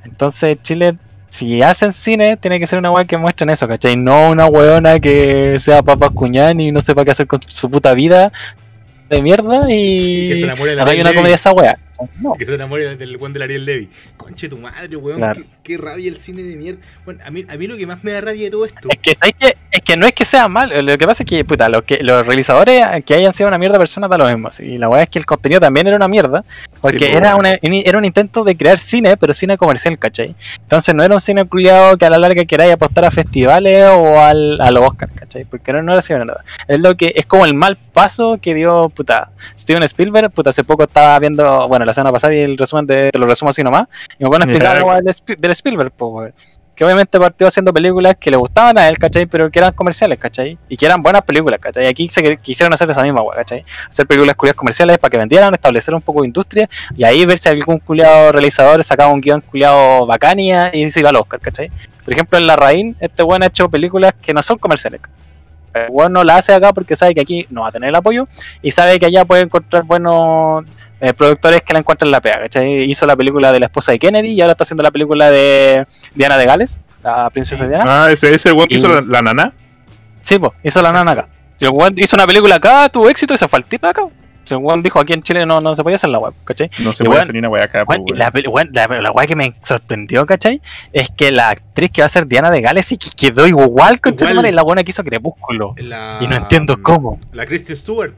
Entonces, 0.04 0.58
Chile, 0.62 0.96
si 1.30 1.62
hacen 1.62 1.92
cine, 1.92 2.36
tiene 2.36 2.58
que 2.58 2.66
ser 2.66 2.78
una 2.78 2.90
weá 2.90 3.04
que 3.04 3.16
muestren 3.16 3.50
eso, 3.50 3.68
¿cachai? 3.68 3.96
No 3.96 4.30
una 4.30 4.46
weona 4.46 4.98
que 4.98 5.56
sea 5.58 5.82
papas 5.82 6.10
cuñán 6.10 6.60
y 6.60 6.72
no 6.72 6.82
sepa 6.82 7.04
qué 7.04 7.12
hacer 7.12 7.26
con 7.26 7.40
su 7.46 7.70
puta 7.70 7.94
vida 7.94 8.32
de 9.08 9.22
mierda 9.22 9.64
Y 9.70 10.28
que 10.28 10.34
se 10.36 10.40
y. 10.40 10.44
enamore 10.44 10.70
de 10.70 10.76
la 10.76 10.82
Ariel 10.82 11.00
una 11.06 11.14
comedia 11.14 11.34
esa 11.36 11.52
weá. 11.52 11.78
No. 12.20 12.34
Que 12.34 12.46
se 12.46 12.54
enamore 12.54 12.96
del 12.96 13.16
buen 13.16 13.32
del 13.32 13.42
Ariel 13.42 13.64
Levy. 13.64 13.88
Conche 14.16 14.48
tu 14.48 14.58
madre, 14.58 14.96
weón. 14.96 15.18
Claro. 15.18 15.42
Qué, 15.62 15.76
qué 15.76 15.78
rabia 15.78 16.08
el 16.08 16.16
cine 16.16 16.42
de 16.42 16.56
mierda. 16.56 16.80
Bueno, 17.04 17.20
a 17.24 17.30
mí, 17.30 17.44
a 17.48 17.56
mí 17.56 17.66
lo 17.66 17.76
que 17.76 17.86
más 17.86 18.04
me 18.04 18.12
da 18.12 18.20
rabia 18.20 18.44
de 18.44 18.50
todo 18.50 18.64
esto. 18.64 18.88
Es 18.90 18.98
que, 18.98 19.14
¿sabes 19.14 19.34
qué? 19.38 19.54
es 19.70 19.82
que 19.82 19.96
no 19.96 20.06
es 20.06 20.12
que 20.12 20.24
sea 20.24 20.48
mal, 20.48 20.84
lo 20.84 20.98
que 20.98 21.06
pasa 21.06 21.22
es 21.22 21.28
que, 21.28 21.44
puta, 21.44 21.68
lo 21.68 21.82
que, 21.82 22.02
los 22.02 22.26
realizadores 22.26 22.82
que 23.04 23.14
hayan 23.14 23.32
sido 23.32 23.48
una 23.48 23.58
mierda 23.58 23.74
de 23.74 23.80
personas 23.80 24.10
da 24.10 24.18
lo 24.18 24.26
mismo. 24.26 24.48
Y 24.58 24.78
la 24.78 24.88
weá 24.88 25.02
es 25.02 25.08
que 25.08 25.18
el 25.18 25.26
contenido 25.26 25.60
también 25.60 25.86
era 25.86 25.96
una 25.96 26.08
mierda, 26.08 26.44
porque 26.80 26.98
Sí, 26.98 27.04
pues, 27.06 27.16
era, 27.16 27.36
una, 27.36 27.58
era 27.60 27.98
un 27.98 28.04
intento 28.04 28.44
de 28.44 28.56
crear 28.56 28.78
cine, 28.78 29.16
pero 29.16 29.34
cine 29.34 29.56
comercial, 29.56 29.98
¿cachai? 29.98 30.34
Entonces 30.60 30.94
no 30.94 31.02
era 31.02 31.14
un 31.14 31.20
cine 31.20 31.44
culiado 31.44 31.96
que 31.96 32.04
a 32.04 32.10
la 32.10 32.18
larga 32.18 32.44
queráis 32.44 32.72
apostar 32.72 33.04
a 33.04 33.10
festivales 33.10 33.84
o 33.90 34.18
al, 34.18 34.60
a 34.60 34.70
los 34.70 34.84
Oscars, 34.84 35.12
¿cachai? 35.14 35.44
Porque 35.44 35.72
no, 35.72 35.82
no 35.82 35.92
era 35.92 36.00
así 36.00 36.12
nada. 36.14 36.44
Es 36.66 36.80
lo 36.80 36.96
que 36.96 37.12
es 37.14 37.26
como 37.26 37.44
el 37.44 37.54
mal 37.54 37.76
paso 37.98 38.38
que 38.40 38.54
dio, 38.54 38.88
puta, 38.90 39.30
Steven 39.58 39.82
Spielberg, 39.82 40.30
puta, 40.30 40.50
hace 40.50 40.62
poco 40.62 40.84
estaba 40.84 41.18
viendo, 41.18 41.66
bueno, 41.66 41.84
la 41.84 41.92
semana 41.92 42.12
pasada 42.12 42.32
y 42.32 42.38
el 42.38 42.56
resumen 42.56 42.86
de, 42.86 43.10
te 43.10 43.18
lo 43.18 43.26
resumo 43.26 43.50
así 43.50 43.64
nomás, 43.64 43.88
y 44.20 44.22
me 44.22 44.30
van 44.30 44.42
a 44.42 44.44
explicar 44.44 44.84
weá 44.84 45.00
del, 45.00 45.14
del 45.36 45.50
Spielberg, 45.50 45.90
pues, 45.90 46.32
que 46.76 46.84
obviamente 46.84 47.18
partió 47.18 47.48
haciendo 47.48 47.72
películas 47.72 48.14
que 48.20 48.30
le 48.30 48.36
gustaban 48.36 48.78
a 48.78 48.88
él, 48.88 48.98
¿cachai? 48.98 49.26
Pero 49.26 49.50
que 49.50 49.58
eran 49.58 49.72
comerciales, 49.72 50.16
¿cachai? 50.16 50.56
Y 50.68 50.76
que 50.76 50.86
eran 50.86 51.02
buenas 51.02 51.22
películas, 51.22 51.58
¿cachai? 51.58 51.86
Y 51.86 51.86
aquí 51.88 52.08
se 52.08 52.36
quisieron 52.36 52.72
hacer 52.72 52.88
esa 52.88 53.02
misma, 53.02 53.20
¿cachai? 53.34 53.64
Hacer 53.88 54.06
películas 54.06 54.36
culiadas 54.36 54.56
comerciales 54.56 54.96
para 54.98 55.10
que 55.10 55.16
vendieran, 55.16 55.52
establecer 55.52 55.92
un 55.92 56.02
poco 56.02 56.20
de 56.20 56.28
industria 56.28 56.70
y 56.96 57.02
ahí 57.02 57.26
ver 57.26 57.40
si 57.40 57.48
algún 57.48 57.80
culiado 57.80 58.30
realizador 58.30 58.84
sacaba 58.84 59.12
un 59.12 59.20
guion 59.20 59.40
culiado 59.40 60.06
bacania 60.06 60.70
y 60.72 60.88
se 60.88 61.00
iba 61.00 61.10
al 61.10 61.16
Oscar, 61.16 61.40
¿cachai? 61.40 61.68
Por 62.04 62.12
ejemplo, 62.12 62.38
en 62.38 62.46
La 62.46 62.54
Raín, 62.54 62.94
este 63.00 63.24
weón 63.24 63.42
ha 63.42 63.46
hecho 63.46 63.68
películas 63.68 64.14
que 64.22 64.32
no 64.32 64.40
son 64.44 64.56
comerciales. 64.58 65.00
El 65.74 65.86
weón 65.90 66.12
no 66.12 66.24
la 66.24 66.36
hace 66.36 66.52
acá 66.54 66.72
porque 66.72 66.96
sabe 66.96 67.14
que 67.14 67.20
aquí 67.20 67.46
no 67.50 67.62
va 67.62 67.68
a 67.68 67.72
tener 67.72 67.88
el 67.90 67.94
apoyo 67.94 68.26
y 68.62 68.70
sabe 68.70 68.98
que 68.98 69.06
allá 69.06 69.24
puede 69.24 69.42
encontrar 69.42 69.84
buenos 69.84 70.64
eh, 71.00 71.12
productores 71.14 71.62
que 71.62 71.72
la 71.72 71.78
encuentran 71.80 72.10
la 72.10 72.20
pega, 72.20 72.40
¿cachai? 72.40 72.84
Hizo 72.90 73.06
la 73.06 73.16
película 73.16 73.52
de 73.52 73.60
la 73.60 73.66
esposa 73.66 73.92
de 73.92 73.98
Kennedy 73.98 74.30
y 74.32 74.40
ahora 74.40 74.52
está 74.52 74.64
haciendo 74.64 74.82
la 74.82 74.90
película 74.90 75.30
de 75.30 75.86
Diana 76.14 76.36
de 76.36 76.46
Gales, 76.46 76.80
la 77.02 77.30
princesa. 77.30 77.66
Diana. 77.68 78.04
Ah, 78.06 78.10
ese 78.10 78.34
ese 78.34 78.52
weón 78.52 78.68
que 78.68 78.74
Y- 78.74 78.78
hizo 78.78 78.88
la, 78.88 79.00
la 79.02 79.22
nana. 79.22 79.52
Sí, 80.22 80.38
pues, 80.38 80.52
hizo 80.62 80.82
la 80.82 80.92
nana 80.92 81.12
acá. 81.12 81.26
Y 81.58 81.64
el 81.64 81.70
weón 81.70 81.94
hizo 81.96 82.16
una 82.16 82.26
película 82.26 82.56
acá, 82.56 82.88
tuvo 82.88 83.08
éxito 83.08 83.34
y 83.34 83.38
se 83.38 83.46
fue 83.48 83.58
al 83.58 83.88
acá. 83.88 84.02
Weón 84.56 84.82
dijo 84.82 84.98
aquí 85.00 85.12
en 85.12 85.22
Chile 85.22 85.46
no, 85.46 85.60
no 85.60 85.74
se 85.74 85.82
podía 85.82 85.96
hacer 85.96 86.10
la 86.10 86.18
web, 86.18 86.34
¿cachai? 86.44 86.70
No 86.80 86.92
se 86.92 87.04
Y 87.04 87.06
puede 87.06 87.20
hacer 87.20 87.34
ni 87.34 87.40
una 87.40 87.48
weá 87.48 87.64
acá, 87.64 87.84
weón. 87.86 88.04
la, 88.14 88.32
weón, 88.48 88.70
la, 88.72 88.86
la 88.86 89.10
weá 89.12 89.26
que 89.26 89.36
me 89.36 89.52
sorprendió, 89.62 90.26
¿cachai? 90.26 90.60
Es 90.92 91.10
que 91.10 91.30
la 91.30 91.50
actriz 91.50 91.90
que 91.90 92.02
va 92.02 92.06
a 92.06 92.08
ser 92.08 92.26
Diana 92.26 92.50
de 92.50 92.60
Gales 92.60 92.90
y 92.92 92.98
que 92.98 93.10
quedó 93.10 93.46
igual, 93.46 94.00
con 94.00 94.16
la 94.18 94.62
buena 94.62 94.82
que 94.82 94.90
hizo 94.90 95.04
Crepúsculo. 95.04 95.74
La, 95.78 96.18
Y 96.20 96.26
no 96.26 96.36
entiendo 96.36 96.82
cómo. 96.82 97.18
La 97.32 97.46
Christy 97.46 97.74
Stewart. 97.76 98.14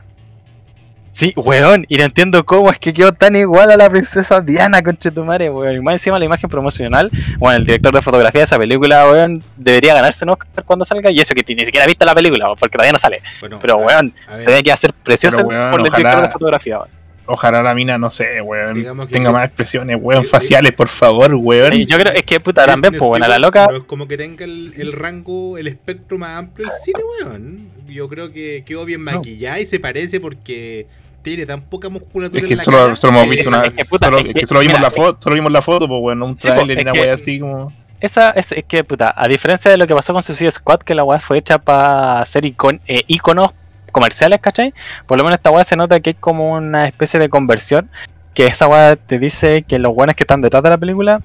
Sí, 1.12 1.32
weón, 1.36 1.84
y 1.88 1.96
no 1.98 2.04
entiendo 2.04 2.44
cómo 2.46 2.70
es 2.70 2.78
que 2.78 2.94
quedó 2.94 3.12
tan 3.12 3.34
igual 3.36 3.70
a 3.70 3.76
la 3.76 3.90
princesa 3.90 4.40
Diana, 4.40 4.82
conchetumare, 4.82 5.50
weón. 5.50 5.76
Y 5.76 5.80
más 5.80 5.94
encima 5.94 6.18
la 6.18 6.24
imagen 6.24 6.48
promocional, 6.48 7.10
bueno, 7.38 7.58
el 7.58 7.66
director 7.66 7.92
de 7.94 8.00
fotografía 8.00 8.40
de 8.40 8.44
esa 8.44 8.58
película, 8.58 9.06
weón, 9.10 9.42
debería 9.56 9.92
ganarse 9.94 10.24
un 10.24 10.30
Oscar 10.30 10.64
cuando 10.64 10.84
salga. 10.84 11.10
Y 11.10 11.20
eso 11.20 11.34
que 11.34 11.42
ni 11.54 11.64
siquiera 11.66 11.84
ha 11.84 11.88
visto 11.88 12.04
la 12.06 12.14
película, 12.14 12.46
weón, 12.46 12.56
porque 12.58 12.72
todavía 12.78 12.92
no 12.92 12.98
sale. 12.98 13.20
Bueno, 13.40 13.58
Pero, 13.60 13.74
a- 13.74 13.76
weón, 13.76 14.14
a 14.28 14.36
se 14.38 14.44
ve 14.46 14.62
que 14.62 14.70
va 14.70 14.74
a 14.74 14.76
ser 14.78 14.92
precioso 14.92 15.36
Pero, 15.38 15.48
weón, 15.48 15.70
por 15.72 15.80
el 15.80 15.86
ojalá- 15.88 15.98
director 15.98 16.22
de 16.28 16.32
fotografía, 16.32 16.76
weón. 16.78 16.88
Ojalá 17.26 17.62
la 17.62 17.74
mina, 17.74 17.96
no 17.98 18.10
sé, 18.10 18.40
weón. 18.40 18.82
Tenga 19.08 19.30
es- 19.30 19.32
más 19.34 19.44
expresiones, 19.44 19.96
weón, 20.00 20.24
faciales, 20.24 20.72
por 20.72 20.88
favor, 20.88 21.34
weón. 21.34 21.72
Sí, 21.72 21.84
yo 21.86 21.98
creo, 21.98 22.12
es 22.12 22.22
que 22.22 22.40
puta, 22.40 22.66
también, 22.66 22.92
pues, 22.94 23.02
bueno, 23.08 23.26
la 23.28 23.34
Stewart 23.36 23.42
loca. 23.46 23.66
No 23.70 23.76
es 23.78 23.84
como 23.84 24.08
que 24.08 24.16
tenga 24.16 24.44
el, 24.44 24.72
el 24.76 24.92
rango, 24.92 25.58
el 25.58 25.66
espectro 25.68 26.18
más 26.18 26.38
amplio 26.38 26.66
del 26.68 26.76
cine, 26.82 27.00
weón. 27.22 27.68
Yo 27.88 28.08
creo 28.08 28.32
que 28.32 28.62
quedó 28.64 28.84
bien 28.84 29.04
No. 29.04 29.12
maquillada 29.12 29.60
y 29.60 29.66
se 29.66 29.78
parece 29.80 30.18
porque 30.20 30.86
tiene 31.22 31.46
tan 31.46 31.60
poca 31.62 31.88
musculatura 31.88 32.40
Es 32.40 32.46
que 32.46 32.54
en 32.54 32.58
la 32.58 32.64
solo, 32.64 32.78
cara 32.78 32.96
solo 32.96 33.18
hemos 33.18 33.30
visto 33.30 33.48
una. 33.48 33.62
es 33.64 33.76
que, 33.76 33.84
puta, 33.84 34.06
solo, 34.06 34.18
es 34.18 34.24
es 34.26 34.34
que, 34.34 34.40
que 34.40 34.46
solo 34.46 34.60
vimos 34.60 34.78
mira, 34.78 34.88
la 34.88 34.90
foto, 34.90 35.18
solo 35.20 35.34
vimos 35.34 35.52
la 35.52 35.62
foto, 35.62 35.88
pues 35.88 36.00
weón, 36.02 36.22
un 36.22 36.36
Sí, 36.36 36.48
pues, 36.48 36.54
trailer 36.54 36.78
y 36.78 36.82
una 36.82 36.92
wea 36.92 37.14
así 37.14 37.38
como. 37.40 37.72
Esa 38.00 38.30
es, 38.30 38.52
es 38.52 38.64
que, 38.64 38.82
puta, 38.82 39.12
a 39.14 39.28
diferencia 39.28 39.70
de 39.70 39.76
lo 39.76 39.86
que 39.86 39.94
pasó 39.94 40.12
con 40.14 40.22
Suicide 40.22 40.50
Squad, 40.50 40.80
que 40.80 40.94
la 40.94 41.04
weá 41.04 41.20
fue 41.20 41.38
hecha 41.38 41.58
para 41.58 42.20
hacer 42.20 42.46
icon, 42.46 42.80
eh, 42.86 43.04
iconos 43.08 43.50
comerciales, 43.92 44.40
¿cachai? 44.40 44.72
Por 45.06 45.18
lo 45.18 45.24
menos 45.24 45.36
esta 45.38 45.50
weá 45.50 45.64
se 45.64 45.76
nota 45.76 46.00
que 46.00 46.10
es 46.10 46.16
como 46.18 46.52
una 46.52 46.86
especie 46.88 47.20
de 47.20 47.28
conversión, 47.28 47.90
que 48.32 48.46
esa 48.46 48.68
weá 48.68 48.96
te 48.96 49.18
dice 49.18 49.62
que 49.68 49.78
los 49.78 49.94
buenos 49.94 50.16
que 50.16 50.22
están 50.22 50.40
detrás 50.40 50.62
de 50.62 50.70
la 50.70 50.78
película, 50.78 51.20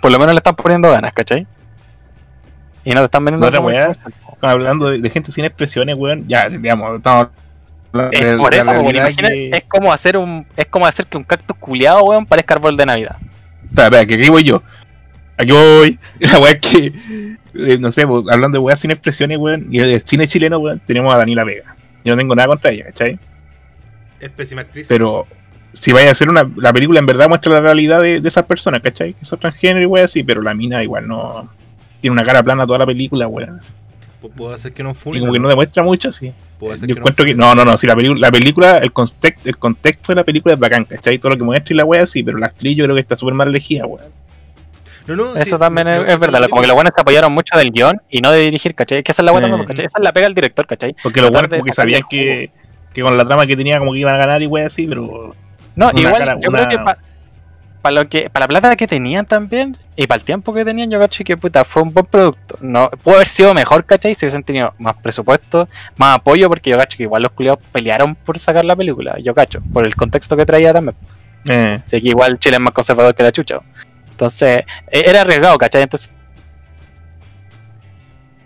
por 0.00 0.12
lo 0.12 0.18
menos 0.18 0.34
le 0.34 0.38
están 0.38 0.54
poniendo 0.54 0.90
ganas, 0.90 1.12
¿cachai? 1.12 1.46
Y 2.84 2.90
no 2.90 3.00
te 3.00 3.06
están 3.06 3.24
vendiendo 3.24 3.46
Otra 3.48 3.58
como 3.58 3.68
weá. 3.68 3.86
comercial. 3.86 4.12
Hablando 4.42 4.90
de, 4.90 4.98
de 4.98 5.10
gente 5.10 5.32
sin 5.32 5.44
expresiones, 5.44 5.96
weón. 5.96 6.28
Ya, 6.28 6.48
digamos, 6.48 6.94
estamos. 6.96 7.28
Es 8.12 8.36
por 8.36 8.54
eso, 8.54 8.70
weón, 8.70 8.82
realidad 8.84 9.06
imagina- 9.08 9.28
que- 9.28 9.50
es 9.52 9.64
como 9.68 9.92
hacer 9.92 10.16
un, 10.16 10.46
es 10.56 10.66
como 10.66 10.86
hacer 10.86 11.06
que 11.06 11.16
un 11.16 11.24
cactus 11.24 11.56
culiado, 11.56 12.02
weón, 12.04 12.26
parezca 12.26 12.54
árbol 12.54 12.76
de 12.76 12.86
Navidad. 12.86 13.16
Espera, 13.68 13.86
espera, 13.86 14.06
que 14.06 14.14
aquí 14.14 14.28
voy 14.28 14.44
yo. 14.44 14.62
Aquí 15.38 15.50
voy. 15.52 15.98
La 16.20 16.38
weá 16.38 16.52
es 16.52 16.60
que. 16.60 16.92
eh, 17.54 17.78
no 17.78 17.92
sé, 17.92 18.06
pues, 18.06 18.24
hablando 18.30 18.56
de 18.58 18.64
weas 18.64 18.80
sin 18.80 18.90
expresiones, 18.90 19.38
weón. 19.38 19.66
Y 19.70 19.78
de 19.78 20.00
cine 20.00 20.26
chileno, 20.26 20.58
weón. 20.58 20.80
Tenemos 20.86 21.12
a 21.14 21.18
Daniela 21.18 21.44
Vega. 21.44 21.74
Yo 22.04 22.14
no 22.14 22.18
tengo 22.18 22.34
nada 22.34 22.48
contra 22.48 22.70
ella, 22.70 22.84
¿cachai? 22.86 23.18
Es 24.20 24.30
pésima 24.30 24.62
actriz. 24.62 24.86
Pero 24.88 25.26
si 25.72 25.92
vaya 25.92 26.08
a 26.08 26.12
hacer 26.12 26.30
una. 26.30 26.48
La 26.56 26.72
película 26.72 26.98
en 27.00 27.06
verdad 27.06 27.28
muestra 27.28 27.52
la 27.52 27.60
realidad 27.60 28.00
de, 28.00 28.20
de 28.20 28.28
esas 28.28 28.44
personas, 28.46 28.80
¿cachai? 28.80 29.12
Que 29.14 29.24
son 29.26 29.38
transgénero 29.38 29.82
y 29.82 29.86
weas 29.86 30.06
así, 30.10 30.22
pero 30.22 30.40
la 30.40 30.54
mina 30.54 30.82
igual 30.82 31.06
no. 31.06 31.50
Tiene 32.00 32.12
una 32.12 32.24
cara 32.24 32.42
plana 32.42 32.66
toda 32.66 32.78
la 32.80 32.86
película, 32.86 33.26
weón. 33.28 33.58
Puedo 34.36 34.54
hacer 34.54 34.72
que 34.72 34.82
no 34.82 34.92
Y 34.92 34.94
funen. 34.94 35.20
como 35.20 35.32
que 35.34 35.38
no 35.38 35.48
demuestra 35.48 35.82
mucho, 35.82 36.10
sí. 36.10 36.32
Yo 36.60 36.76
que 36.86 36.92
encuentro 36.92 37.24
que. 37.24 37.34
No, 37.34 37.54
no, 37.54 37.64
no. 37.64 37.76
Si 37.76 37.86
la, 37.86 37.94
película 37.94 38.20
la 38.20 38.32
película, 38.32 38.78
el 38.78 38.92
contexto, 38.92 39.48
el 39.48 39.58
contexto 39.58 40.12
de 40.12 40.16
la 40.16 40.24
película 40.24 40.54
es 40.54 40.60
bacán, 40.60 40.84
¿cachai? 40.84 41.18
Todo 41.18 41.32
lo 41.32 41.38
que 41.38 41.44
muestra 41.44 41.74
y 41.74 41.76
la 41.76 41.84
wea 41.84 42.06
sí, 42.06 42.22
pero 42.22 42.38
la 42.38 42.46
actriz 42.46 42.76
yo 42.76 42.84
creo 42.84 42.94
que 42.94 43.00
está 43.02 43.16
súper 43.16 43.34
mal 43.34 43.48
elegida, 43.48 43.86
weón. 43.86 44.06
No, 45.06 45.14
no, 45.14 45.36
Eso 45.36 45.44
sí, 45.44 45.58
también 45.60 45.86
es, 45.86 46.18
verdad, 46.18 46.48
como 46.48 46.62
que 46.62 46.66
los 46.66 46.74
buenos 46.74 46.92
se 46.92 47.00
apoyaron 47.00 47.32
mucho 47.32 47.56
del 47.56 47.70
guion 47.70 48.00
y 48.10 48.20
no 48.20 48.32
de 48.32 48.40
dirigir, 48.40 48.74
¿cachai? 48.74 48.98
Es 48.98 49.04
que 49.04 49.12
esa 49.12 49.22
es 49.22 49.26
la 49.26 49.30
buena, 49.32 49.46
Eh. 49.48 49.64
¿cachai? 49.66 49.86
Esa 49.86 49.98
es 49.98 50.04
la 50.04 50.12
pega 50.12 50.26
del 50.26 50.34
director, 50.34 50.66
¿cachai? 50.66 50.96
Porque 51.00 51.20
los 51.20 51.30
buenos 51.30 51.48
como 51.48 51.62
que 51.62 51.72
sabían 51.72 52.02
que, 52.10 52.50
que 52.92 53.02
con 53.02 53.16
la 53.16 53.24
trama 53.24 53.46
que 53.46 53.56
tenía 53.56 53.78
como 53.78 53.92
que 53.92 54.00
iban 54.00 54.14
a 54.14 54.18
ganar 54.18 54.42
y 54.42 54.46
wey 54.46 54.64
así, 54.64 54.86
pero 54.86 55.32
No, 55.76 55.90
igual 55.94 56.18
cara- 56.18 56.38
yo 56.40 56.48
una- 56.48 56.66
creo 56.66 56.84
que 56.84 56.92
para 57.86 58.02
lo 58.02 58.08
que 58.08 58.28
para 58.30 58.46
la 58.46 58.48
plata 58.48 58.74
que 58.74 58.88
tenían 58.88 59.24
también 59.26 59.76
y 59.94 60.08
para 60.08 60.18
el 60.18 60.24
tiempo 60.24 60.52
que 60.52 60.64
tenían, 60.64 60.90
yo 60.90 60.98
cacho 60.98 61.22
que 61.22 61.36
puta 61.36 61.64
fue 61.64 61.82
un 61.82 61.92
buen 61.94 62.04
producto. 62.04 62.58
No 62.60 62.90
pudo 62.90 63.14
haber 63.14 63.28
sido 63.28 63.54
mejor, 63.54 63.84
¿cachai? 63.84 64.12
Si 64.16 64.26
hubiesen 64.26 64.42
tenido 64.42 64.74
más 64.78 64.96
presupuesto, 64.96 65.68
más 65.96 66.16
apoyo, 66.16 66.48
porque 66.48 66.70
yo 66.70 66.76
cacho 66.76 66.96
que 66.96 67.04
igual 67.04 67.22
los 67.22 67.30
culiados 67.30 67.60
pelearon 67.70 68.16
por 68.16 68.40
sacar 68.40 68.64
la 68.64 68.74
película, 68.74 69.16
yo 69.22 69.32
cacho, 69.34 69.60
por 69.72 69.86
el 69.86 69.94
contexto 69.94 70.36
que 70.36 70.44
traía 70.44 70.72
también. 70.72 70.96
eh, 71.48 71.78
Así 71.84 72.00
que 72.00 72.08
igual 72.08 72.38
Chile 72.40 72.56
es 72.56 72.60
más 72.60 72.72
conservador 72.72 73.14
que 73.14 73.22
la 73.22 73.30
chucha. 73.30 73.60
Entonces, 74.10 74.64
e- 74.90 75.04
era 75.08 75.20
arriesgado, 75.20 75.56
¿cachai? 75.58 75.82
Entonces 75.82 76.12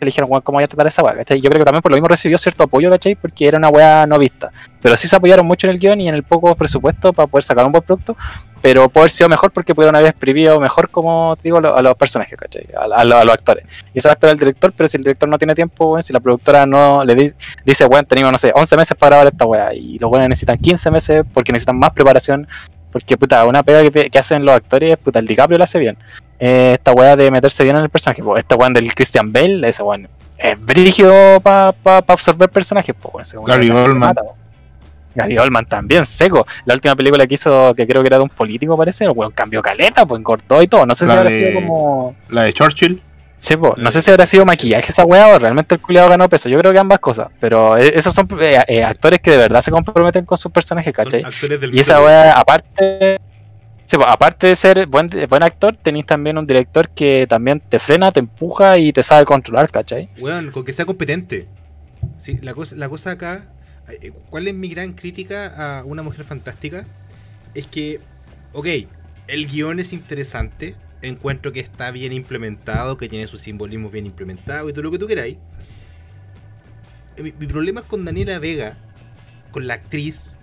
le 0.05 0.11
dijeron, 0.11 0.29
¿cómo 0.43 0.57
voy 0.57 0.65
a 0.65 0.69
tratar 0.69 0.87
esa 0.87 1.03
weá? 1.03 1.15
¿cachai? 1.17 1.41
Yo 1.41 1.49
creo 1.51 1.61
que 1.61 1.65
también 1.65 1.83
por 1.83 1.91
lo 1.91 1.97
mismo 1.97 2.09
recibió 2.09 2.39
cierto 2.39 2.65
apoyo, 2.65 2.91
¿cachai? 2.91 3.15
Porque 3.15 3.47
era 3.47 3.59
una 3.59 3.69
weá 3.69 4.07
no 4.07 4.19
vista. 4.19 4.51
Pero 4.83 4.97
sí 4.97 5.09
se 5.09 5.17
apoyaron 5.17 5.47
mucho 5.47 5.67
en 5.67 5.73
el 5.73 5.79
guion 5.79 6.01
y 6.01 6.09
en 6.09 6.15
el 6.15 6.23
poco 6.23 6.55
presupuesto 6.55 7.13
para 7.13 7.27
poder 7.27 7.45
sacar 7.45 7.65
un 7.67 7.73
buen 7.73 7.83
producto. 7.85 8.17
Pero 8.63 8.89
puede 8.91 9.05
haber 9.05 9.11
sido 9.11 9.29
mejor 9.29 9.51
porque 9.53 9.75
pudieron 9.75 9.97
haber 9.97 10.11
exprimido 10.11 10.61
mejor, 10.61 10.91
como 10.91 11.35
te 11.37 11.45
digo, 11.45 11.59
a 11.59 11.61
lo- 11.63 11.75
a 11.77 11.81
los 11.83 11.95
personajes, 11.95 12.39
¿cachai? 12.39 12.67
A, 12.77 12.81
a 12.95 13.01
a 13.01 13.05
los 13.25 13.33
actores. 13.35 13.65
Y 13.95 13.99
eso 13.99 14.09
va 14.11 14.17
a 14.21 14.31
el 14.31 14.39
director, 14.39 14.73
pero 14.77 14.87
si 14.89 14.97
el 14.99 15.03
director 15.03 15.29
no 15.29 15.39
tiene 15.39 15.55
tiempo, 15.55 15.87
weón, 15.93 16.03
si 16.03 16.13
la 16.13 16.21
productora 16.21 16.67
no 16.67 17.03
le 17.05 17.15
di- 17.15 17.33
dice, 17.65 17.87
weón, 17.87 18.05
tenemos, 18.05 18.33
no 18.33 18.39
sé, 18.39 18.53
11 18.55 18.77
meses 18.77 18.97
para 18.99 19.17
grabar 19.17 19.33
esta 19.33 19.47
weá 19.47 19.73
y 19.73 19.99
los 19.99 20.11
weones 20.11 20.29
necesitan 20.29 20.59
15 20.59 20.91
meses 20.91 21.23
porque 21.33 21.53
necesitan 21.53 21.79
más 21.79 21.91
preparación. 21.93 22.47
Porque, 22.93 23.17
puta, 23.17 23.45
una 23.45 23.63
pega 23.63 23.89
que, 23.89 24.11
que 24.11 24.19
hacen 24.19 24.45
los 24.45 24.55
actores, 24.55 24.97
puta, 24.97 25.19
el 25.19 25.27
DiCaprio 25.27 25.59
la 25.59 25.65
hace 25.65 25.79
bien. 25.79 25.97
Eh, 26.39 26.73
esta 26.75 26.93
weá 26.93 27.17
de 27.17 27.31
meterse 27.31 27.63
bien 27.65 27.77
en 27.77 27.83
el 27.83 27.91
personaje, 27.91 28.23
pues, 28.23 28.41
esta 28.41 28.57
weón 28.57 28.73
del 28.73 28.93
Christian 28.95 29.33
Bale, 29.33 29.69
ese 29.69 29.83
weón 29.83 30.09
es 30.39 30.59
brígido 30.59 31.39
para 31.41 31.73
pa, 31.73 32.01
pa 32.01 32.15
absorber 32.15 32.49
personajes, 32.49 32.95
pues, 33.01 33.37
Gary 33.47 33.71
Oldman. 33.71 34.17
Gary 35.15 35.37
Oldman 35.39 35.67
también, 35.67 36.07
seco. 36.07 36.47
La 36.65 36.75
última 36.75 36.97
película 36.97 37.27
que 37.27 37.35
hizo, 37.35 37.75
que 37.75 37.87
creo 37.87 38.01
que 38.01 38.07
era 38.07 38.17
de 38.17 38.23
un 38.23 38.31
político, 38.31 38.77
parece, 38.77 39.05
el 39.05 39.11
weón 39.11 39.33
cambió 39.33 39.61
caleta, 39.61 40.07
pues 40.07 40.19
engordó 40.19 40.63
y 40.63 40.67
todo. 40.67 40.87
No 40.87 40.95
sé 40.95 41.07
si 41.07 41.13
habrá 41.13 41.31
sido 41.31 41.55
como. 41.55 42.15
La 42.31 42.45
de 42.45 42.53
Churchill. 42.53 43.03
Sí, 43.41 43.57
po, 43.57 43.75
no 43.79 43.91
sé 43.91 44.03
si 44.03 44.11
habrá 44.11 44.27
sido 44.27 44.45
maquillaje 44.45 44.93
esa 44.93 45.05
weá 45.05 45.35
o 45.35 45.39
realmente 45.39 45.75
el 45.75 45.81
culiado 45.81 46.11
ganó 46.11 46.29
peso. 46.29 46.51
Yo 46.51 46.59
creo 46.59 46.73
que 46.73 46.79
ambas 46.79 46.99
cosas. 46.99 47.29
Pero 47.41 47.79
eh, 47.79 47.91
esos 47.95 48.15
son 48.15 48.29
eh, 48.39 48.63
eh, 48.69 48.85
actores 48.85 49.19
que 49.21 49.31
de 49.31 49.39
verdad 49.39 49.63
se 49.63 49.71
comprometen 49.71 50.27
con 50.27 50.37
sus 50.37 50.53
personajes, 50.53 50.95
Son 50.95 51.05
¿cachai? 51.07 51.25
Y 51.73 51.81
esa 51.81 52.03
weá, 52.03 52.33
aparte, 52.33 53.19
sí, 53.87 53.97
aparte 54.07 54.49
de 54.49 54.57
ser 54.57 54.87
buen, 54.87 55.09
buen 55.27 55.43
actor, 55.43 55.75
tenéis 55.75 56.05
también 56.05 56.37
un 56.37 56.47
director 56.47 56.91
que 56.91 57.27
también 57.27 57.61
te 57.67 57.79
frena, 57.79 58.13
te 58.13 58.21
empuja 58.21 58.77
y 58.79 58.93
te 58.93 59.03
sabe 59.03 59.25
controlar, 59.25 59.71
¿cachai? 59.71 60.11
Weón, 60.19 60.51
con 60.51 60.63
que 60.63 60.75
sea 60.75 60.85
competente. 60.85 61.49
Sí, 62.19 62.39
la 62.43 62.53
cosa, 62.53 62.77
la 62.77 62.91
cosa 62.91 63.13
acá, 63.13 63.47
eh, 63.89 64.13
¿cuál 64.29 64.49
es 64.49 64.55
mi 64.55 64.69
gran 64.69 64.93
crítica 64.93 65.79
a 65.79 65.85
Una 65.85 66.03
Mujer 66.03 66.27
Fantástica? 66.27 66.85
Es 67.55 67.67
que, 67.67 68.01
ok, 68.53 68.67
el 69.29 69.47
guion 69.47 69.81
es 69.81 69.95
interesante, 69.95 70.75
encuentro 71.03 71.53
que 71.53 71.61
está 71.61 71.91
bien 71.91 72.13
implementado, 72.13 72.97
que 72.97 73.09
tiene 73.09 73.27
su 73.27 73.39
simbolismo 73.39 73.91
bien 73.91 74.07
implementado 74.07 74.69
y 74.69 74.73
todo 74.73 74.83
lo 74.83 74.91
que 74.91 74.99
tú 74.99 75.07
queráis. 75.07 75.37
Mi, 77.17 77.33
mi 77.39 77.47
problema 77.47 77.81
es 77.81 77.87
con 77.87 78.05
Daniela 78.05 78.39
Vega, 78.39 78.77
con 79.51 79.67
la 79.67 79.75
actriz, 79.75 80.37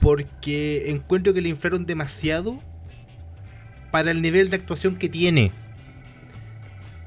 porque 0.00 0.90
encuentro 0.90 1.32
que 1.32 1.40
le 1.40 1.48
inflaron 1.48 1.86
demasiado 1.86 2.58
para 3.90 4.10
el 4.10 4.20
nivel 4.20 4.50
de 4.50 4.56
actuación 4.56 4.96
que 4.96 5.08
tiene. 5.08 5.52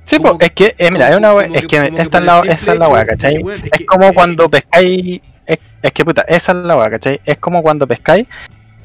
Sí, 0.06 0.18
Como- 0.18 0.38
pues, 0.38 0.50
es 0.50 0.56
que, 0.56 0.76
eh, 0.78 0.90
mira, 0.90 1.10
es 1.10 1.18
una 1.18 1.34
weá, 1.34 1.48
es 1.48 1.66
que 1.68 1.78
como 1.90 1.98
esta 2.00 2.10
por 2.10 2.22
es 2.22 2.26
la, 2.26 2.54
esa 2.54 2.74
es 2.74 2.80
la 2.80 3.06
¿cachai? 3.06 3.34
es 3.34 3.38
que, 3.40 3.44
weón, 3.44 3.60
es 3.60 3.66
Es 3.66 3.72
que- 3.72 3.86
como 3.86 4.06
eh, 4.06 4.14
cuando 4.14 4.50
pescáis, 4.50 5.22
es, 5.46 5.60
es 5.82 5.92
que 5.92 6.06
puta, 6.06 6.22
esa 6.22 6.52
es 6.54 6.58
la 6.60 6.78
weá, 6.78 6.90
¿cachai? 6.90 7.20
Es 7.26 7.38
como 7.40 7.62
cuando 7.62 7.86
pescáis 7.86 8.26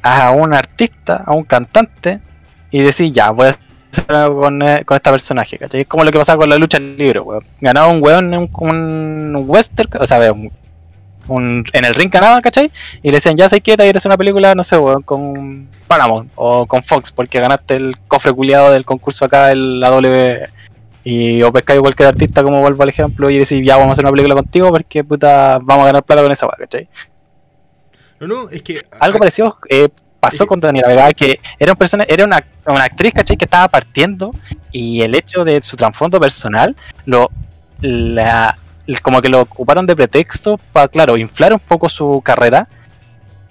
a 0.01 0.31
un 0.31 0.53
artista, 0.53 1.23
a 1.25 1.33
un 1.33 1.43
cantante, 1.43 2.19
y 2.73 2.81
decís, 2.81 3.13
ya, 3.13 3.29
voy 3.29 3.47
a 3.47 3.57
hacer 3.91 4.15
algo 4.15 4.41
con, 4.41 4.61
eh, 4.63 4.83
con 4.83 4.97
esta 4.97 5.11
personaje, 5.11 5.59
¿cachai? 5.59 5.81
Es 5.81 5.87
como 5.87 6.03
lo 6.03 6.11
que 6.11 6.17
pasaba 6.17 6.39
con 6.39 6.49
la 6.49 6.57
lucha 6.57 6.79
libre, 6.79 7.19
weón. 7.19 7.43
Ganaba 7.61 7.87
un 7.87 8.01
weón 8.03 8.33
en 8.33 8.49
un, 8.51 9.35
un 9.35 9.43
western, 9.47 9.89
o 10.01 10.05
sea, 10.07 10.33
un, 10.33 10.51
un- 11.27 11.63
en 11.71 11.85
el 11.85 11.93
ring 11.93 12.11
ganaba, 12.11 12.41
¿cachai? 12.41 12.71
Y 13.03 13.09
le 13.09 13.17
decían, 13.17 13.37
ya 13.37 13.47
que 13.47 13.59
te 13.61 13.75
quieres 13.75 13.97
hacer 13.97 14.09
una 14.09 14.17
película, 14.17 14.55
no 14.55 14.63
sé, 14.63 14.77
weón, 14.77 15.03
con 15.03 15.67
Paramount 15.87 16.31
o 16.35 16.65
con 16.65 16.81
Fox, 16.81 17.11
porque 17.11 17.39
ganaste 17.39 17.75
el 17.75 17.95
cofre 18.07 18.33
culiado 18.33 18.71
del 18.71 18.83
concurso 18.85 19.25
acá, 19.25 19.51
el, 19.51 19.79
la 19.79 19.89
W. 19.91 20.47
Y 21.05 21.41
o 21.43 21.51
pescáis 21.51 21.79
cualquier 21.81 22.07
artista, 22.09 22.41
como 22.43 22.61
vuelvo 22.61 22.81
al 22.81 22.89
ejemplo, 22.89 23.29
y 23.29 23.37
decís, 23.37 23.61
ya 23.63 23.75
vamos 23.75 23.89
a 23.89 23.93
hacer 23.93 24.05
una 24.05 24.11
película 24.11 24.35
contigo 24.35 24.69
porque 24.71 25.03
puta, 25.03 25.59
vamos 25.61 25.83
a 25.83 25.87
ganar 25.87 26.03
plata 26.03 26.23
con 26.23 26.31
esa 26.31 26.47
weá, 26.47 26.55
¿cachai? 26.57 26.87
No, 28.19 28.27
no, 28.27 28.49
es 28.49 28.61
que. 28.61 28.83
Algo 28.99 29.19
parecido 29.19 29.57
eh, 29.69 29.89
pasó 30.23 30.47
con 30.47 30.59
Daniela 30.59 30.87
Vega, 30.87 31.11
que 31.13 31.39
era, 31.59 31.71
un 31.73 31.77
persona, 31.77 32.05
era 32.07 32.23
una, 32.25 32.43
una 32.65 32.83
actriz, 32.83 33.13
¿cachai? 33.13 33.37
Que 33.37 33.45
estaba 33.45 33.67
partiendo 33.67 34.31
y 34.71 35.01
el 35.01 35.13
hecho 35.15 35.43
de 35.43 35.61
su 35.61 35.75
trasfondo 35.75 36.19
personal, 36.19 36.75
lo 37.05 37.29
la, 37.81 38.57
como 39.01 39.21
que 39.21 39.29
lo 39.29 39.41
ocuparon 39.41 39.85
de 39.85 39.95
pretexto 39.95 40.57
para, 40.71 40.87
claro, 40.87 41.17
inflar 41.17 41.53
un 41.53 41.59
poco 41.59 41.89
su 41.89 42.21
carrera. 42.23 42.67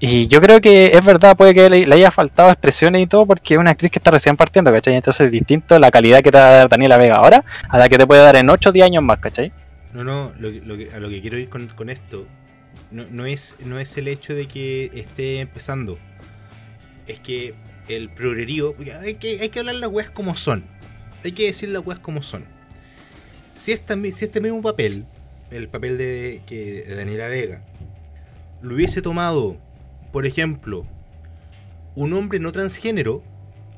Y 0.01 0.27
yo 0.27 0.41
creo 0.41 0.61
que 0.61 0.87
es 0.97 1.05
verdad, 1.05 1.37
puede 1.37 1.55
que 1.55 1.71
le, 1.71 1.87
le 1.87 1.95
haya 1.95 2.11
faltado 2.11 2.51
expresiones 2.51 3.03
y 3.03 3.07
todo, 3.07 3.25
porque 3.25 3.55
es 3.55 3.61
una 3.61 3.71
actriz 3.71 3.93
que 3.93 3.99
está 4.01 4.11
recién 4.11 4.37
partiendo, 4.37 4.73
¿cachai? 4.73 4.97
Entonces 4.97 5.27
es 5.27 5.33
distinto 5.33 5.79
la 5.79 5.91
calidad 5.93 6.23
que 6.23 6.33
te 6.33 6.39
va 6.39 6.47
a 6.49 6.51
dar 6.53 6.69
Daniela 6.69 6.97
Vega 6.97 7.17
ahora 7.17 7.45
a 7.69 7.79
la 7.79 7.89
que 7.89 7.99
te 7.99 8.07
puede 8.07 8.21
dar 8.23 8.35
en 8.37 8.51
8 8.51 8.71
o 8.71 8.73
10 8.73 8.87
años 8.87 9.03
más, 9.05 9.19
¿cachai? 9.19 9.53
No, 9.93 10.03
no, 10.03 10.33
lo 10.41 10.51
que- 10.51 10.89
a 10.93 10.99
lo 10.99 11.09
que 11.09 11.21
quiero 11.21 11.39
ir 11.39 11.49
con, 11.49 11.69
con 11.69 11.89
esto 11.89 12.27
no, 12.91 13.05
no 13.11 13.27
es, 13.27 13.57
no 13.65 13.79
es 13.79 13.97
el 13.97 14.09
hecho 14.09 14.35
de 14.35 14.47
que 14.47 14.91
esté 14.95 15.41
empezando. 15.41 15.99
Es 17.07 17.19
que 17.19 17.55
el 17.89 18.09
progrerío. 18.11 18.75
Hay 19.01 19.15
que, 19.17 19.41
hay 19.41 19.49
que 19.49 19.59
hablar 19.59 19.77
las 19.77 19.91
weas 19.91 20.11
como 20.11 20.35
son. 20.37 20.65
Hay 21.25 21.33
que 21.33 21.47
decir 21.47 21.69
las 21.69 21.85
weas 21.87 22.01
como 22.01 22.23
son. 22.23 22.45
Si, 23.57 23.73
esta, 23.73 23.95
si 23.97 24.25
este 24.25 24.41
mismo 24.41 24.61
papel, 24.63 25.05
el 25.51 25.69
papel 25.69 25.99
de, 25.99 26.43
que, 26.47 26.83
de 26.87 26.95
Daniela 26.97 27.29
Vega, 27.29 27.63
lo 28.61 28.75
hubiese 28.75 29.03
tomado, 29.03 29.57
por 30.13 30.27
ejemplo, 30.27 30.87
un 31.95 32.13
hombre 32.13 32.39
no 32.39 32.51
transgénero, 32.53 33.23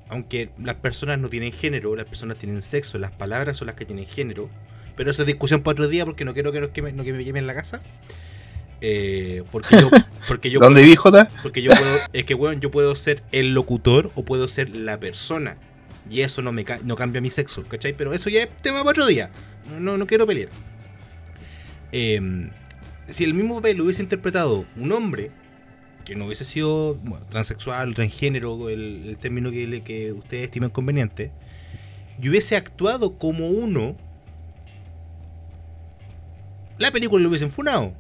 aunque 0.09 0.51
las 0.63 0.77
personas 0.77 1.19
no 1.19 1.29
tienen 1.29 1.53
género, 1.53 1.97
las 1.97 2.07
personas 2.07 2.37
tienen 2.39 2.63
sexo, 2.63 2.99
las 2.99 3.11
palabras 3.11 3.57
son 3.57 3.67
las 3.67 3.77
que 3.77 3.85
tienen 3.85 4.07
género, 4.07 4.49
pero 4.97 5.11
eso 5.11 5.23
es 5.23 5.27
discusión 5.27 5.63
para 5.63 5.73
otro 5.73 5.89
día 5.89 6.05
porque 6.05 6.25
no 6.25 6.33
quiero 6.35 6.53
que, 6.53 6.61
nos 6.61 6.71
queme- 6.71 6.93
no 6.93 7.03
que 7.05 7.13
me 7.13 7.25
quemen 7.25 7.47
la 7.47 7.55
casa. 7.55 7.81
Eh, 8.81 9.43
porque 9.51 9.77
yo, 9.81 9.89
porque 10.29 10.51
yo 10.51 10.61
¿Dónde 10.61 10.95
Jota? 10.97 11.29
porque 11.43 11.63
yo 11.63 11.71
puedo, 11.71 11.99
es 12.13 12.25
que 12.25 12.35
weón, 12.35 12.61
yo 12.61 12.71
puedo 12.71 12.95
ser 12.97 13.23
el 13.33 13.55
locutor 13.55 14.11
o 14.15 14.25
puedo 14.25 14.47
ser 14.49 14.75
la 14.75 14.99
persona. 15.01 15.57
Y 16.11 16.21
eso 16.21 16.43
no 16.43 16.53
me 16.53 16.67
no 16.85 16.97
cambia 16.97 17.21
mi 17.23 17.31
sexo, 17.31 17.63
¿cachai? 17.67 17.95
Pero 17.95 18.13
eso 18.13 18.29
ya 18.29 18.43
es 18.43 18.57
tema 18.59 18.79
para 18.81 18.91
otro 18.91 19.07
día. 19.07 19.31
No, 19.71 19.81
no, 19.81 19.97
no 19.97 20.07
quiero 20.07 20.27
pelear. 20.27 20.51
Em, 21.93 22.51
si 23.09 23.25
el 23.25 23.33
mismo 23.33 23.57
papel 23.57 23.79
lo 23.79 23.85
hubiese 23.85 24.03
interpretado 24.03 24.67
un 24.77 24.93
hombre, 24.93 25.31
que 26.05 26.15
no 26.15 26.27
hubiese 26.27 26.45
sido 26.45 26.97
bueno, 26.97 27.25
transexual, 27.31 27.95
transgénero, 27.95 28.69
el, 28.69 29.05
el 29.09 29.17
término 29.19 29.51
que, 29.51 29.67
le- 29.67 29.83
que 29.83 30.13
ustedes 30.13 30.45
estiman 30.45 30.69
conveniente, 30.69 31.31
y 32.21 32.29
hubiese 32.29 32.57
actuado 32.57 33.17
como 33.19 33.49
uno, 33.49 33.97
la 36.79 36.91
película 36.91 37.23
lo 37.23 37.29
hubiesen 37.29 37.51
funado. 37.51 37.95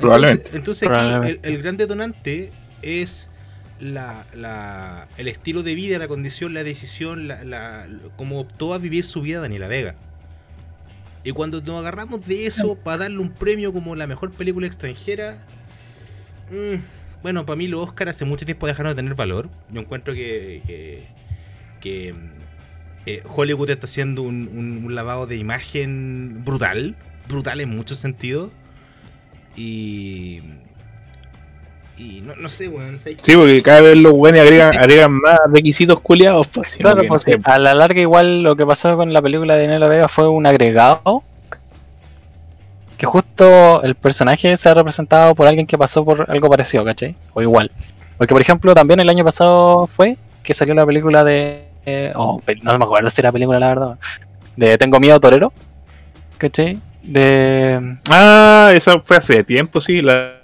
Probablemente. 0.00 0.56
Entonces, 0.56 0.88
entonces 0.88 0.88
aquí 1.22 1.28
el, 1.28 1.40
el 1.54 1.62
gran 1.62 1.76
detonante 1.76 2.50
es 2.82 3.28
la, 3.80 4.24
la- 4.34 5.08
el 5.16 5.28
estilo 5.28 5.62
de 5.62 5.74
vida, 5.74 5.98
la 5.98 6.08
condición, 6.08 6.52
la 6.54 6.64
decisión, 6.64 7.28
la, 7.28 7.44
la- 7.44 7.86
cómo 8.16 8.40
optó 8.40 8.74
a 8.74 8.78
vivir 8.78 9.04
su 9.04 9.22
vida 9.22 9.40
Daniela 9.40 9.68
Vega. 9.68 9.94
Y 11.24 11.32
cuando 11.32 11.60
nos 11.60 11.80
agarramos 11.80 12.26
de 12.26 12.46
eso 12.46 12.76
para 12.76 12.98
darle 12.98 13.18
un 13.18 13.30
premio 13.30 13.72
como 13.72 13.94
la 13.94 14.06
mejor 14.06 14.30
película 14.32 14.66
extranjera, 14.66 15.36
mm, 16.50 16.76
bueno, 17.22 17.44
para 17.44 17.56
mí 17.56 17.68
los 17.68 17.80
Oscar 17.88 18.08
hace 18.08 18.24
mucho 18.24 18.46
tiempo 18.46 18.66
dejaron 18.66 18.92
de 18.92 18.96
tener 18.96 19.14
valor. 19.14 19.48
Yo 19.70 19.80
encuentro 19.80 20.14
que, 20.14 20.62
que, 20.66 21.06
que, 21.80 22.12
mm, 22.14 22.30
eh, 23.06 23.22
Hollywood 23.26 23.70
está 23.70 23.86
haciendo 23.86 24.22
un, 24.22 24.48
un- 24.52 24.82
un 24.84 24.94
lavado 24.94 25.26
de 25.26 25.36
imagen 25.36 26.42
brutal, 26.44 26.96
brutal 27.28 27.60
en 27.60 27.68
muchos 27.70 27.98
sentidos. 27.98 28.50
Y. 29.60 30.40
Y 31.98 32.22
no, 32.22 32.34
no 32.34 32.48
sé, 32.48 32.68
weón. 32.68 32.98
Sí, 32.98 33.36
porque 33.36 33.60
cada 33.62 33.82
vez 33.82 33.98
los 33.98 34.12
buenos 34.12 34.40
agregan, 34.40 34.78
agregan 34.78 35.12
más 35.20 35.38
requisitos 35.52 36.00
culiados. 36.00 36.48
Pues, 36.48 36.76
Claro, 36.76 37.02
pues 37.06 37.26
no 37.26 37.32
sé, 37.34 37.40
a 37.44 37.58
la 37.58 37.74
larga 37.74 38.00
igual 38.00 38.42
lo 38.42 38.56
que 38.56 38.64
pasó 38.64 38.96
con 38.96 39.12
la 39.12 39.20
película 39.20 39.54
de 39.56 39.64
Daniela 39.66 39.86
Vega 39.86 40.08
fue 40.08 40.26
un 40.28 40.46
agregado 40.46 41.22
que 42.96 43.04
justo 43.04 43.82
el 43.82 43.94
personaje 43.94 44.56
se 44.56 44.68
ha 44.68 44.74
representado 44.74 45.34
por 45.34 45.46
alguien 45.46 45.66
que 45.66 45.76
pasó 45.76 46.04
por 46.04 46.30
algo 46.30 46.48
parecido, 46.48 46.84
¿cachai? 46.84 47.14
O 47.34 47.42
igual. 47.42 47.70
Porque 48.16 48.34
por 48.34 48.40
ejemplo 48.40 48.74
también 48.74 49.00
el 49.00 49.08
año 49.08 49.24
pasado 49.24 49.86
fue 49.86 50.16
que 50.42 50.54
salió 50.54 50.74
la 50.74 50.86
película 50.86 51.22
de... 51.24 51.64
eh, 51.84 52.12
oh, 52.14 52.40
no 52.62 52.78
me 52.78 52.84
acuerdo 52.84 53.10
si 53.10 53.20
era 53.20 53.32
película 53.32 53.58
la 53.58 53.68
verdad. 53.68 53.98
De 54.56 54.78
Tengo 54.78 55.00
Miedo 55.00 55.20
Torero. 55.20 55.52
¿Cachai? 56.38 56.78
De... 57.02 57.96
Ah, 58.10 58.70
eso 58.74 59.00
fue 59.04 59.16
hace 59.16 59.42
tiempo, 59.44 59.80
sí, 59.80 60.02
la, 60.02 60.34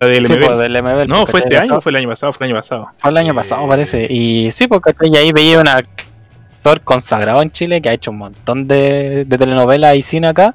la 0.00 0.06
del 0.06 0.26
sí, 0.26 0.32
MB. 0.32 0.44
pues, 0.46 0.58
del 0.58 0.82
MBL, 0.82 1.06
No, 1.08 1.26
fue 1.26 1.40
este 1.40 1.56
año, 1.58 1.80
fue 1.80 1.90
el 1.90 1.96
año 1.96 2.08
pasado, 2.08 2.32
fue 2.32 2.46
el 2.46 2.52
año 2.52 2.60
pasado. 2.60 2.88
Fue 2.98 3.10
el 3.10 3.16
año 3.18 3.32
Eh, 3.32 3.34
pasado, 3.36 3.68
parece. 3.68 4.06
Y 4.10 4.50
sí, 4.52 4.66
porque 4.66 4.92
ahí 5.16 5.32
veía 5.32 5.60
un 5.60 5.68
actor 5.68 6.80
consagrado 6.82 7.42
en 7.42 7.50
Chile 7.50 7.80
que 7.82 7.90
ha 7.90 7.92
hecho 7.92 8.10
un 8.10 8.16
montón 8.18 8.66
de, 8.66 9.24
de 9.26 9.38
telenovelas 9.38 9.96
y 9.96 10.02
cine 10.02 10.28
acá. 10.28 10.54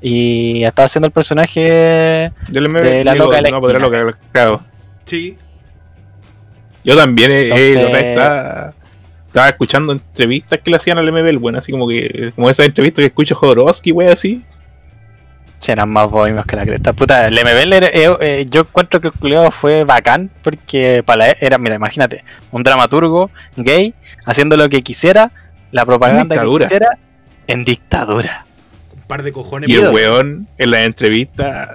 Y 0.00 0.64
estaba 0.64 0.86
haciendo 0.86 1.06
el 1.06 1.12
personaje. 1.12 2.30
Del 2.48 2.68
MB, 2.68 2.80
De 2.82 3.04
la 3.04 3.14
loca 3.14 3.36
de 3.36 3.42
la 3.42 3.50
no, 3.52 3.60
de 3.66 3.72
la 3.72 3.78
esquina. 3.78 4.02
loca, 4.02 4.18
claro. 4.32 4.60
Sí. 5.04 5.36
Yo 6.84 6.96
también, 6.96 7.30
eh, 7.30 7.48
eh, 7.48 7.72
Entonces- 7.72 8.04
la 8.04 8.10
otra 8.10 8.64
vez 8.66 8.74
estaba, 9.32 9.48
escuchando 9.48 9.92
entrevistas 9.92 10.60
que 10.62 10.70
le 10.70 10.76
hacían 10.76 10.98
al 10.98 11.10
MBL, 11.10 11.36
weón, 11.38 11.56
así 11.56 11.72
como 11.72 11.88
que, 11.88 12.32
como 12.34 12.48
esas 12.50 12.66
entrevistas 12.66 13.02
que 13.02 13.06
escucho 13.06 13.34
Jodorowsky, 13.34 13.92
weón, 13.92 14.12
así. 14.12 14.44
Sí, 15.58 15.70
eran 15.70 15.90
más 15.90 16.10
bohemios 16.10 16.44
que 16.44 16.56
la 16.56 16.64
cresta. 16.66 16.92
Puta, 16.92 17.28
el 17.28 17.34
MBL, 17.34 17.72
era- 17.72 17.86
eh, 17.86 18.16
eh, 18.20 18.46
yo 18.50 18.62
encuentro 18.62 19.00
que 19.00 19.08
el 19.08 19.14
culiado 19.14 19.50
fue 19.52 19.84
bacán 19.84 20.28
porque 20.42 21.02
para 21.06 21.18
la- 21.28 21.36
era, 21.40 21.56
mira, 21.58 21.76
imagínate, 21.76 22.24
un 22.50 22.62
dramaturgo 22.64 23.30
gay 23.56 23.94
haciendo 24.26 24.56
lo 24.56 24.68
que 24.68 24.82
quisiera, 24.82 25.30
la 25.70 25.86
propaganda 25.86 26.24
que 26.24 26.30
dictadura. 26.34 26.66
quisiera, 26.66 26.98
en 27.46 27.64
dictadura. 27.64 28.44
Un 28.94 29.02
par 29.06 29.22
de 29.22 29.32
cojones. 29.32 29.70
Y 29.70 29.74
el 29.76 29.88
weón 29.90 30.48
en 30.58 30.70
las 30.72 30.80
entrevistas, 30.84 31.68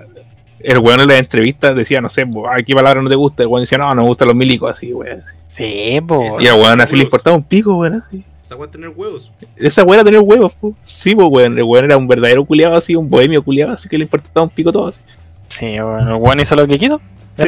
el 0.60 0.78
weón 0.80 1.00
en 1.02 1.08
las 1.08 1.20
entrevistas 1.20 1.74
decía, 1.74 2.02
no 2.02 2.10
sé, 2.10 2.26
bo, 2.26 2.52
¿a 2.52 2.62
qué 2.64 2.76
palabra 2.76 3.02
no 3.02 3.08
te 3.10 3.16
gusta? 3.16 3.44
El 3.44 3.48
weón 3.50 3.64
decía, 3.64 3.78
no, 3.78 3.88
no 3.96 4.02
me 4.02 4.08
gustan 4.10 4.28
los 4.28 4.36
milicos, 4.36 4.70
así, 4.70 4.92
weón. 4.94 5.22
así. 5.22 5.38
Sí, 5.58 6.00
po. 6.08 6.24
Y 6.40 6.48
al 6.48 6.60
weón 6.60 6.80
así 6.82 6.96
le 6.96 7.04
importaba 7.04 7.36
un 7.36 7.44
pico, 7.44 7.76
weón, 7.76 7.94
así. 7.96 8.24
Esa 8.46 8.56
weá 8.56 8.70
tener 8.72 8.90
huevos. 8.90 9.32
Esa 9.58 9.84
weón 9.84 9.96
era 9.96 10.04
tener 10.06 10.22
huevos, 10.22 10.54
po. 10.54 10.74
Sí, 10.82 11.16
pues 11.16 11.28
weón, 11.30 11.58
el 11.58 11.64
weón 11.64 11.86
era 11.86 11.98
un 11.98 12.08
verdadero 12.08 12.46
culiado 12.46 12.76
así, 12.76 12.96
un 12.96 13.10
bohemio 13.10 13.44
culiado, 13.44 13.74
así 13.74 13.90
que 13.90 13.98
le 13.98 14.04
importaba 14.04 14.44
un 14.44 14.50
pico 14.50 14.72
todo 14.72 14.88
así. 14.88 15.02
Sí, 15.50 15.80
bueno, 15.80 16.16
el 16.16 16.22
weón 16.22 16.40
hizo 16.40 16.56
lo 16.56 16.68
que 16.68 16.78
quiso. 16.78 17.02
Sí. 17.34 17.48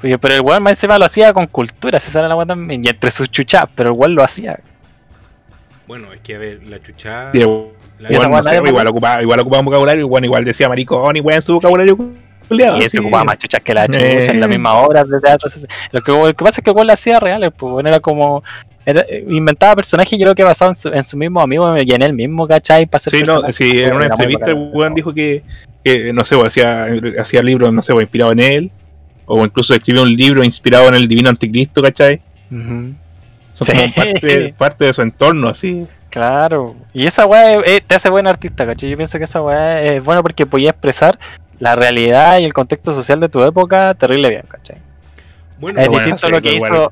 Pero 0.00 0.34
el 0.34 0.40
weón 0.42 0.62
más 0.62 0.72
encima 0.72 0.98
lo 0.98 1.04
hacía 1.06 1.32
con 1.32 1.46
cultura, 1.46 1.98
si 2.00 2.10
sale 2.10 2.28
la 2.28 2.36
weá 2.36 2.46
también, 2.46 2.84
y 2.84 2.88
entre 2.88 3.10
sus 3.10 3.30
chuchas, 3.30 3.64
pero 3.74 3.90
el 3.90 3.96
weón 3.96 4.14
lo 4.14 4.22
hacía. 4.22 4.60
Bueno, 5.86 6.12
es 6.12 6.20
que 6.20 6.34
a 6.34 6.38
ver, 6.38 6.66
la 6.66 6.80
chuchada. 6.82 7.30
El 7.32 7.68
la- 7.98 8.10
weón, 8.10 8.30
no 8.30 8.42
sé, 8.42 8.60
igual 8.64 8.86
ocupaba, 8.88 9.22
igual 9.22 9.40
ocupaba 9.40 9.60
un 9.60 9.66
vocabulario, 9.66 10.02
igual, 10.02 10.24
igual 10.24 10.44
decía 10.44 10.68
maricón 10.68 11.16
y 11.16 11.20
weón 11.20 11.36
en 11.36 11.42
su 11.42 11.54
vocabulario 11.54 11.96
Y 12.50 12.62
él 12.62 12.88
se 12.88 12.98
ocupaba 13.00 13.24
más 13.24 13.38
chuchas 13.38 13.60
que 13.62 13.74
la 13.74 13.86
chucha 13.86 13.98
en 14.30 14.36
Eh. 14.36 14.40
las 14.40 14.48
mismas 14.48 14.84
obras 14.86 15.08
de 15.08 15.20
teatro. 15.20 15.48
Lo 15.92 16.00
que, 16.02 16.12
lo 16.12 16.26
que 16.28 16.44
pasa 16.44 16.60
es 16.60 16.64
que 16.64 16.72
lo 16.84 16.92
hacía 16.92 17.20
reales, 17.20 17.50
pues 17.56 17.72
bueno, 17.72 17.88
era 17.88 18.00
como. 18.00 18.42
era- 18.86 19.04
inventaba 19.28 19.76
personajes, 19.76 20.18
yo 20.18 20.24
creo 20.24 20.34
que 20.34 20.44
basado 20.44 20.70
en 20.70 20.74
su, 20.74 20.88
en 20.88 21.04
su 21.04 21.16
mismo 21.18 21.40
amigo 21.42 21.76
y 21.76 21.92
en 21.92 22.00
él 22.02 22.14
mismo, 22.14 22.46
¿cachai? 22.48 22.86
Para 22.86 23.00
Sí, 23.00 23.22
no, 23.22 23.42
sí, 23.52 23.82
en 23.82 23.92
una 23.94 24.06
entrevista 24.06 24.50
el 24.50 24.70
weón 24.72 24.94
dijo 24.94 25.12
que, 25.12 25.42
que, 25.84 26.10
no 26.14 26.24
sé, 26.24 26.36
pues, 26.36 26.48
hacía, 26.48 26.86
hacía 27.20 27.42
libros, 27.42 27.70
no 27.72 27.82
sé, 27.82 27.92
pues, 27.92 28.04
inspirado 28.04 28.32
en 28.32 28.40
él, 28.40 28.70
o 29.26 29.44
incluso 29.44 29.74
escribió 29.74 30.02
un 30.04 30.14
libro 30.16 30.42
inspirado 30.42 30.88
en 30.88 30.94
el 30.94 31.06
divino 31.06 31.28
anticristo, 31.28 31.82
¿cachai? 31.82 32.20
Son 32.50 33.66
Sí. 33.66 33.72
como 33.72 33.92
parte, 33.94 34.54
parte 34.58 34.84
de 34.86 34.92
su 34.94 35.02
entorno, 35.02 35.48
así. 35.48 35.86
Claro, 36.10 36.74
y 36.94 37.06
esa 37.06 37.26
weá 37.26 37.52
eh, 37.66 37.82
te 37.86 37.94
hace 37.94 38.08
buen 38.08 38.26
artista, 38.26 38.64
¿cachai? 38.64 38.88
Yo 38.88 38.96
pienso 38.96 39.18
que 39.18 39.24
esa 39.24 39.42
weá 39.42 39.82
es 39.82 40.02
bueno 40.02 40.22
porque 40.22 40.46
podía 40.46 40.70
expresar 40.70 41.18
la 41.58 41.74
realidad 41.76 42.38
y 42.38 42.44
el 42.44 42.52
contexto 42.52 42.92
social 42.92 43.20
de 43.20 43.28
tu 43.28 43.42
época 43.42 43.94
terrible 43.94 44.28
bien, 44.30 44.42
¿cachai? 44.48 44.76
Bueno, 45.58 45.80
Es 45.80 45.88
Bueno, 45.88 46.04
distinto 46.04 46.26
sí, 46.26 46.32
lo 46.32 46.40
que 46.40 46.52
igual, 46.54 46.72
hizo-. 46.72 46.90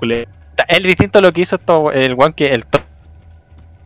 Es 0.68 0.82
distinto 0.82 1.20
lo 1.20 1.32
que 1.32 1.40
hizo 1.42 1.56
esto, 1.56 1.92
el 1.92 2.14
one 2.18 2.32
que 2.34 2.52
el 2.54 2.66
To- 2.66 2.80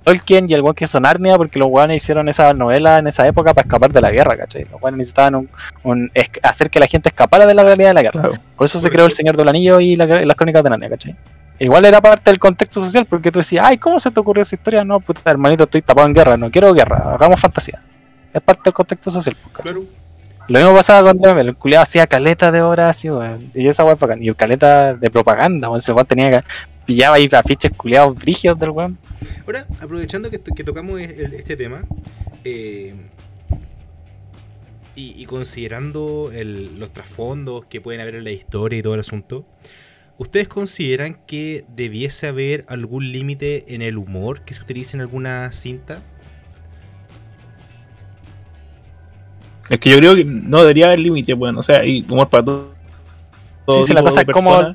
Tolkien 0.03 0.47
y 0.49 0.55
el 0.55 0.63
one 0.63 0.73
que 0.75 0.85
hizo 0.85 0.99
Narnia 0.99 1.37
porque 1.37 1.59
los 1.59 1.69
weones 1.71 2.03
hicieron 2.03 2.29
esa 2.31 2.55
novela 2.55 2.99
en 2.99 3.07
esa 3.07 3.27
época 3.27 3.53
para 3.53 3.67
escapar 3.67 3.93
de 3.93 4.01
la 4.01 4.11
guerra, 4.11 4.35
¿cachai? 4.37 4.65
Los 4.71 4.81
weones 4.81 4.97
necesitaban 4.99 5.35
un, 5.35 5.49
un- 5.85 6.11
es- 6.15 6.31
hacer 6.43 6.71
que 6.71 6.81
la 6.81 6.87
gente 6.87 7.11
escapara 7.11 7.45
de 7.47 7.53
la 7.53 7.63
realidad 7.63 7.89
de 7.91 7.95
la 7.95 8.03
guerra. 8.03 8.21
Claro. 8.23 8.39
Por 8.57 8.65
eso 8.65 8.81
se 8.81 8.89
creó 8.91 9.05
el 9.05 9.13
Señor 9.13 9.37
del 9.37 9.49
Anillo 9.49 9.79
y 9.81 9.97
la- 9.97 10.07
las 10.07 10.37
crónicas 10.37 10.65
de 10.65 10.71
Narnia, 10.71 10.89
¿cachai? 10.89 11.15
Igual 11.59 11.85
era 11.85 12.01
parte 12.01 12.31
del 12.31 12.39
contexto 12.39 12.81
social 12.81 13.05
porque 13.05 13.31
tú 13.31 13.41
decías, 13.41 13.67
ay, 13.69 13.77
¿cómo 13.77 14.01
se 14.01 14.11
te 14.11 14.19
ocurrió 14.19 14.41
esa 14.43 14.55
historia? 14.55 14.83
No, 14.83 14.99
puta, 15.01 15.31
hermanito, 15.31 15.65
estoy 15.65 15.83
tapado 15.83 16.07
en 16.07 16.15
guerra, 16.15 16.39
no 16.39 16.51
quiero 16.51 16.73
guerra, 16.73 17.13
hagamos 17.15 17.39
fantasía. 17.39 17.83
Es 18.33 18.41
parte 18.41 18.63
del 18.65 18.73
contexto 18.73 19.11
social, 19.11 19.37
pues, 19.43 19.55
¿cachai? 19.57 19.73
claro. 19.75 19.87
Lo 20.51 20.59
mismo 20.59 20.75
pasaba 20.75 21.15
con 21.15 21.39
el 21.39 21.55
culiado 21.55 21.85
hacía 21.85 22.09
caleta 22.09 22.51
de 22.51 22.61
horas 22.61 22.89
así, 22.97 23.09
weón. 23.09 23.53
Y 23.55 23.69
esa 23.69 23.85
weón. 23.85 24.21
Y 24.21 24.35
caleta 24.35 24.95
de 24.95 25.09
propaganda, 25.09 25.69
weón. 25.71 26.07
Tenía 26.09 26.41
que. 26.41 26.47
Pillaba 26.85 27.15
ahí 27.15 27.29
afiches 27.31 27.71
culiados 27.77 28.17
brígidos 28.17 28.59
del 28.59 28.71
weón. 28.71 28.99
Ahora, 29.47 29.65
aprovechando 29.81 30.29
que, 30.29 30.39
tocamos 30.41 30.99
este 31.01 31.57
tema, 31.57 31.85
eh, 32.43 32.97
y, 34.97 35.25
considerando 35.27 36.33
los 36.35 36.93
trasfondos 36.93 37.67
que 37.67 37.81
pueden 37.81 38.01
haber 38.01 38.17
en 38.17 38.25
la 38.25 38.33
historia 38.33 38.77
y 38.77 38.83
todo 38.83 38.95
el 38.95 39.01
asunto, 39.01 39.47
¿ustedes 40.19 40.49
consideran 40.49 41.15
que 41.29 41.65
debiese 41.69 42.27
haber 42.27 42.65
algún 42.67 43.13
límite 43.13 43.73
en 43.73 43.83
el 43.83 43.97
humor 43.97 44.41
que 44.41 44.53
se 44.53 44.63
utilice 44.63 44.97
en 44.97 45.03
alguna 45.03 45.53
cinta? 45.53 46.03
Es 49.71 49.79
que 49.79 49.89
yo 49.91 49.97
creo 49.99 50.15
que 50.17 50.25
no 50.25 50.59
debería 50.61 50.87
haber 50.87 50.99
límite, 50.99 51.33
weón. 51.33 51.57
O 51.57 51.63
sea, 51.63 51.79
hay 51.81 52.05
humor 52.11 52.29
para 52.29 52.45
todo. 52.45 52.75
todo 53.65 53.81
Sí, 53.83 53.89
sí, 53.89 53.93
la 53.95 54.01
es 54.01 54.25
como-. 54.33 54.75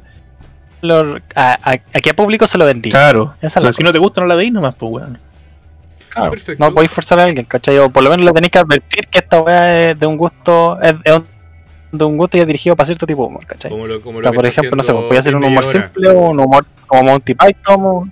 Lo- 0.81 1.15
a, 1.35 1.53
a- 1.63 1.71
¿A 1.73 1.99
qué 2.01 2.13
público 2.13 2.47
se 2.47 2.57
lo 2.57 2.65
vendí? 2.65 2.89
Claro. 2.89 3.33
Esa 3.41 3.59
O 3.59 3.61
sea, 3.63 3.73
si 3.73 3.83
no 3.83 3.91
te 3.91 3.99
gusta, 3.99 4.21
no 4.21 4.27
la 4.27 4.35
veis 4.35 4.51
nomás, 4.51 4.75
pues, 4.75 4.91
weón. 4.91 5.19
Claro, 6.09 6.31
Perfecto. 6.31 6.63
No 6.63 6.73
podéis 6.73 6.91
forzar 6.91 7.19
a 7.19 7.23
alguien, 7.23 7.45
¿cachai? 7.45 7.77
O 7.79 7.89
por 7.89 8.01
lo 8.03 8.09
menos 8.09 8.25
le 8.25 8.31
tenéis 8.31 8.51
que 8.51 8.59
advertir 8.59 9.07
que 9.07 9.17
esta 9.19 9.41
weá 9.41 9.89
es 9.91 9.99
de 9.99 10.05
un 10.05 10.15
gusto. 10.17 10.79
Es, 10.81 10.93
es 11.03 11.13
un- 11.17 11.25
de 11.91 12.03
un 12.05 12.17
gusto 12.17 12.37
y 12.37 12.41
es 12.41 12.47
dirigido 12.47 12.75
para 12.75 12.85
cierto 12.85 13.05
tipo 13.05 13.21
de 13.23 13.27
humor, 13.27 13.45
¿cachai? 13.45 13.71
Como 13.71 13.87
lo, 13.87 14.01
como 14.01 14.17
O 14.17 14.21
lo 14.21 14.23
sea, 14.23 14.31
que 14.31 14.35
por 14.35 14.45
ejemplo, 14.45 14.75
no 14.77 14.83
sé, 14.83 14.91
haciendo 14.91 15.07
voy 15.07 15.17
a 15.17 15.19
hacer 15.19 15.35
un 15.35 15.43
humor 15.43 15.63
simple 15.65 16.09
o 16.09 16.19
un 16.29 16.39
humor 16.39 16.65
como 16.87 17.03
Monty 17.03 17.33
Python 17.35 18.11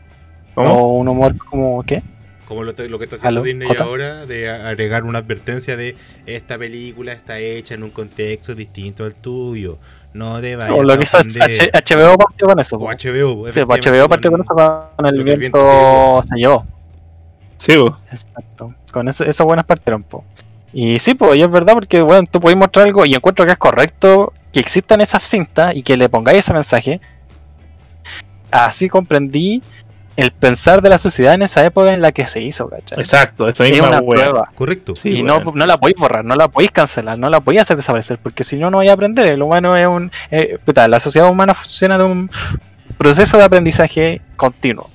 ¿Cómo? 0.55 0.73
o 0.73 0.93
un 0.99 1.07
humor 1.07 1.35
como. 1.37 1.83
¿Qué? 1.83 2.01
Como 2.47 2.63
lo, 2.63 2.73
lo 2.73 2.97
que 2.99 3.05
está 3.05 3.15
haciendo 3.15 3.39
Aló, 3.39 3.43
Disney 3.43 3.67
Jota. 3.67 3.83
ahora, 3.83 4.25
de 4.25 4.49
agregar 4.49 5.03
una 5.03 5.19
advertencia 5.19 5.75
de 5.77 5.95
esta 6.25 6.57
película 6.57 7.13
está 7.13 7.39
hecha 7.39 7.73
en 7.73 7.83
un 7.83 7.89
contexto 7.91 8.53
distinto 8.55 9.05
al 9.05 9.15
tuyo. 9.15 9.77
No 10.13 10.39
te 10.41 10.55
vayas 10.55 10.71
O 10.77 10.83
lo 10.83 10.93
a 10.93 10.97
que 10.97 11.03
hizo 11.03 11.17
ofender. 11.17 11.41
H- 11.43 11.71
HBO 11.73 12.17
partió 12.17 12.47
con 12.47 12.59
eso. 12.59 12.77
O. 12.77 12.87
HBO. 12.89 13.51
Sí, 13.51 13.59
HBO 13.61 14.07
partió 14.09 14.29
con 14.31 14.41
eso 14.41 14.53
con 14.53 15.05
el 15.07 15.23
viento 15.23 15.39
viento 15.39 16.21
se 16.23 16.35
llevó. 16.35 16.65
Sí. 17.57 17.73
Exacto. 18.11 18.73
Con 18.91 19.07
eso, 19.07 19.23
esas 19.23 19.45
buenas 19.45 19.65
partieron, 19.65 20.03
po. 20.03 20.23
Y 20.73 20.99
sí, 20.99 21.13
pues, 21.15 21.37
y 21.37 21.41
es 21.41 21.49
verdad, 21.49 21.73
porque 21.73 22.01
bueno, 22.01 22.27
tú 22.29 22.39
podés 22.39 22.57
mostrar 22.57 22.85
algo 22.87 23.05
y 23.05 23.13
encuentro 23.13 23.45
que 23.45 23.51
es 23.53 23.57
correcto 23.57 24.33
que 24.51 24.59
existan 24.59 25.01
esas 25.01 25.23
cintas 25.27 25.75
y 25.75 25.81
que 25.81 25.97
le 25.97 26.09
pongáis 26.09 26.39
ese 26.39 26.53
mensaje. 26.53 26.99
Así 28.51 28.87
comprendí 28.87 29.63
el 30.15 30.31
pensar 30.31 30.81
de 30.81 30.89
la 30.89 30.97
sociedad 30.97 31.33
en 31.33 31.41
esa 31.41 31.65
época 31.65 31.93
en 31.93 32.01
la 32.01 32.11
que 32.11 32.27
se 32.27 32.41
hizo, 32.41 32.69
¿cachai? 32.69 32.99
Exacto, 32.99 33.47
esa 33.47 33.65
Es 33.65 33.79
una 33.79 33.99
weón. 33.99 34.09
prueba. 34.09 34.49
Correcto. 34.55 34.95
Sí, 34.95 35.17
y 35.17 35.23
no, 35.23 35.39
no 35.53 35.65
la 35.65 35.77
podéis 35.77 35.97
borrar, 35.97 36.23
no 36.23 36.35
la 36.35 36.47
podéis 36.47 36.71
cancelar, 36.71 37.17
no 37.17 37.29
la 37.29 37.39
podéis 37.39 37.63
hacer 37.63 37.77
desaparecer, 37.77 38.19
porque 38.21 38.43
si 38.43 38.57
no, 38.57 38.69
no 38.69 38.77
vais 38.77 38.89
a 38.89 38.93
aprender. 38.93 39.25
El 39.27 39.41
humano 39.41 39.75
es 39.75 39.87
un. 39.87 40.11
eh, 40.29 40.57
puta, 40.63 40.87
la 40.87 40.99
sociedad 40.99 41.29
humana 41.29 41.53
funciona 41.53 41.97
de 41.97 42.03
un 42.03 42.29
proceso 42.97 43.37
de 43.37 43.43
aprendizaje 43.43 44.21
continuo. 44.35 44.89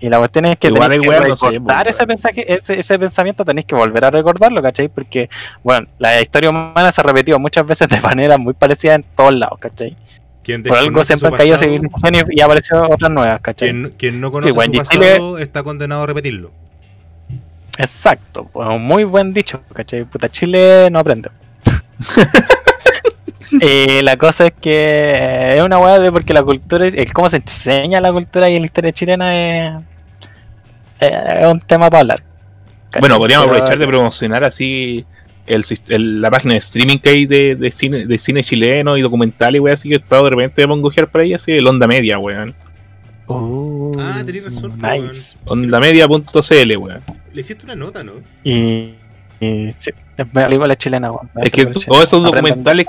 Y 0.00 0.08
la 0.08 0.18
cuestión 0.18 0.46
es 0.46 0.58
que 0.58 0.66
Igual 0.66 0.90
tenéis 0.90 1.08
que 1.08 1.16
recordar 1.20 1.84
pues, 1.84 1.94
ese, 1.94 2.06
mensaje, 2.06 2.52
ese, 2.52 2.80
ese 2.80 2.98
pensamiento, 2.98 3.44
tenéis 3.44 3.66
que 3.66 3.76
volver 3.76 4.04
a 4.04 4.10
recordarlo, 4.10 4.60
¿cachai? 4.60 4.88
Porque, 4.88 5.30
bueno, 5.62 5.86
la 6.00 6.20
historia 6.20 6.50
humana 6.50 6.90
se 6.90 7.00
ha 7.00 7.04
repetido 7.04 7.38
muchas 7.38 7.64
veces 7.64 7.88
de 7.88 8.00
manera 8.00 8.36
muy 8.36 8.52
parecida 8.52 8.94
en 8.94 9.04
todos 9.14 9.32
lados, 9.32 9.60
¿cachai? 9.60 9.96
Quien 10.42 10.62
Por 10.64 10.76
algo 10.76 11.04
siempre 11.04 11.28
han 11.28 11.34
caído 11.34 11.56
civilizaciones 11.56 12.24
y, 12.30 12.38
y 12.38 12.42
apareció 12.42 12.82
otras 12.90 13.10
nuevas, 13.12 13.40
¿cachai? 13.40 13.70
Quien, 13.70 13.90
quien 13.96 14.20
no 14.20 14.32
conoce 14.32 14.52
bueno, 14.52 14.74
su 14.74 14.80
y 14.82 14.86
Chile- 14.86 15.18
está 15.42 15.62
condenado 15.62 16.02
a 16.02 16.06
repetirlo. 16.06 16.50
Exacto, 17.78 18.48
pues, 18.52 18.68
muy 18.80 19.04
buen 19.04 19.32
dicho, 19.32 19.60
¿cachai? 19.72 20.04
Puta, 20.04 20.28
Chile 20.28 20.88
no 20.90 20.98
aprende. 20.98 21.30
Eh, 23.60 24.00
la 24.02 24.16
cosa 24.16 24.46
es 24.46 24.54
que 24.58 24.72
eh, 24.72 25.56
es 25.58 25.62
una 25.62 25.78
weá 25.78 25.98
de 25.98 26.10
porque 26.10 26.32
la 26.32 26.42
cultura, 26.42 26.86
el 26.86 27.12
cómo 27.12 27.28
se 27.28 27.36
enseña 27.36 28.00
la 28.00 28.10
cultura 28.10 28.48
y 28.48 28.58
la 28.58 28.64
historia 28.64 28.92
chilena 28.92 29.36
es, 29.76 29.82
eh, 31.00 31.18
es 31.42 31.46
un 31.46 31.60
tema 31.60 31.90
para 31.90 32.00
hablar. 32.00 32.22
¿cachai? 32.86 33.00
Bueno, 33.00 33.18
podríamos 33.18 33.46
Pero- 33.46 33.56
aprovechar 33.56 33.78
de 33.78 33.86
promocionar 33.86 34.44
así 34.44 35.04
el, 35.46 36.20
la 36.20 36.30
página 36.30 36.54
de 36.54 36.58
streaming 36.58 36.98
que 36.98 37.08
hay 37.10 37.26
de, 37.26 37.56
de 37.56 37.70
cine, 37.70 38.06
de 38.06 38.18
cine 38.18 38.42
chileno 38.42 38.96
y 38.96 39.02
documental 39.02 39.56
y 39.56 39.58
weón, 39.60 39.74
así 39.74 39.88
que 39.88 39.96
he 39.96 39.98
estado 39.98 40.24
de 40.24 40.30
repente 40.30 40.62
de 40.62 40.68
pongojear 40.68 41.08
por 41.10 41.20
ahí, 41.20 41.34
así 41.34 41.52
el 41.52 41.66
Onda 41.66 41.86
Media, 41.86 42.18
weón. 42.18 42.54
Uh, 43.26 43.92
Ah, 43.98 44.22
tenés 44.24 44.44
razón, 44.44 44.72
Nice. 44.78 45.36
Ondamedia.cl, 45.46 46.76
weón. 46.76 47.00
Le 47.32 47.40
hiciste 47.40 47.64
una 47.64 47.74
nota, 47.76 48.02
¿no? 48.02 48.12
Y, 48.44 48.94
y 49.40 49.72
sí, 49.76 49.90
es 50.16 50.26
la 50.34 50.46
película 50.46 50.76
chilena, 50.76 51.10
weón. 51.10 51.30
Es 51.36 51.50
que 51.50 51.66
todos 51.66 52.02
esos 52.04 52.22
documentales 52.22 52.86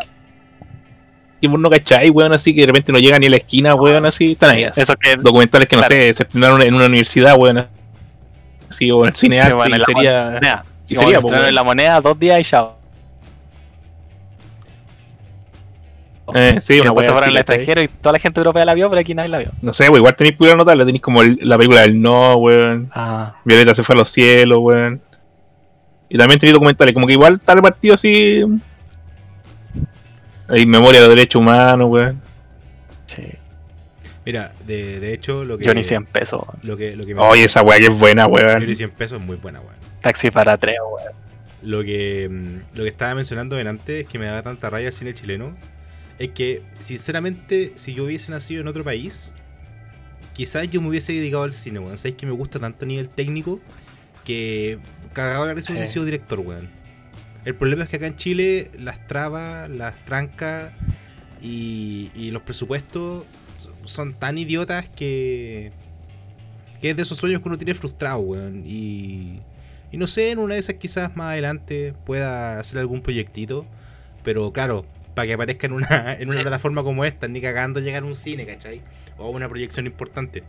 que 1.41 1.47
vos 1.47 1.59
no 1.59 1.69
cacháis, 1.69 2.09
weón, 2.11 2.33
así 2.33 2.53
que 2.53 2.61
de 2.61 2.67
repente 2.67 2.91
no 2.91 2.99
llegan 2.99 3.19
ni 3.21 3.27
a 3.27 3.31
la 3.31 3.37
esquina, 3.37 3.75
weón, 3.75 4.05
así, 4.05 4.31
están 4.31 4.51
ahí. 4.51 4.63
así. 4.63 4.81
Eso 4.81 4.95
que 4.95 5.15
Documentales 5.17 5.67
que 5.67 5.75
no 5.75 5.83
sé, 5.83 6.13
se 6.13 6.23
estrenaron 6.23 6.61
en 6.61 6.73
una 6.73 6.85
universidad, 6.85 7.37
weón. 7.37 7.67
Así, 8.69 8.89
o 8.91 9.01
en 9.03 9.09
el 9.09 9.15
cine 9.15 9.35
Sí, 9.37 9.41
arte, 9.41 9.53
bueno, 9.55 9.75
y 9.75 9.79
la 9.79 9.85
sería. 9.85 10.63
Y 10.89 10.95
sería, 10.95 11.21
po, 11.21 11.27
weón. 11.27 11.53
la 11.55 11.63
moneda 11.63 11.99
dos 12.01 12.17
días 12.19 12.39
y 12.39 12.43
chao. 12.43 12.77
Eh, 16.35 16.57
sí, 16.61 16.79
una 16.79 16.91
así, 16.91 17.07
al 17.07 17.13
¿cachai? 17.15 17.37
extranjero 17.37 17.81
y 17.83 17.87
toda 17.89 18.13
la 18.13 18.19
gente 18.19 18.39
europea 18.39 18.63
la 18.65 18.73
vio, 18.73 18.89
pero 18.89 19.01
aquí 19.01 19.13
nadie 19.13 19.29
la 19.29 19.39
vio. 19.39 19.51
No 19.61 19.73
sé, 19.73 19.83
weón, 19.85 19.97
igual 19.97 20.15
tenéis 20.15 20.37
que 20.37 20.51
anotarla, 20.51 20.85
tenéis 20.85 21.01
como 21.01 21.21
el- 21.21 21.37
la 21.41 21.57
película 21.57 21.81
del 21.81 22.01
no, 22.01 22.35
weón. 22.37 22.89
Ah, 22.93 23.35
Violeta 23.43 23.75
se 23.75 23.83
fue 23.83 23.93
a 23.95 23.97
los 23.97 24.09
cielos, 24.09 24.59
weón. 24.61 25.01
Y 26.09 26.17
también 26.17 26.39
tenéis 26.39 26.53
documentales, 26.53 26.93
como 26.93 27.07
que 27.07 27.13
igual 27.13 27.35
está 27.35 27.55
repartido 27.55 27.93
así. 27.95 28.41
Hay 30.47 30.65
memoria 30.65 31.01
de 31.01 31.09
derechos 31.09 31.41
humanos, 31.41 31.89
weón. 31.89 32.21
sí. 33.05 33.23
Mira, 34.25 34.53
de, 34.65 35.01
de 35.01 35.13
hecho, 35.13 35.43
lo 35.43 35.57
que. 35.57 35.65
Yo 35.65 35.73
ni 35.73 35.83
100 35.83 36.05
pesos. 36.05 36.41
Lo 36.61 36.77
que, 36.77 36.95
lo 36.95 37.05
que 37.05 37.13
me 37.13 37.21
Oye, 37.21 37.43
esa 37.43 37.61
weá 37.61 37.77
que 37.77 37.87
es 37.87 37.99
buena, 37.99 38.25
weón. 38.25 38.61
Yo 38.61 38.67
ni 38.67 38.73
100 38.73 38.91
pesos 38.91 39.19
es 39.19 39.25
muy 39.25 39.35
buena, 39.35 39.59
weón. 39.59 39.75
Taxi 40.03 40.29
para 40.29 40.57
tres, 40.57 40.77
weón. 40.79 41.13
Lo 41.63 41.81
que, 41.81 42.27
mm, 42.29 42.77
lo 42.77 42.83
que 42.83 42.89
estaba 42.89 43.15
mencionando 43.15 43.55
antes, 43.55 44.05
que 44.05 44.19
me 44.19 44.25
da 44.25 44.41
tanta 44.41 44.69
raya 44.69 44.87
el 44.87 44.93
cine 44.93 45.13
chileno, 45.13 45.55
es 46.19 46.31
que, 46.33 46.61
sinceramente, 46.79 47.71
si 47.75 47.93
yo 47.93 48.03
hubiese 48.03 48.29
nacido 48.29 48.61
en 48.61 48.67
otro 48.67 48.83
país, 48.83 49.33
quizás 50.33 50.69
yo 50.69 50.81
me 50.81 50.89
hubiese 50.89 51.13
dedicado 51.13 51.43
al 51.43 51.53
cine, 51.53 51.79
weón. 51.79 51.97
Sabéis 51.97 52.15
que 52.17 52.25
me 52.25 52.33
gusta 52.33 52.59
tanto 52.59 52.83
a 52.83 52.87
nivel 52.87 53.07
técnico 53.07 53.61
que 54.25 54.77
cagado 55.13 55.45
la 55.45 55.53
risa 55.53 55.71
hubiese 55.71 55.91
sido 55.91 56.03
director, 56.03 56.39
weón. 56.41 56.69
El 57.45 57.55
problema 57.55 57.83
es 57.83 57.89
que 57.89 57.95
acá 57.95 58.07
en 58.07 58.15
Chile 58.17 58.71
las 58.77 59.07
trabas, 59.07 59.69
las 59.69 59.97
trancas 60.05 60.71
y, 61.41 62.11
y 62.13 62.31
los 62.31 62.41
presupuestos 62.41 63.25
son 63.85 64.13
tan 64.13 64.37
idiotas 64.37 64.89
que. 64.89 65.71
que 66.81 66.89
es 66.89 66.95
de 66.97 67.03
esos 67.03 67.17
sueños 67.17 67.41
que 67.41 67.47
uno 67.47 67.57
tiene 67.57 67.73
frustrado, 67.73 68.19
weón. 68.19 68.63
Y. 68.65 69.39
Y 69.93 69.97
no 69.97 70.07
sé, 70.07 70.31
en 70.31 70.39
una 70.39 70.55
de 70.55 70.59
esas 70.59 70.75
quizás 70.75 71.15
más 71.15 71.27
adelante 71.33 71.93
pueda 72.05 72.59
hacer 72.59 72.79
algún 72.79 73.01
proyectito. 73.01 73.65
Pero 74.23 74.51
claro, 74.51 74.85
para 75.13 75.27
que 75.27 75.33
aparezca 75.33 75.67
en 75.67 75.73
una, 75.73 76.13
en 76.19 76.27
una 76.27 76.37
Sí. 76.39 76.41
plataforma 76.41 76.83
como 76.83 77.05
esta, 77.05 77.27
ni 77.27 77.39
cagando 77.39 77.79
llegar 77.79 78.03
a 78.03 78.05
un 78.05 78.15
cine, 78.15 78.45
¿cachai? 78.45 78.81
O 79.17 79.29
una 79.29 79.47
proyección 79.47 79.85
importante. 79.85 80.43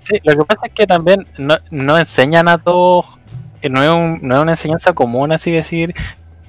Sí, 0.00 0.20
lo 0.22 0.36
que 0.36 0.44
pasa 0.44 0.66
es 0.66 0.72
que 0.74 0.86
también 0.86 1.26
no, 1.38 1.56
no 1.70 1.98
enseñan 1.98 2.46
a 2.48 2.58
todos, 2.58 3.06
eh, 3.62 3.68
no 3.68 3.82
es, 3.82 3.90
un- 3.90 4.20
no 4.22 4.36
es 4.36 4.42
una 4.42 4.52
enseñanza 4.52 4.92
común 4.92 5.32
así 5.32 5.50
decir 5.50 5.94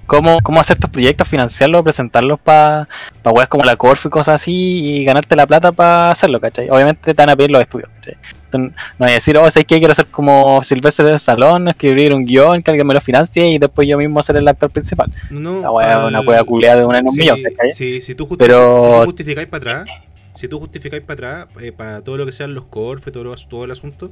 cómo, 0.06 0.40
cómo 0.44 0.60
hacer 0.60 0.78
tus 0.78 0.90
proyectos, 0.90 1.28
financiarlos, 1.28 1.82
presentarlos 1.84 2.40
para 2.40 2.88
pa 3.24 3.32
weas 3.32 3.48
como 3.48 3.64
la 3.64 3.76
Corfo 3.78 4.10
y 4.10 4.12
cosas 4.12 4.36
así 4.42 4.54
y 4.54 5.06
ganarte 5.06 5.36
la 5.36 5.48
plata 5.48 5.72
para 5.72 6.12
hacerlo, 6.12 6.40
¿cachai? 6.40 6.70
Obviamente 6.70 7.14
te 7.14 7.22
van 7.22 7.30
a 7.30 7.36
pedir 7.36 7.52
los 7.52 7.62
estudios, 7.62 7.90
¿cachai? 7.96 8.16
No 8.52 9.06
que 9.06 9.12
decir, 9.14 9.38
oh, 9.38 9.50
¿sabes 9.52 9.66
qué? 9.68 9.80
Quiero 9.80 9.94
ser 9.94 10.06
como 10.08 10.62
Silvestre 10.64 11.06
del 11.06 11.20
Salón, 11.20 11.68
escribir 11.68 12.14
un 12.14 12.26
guion, 12.26 12.62
que 12.62 12.72
alguien 12.72 12.88
me 12.88 12.94
lo 12.94 13.02
financie 13.02 13.48
y 13.48 13.58
después 13.58 13.88
yo 13.88 13.98
mismo 13.98 14.22
ser 14.24 14.38
el 14.38 14.48
actor 14.48 14.70
principal. 14.70 15.12
No, 15.30 15.62
La 15.62 15.72
wea 15.72 16.00
al- 16.02 16.08
una 16.08 16.22
wea 16.22 16.44
culiada 16.44 16.80
de 16.80 16.86
una 16.86 17.00
en 17.00 17.06
un 17.08 17.12
Sí, 17.14 17.20
millón, 17.20 17.40
sí, 17.72 18.02
si 18.02 18.16
tú, 18.16 18.26
justi- 18.26 18.38
Pero- 18.40 18.80
si 18.80 19.00
tú 19.00 19.06
justificáis 19.06 19.48
para 19.48 19.82
atrás, 19.82 19.90
si 20.36 20.48
tú 20.48 20.60
justificáis 20.60 21.04
para 21.04 21.42
atrás, 21.44 21.64
eh, 21.64 21.72
para 21.72 22.02
todo 22.02 22.18
lo 22.18 22.26
que 22.26 22.32
sean 22.32 22.54
los 22.54 22.66
corfes, 22.66 23.12
todo, 23.12 23.24
lo- 23.24 23.36
todo 23.36 23.66
el 23.66 23.72
asunto, 23.72 24.12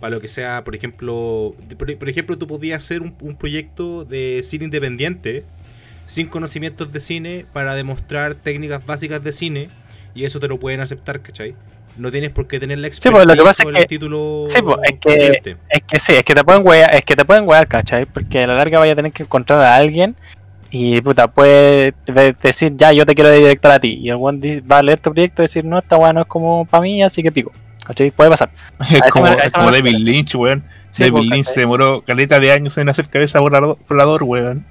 para 0.00 0.10
lo 0.14 0.20
que 0.20 0.28
sea, 0.28 0.62
por 0.64 0.74
ejemplo, 0.74 1.54
por 1.98 2.08
ejemplo, 2.08 2.36
tú 2.36 2.46
podías 2.46 2.82
hacer 2.84 3.00
un, 3.02 3.14
un 3.20 3.36
proyecto 3.36 4.04
de 4.04 4.40
cine 4.42 4.64
independiente 4.66 5.44
sin 6.06 6.28
conocimientos 6.28 6.92
de 6.92 7.00
cine 7.00 7.46
para 7.52 7.74
demostrar 7.74 8.34
técnicas 8.34 8.84
básicas 8.84 9.24
de 9.24 9.32
cine 9.32 9.68
y 10.14 10.24
eso 10.24 10.38
te 10.38 10.48
lo 10.48 10.58
pueden 10.60 10.80
aceptar, 10.80 11.20
¿cachai? 11.20 11.54
No 11.96 12.10
tienes 12.10 12.30
por 12.30 12.46
qué 12.46 12.60
tener 12.60 12.78
la 12.78 12.88
Sí, 12.92 13.08
pues, 13.10 13.24
lo 13.26 13.34
que 13.34 13.42
pasa 13.42 13.62
es 13.62 13.68
el 13.70 13.74
que- 13.74 13.86
título 13.86 14.46
sí, 14.48 14.60
pues, 14.62 14.76
es 14.84 14.98
que-. 15.00 15.56
Es 15.70 15.82
que 15.86 15.98
sí, 15.98 16.12
es 16.14 16.24
que 16.24 16.34
te 16.34 16.44
pueden 16.44 16.66
wear, 16.66 16.94
es 16.94 17.04
que 17.04 17.16
te 17.16 17.24
pueden 17.24 17.48
wear, 17.48 17.66
¿cachai? 17.66 18.04
Porque 18.06 18.42
a 18.42 18.46
la 18.46 18.54
larga 18.54 18.78
vaya 18.78 18.92
a 18.92 18.96
tener 18.96 19.12
que 19.12 19.22
encontrar 19.22 19.60
a 19.62 19.76
alguien 19.76 20.14
y 20.70 21.00
puta, 21.00 21.28
puede 21.28 21.94
de- 22.06 22.34
decir, 22.42 22.72
ya, 22.76 22.92
yo 22.92 23.06
te 23.06 23.14
quiero 23.14 23.30
de 23.30 23.38
director 23.38 23.70
a 23.70 23.78
ti. 23.80 23.98
Y 24.02 24.10
el 24.10 24.16
one 24.20 24.60
va 24.70 24.78
a 24.78 24.82
leer 24.82 24.98
tu 25.00 25.12
proyecto 25.12 25.42
y 25.42 25.44
decir, 25.46 25.64
no, 25.64 25.78
esta 25.78 25.96
weá 25.96 26.12
no 26.12 26.20
es 26.22 26.26
como 26.26 26.64
para 26.66 26.82
mí, 26.82 27.02
así 27.02 27.22
que 27.22 27.32
pico. 27.32 27.52
¿Cachai? 27.84 28.10
Puede 28.10 28.30
pasar. 28.30 28.50
Es 28.90 29.10
como, 29.12 29.28
es 29.28 29.52
como 29.52 29.70
David. 29.70 29.94
Lynch, 29.98 30.34
weón. 30.34 30.64
Sí, 30.90 31.04
David 31.04 31.12
pues, 31.12 31.22
Lynch 31.24 31.38
¿cachai? 31.44 31.54
se 31.54 31.60
demoró 31.60 32.02
caleta 32.02 32.40
de 32.40 32.50
años 32.52 32.76
en 32.78 32.88
hacer 32.88 33.08
cabeza 33.08 33.38
volador, 33.40 33.78
volador 33.88 34.22
weón. 34.24 34.66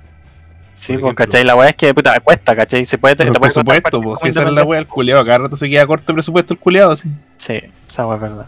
Sí, 0.86 0.98
pues. 0.98 1.16
¿cachai? 1.16 1.44
La 1.44 1.56
weá 1.56 1.70
es 1.70 1.76
que, 1.76 1.94
puta, 1.94 2.20
cuesta, 2.20 2.56
¿cachai? 2.56 2.86
Se 2.86 2.98
puede, 2.98 3.16
te, 3.16 3.26
Por 3.26 3.40
partir 3.40 3.64
pues 3.64 4.20
si 4.22 4.30
esa 4.30 4.42
es 4.42 4.52
la 4.52 4.64
weá, 4.64 4.80
el 4.80 4.88
culiado, 4.88 5.26
cada 5.26 5.40
rato 5.40 5.58
se 5.58 5.68
queda 5.68 5.88
corto 5.88 6.12
el 6.12 6.16
presupuesto 6.16 6.54
el 6.54 6.60
culiado, 6.60 6.96
sí. 6.96 7.10
Sí, 7.38 7.60
esa 7.88 8.06
weá 8.06 8.16
es 8.18 8.22
verdad. 8.22 8.46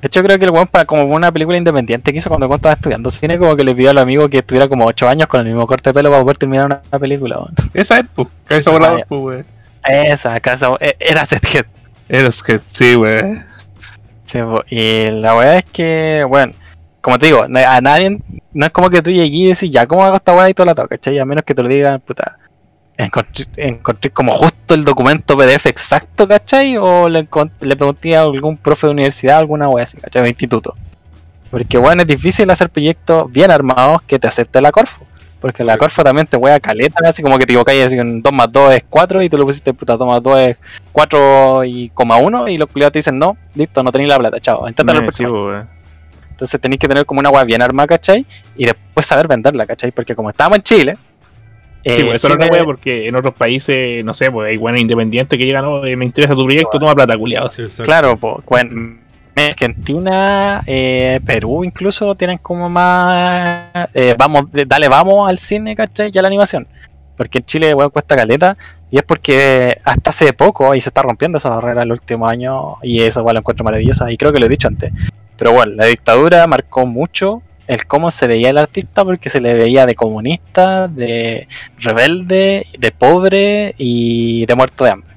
De 0.00 0.06
hecho, 0.06 0.22
creo 0.22 0.38
que 0.38 0.44
el 0.44 0.50
weón, 0.50 0.66
para 0.66 0.84
como 0.84 1.04
una 1.04 1.30
película 1.30 1.56
independiente 1.56 2.12
que 2.12 2.18
hizo 2.18 2.28
cuando 2.28 2.52
estaba 2.52 2.74
estudiando 2.74 3.10
cine, 3.10 3.38
como 3.38 3.54
que 3.54 3.62
le 3.62 3.74
pidió 3.74 3.90
al 3.90 3.98
amigo 3.98 4.28
que 4.28 4.38
estuviera 4.38 4.68
como 4.68 4.86
8 4.86 5.08
años 5.08 5.28
con 5.28 5.40
el 5.40 5.46
mismo 5.46 5.66
corte 5.66 5.90
de 5.90 5.94
pelo 5.94 6.10
para 6.10 6.22
poder 6.22 6.36
terminar 6.36 6.66
una, 6.66 6.82
una 6.90 6.98
película, 6.98 7.38
weón. 7.38 7.54
Esa 7.74 8.00
es, 8.00 8.06
pues, 8.14 8.28
cabeza 8.44 8.70
volador, 8.72 9.00
ya. 9.00 9.06
pues, 9.08 9.20
weón. 9.22 9.46
Esa, 9.84 10.40
casa, 10.40 10.70
e- 10.80 10.96
era 10.98 11.26
Seth 11.26 11.64
Es 12.08 12.42
que 12.42 12.58
sí, 12.58 12.96
weón. 12.96 13.44
Sí, 14.26 14.38
po, 14.42 14.62
y 14.68 15.10
la 15.10 15.34
verdad 15.34 15.58
es 15.58 15.64
que, 15.64 16.24
bueno, 16.28 16.52
como 17.08 17.18
te 17.18 17.24
digo, 17.24 17.42
a 17.42 17.80
nadie, 17.80 18.20
no 18.52 18.66
es 18.66 18.70
como 18.70 18.90
que 18.90 19.00
tú 19.00 19.10
llegues 19.10 19.32
y 19.32 19.46
decís, 19.46 19.72
ya, 19.72 19.86
¿cómo 19.86 20.04
hago 20.04 20.16
esta 20.16 20.34
weá 20.34 20.50
y 20.50 20.52
todo 20.52 20.66
la 20.66 20.74
toca, 20.74 20.88
¿cachai? 20.88 21.18
A 21.18 21.24
menos 21.24 21.42
que 21.42 21.54
te 21.54 21.62
lo 21.62 21.68
digan, 21.70 22.00
puta, 22.00 22.36
encontré, 22.98 23.46
encontré 23.56 24.10
como 24.10 24.32
justo 24.32 24.74
el 24.74 24.84
documento 24.84 25.34
PDF 25.34 25.64
exacto, 25.64 26.28
¿cachai? 26.28 26.76
O 26.76 27.08
le, 27.08 27.26
le 27.60 27.76
pregunté 27.76 28.14
a 28.14 28.20
algún 28.20 28.58
profe 28.58 28.88
de 28.88 28.92
universidad, 28.92 29.38
alguna 29.38 29.70
weá 29.70 29.84
así, 29.84 29.96
¿cachai? 29.96 30.22
De 30.22 30.28
instituto. 30.28 30.74
Porque, 31.50 31.78
bueno, 31.78 32.02
es 32.02 32.08
difícil 32.08 32.50
hacer 32.50 32.68
proyectos 32.68 33.32
bien 33.32 33.50
armados 33.50 34.02
que 34.02 34.18
te 34.18 34.28
acepte 34.28 34.60
la 34.60 34.70
Corfo. 34.70 35.06
Porque 35.40 35.64
la 35.64 35.78
Corfo 35.78 36.04
también 36.04 36.26
te 36.26 36.36
wea 36.36 36.60
caleta, 36.60 37.08
así 37.08 37.22
como 37.22 37.38
que 37.38 37.46
te 37.46 37.52
equivocáis 37.52 37.86
así 37.86 37.96
en 37.96 38.20
2 38.20 38.32
más 38.34 38.52
2 38.52 38.74
es 38.74 38.84
4 38.86 39.22
y 39.22 39.30
tú 39.30 39.38
lo 39.38 39.46
pusiste 39.46 39.72
puta 39.72 39.96
2 39.96 40.06
más 40.06 40.22
2 40.22 40.38
es 40.40 40.58
4 40.92 41.64
y 41.64 41.88
coma 41.88 42.18
1 42.18 42.48
y 42.48 42.58
los 42.58 42.70
culiados 42.70 42.92
te 42.92 42.98
dicen 42.98 43.18
no, 43.18 43.38
listo, 43.54 43.82
no 43.82 43.90
tenéis 43.90 44.10
la 44.10 44.18
plata, 44.18 44.40
chao, 44.40 44.68
inténtalo 44.68 44.98
el 44.98 45.04
próximo. 45.06 45.77
Entonces 46.38 46.60
tenéis 46.60 46.78
que 46.78 46.86
tener 46.86 47.04
como 47.04 47.18
una 47.18 47.30
wea 47.30 47.42
bien 47.42 47.60
armada, 47.60 47.88
¿cachai? 47.88 48.24
Y 48.56 48.64
después 48.64 49.04
saber 49.04 49.26
venderla, 49.26 49.66
¿cachai? 49.66 49.90
Porque 49.90 50.14
como 50.14 50.30
estábamos 50.30 50.58
en 50.58 50.62
Chile. 50.62 50.98
Sí, 51.84 52.02
eh, 52.02 52.04
pues 52.04 52.16
eso 52.16 52.28
es 52.28 52.34
Chile- 52.38 52.50
una 52.50 52.64
porque 52.64 53.08
en 53.08 53.16
otros 53.16 53.34
países, 53.34 54.04
no 54.04 54.14
sé, 54.14 54.30
pues 54.30 54.50
hay 54.50 54.56
buenas 54.56 54.80
independientes 54.80 55.36
que 55.36 55.44
llegan, 55.44 55.64
oh, 55.64 55.84
eh, 55.84 55.96
me 55.96 56.04
interesa 56.04 56.36
tu 56.36 56.44
proyecto, 56.44 56.78
toma 56.78 56.94
plata, 56.94 57.18
culiado. 57.18 57.50
Sí. 57.50 57.64
Claro, 57.82 58.16
pues, 58.16 58.66
Argentina, 59.34 60.62
eh, 60.64 61.20
Perú 61.26 61.64
incluso 61.64 62.14
tienen 62.14 62.38
como 62.38 62.68
más, 62.68 63.88
eh, 63.92 64.14
vamos, 64.16 64.44
dale, 64.66 64.88
vamos 64.88 65.28
al 65.28 65.38
cine, 65.38 65.74
¿cachai? 65.74 66.12
Y 66.14 66.18
a 66.18 66.22
la 66.22 66.28
animación. 66.28 66.68
Porque 67.16 67.38
en 67.38 67.44
Chile, 67.46 67.74
weón, 67.74 67.90
cuesta 67.90 68.14
caleta. 68.14 68.56
Y 68.90 68.96
es 68.96 69.02
porque 69.02 69.76
hasta 69.84 70.10
hace 70.10 70.32
poco, 70.32 70.74
y 70.74 70.80
se 70.80 70.88
está 70.88 71.02
rompiendo 71.02 71.36
esa 71.36 71.50
barrera 71.50 71.82
en 71.82 71.88
los 71.88 72.00
últimos 72.00 72.30
años, 72.30 72.76
y 72.82 73.02
eso, 73.02 73.20
igual 73.20 73.34
lo 73.34 73.40
encuentro 73.40 73.62
maravillosa, 73.62 74.10
y 74.10 74.16
creo 74.16 74.32
que 74.32 74.40
lo 74.40 74.46
he 74.46 74.48
dicho 74.48 74.66
antes. 74.66 74.92
Pero 75.38 75.52
bueno, 75.52 75.72
la 75.76 75.86
dictadura 75.86 76.46
marcó 76.46 76.84
mucho 76.84 77.42
el 77.68 77.86
cómo 77.86 78.10
se 78.10 78.26
veía 78.26 78.50
el 78.50 78.58
artista, 78.58 79.04
porque 79.04 79.28
se 79.28 79.40
le 79.40 79.54
veía 79.54 79.86
de 79.86 79.94
comunista, 79.94 80.88
de 80.88 81.46
rebelde, 81.78 82.66
de 82.76 82.90
pobre 82.90 83.74
y 83.78 84.46
de 84.46 84.54
muerto 84.54 84.84
de 84.84 84.90
hambre. 84.90 85.14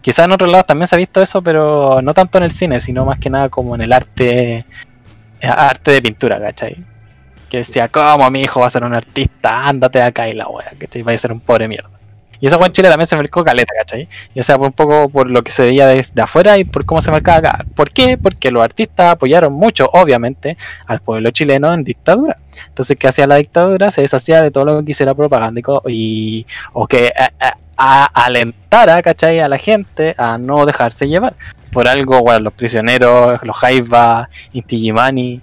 Quizás 0.00 0.24
en 0.24 0.32
otros 0.32 0.50
lados 0.50 0.66
también 0.66 0.88
se 0.88 0.94
ha 0.94 0.98
visto 0.98 1.20
eso, 1.20 1.42
pero 1.42 2.00
no 2.02 2.14
tanto 2.14 2.38
en 2.38 2.44
el 2.44 2.50
cine, 2.50 2.80
sino 2.80 3.04
más 3.04 3.18
que 3.18 3.28
nada 3.28 3.50
como 3.50 3.74
en 3.74 3.82
el 3.82 3.92
arte, 3.92 4.64
arte 5.42 5.90
de 5.90 6.02
pintura, 6.02 6.40
¿cachai? 6.40 6.76
Que 7.50 7.58
decía, 7.58 7.88
¿cómo 7.88 8.30
mi 8.30 8.40
hijo 8.40 8.60
va 8.60 8.66
a 8.66 8.70
ser 8.70 8.82
un 8.82 8.94
artista? 8.94 9.68
Ándate 9.68 9.98
de 9.98 10.04
acá 10.04 10.28
y 10.28 10.34
la 10.34 10.48
wea, 10.48 10.72
¿cachai? 10.78 11.02
Va 11.02 11.12
a 11.12 11.18
ser 11.18 11.32
un 11.32 11.40
pobre 11.40 11.68
mierda. 11.68 11.89
Y 12.40 12.46
eso 12.46 12.64
en 12.64 12.72
Chile 12.72 12.88
también 12.88 13.06
se 13.06 13.16
marcó 13.16 13.44
caleta, 13.44 13.72
¿cachai? 13.76 14.08
Y 14.34 14.40
o 14.40 14.42
sea, 14.42 14.56
por 14.56 14.66
un 14.68 14.72
poco 14.72 15.08
por 15.10 15.30
lo 15.30 15.42
que 15.42 15.52
se 15.52 15.62
veía 15.62 15.86
de, 15.86 16.04
afuera 16.22 16.56
y 16.58 16.64
por 16.64 16.84
cómo 16.86 17.02
se 17.02 17.10
marcaba 17.10 17.38
acá. 17.38 17.64
¿Por 17.74 17.90
qué? 17.90 18.16
Porque 18.16 18.50
los 18.50 18.62
artistas 18.62 19.12
apoyaron 19.12 19.52
mucho, 19.52 19.90
obviamente, 19.92 20.56
al 20.86 21.00
pueblo 21.00 21.30
chileno 21.30 21.72
en 21.74 21.84
dictadura. 21.84 22.38
Entonces, 22.68 22.96
¿qué 22.98 23.08
hacía 23.08 23.26
la 23.26 23.36
dictadura? 23.36 23.90
Se 23.90 24.00
deshacía 24.00 24.42
de 24.42 24.50
todo 24.50 24.64
lo 24.64 24.78
que 24.80 24.86
quisiera 24.86 25.14
propagándico 25.14 25.82
y, 25.86 26.46
o 26.72 26.86
que 26.86 27.12
a- 27.16 27.30
a- 27.46 27.56
a- 27.76 28.24
alentara, 28.24 29.02
¿cachai? 29.02 29.40
A 29.40 29.48
la 29.48 29.58
gente 29.58 30.14
a 30.18 30.38
no 30.38 30.64
dejarse 30.66 31.08
llevar. 31.08 31.34
Por 31.72 31.86
algo, 31.88 32.20
bueno, 32.20 32.40
los 32.40 32.52
prisioneros, 32.52 33.38
los 33.44 33.56
Jaiba, 33.56 34.28
Inti 34.52 34.78
Gimani, 34.78 35.40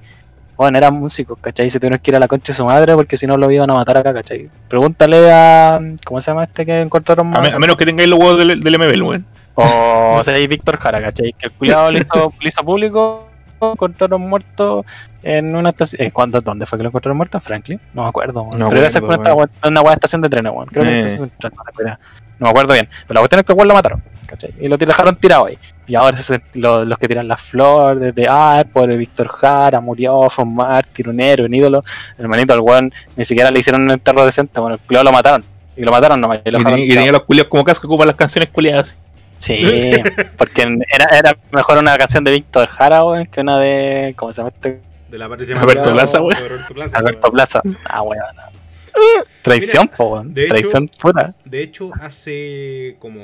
bueno, 0.58 0.78
eran 0.78 0.96
músicos, 0.96 1.38
¿cachai? 1.40 1.70
Se 1.70 1.80
tuvieron 1.80 2.00
que 2.00 2.12
ir 2.12 2.16
a 2.16 2.20
la 2.20 2.28
concha 2.28 2.52
de 2.52 2.58
su 2.58 2.66
madre 2.66 2.96
porque 2.96 3.16
si 3.16 3.28
no 3.28 3.38
lo 3.38 3.50
iban 3.52 3.70
a 3.70 3.74
matar 3.76 3.98
acá, 3.98 4.14
¿cachai? 4.14 4.50
Pregúntale 4.68 5.32
a. 5.32 5.80
¿Cómo 6.04 6.20
se 6.20 6.32
llama 6.32 6.46
este 6.46 6.66
que 6.66 6.80
encontraron 6.80 7.36
A, 7.36 7.42
me- 7.42 7.50
a 7.52 7.60
menos 7.60 7.78
que 7.78 7.86
tengáis 7.86 8.10
los 8.10 8.20
huevos 8.20 8.40
del, 8.40 8.60
del 8.62 8.78
MBL, 8.80 9.02
weón. 9.04 9.26
O 9.56 10.22
sea, 10.26 10.34
hay 10.36 10.48
Víctor 10.48 10.78
Jara, 10.78 11.02
¿cachai? 11.02 11.34
Que 11.34 11.46
el 11.48 11.52
cuidado 11.52 11.92
lo 11.92 11.98
hizo, 12.00 12.34
lo 12.42 12.48
hizo 12.48 12.62
público, 12.64 13.28
encontraron 13.62 14.22
muerto 14.22 14.84
en 15.24 15.56
una 15.56 15.70
estación. 15.70 16.02
¿En 16.02 16.10
cuándo? 16.12 16.42
¿Dónde 16.42 16.66
fue 16.66 16.78
que 16.80 16.84
lo 16.84 16.90
encontraron 16.90 17.18
muerto? 17.18 17.38
¿En 17.38 17.42
Franklin? 17.44 17.80
No 17.94 18.04
me 18.04 18.10
acuerdo. 18.10 18.42
weón. 18.44 18.58
No 18.58 18.70
Pero 18.70 18.82
debe 18.82 18.92
ser 18.92 19.04
acuerdo, 19.04 19.24
por 19.36 19.50
una, 19.70 19.82
buena 19.82 19.94
estación 19.96 20.22
de 20.22 20.30
trenes, 20.30 20.52
weón. 20.54 20.68
Creo 20.68 20.84
que 20.84 21.00
Eh. 21.02 21.18
tengo 21.40 21.56
idea. 21.82 22.00
No 22.40 22.46
me 22.46 22.50
acuerdo 22.50 22.74
bien. 22.74 22.88
Pero 23.08 23.14
la 23.16 23.20
cuestión 23.22 23.40
es 23.40 23.46
que 23.46 23.52
el 23.52 23.58
weón 23.58 23.68
lo 23.68 23.74
mataron, 23.74 24.04
¿cachai? 24.28 24.54
Y 24.60 24.68
lo 24.68 24.78
dejaron 24.78 25.16
tirado 25.16 25.46
ahí. 25.48 25.58
Y 25.88 25.96
ahora 25.96 26.18
se- 26.18 26.42
lo- 26.54 26.84
los 26.84 26.98
que 26.98 27.08
tiran 27.08 27.28
las 27.28 27.42
flores, 27.42 28.14
de 28.14 28.28
ah, 28.30 28.66
por 28.72 28.94
Víctor 28.96 29.28
Jara, 29.30 29.80
murió, 29.80 30.30
fue 30.30 30.44
un 30.44 30.56
mártir, 30.56 31.08
un 31.08 31.20
héroe, 31.20 31.46
un 31.48 31.54
ídolo. 31.54 31.84
Hermanito, 32.18 32.54
al 32.54 32.60
weón 32.60 32.92
ni 33.16 33.24
siquiera 33.26 33.50
le 33.52 33.60
hicieron 33.60 33.84
un 33.84 33.92
enterro 33.92 34.26
decente, 34.26 34.60
bueno, 34.60 34.76
el 34.76 34.82
culiao 34.82 35.04
lo 35.04 35.12
mataron. 35.12 35.44
Y 35.78 35.84
lo 35.84 35.92
mataron 35.92 36.20
nomás. 36.20 36.40
Y 36.44 36.52
lo 36.52 36.60
Y, 36.60 36.64
tenía- 36.64 36.86
y 36.86 36.90
tenía 36.90 37.12
los 37.12 37.22
culiados 37.24 37.50
como 37.50 37.64
casco 37.64 37.82
que 37.82 37.88
ocupan 37.88 38.08
las 38.08 38.16
canciones 38.18 38.50
culiadas. 38.50 39.00
Sí, 39.40 39.62
porque 40.38 40.64
era, 40.64 41.18
era 41.18 41.38
mejor 41.52 41.78
una 41.78 41.96
canción 41.98 42.24
de 42.24 42.32
Víctor 42.32 42.68
Jara, 42.68 43.04
weón, 43.06 43.26
que 43.28 43.40
una 43.42 43.60
de. 43.60 44.14
¿Cómo 44.18 44.34
se 44.34 44.38
llama 44.42 44.50
este? 44.54 44.82
De 45.10 45.18
la 45.18 45.30
parte 45.30 45.54
Alberto 45.54 45.94
Plaza, 45.94 46.20
weón. 46.22 46.36
Alberto 46.36 46.74
Plaza, 46.74 46.98
Alberto 46.98 47.20
weón. 47.22 47.32
Plaza. 47.34 47.62
Ah, 47.86 48.02
weón. 48.02 48.22
Traición, 49.44 49.90
weón. 50.00 50.34
de 50.34 50.42
hecho- 50.46 50.50
Traición 50.56 50.92
pura. 51.00 51.34
De 51.46 51.62
hecho, 51.62 51.92
hace 52.02 52.96
como 53.00 53.22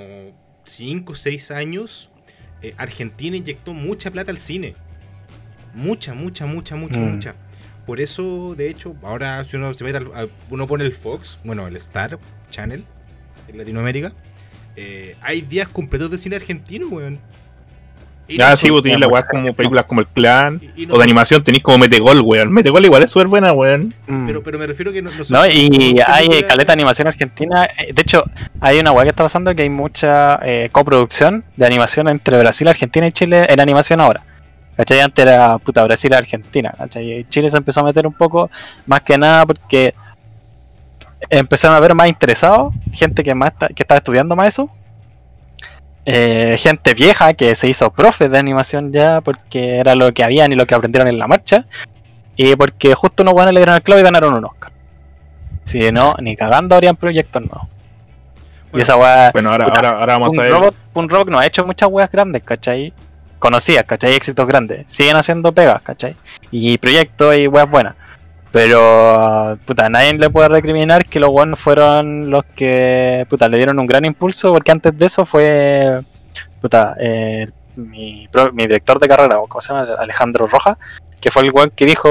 5 0.63 1.13
o 1.13 1.15
6 1.15 1.51
años, 1.51 2.09
eh, 2.63 2.73
Argentina 2.77 3.35
inyectó 3.37 3.73
mucha 3.73 4.09
plata 4.11 4.31
al 4.31 4.37
cine. 4.39 4.73
Mucha, 5.73 6.13
mucha, 6.13 6.45
mucha, 6.45 6.75
mucha, 6.75 6.99
Mm. 6.99 7.11
mucha. 7.13 7.35
Por 7.85 7.99
eso, 7.99 8.55
de 8.55 8.69
hecho, 8.69 8.95
ahora 9.03 9.43
si 9.43 9.57
uno 9.57 9.73
se 9.73 9.83
mete 9.83 9.97
al- 9.97 10.29
uno 10.49 10.67
pone 10.67 10.85
el 10.85 10.93
Fox, 10.93 11.37
bueno, 11.43 11.67
el 11.67 11.75
Star 11.75 12.17
Channel 12.49 12.83
en 13.47 13.57
Latinoamérica, 13.57 14.13
eh, 14.75 15.15
hay 15.21 15.41
días 15.41 15.67
completos 15.67 16.09
de 16.09 16.17
cine 16.17 16.35
argentino, 16.37 16.87
weón. 16.87 17.19
No 18.29 18.57
sí, 18.57 18.69
vos 18.69 18.81
tenés 18.81 18.99
la 18.99 19.07
weá 19.07 19.25
como 19.27 19.53
películas 19.53 19.85
como 19.85 19.99
El 20.01 20.07
Clan. 20.07 20.59
y- 20.75 20.83
y 20.83 20.85
no 20.85 20.93
O 20.93 20.97
de 20.97 21.03
animación 21.03 21.41
tenéis 21.43 21.61
como 21.63 21.77
Metegol, 21.77 22.21
weón. 22.21 22.51
Metegol 22.53 22.83
igual 22.85 23.03
es 23.03 23.11
súper 23.11 23.27
buena, 23.27 23.51
weón. 23.51 23.93
Mm. 24.07 24.25
Pero, 24.27 24.41
pero 24.43 24.57
me 24.57 24.65
refiero 24.65 24.91
que 24.93 25.01
no, 25.01 25.11
no 25.11 25.23
son- 25.25 25.37
No, 25.37 25.45
y 25.45 25.99
hay 26.07 26.27
caleta 26.43 26.67
de 26.71 26.73
animación 26.73 27.07
argentina. 27.07 27.65
eh, 27.65 27.91
De 27.93 28.01
hecho, 28.01 28.23
hay 28.61 28.79
una 28.79 28.91
weá 28.91 29.03
que 29.03 29.09
está 29.09 29.23
pasando 29.23 29.53
que 29.53 29.63
hay 29.63 29.69
mucha 29.69 30.39
eh, 30.41 30.69
coproducción 30.71 31.43
de 31.57 31.65
animación 31.65 32.07
entre 32.07 32.37
Brasil, 32.39 32.67
Argentina 32.67 33.05
y 33.07 33.11
Chile 33.11 33.45
en 33.49 33.59
animación 33.59 33.99
ahora. 33.99 34.21
¿Cachai? 34.77 35.01
Antes 35.01 35.23
era 35.25 35.57
puta 35.59 35.83
Brasil 35.83 36.11
y 36.11 36.15
Argentina. 36.15 36.73
¿cachai? 36.77 37.19
Y 37.19 37.25
Chile 37.25 37.49
se 37.49 37.57
empezó 37.57 37.81
a 37.81 37.83
meter 37.83 38.07
un 38.07 38.13
poco 38.13 38.49
más 38.87 39.01
que 39.01 39.17
nada 39.17 39.45
porque 39.45 39.93
empezaron 41.29 41.75
a 41.77 41.79
ver 41.79 41.93
más 41.93 42.07
interesados, 42.07 42.73
gente 42.91 43.23
que 43.23 43.33
más 43.35 43.51
está- 43.53 43.67
que 43.67 43.83
estaba 43.83 43.97
estudiando 43.97 44.35
más 44.35 44.47
eso. 44.49 44.69
Eh, 46.05 46.57
gente 46.59 46.93
vieja 46.93 47.33
que 47.33 47.55
se 47.55 47.67
hizo 47.67 47.91
profe 47.91 48.27
de 48.29 48.37
animación 48.37 48.91
ya 48.91 49.21
porque 49.21 49.77
era 49.77 49.95
lo 49.95 50.13
que 50.13 50.23
habían 50.23 50.51
y 50.51 50.55
lo 50.55 50.65
que 50.65 50.75
aprendieron 50.75 51.07
en 51.07 51.19
la 51.19 51.27
marcha. 51.27 51.65
Y 52.35 52.55
porque 52.55 52.93
justo 52.95 53.23
unos 53.23 53.33
buenos 53.33 53.53
le 53.53 53.59
dieron 53.59 53.75
el 53.75 53.81
clavo 53.81 54.01
y 54.01 54.03
ganaron 54.03 54.33
un 54.33 54.45
Oscar. 54.45 54.71
Si 55.65 55.91
no, 55.91 56.13
ni 56.19 56.35
cagando 56.35 56.75
habrían 56.75 56.95
proyectos 56.95 57.41
nuevos. 57.41 57.67
y 57.67 58.71
Bueno, 58.71 58.83
esa 58.83 58.97
weá. 58.97 59.31
Bueno, 59.31 59.51
ahora, 59.51 59.65
ahora, 59.65 59.89
ahora 59.89 60.13
vamos 60.13 60.33
un, 60.33 60.39
a 60.39 60.43
ver. 60.43 60.51
robot, 60.51 60.75
un 60.93 61.09
robot 61.09 61.29
no 61.29 61.39
ha 61.39 61.45
hecho 61.45 61.65
muchas 61.65 61.89
weas 61.89 62.11
grandes, 62.11 62.43
¿cachai? 62.43 62.91
Conocidas, 63.39 63.83
¿cachai? 63.85 64.13
Éxitos 64.13 64.47
grandes. 64.47 64.85
Siguen 64.87 65.15
haciendo 65.15 65.53
pegas, 65.53 65.81
¿cachai? 65.83 66.15
Y 66.51 66.77
proyectos 66.79 67.37
y 67.37 67.47
weas 67.47 67.69
buenas. 67.69 67.95
Pero, 68.53 69.57
puta, 69.65 69.89
nadie 69.89 70.13
le 70.13 70.29
puede 70.29 70.47
recriminar 70.47 71.05
que 71.05 71.19
los 71.19 71.31
buenos 71.31 71.59
fueron 71.59 72.29
los 72.29 72.45
que, 72.45 73.25
puta, 73.27 73.49
le 73.49 73.57
dieron 73.57 73.79
un 73.79 73.87
gran 73.87 74.05
impulso, 74.05 74.53
porque 74.53 74.71
antes 74.71 74.95
de 74.95 75.07
eso 75.07 75.25
fue, 75.25 76.01
puta, 76.61 76.95
eh, 76.99 77.47
mi, 77.75 78.29
mi 78.53 78.63
director 78.67 78.99
de 78.99 79.07
carrera, 79.07 79.39
¿cómo 79.49 79.59
se 79.59 79.73
llama? 79.73 79.87
Alejandro 79.97 80.45
Rojas, 80.45 80.77
que 81.19 81.31
fue 81.31 81.41
el 81.41 81.51
weón 81.51 81.71
que 81.71 81.87
dijo 81.87 82.07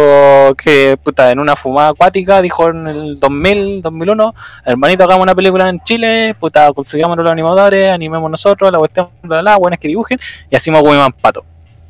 que, 0.57 0.97
puta, 1.01 1.31
en 1.31 1.39
una 1.39 1.55
fumada 1.55 1.91
acuática, 1.91 2.43
dijo 2.43 2.71
en 2.71 2.89
el 2.89 3.21
2000, 3.21 3.81
2001, 3.81 4.35
hermanito, 4.65 5.05
hagamos 5.05 5.23
una 5.23 5.37
película 5.37 5.69
en 5.69 5.81
Chile, 5.85 6.35
puta, 6.41 6.73
consigamos 6.73 7.17
los 7.19 7.31
animadores, 7.31 7.89
animemos 7.93 8.29
nosotros, 8.29 8.73
la 8.73 8.79
cuestión, 8.79 9.11
bla, 9.23 9.43
bla, 9.43 9.57
buenas 9.59 9.79
que 9.79 9.87
dibujen, 9.87 10.19
y 10.51 10.57
hacemos 10.57 10.83
Women 10.83 11.13
Pato. 11.13 11.45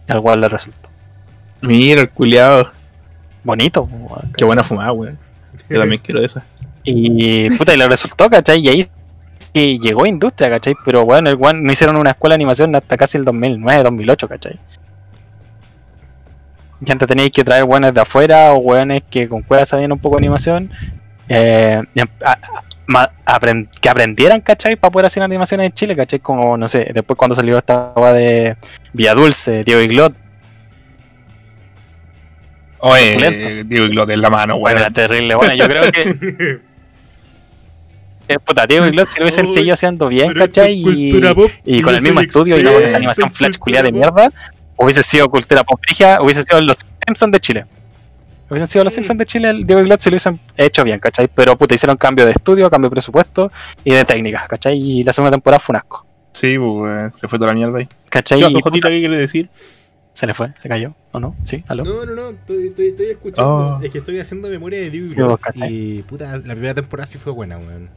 Al 0.09 0.21
cual 0.21 0.43
le 0.43 0.51
resultó. 0.51 0.91
Mira, 1.63 2.03
el 2.03 2.11
culiado. 2.11 2.82
Bonito, 3.45 3.83
weón, 3.83 4.33
Qué 4.37 4.45
buena 4.45 4.63
fumada, 4.63 4.93
weón. 4.93 5.19
Yo 5.69 5.79
también 5.81 6.01
quiero 6.05 6.21
esa. 6.23 6.45
Y 6.85 7.49
puta, 7.57 7.75
y 7.75 7.77
le 7.77 7.89
resultó, 7.89 8.29
¿cachai? 8.31 8.61
Y 8.61 8.69
ahí 8.69 8.89
que 9.53 9.79
llegó 9.79 10.05
a 10.05 10.09
industria, 10.09 10.49
¿cachai? 10.51 10.75
Pero 10.85 11.05
bueno, 11.05 11.29
el 11.31 11.39
no 11.63 11.73
hicieron 11.73 11.97
una 11.97 12.11
escuela 12.11 12.33
de 12.35 12.37
animación 12.37 12.75
hasta 12.75 12.97
casi 12.97 13.19
el 13.19 13.25
2009, 13.25 13.83
2008, 13.83 14.29
¿cachai? 14.29 14.59
Y 16.85 16.91
antes 16.91 17.07
teníais 17.07 17.31
que 17.31 17.45
traer 17.45 17.65
weones 17.65 17.95
de 17.95 18.01
afuera 18.01 18.53
o 18.53 18.59
weones 18.59 19.03
que 19.09 19.29
con 19.29 19.43
cuevas 19.43 19.69
sabían 19.69 19.93
un 19.93 19.99
poco 19.99 20.17
de 20.17 20.21
animación. 20.21 20.71
eh, 21.29 21.81
a- 22.25 22.37
a- 22.95 23.11
apren- 23.39 23.69
que 23.81 23.89
aprendieran, 23.89 24.41
¿cachai? 24.41 24.77
Para 24.77 24.91
poder 24.91 25.07
hacer 25.07 25.23
animaciones 25.23 25.67
en 25.67 25.73
Chile, 25.73 25.97
¿cachai? 25.97 26.19
Como, 26.19 26.57
no 26.59 26.69
sé, 26.69 26.91
después 26.93 27.17
cuando 27.17 27.35
salió 27.35 27.57
esta 27.57 27.93
de 28.13 28.57
Villa 28.93 29.15
Dulce, 29.15 29.63
Diego 29.65 29.81
Iglot, 29.81 30.15
Oye. 32.85 33.63
Diego 33.65 33.87
Iglot 33.87 34.11
en 34.11 34.21
la 34.21 34.29
mano, 34.29 34.59
bueno, 34.59 34.81
weón. 34.81 34.87
era 34.87 34.91
terrible. 34.91 35.37
Bueno, 35.37 35.55
yo 35.55 35.69
creo 35.69 35.93
que, 35.93 36.01
eh, 38.29 38.39
puta, 38.41 38.67
Diego 38.67 38.87
Iglot 38.89 39.09
si 39.09 39.21
lo 39.21 39.25
hubiesen 39.25 39.55
seguido 39.55 39.75
haciendo 39.75 40.09
bien, 40.09 40.33
¿cachai? 40.35 40.83
Y, 40.85 41.81
con 41.81 41.95
el 41.95 42.03
mismo 42.03 42.21
estudio 42.21 42.59
y 42.59 42.63
no 42.65 42.73
con 42.73 42.83
esa 42.83 42.97
animación 42.97 43.31
flash 43.31 43.57
culiada 43.57 43.85
de 43.85 43.93
mierda, 43.93 44.33
hubiese 44.77 45.05
sido 45.05 45.29
cultura 45.29 45.63
pop 45.63 45.81
brígida, 45.81 46.21
hubiese 46.21 46.43
sido 46.43 46.61
los 46.61 46.77
Simpsons 47.07 47.33
de 47.33 47.41
Chile. 47.41 47.67
Hubiesen 48.51 48.67
sido 48.67 48.83
los 48.85 48.93
Sí. 48.93 48.97
Simpsons 48.97 49.19
de 49.19 49.27
Chile, 49.27 49.51
el 49.51 49.65
Diego 49.65 49.81
Iglot 49.81 50.01
si 50.01 50.11
lo 50.11 50.15
hubiesen 50.15 50.41
hecho 50.57 50.83
bien, 50.83 50.99
¿cachai? 50.99 51.29
Pero 51.33 51.57
puta, 51.57 51.77
hicieron 51.77 51.97
cambio 51.97 52.27
de 52.27 52.33
estudio, 52.33 52.69
cambio 52.69 52.91
de 52.91 52.95
presupuesto 52.95 53.53
y 53.85 53.93
de 53.95 54.05
técnicas, 54.05 54.49
¿cachai? 54.49 54.77
Y 54.77 55.05
la 55.05 55.13
segunda 55.13 55.31
temporada 55.31 55.61
fue 55.61 55.75
un 55.75 55.77
asco. 55.77 56.05
Sí, 56.33 56.59
pues, 56.59 56.69
weón. 56.69 57.13
Se 57.13 57.29
fue 57.29 57.39
toda 57.39 57.53
la 57.53 57.55
mierda 57.55 57.79
ahí. 57.79 57.89
¿Cachai? 58.11 58.41
¿Qué 58.41 58.61
Jotita? 58.61 58.89
¿Qué 58.89 58.99
quiere 58.99 59.19
decir? 59.19 59.49
Se 60.13 60.27
le 60.27 60.35
fue, 60.35 60.53
se 60.59 60.69
cayó, 60.69 60.95
¿o 61.13 61.19
no? 61.19 61.35
¿Sí? 61.43 61.65
¿Aló? 61.69 61.85
No, 61.85 62.05
no, 62.05 62.15
no, 62.15 62.31
estoy, 62.31 62.69
estoy, 62.69 62.89
estoy 62.89 63.07
escuchando. 63.07 63.79
Oh. 63.79 63.83
Es 63.83 63.91
que 63.91 63.99
estoy 63.99 64.21
haciendo 64.21 64.49
memoria 64.49 64.81
de 64.81 64.91
Sí, 64.91 65.17
¿cachai? 65.41 65.73
Y 65.73 66.03
puta, 66.03 66.37
la 66.37 66.55
primera 66.55 66.75
temporada 66.75 67.07
sí 67.07 67.19
fue 67.19 67.33
buena, 67.33 67.57
weón. 67.57 67.89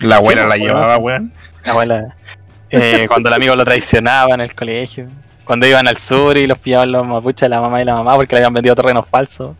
La 0.00 0.16
abuela 0.16 0.46
pues, 0.46 0.58
la 0.58 0.64
llevaba, 0.64 0.98
weón. 0.98 1.32
La 1.66 1.72
abuela, 1.72 2.16
eh, 2.70 3.06
cuando 3.08 3.28
el 3.28 3.34
amigo 3.34 3.54
lo 3.54 3.64
traicionaba 3.64 4.34
en 4.34 4.40
el 4.40 4.54
colegio, 4.54 5.08
cuando 5.44 5.66
iban 5.66 5.86
al 5.86 5.96
sur 5.96 6.36
y 6.36 6.46
los 6.46 6.58
pillaban 6.58 6.90
los 6.90 7.06
mapuches, 7.06 7.48
la 7.50 7.60
mamá 7.60 7.82
y 7.82 7.84
la 7.84 7.94
mamá, 7.94 8.16
porque 8.16 8.34
le 8.34 8.40
habían 8.40 8.54
vendido 8.54 8.74
terrenos 8.74 9.06
falsos. 9.06 9.56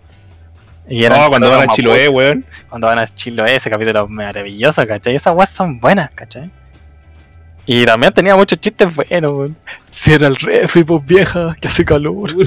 Y 0.89 1.05
eran 1.05 1.21
No, 1.21 1.29
cuando 1.29 1.49
van 1.49 1.57
a 1.57 1.61
terrenos 1.61 1.77
Chiloé, 1.77 2.05
mapuches, 2.07 2.17
weón. 2.17 2.45
Cuando 2.69 2.87
van 2.87 2.99
a 3.01 3.07
Chiloé, 3.07 3.57
ese 3.57 3.69
capítulo 3.69 4.05
es 4.05 4.11
maravilloso, 4.11 4.87
¿cachai? 4.87 5.15
Esas 5.15 5.35
weas 5.35 5.51
son 5.51 5.79
buenas, 5.79 6.11
¿cachai? 6.13 6.51
Y 7.67 7.85
también 7.85 8.15
tenía 8.15 8.35
muchos 8.35 8.59
chistes 8.59 8.95
buenos, 8.95 9.37
weón. 9.37 9.57
Si 10.01 10.13
era 10.13 10.29
el 10.29 10.37
refri, 10.37 10.85
pues 10.85 11.05
vieja, 11.05 11.57
que 11.61 11.67
hace 11.69 11.85
calor. 11.85 12.33
no, 12.37 12.47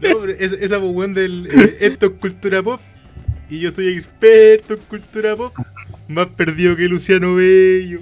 pero 0.00 0.28
esa, 0.38 0.54
esa 0.56 0.78
pues, 0.80 0.92
weón 0.92 1.14
del. 1.14 1.46
eh, 1.46 1.76
esto 1.80 2.06
es 2.06 2.12
cultura 2.20 2.62
pop. 2.62 2.80
Y 3.50 3.60
yo 3.60 3.70
soy 3.70 3.88
experto 3.88 4.74
en 4.74 4.80
cultura 4.88 5.34
pop. 5.36 5.52
Más 6.08 6.26
perdido 6.28 6.76
que 6.76 6.84
Luciano 6.88 7.34
Bello. 7.34 8.00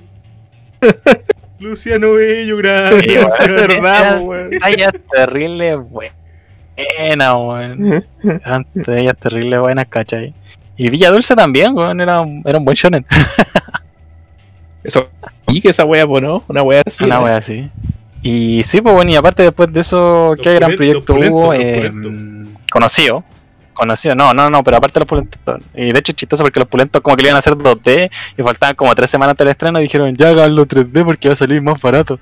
Luciano 1.60 2.12
Bello, 2.12 2.56
gracias. 2.58 3.06
weón. 3.06 3.24
Luciano. 3.24 3.54
verdad, 3.54 4.20
weón. 4.20 4.50
tallas 4.60 4.92
terribles 5.14 5.78
buenas, 5.88 7.34
weón. 7.34 8.04
Eran 8.44 8.66
tallas 8.84 9.16
terribles 9.18 9.60
buenas, 9.60 9.86
¿cachai? 9.88 10.34
Y 10.76 10.90
Villa 10.90 11.10
Dulce 11.10 11.34
también, 11.36 11.74
weón, 11.76 12.00
era, 12.00 12.20
un- 12.20 12.42
era 12.44 12.58
un 12.58 12.64
buen 12.64 12.74
shonen. 12.76 13.06
Eso. 14.84 15.08
Y 15.48 15.60
que 15.60 15.70
esa 15.70 15.84
wea, 15.84 16.06
pues, 16.06 16.22
¿no? 16.22 16.42
Una 16.48 16.62
wea 16.62 16.82
así. 16.86 17.04
Una 17.04 17.20
wea 17.20 17.36
así. 17.36 17.70
Y 18.22 18.62
sí, 18.62 18.80
pues 18.80 18.94
bueno, 18.94 19.10
y 19.10 19.16
aparte 19.16 19.42
después 19.42 19.72
de 19.72 19.80
eso, 19.80 20.34
¿qué 20.40 20.50
Los 20.50 20.60
gran 20.60 20.76
proyecto 20.76 21.14
pulentos, 21.14 21.40
hubo? 21.40 21.54
Eh, 21.54 21.92
conocido. 22.70 23.24
Conocido, 23.74 24.14
no, 24.14 24.32
no, 24.34 24.50
no, 24.50 24.62
pero 24.62 24.76
aparte 24.76 25.00
los 25.00 25.08
pulentos. 25.08 25.40
Y 25.74 25.92
de 25.92 25.98
hecho 25.98 26.12
es 26.12 26.16
chistoso 26.16 26.44
porque 26.44 26.60
los 26.60 26.68
pulentos 26.68 27.00
como 27.00 27.16
que 27.16 27.22
le 27.22 27.28
iban 27.28 27.36
a 27.36 27.38
hacer 27.40 27.54
2D 27.54 28.10
y 28.36 28.42
faltaban 28.42 28.76
como 28.76 28.94
tres 28.94 29.10
semanas 29.10 29.36
del 29.36 29.48
estreno 29.48 29.78
y 29.80 29.82
dijeron, 29.82 30.14
ya 30.14 30.28
háganlo 30.28 30.66
3D 30.66 31.04
porque 31.04 31.28
va 31.28 31.32
a 31.32 31.36
salir 31.36 31.60
más 31.62 31.80
barato. 31.80 32.20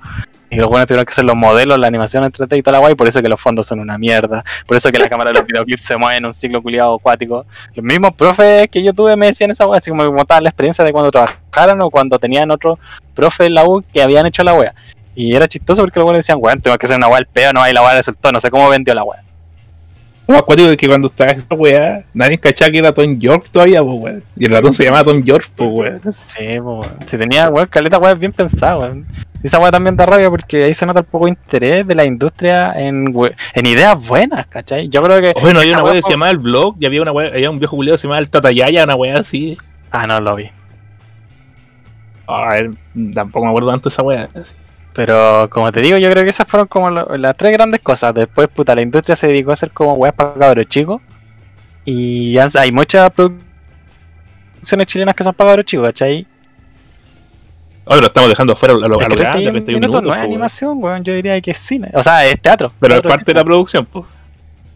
Y 0.51 0.57
los 0.57 0.67
buenos 0.67 0.85
tuvieron 0.85 1.05
que 1.05 1.11
hacer 1.11 1.23
los 1.23 1.35
modelos, 1.37 1.79
la 1.79 1.87
animación 1.87 2.25
en 2.25 2.31
3D 2.31 2.57
y 2.57 2.61
toda 2.61 2.73
la 2.73 2.79
guay, 2.79 2.93
por 2.93 3.07
eso 3.07 3.21
que 3.21 3.29
los 3.29 3.39
fondos 3.39 3.65
son 3.65 3.79
una 3.79 3.97
mierda. 3.97 4.43
Por 4.67 4.75
eso 4.75 4.91
que 4.91 4.99
la 4.99 5.07
cámara 5.07 5.29
de 5.29 5.39
los 5.39 5.47
videoclips 5.47 5.81
se 5.81 5.95
mueve 5.95 6.17
en 6.17 6.25
un 6.25 6.33
ciclo 6.33 6.61
culiado 6.61 6.95
acuático. 6.95 7.45
Los 7.73 7.85
mismos 7.85 8.13
profes 8.15 8.67
que 8.67 8.83
yo 8.83 8.91
tuve 8.91 9.15
me 9.15 9.27
decían 9.27 9.49
esa 9.51 9.65
wea, 9.65 9.79
así 9.79 9.89
como 9.89 10.03
que 10.03 10.13
contaban 10.13 10.43
la 10.43 10.49
experiencia 10.49 10.83
de 10.83 10.91
cuando 10.91 11.09
trabajaron 11.09 11.79
o 11.79 11.89
cuando 11.89 12.19
tenían 12.19 12.51
otro 12.51 12.77
profe 13.15 13.45
en 13.45 13.53
la 13.53 13.63
U 13.63 13.81
que 13.93 14.03
habían 14.03 14.25
hecho 14.25 14.43
la 14.43 14.53
wea. 14.53 14.73
Y 15.15 15.33
era 15.33 15.47
chistoso 15.47 15.83
porque 15.83 15.99
los 15.99 16.03
buenos 16.03 16.19
decían, 16.19 16.37
weón, 16.41 16.59
tengo 16.59 16.77
que 16.77 16.85
hacer 16.85 16.97
una 16.97 17.07
wea 17.07 17.19
al 17.19 17.27
peo, 17.27 17.53
no, 17.53 17.65
y 17.65 17.71
la 17.71 17.81
wea 17.81 17.93
resultó, 17.93 18.33
no 18.33 18.41
sé 18.41 18.51
cómo 18.51 18.67
vendió 18.67 18.93
la 18.93 19.05
wea. 19.05 19.23
Lo 20.31 20.37
acuático 20.39 20.69
es 20.69 20.77
que 20.77 20.87
cuando 20.87 21.07
estaba 21.07 21.31
esa 21.31 21.53
weá, 21.55 22.03
nadie 22.13 22.37
cachaba 22.37 22.71
que 22.71 22.77
era 22.79 22.93
Tom 22.93 23.17
York 23.19 23.47
todavía, 23.51 23.81
pues, 23.83 23.95
weón. 24.01 24.23
Y 24.37 24.45
el 24.45 24.51
ratón 24.51 24.73
se 24.73 24.85
llamaba 24.85 25.03
Tom 25.03 25.23
York, 25.23 25.45
pues, 25.55 25.69
weón. 25.71 26.01
Sí, 26.13 26.35
pues, 26.37 26.61
weón. 26.63 26.83
Si 27.07 27.17
tenía, 27.17 27.49
weón, 27.49 27.67
caleta, 27.67 27.97
weón, 27.97 28.19
bien 28.19 28.31
pensada, 28.33 28.77
weón. 28.77 29.05
Y 29.43 29.47
Esa 29.47 29.57
weá 29.59 29.71
también 29.71 29.95
da 29.95 30.05
rabia 30.05 30.29
porque 30.29 30.63
ahí 30.65 30.73
se 30.73 30.85
nota 30.85 30.99
el 30.99 31.05
poco 31.05 31.27
interés 31.27 31.87
de 31.87 31.95
la 31.95 32.05
industria 32.05 32.73
en, 32.75 33.09
we- 33.11 33.33
en 33.55 33.65
ideas 33.65 33.95
buenas, 34.07 34.45
¿cachai? 34.47 34.87
Yo 34.89 35.01
creo 35.01 35.19
que. 35.19 35.33
Bueno, 35.41 35.59
había 35.61 35.73
una 35.73 35.83
weá 35.83 35.93
weá 35.93 36.01
que 36.01 36.05
se 36.05 36.11
llamaba 36.11 36.31
el 36.31 36.37
blog 36.37 36.75
y 36.79 36.85
había 36.85 37.01
una 37.01 37.11
weá, 37.11 37.29
había 37.29 37.49
un 37.49 37.57
viejo 37.57 37.75
culiado 37.75 37.95
que 37.95 38.01
se 38.01 38.07
llamaba 38.07 38.19
el 38.19 38.29
Tatayaya, 38.29 38.83
una 38.83 38.95
weá 38.95 39.17
así. 39.17 39.57
Ah, 39.89 40.05
no 40.05 40.21
lo 40.21 40.35
vi. 40.35 40.49
A 42.27 42.49
ver, 42.51 42.71
tampoco 43.13 43.45
me 43.45 43.49
acuerdo 43.51 43.71
tanto 43.71 43.89
de 43.89 43.93
esa 43.93 44.03
weá. 44.03 44.29
así. 44.35 44.55
Pero 44.93 45.49
como 45.49 45.71
te 45.71 45.81
digo, 45.81 45.97
yo 45.97 46.09
creo 46.11 46.23
que 46.23 46.29
esas 46.31 46.47
fueron 46.47 46.67
como 46.67 46.89
lo- 46.89 47.17
las 47.17 47.35
tres 47.37 47.53
grandes 47.53 47.79
cosas. 47.81 48.13
Después, 48.13 48.47
puta, 48.49 48.75
la 48.75 48.81
industria 48.81 49.15
se 49.15 49.27
dedicó 49.27 49.51
a 49.51 49.53
hacer 49.53 49.71
como 49.71 49.93
weas 49.93 50.13
para 50.13 50.33
cabros 50.33 50.67
chicos. 50.67 51.01
Y 51.85 52.37
hay 52.37 52.71
muchas 52.71 53.09
producciones 53.11 54.87
chilenas 54.87 55.15
que 55.15 55.23
son 55.23 55.33
para 55.33 55.51
cabros 55.51 55.65
chicos, 55.65 55.87
¿cachai? 55.87 56.27
Oye, 57.85 57.99
lo 58.01 58.07
estamos 58.07 58.29
dejando 58.29 58.53
afuera 58.53 58.75
a 58.75 58.77
lo, 58.77 58.85
a 58.85 58.89
lo 58.89 58.99
Es 59.01 59.07
que 59.07 59.15
grande, 59.15 59.43
31 59.51 59.51
31 59.65 59.79
minutos 59.79 60.01
minutos. 60.01 60.07
no 60.07 60.13
es 60.13 60.19
pues, 60.19 60.29
animación, 60.29 60.77
weón. 60.83 61.03
Yo 61.03 61.13
diría 61.13 61.39
que 61.41 61.51
es 61.51 61.57
cine. 61.57 61.89
O 61.93 62.03
sea, 62.03 62.25
es 62.25 62.39
teatro. 62.41 62.71
Pero 62.79 62.95
es 62.95 63.01
parte 63.01 63.25
de 63.25 63.33
la 63.33 63.43
producción, 63.43 63.85
pues. 63.85 64.05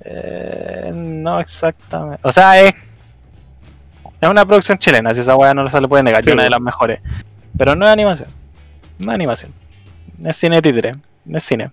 Eh, 0.04 0.92
no 0.94 1.40
exactamente. 1.40 2.20
O 2.24 2.32
sea, 2.32 2.60
es. 2.62 2.74
Es 4.22 4.30
una 4.30 4.46
producción 4.46 4.78
chilena, 4.78 5.14
si 5.14 5.20
esa 5.22 5.36
weá 5.36 5.54
no 5.54 5.70
se 5.70 5.80
le 5.80 5.88
puede 5.88 6.02
negar, 6.02 6.24
Sí, 6.24 6.30
y 6.30 6.34
una 6.34 6.44
de 6.44 6.48
weón. 6.50 6.52
las 6.52 6.62
mejores. 6.62 7.00
Pero 7.58 7.76
no 7.76 7.86
es 7.86 7.92
animación. 7.92 8.30
No 8.98 9.12
es 9.12 9.16
animación. 9.16 9.52
Es 10.24 10.38
cine 10.38 10.62
títere, 10.62 10.94
es 11.32 11.44
cine. 11.44 11.72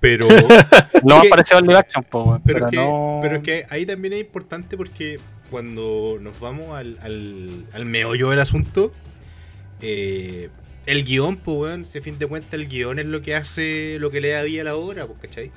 Pero, 0.00 0.28
Lo 1.04 1.16
más 1.16 1.22
que- 1.24 1.28
parecido 1.28 1.58
al 1.58 1.64
live 1.66 1.78
action, 1.78 2.04
po, 2.04 2.22
weón, 2.22 2.42
pero, 2.44 2.58
pero, 2.60 2.66
es 2.66 2.70
que, 2.70 2.76
no... 2.76 3.18
pero 3.22 3.36
es 3.36 3.42
que 3.42 3.66
ahí 3.68 3.84
también 3.84 4.14
es 4.14 4.20
importante 4.20 4.76
porque 4.76 5.18
cuando 5.50 6.18
nos 6.20 6.38
vamos 6.40 6.76
al, 6.76 6.98
al, 7.00 7.64
al 7.72 7.84
meollo 7.84 8.30
del 8.30 8.38
asunto, 8.40 8.92
eh, 9.80 10.50
el 10.86 11.04
guion, 11.04 11.36
pues, 11.36 11.56
weón, 11.58 11.84
si 11.84 11.98
a 11.98 12.02
fin 12.02 12.18
de 12.18 12.26
cuentas 12.26 12.54
el 12.54 12.68
guion 12.68 12.98
es 12.98 13.06
lo 13.06 13.22
que 13.22 13.34
hace, 13.34 13.96
lo 13.98 14.10
que 14.10 14.20
le 14.20 14.30
da 14.30 14.42
vida 14.42 14.62
a 14.62 14.64
la 14.66 14.76
obra, 14.76 15.06
pues, 15.06 15.18
¿cachai? 15.20 15.50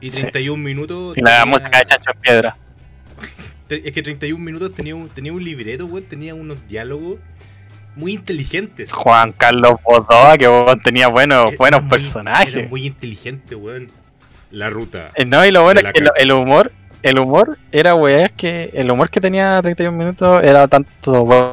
Y 0.00 0.10
Sí. 0.10 0.20
31 0.22 0.62
minutos. 0.62 1.16
Y 1.16 1.20
la 1.20 1.44
música 1.44 1.78
de 1.78 1.84
Chancho 1.86 2.10
en 2.14 2.20
Piedra. 2.20 2.56
Es 3.68 3.92
que 3.92 4.02
31 4.02 4.42
minutos 4.42 4.72
tenía 4.72 4.94
un, 4.94 5.10
tenía 5.10 5.30
un 5.30 5.44
libreto, 5.44 5.84
weón, 5.84 6.04
tenía 6.04 6.34
unos 6.34 6.66
diálogos 6.68 7.18
muy 7.98 8.12
inteligentes. 8.14 8.92
Juan 8.92 9.32
Carlos 9.32 9.74
Bodoa, 9.84 10.38
que 10.38 10.48
weón, 10.48 10.80
tenía 10.80 11.08
buenos, 11.08 11.48
Era 11.48 11.56
buenos 11.58 11.82
muy- 11.82 11.90
personajes. 11.90 12.54
Era 12.54 12.68
muy 12.68 12.86
inteligente, 12.86 13.54
weón. 13.54 13.90
La 14.50 14.70
ruta. 14.70 15.10
Eh, 15.14 15.24
No, 15.24 15.44
y 15.44 15.50
lo 15.50 15.62
bueno 15.64 15.80
es 15.80 15.92
que 15.92 16.04
el 16.16 16.32
humor, 16.32 16.72
el 17.02 17.18
humor 17.18 17.58
era, 17.72 17.94
weón, 17.94 18.20
es 18.20 18.32
que 18.32 18.70
el 18.72 18.90
humor 18.90 19.10
que 19.10 19.20
tenía 19.20 19.60
31 19.60 19.96
minutos 19.96 20.42
era 20.42 20.66
tanto 20.68 21.22
weón, 21.22 21.52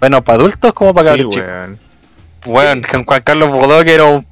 bueno 0.00 0.22
para 0.24 0.38
adultos 0.38 0.72
como 0.72 0.94
para 0.94 1.12
Sí, 1.14 1.22
cabros 1.22 1.36
weón. 1.36 2.44
Juan 2.44 2.82
Carlos 3.22 3.48
Bodoa 3.50 3.84
que 3.84 3.94
era 3.94 4.04
un, 4.04 4.26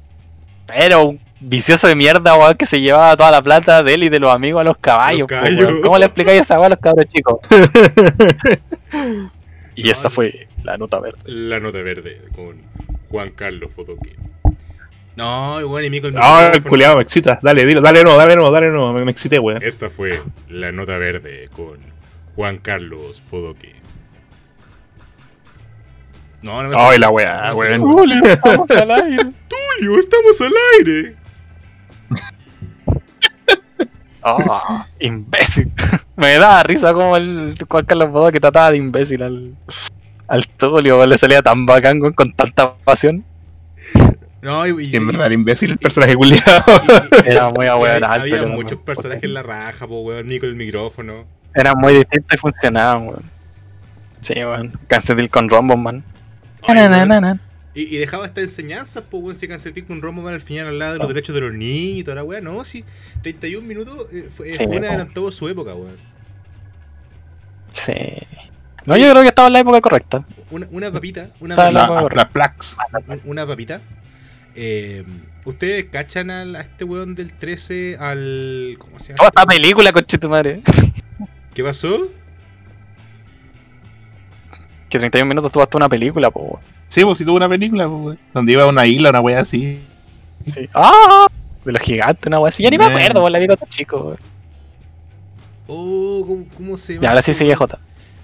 era 0.73 0.97
un 0.99 1.19
vicioso 1.39 1.87
de 1.87 1.95
mierda, 1.95 2.35
weón, 2.35 2.55
que 2.55 2.65
se 2.65 2.79
llevaba 2.79 3.15
toda 3.17 3.31
la 3.31 3.41
plata 3.41 3.83
de 3.83 3.93
él 3.93 4.03
y 4.03 4.09
de 4.09 4.19
los 4.19 4.33
amigos 4.33 4.61
a 4.61 4.63
los 4.63 4.77
caballos. 4.77 5.27
po, 5.27 5.35
weón. 5.35 5.81
¿Cómo 5.81 5.97
le 5.97 6.05
explicáis 6.05 6.41
esa 6.41 6.55
weón 6.59 6.67
a 6.67 6.75
los 6.75 6.79
cabros 6.79 7.05
chicos? 7.13 7.39
y 9.75 9.83
no. 9.83 10.09
fue 10.09 10.47
la 10.63 10.77
nota 10.77 10.99
verde. 10.99 11.19
La 11.25 11.59
nota 11.59 11.81
verde 11.81 12.21
con 12.35 12.61
Juan 13.09 13.31
Carlos 13.31 13.71
Fotoque. 13.73 14.15
No, 15.15 15.65
bueno, 15.67 15.85
y 15.85 15.89
Mico 15.89 16.07
el 16.07 16.15
No, 16.15 16.41
el 16.41 16.63
culiado 16.63 16.95
me 16.95 17.03
excita. 17.03 17.39
Dale, 17.41 17.65
dilo, 17.65 17.81
dale 17.81 18.03
no, 18.03 18.17
dale 18.17 18.35
no, 18.35 18.49
dale 18.49 18.69
no. 18.69 18.93
Me, 18.93 19.05
me 19.05 19.11
excité, 19.11 19.37
weón. 19.37 19.61
Esta 19.61 19.89
fue 19.89 20.23
la 20.49 20.71
nota 20.71 20.97
verde 20.97 21.49
con 21.55 21.77
Juan 22.35 22.57
Carlos 22.57 23.21
Fodoque. 23.21 23.75
No, 26.41 26.63
no 26.63 26.69
me 26.69 26.75
Ay, 26.77 26.99
la 26.99 27.09
weá, 27.09 27.53
weón. 27.53 27.81
Julio, 27.81 28.23
estamos 28.25 28.71
al 28.71 28.91
aire. 28.91 29.23
Julio, 29.77 29.99
estamos 29.99 30.41
al 30.41 30.53
aire. 30.79 31.15
Ah, 34.23 34.87
imbécil. 34.99 35.71
Me 36.15 36.37
da 36.37 36.63
risa 36.63 36.93
como 36.93 37.17
el 37.17 37.57
Juan 37.67 37.85
Carlos 37.85 38.11
Bodoa 38.11 38.31
que 38.31 38.39
trataba 38.39 38.71
de 38.71 38.77
imbécil 38.77 39.21
al, 39.21 39.53
al 40.33 40.47
Tulio, 40.47 40.97
weón, 40.97 41.09
le 41.09 41.17
salía 41.17 41.41
tan 41.41 41.65
bacán 41.65 42.01
weón, 42.01 42.13
con 42.13 42.33
tanta 42.33 42.75
pasión. 42.77 43.23
No, 44.41 44.65
y, 44.67 44.85
y- 44.87 44.91
Que 44.91 44.97
en 44.97 45.07
verdad, 45.07 45.27
el 45.27 45.33
imbécil, 45.33 45.71
el 45.71 45.77
personaje 45.77 46.15
culiado. 46.15 46.63
Era 47.25 47.49
muy 47.49 47.65
ahueonado, 47.67 48.21
Había 48.21 48.39
pero 48.39 48.49
muchos 48.49 48.79
no. 48.79 48.85
personajes 48.85 49.23
en 49.23 49.33
la 49.33 49.43
raja, 49.43 49.87
po, 49.87 50.01
weón. 50.01 50.27
Nico 50.27 50.45
el 50.45 50.55
micrófono. 50.55 51.25
Eran 51.55 51.75
muy 51.77 51.93
distintos 51.93 52.33
y 52.33 52.37
funcionaban, 52.37 53.07
weón. 53.07 53.21
Sí, 54.21 54.33
weón. 54.35 54.71
Cancetil 54.87 55.29
con 55.29 55.49
Rombo, 55.49 55.77
man. 55.77 56.03
Ay, 56.63 56.75
Na, 56.75 56.89
na, 56.89 56.97
weón. 56.97 57.07
na, 57.09 57.21
na. 57.21 57.39
Y, 57.75 57.95
y 57.95 57.97
dejaba 57.97 58.25
esta 58.25 58.41
enseñanza, 58.41 59.01
pues, 59.03 59.23
weón, 59.23 59.35
si 59.35 59.47
Cancetín 59.47 59.85
con 59.85 60.01
Romo 60.01 60.27
al 60.27 60.41
final 60.41 60.67
al 60.67 60.79
lado 60.79 60.93
de 60.93 60.99
los 60.99 61.07
derechos 61.07 61.33
de 61.35 61.41
los 61.41 61.53
niños 61.53 61.99
y 61.99 62.03
toda 62.03 62.15
la 62.15 62.23
weá. 62.23 62.41
No, 62.41 62.65
sí, 62.65 62.83
31 63.21 63.65
minutos 63.67 64.07
eh, 64.11 64.29
fue, 64.35 64.51
Sí, 64.53 64.65
fue 64.65 64.77
un 64.77 64.83
adelantado 64.85 65.25
de 65.27 65.31
su 65.31 65.47
época, 65.47 65.73
weón. 65.73 65.95
Sí. 67.73 67.93
No, 68.85 68.97
yo 68.97 69.09
creo 69.11 69.21
que 69.21 69.29
estaba 69.29 69.47
en 69.47 69.53
la 69.53 69.59
época 69.59 69.81
correcta. 69.81 70.25
Una, 70.51 70.67
una 70.71 70.91
papita, 70.91 71.29
una 71.39 71.55
papita, 71.55 71.87
la- 71.87 72.01
La, 72.01 72.09
la 72.13 72.29
Plax. 72.29 72.77
un- 73.07 73.21
una 73.25 73.47
papita. 73.47 73.81
Eh, 74.55 75.03
¿Ustedes 75.45 75.85
cachan 75.91 76.29
al- 76.31 76.55
a 76.55 76.61
este 76.61 76.83
weón 76.83 77.15
del 77.15 77.33
13 77.33 77.97
al. 77.99 78.75
¿Cómo 78.79 78.99
se 78.99 79.07
llama? 79.09 79.17
Toda 79.17 79.27
esta 79.29 79.41
este 79.41 79.49
weón? 79.49 79.61
película, 79.61 79.91
coche 79.91 80.17
tu 80.17 80.29
madre. 80.29 80.61
¿Qué 81.53 81.63
pasó? 81.63 82.07
Que 84.89 84.99
31 84.99 85.27
minutos 85.27 85.51
tuvo 85.51 85.63
hasta 85.63 85.77
una 85.77 85.89
película, 85.89 86.29
po, 86.31 86.39
weón. 86.41 86.59
Sí, 86.87 87.03
pues 87.03 87.17
si 87.17 87.25
tuvo 87.25 87.37
una 87.37 87.49
película, 87.49 87.87
weón. 87.87 88.19
Donde 88.33 88.51
iba 88.51 88.63
a 88.63 88.67
una 88.67 88.85
isla, 88.85 89.09
una 89.09 89.21
weá 89.21 89.39
así. 89.39 89.79
Sí. 90.53 90.69
¡Ah! 90.73 91.27
De 91.65 91.71
los 91.71 91.81
gigantes, 91.81 92.27
una 92.27 92.39
weá 92.39 92.49
así. 92.49 92.63
Ya 92.63 92.69
ni 92.69 92.77
me 92.77 92.85
acuerdo, 92.85 93.21
weón, 93.21 93.31
la 93.33 93.39
vi 93.39 93.47
cuando 93.47 93.65
chico, 93.69 93.97
weón. 93.97 94.17
Oh, 95.67 96.23
¿cómo, 96.27 96.45
cómo 96.55 96.77
se 96.77 96.93
llama? 96.95 97.05
Y 97.05 97.07
ahora 97.07 97.21
sí 97.23 97.31
este 97.31 97.39
sigue 97.45 97.55
weón? 97.55 97.69
J. 97.69 97.79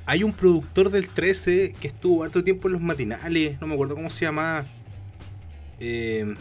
Hay 0.09 0.23
un 0.23 0.33
productor 0.33 0.89
del 0.89 1.07
13 1.07 1.75
que 1.79 1.87
estuvo 1.87 2.23
harto 2.23 2.43
tiempo 2.43 2.67
en 2.67 2.73
los 2.73 2.81
matinales. 2.81 3.61
No 3.61 3.67
me 3.67 3.75
acuerdo 3.75 3.93
cómo 3.93 4.09
se 4.09 4.25
llama. 4.25 4.65
Eh, 5.79 6.33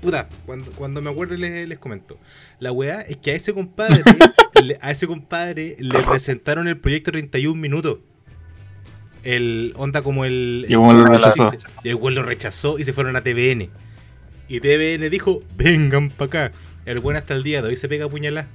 puta, 0.00 0.28
cuando, 0.46 0.70
cuando 0.72 1.02
me 1.02 1.10
acuerdo 1.10 1.36
les, 1.36 1.68
les 1.68 1.78
comento. 1.78 2.16
La 2.60 2.70
weá 2.70 3.00
es 3.00 3.16
que 3.16 3.32
a 3.32 3.34
ese 3.34 3.52
compadre, 3.52 4.00
le- 4.64 4.78
a 4.80 4.92
ese 4.92 5.08
compadre 5.08 5.76
le 5.80 5.98
presentaron 6.04 6.68
el 6.68 6.78
proyecto 6.78 7.10
31 7.10 7.60
minutos. 7.60 7.98
El 9.24 9.72
onda 9.76 10.02
como 10.02 10.24
el. 10.24 10.66
Y 10.68 10.74
como 10.74 10.92
lo 10.92 11.00
el- 11.00 11.08
rechazó. 11.18 11.52
Y 11.82 11.88
el 11.88 11.96
weón 11.96 12.14
lo 12.14 12.22
rechazó 12.22 12.78
y 12.78 12.84
se 12.84 12.92
fueron 12.92 13.16
a 13.16 13.22
TVN. 13.22 13.70
Y 14.48 14.60
TVN 14.60 15.10
dijo, 15.10 15.42
vengan 15.56 16.10
para 16.10 16.26
acá. 16.46 16.52
El 16.86 17.00
buen 17.00 17.16
hasta 17.16 17.34
el 17.34 17.42
día 17.42 17.60
de 17.60 17.68
hoy 17.68 17.76
se 17.76 17.88
pega 17.88 18.06
a. 18.06 18.46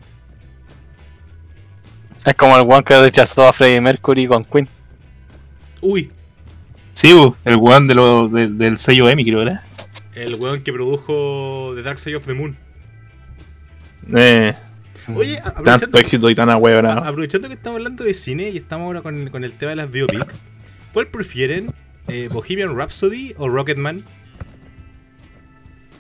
Es 2.26 2.36
como 2.36 2.56
el 2.58 2.64
weón 2.64 2.84
que 2.84 3.00
rechazó 3.00 3.48
a 3.48 3.54
Freddie 3.54 3.82
Mercury 3.82 4.28
con 4.28 4.44
Queen. 4.44 4.68
Uy, 5.82 6.12
Sí, 6.94 7.14
el 7.46 7.56
weón 7.56 7.88
de 7.88 7.96
lo, 7.96 8.28
de- 8.28 8.50
del 8.50 8.78
sello 8.78 9.08
Emmy, 9.10 9.24
creo, 9.24 9.40
¿verdad? 9.40 9.62
el 10.16 10.36
weón 10.36 10.62
que 10.64 10.74
produjo 10.74 11.72
The 11.76 11.82
Dark 11.82 11.98
Side 12.00 12.18
of 12.18 12.26
the 12.26 12.34
Moon. 12.34 12.58
Eh, 14.14 14.54
Oye, 15.16 15.38
tanto 15.38 15.50
aprovechando, 15.60 15.98
éxito 16.00 16.30
y 16.30 16.36
tan 16.36 16.50
a- 16.50 16.54
ahueonado. 16.54 17.04
aprovechando 17.06 17.48
que 17.48 17.54
estamos 17.54 17.78
hablando 17.78 18.04
de 18.04 18.14
cine 18.14 18.50
y 18.50 18.58
estamos 18.58 18.86
ahora 18.88 19.02
con, 19.02 19.30
con 19.30 19.44
el 19.46 19.54
tema 19.54 19.70
de 19.70 19.76
las 19.78 19.90
biopic, 19.90 20.28
¿cuál 20.94 21.08
prefieren? 21.08 21.72
Eh, 22.10 22.28
¿Bohemian 22.34 22.76
Rhapsody 22.76 23.34
o 23.38 23.48
Rocketman? 23.48 24.04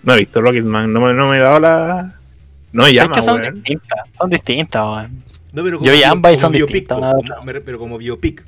No 0.03 0.13
he 0.13 0.17
visto 0.19 0.41
Rocketman, 0.41 0.91
no 0.91 0.99
me, 1.01 1.13
no 1.13 1.29
me 1.29 1.37
he 1.37 1.39
dado 1.39 1.59
la. 1.59 2.19
No 2.73 2.83
me 2.83 2.89
Es 2.89 2.95
llama, 2.95 3.15
que 3.15 3.21
son 3.21 3.41
distintas, 3.53 3.99
son 4.17 4.29
distintas, 4.29 4.81
weón. 4.85 5.23
No, 5.53 5.63
pero 5.63 5.81
Yo 5.81 5.93
y 5.93 6.03
ambas 6.03 6.33
y 6.33 6.37
son 6.37 6.51
biopic, 6.51 6.87
como- 6.87 7.15
pero 7.65 7.79
como 7.79 7.97
biopic. 7.97 8.45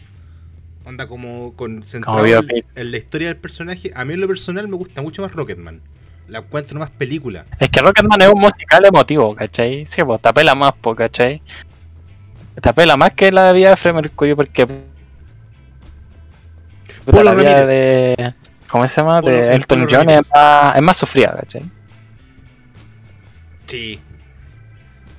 Onda 0.83 1.07
como 1.07 1.53
con 1.55 1.83
centrado 1.83 2.25
en, 2.25 2.65
en 2.75 2.91
la 2.91 2.97
historia 2.97 3.27
del 3.27 3.37
personaje. 3.37 3.91
A 3.95 4.03
mí 4.05 4.13
en 4.15 4.21
lo 4.21 4.27
personal 4.27 4.67
me 4.67 4.75
gusta 4.75 5.01
mucho 5.01 5.21
más 5.21 5.31
Rocketman. 5.31 5.79
La 6.27 6.39
encuentro 6.39 6.79
más 6.79 6.89
película. 6.89 7.45
Es 7.59 7.69
que 7.69 7.81
Rocketman 7.81 8.21
es 8.21 8.29
un 8.29 8.39
musical 8.39 8.85
emotivo, 8.85 9.35
¿cachai? 9.35 9.85
Sí, 9.85 10.01
pues 10.03 10.21
te 10.21 10.29
apela 10.29 10.55
más, 10.55 10.73
po, 10.73 10.95
¿cachai? 10.95 11.41
Te 12.61 12.69
apela 12.69 12.97
más 12.97 13.11
que 13.13 13.31
la 13.31 13.51
vida 13.51 13.69
de 13.71 13.75
Freddie 13.77 13.95
Mercury 14.01 14.35
porque... 14.35 14.65
Polo 17.05 17.23
la 17.23 17.33
vida 17.33 17.65
de... 17.65 18.33
¿Cómo 18.69 18.87
se 18.87 19.01
llama? 19.01 19.21
Polo- 19.21 19.31
de 19.31 19.55
Elton 19.55 19.87
John 19.89 20.09
es 20.09 20.29
más, 20.33 20.75
es 20.75 20.81
más 20.81 20.97
sufrida, 20.97 21.35
¿cachai? 21.39 21.63
Sí. 23.65 23.99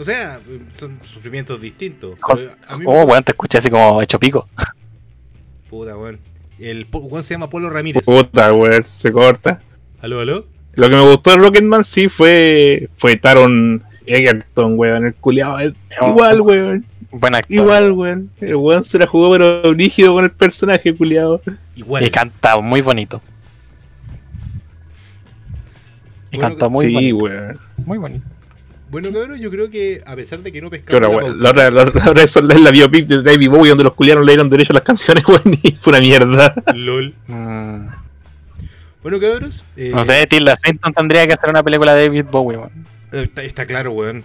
O 0.02 0.04
sea, 0.04 0.40
son 0.74 0.98
sufrimientos 1.04 1.60
distintos. 1.60 2.18
A 2.66 2.76
mí 2.76 2.84
Oh, 2.88 3.04
weón, 3.04 3.22
te 3.22 3.30
escuché 3.30 3.58
así 3.58 3.70
como 3.70 4.02
hecho 4.02 4.18
pico. 4.18 4.48
Puta, 5.70 5.96
weón. 5.96 6.18
El 6.58 6.88
weón 6.92 7.22
se 7.22 7.34
llama 7.34 7.48
Polo 7.48 7.70
Ramírez. 7.70 8.04
Puta, 8.04 8.52
weón, 8.52 8.82
se 8.82 9.12
corta. 9.12 9.62
¿Aló, 10.00 10.18
aló? 10.18 10.44
Lo 10.72 10.90
que 10.90 10.96
me 10.96 11.02
gustó 11.02 11.30
de 11.30 11.36
Rocketman 11.36 11.84
sí 11.84 12.08
fue. 12.08 12.88
Fue 12.96 13.14
Taron 13.16 13.84
Egerton, 14.04 14.76
weón. 14.76 15.06
El 15.06 15.14
culiado. 15.14 15.58
Igual, 16.04 16.40
weón. 16.40 16.84
Buen 17.12 17.36
actor. 17.36 17.56
Igual, 17.56 17.92
weón. 17.92 18.30
El 18.40 18.56
weón 18.56 18.82
se 18.82 18.98
la 18.98 19.06
jugó, 19.06 19.30
pero 19.30 19.72
rígido 19.72 20.14
con 20.14 20.24
el 20.24 20.32
personaje, 20.32 20.96
culiado. 20.96 21.40
Igual. 21.76 22.04
Y 22.04 22.10
canta 22.10 22.58
muy 22.58 22.80
bonito. 22.80 23.22
Y 26.32 26.38
Bueno, 26.38 26.48
canta 26.50 26.68
muy 26.68 26.86
sí, 26.86 26.92
bonito. 27.12 27.16
weón. 27.18 27.58
Muy 27.86 27.98
bonito. 27.98 28.26
Bueno, 28.92 29.10
cabrón, 29.10 29.40
yo 29.40 29.50
creo 29.50 29.70
que 29.70 30.02
a 30.04 30.14
pesar 30.14 30.40
de 30.40 30.52
que 30.52 30.60
no 30.60 30.68
pescamos 30.68 31.02
ahora, 31.02 31.28
la 31.34 31.50
otra, 31.50 31.70
la, 31.70 31.84
la 31.86 32.10
otra 32.10 32.22
es 32.22 32.36
la 32.36 32.70
biopic 32.70 33.06
de 33.06 33.22
David 33.22 33.48
Bowie, 33.48 33.70
donde 33.70 33.84
los 33.84 33.94
culiados 33.94 34.22
le 34.24 34.32
dieron 34.32 34.50
derecho 34.50 34.72
a 34.72 34.74
las 34.74 34.82
canciones, 34.82 35.24
weón. 35.28 35.40
Y 35.62 35.72
fue 35.72 35.92
una 35.94 36.00
mierda. 36.00 36.54
LOL. 36.74 37.14
Mm, 37.26 37.86
Bueno, 39.02 39.18
cabros. 39.18 39.64
eh, 39.78 39.92
no 39.94 40.04
sé, 40.04 40.26
Tilda 40.26 40.56
Swinton 40.56 40.92
tendría 40.92 41.26
que 41.26 41.32
hacer 41.32 41.48
una 41.48 41.62
película 41.62 41.94
de 41.94 42.06
David 42.06 42.26
Bowie, 42.30 42.58
weón. 42.58 42.70
eh, 43.12 43.22
Está, 43.22 43.42
está 43.42 43.66
claro, 43.66 43.92
weón. 43.92 44.24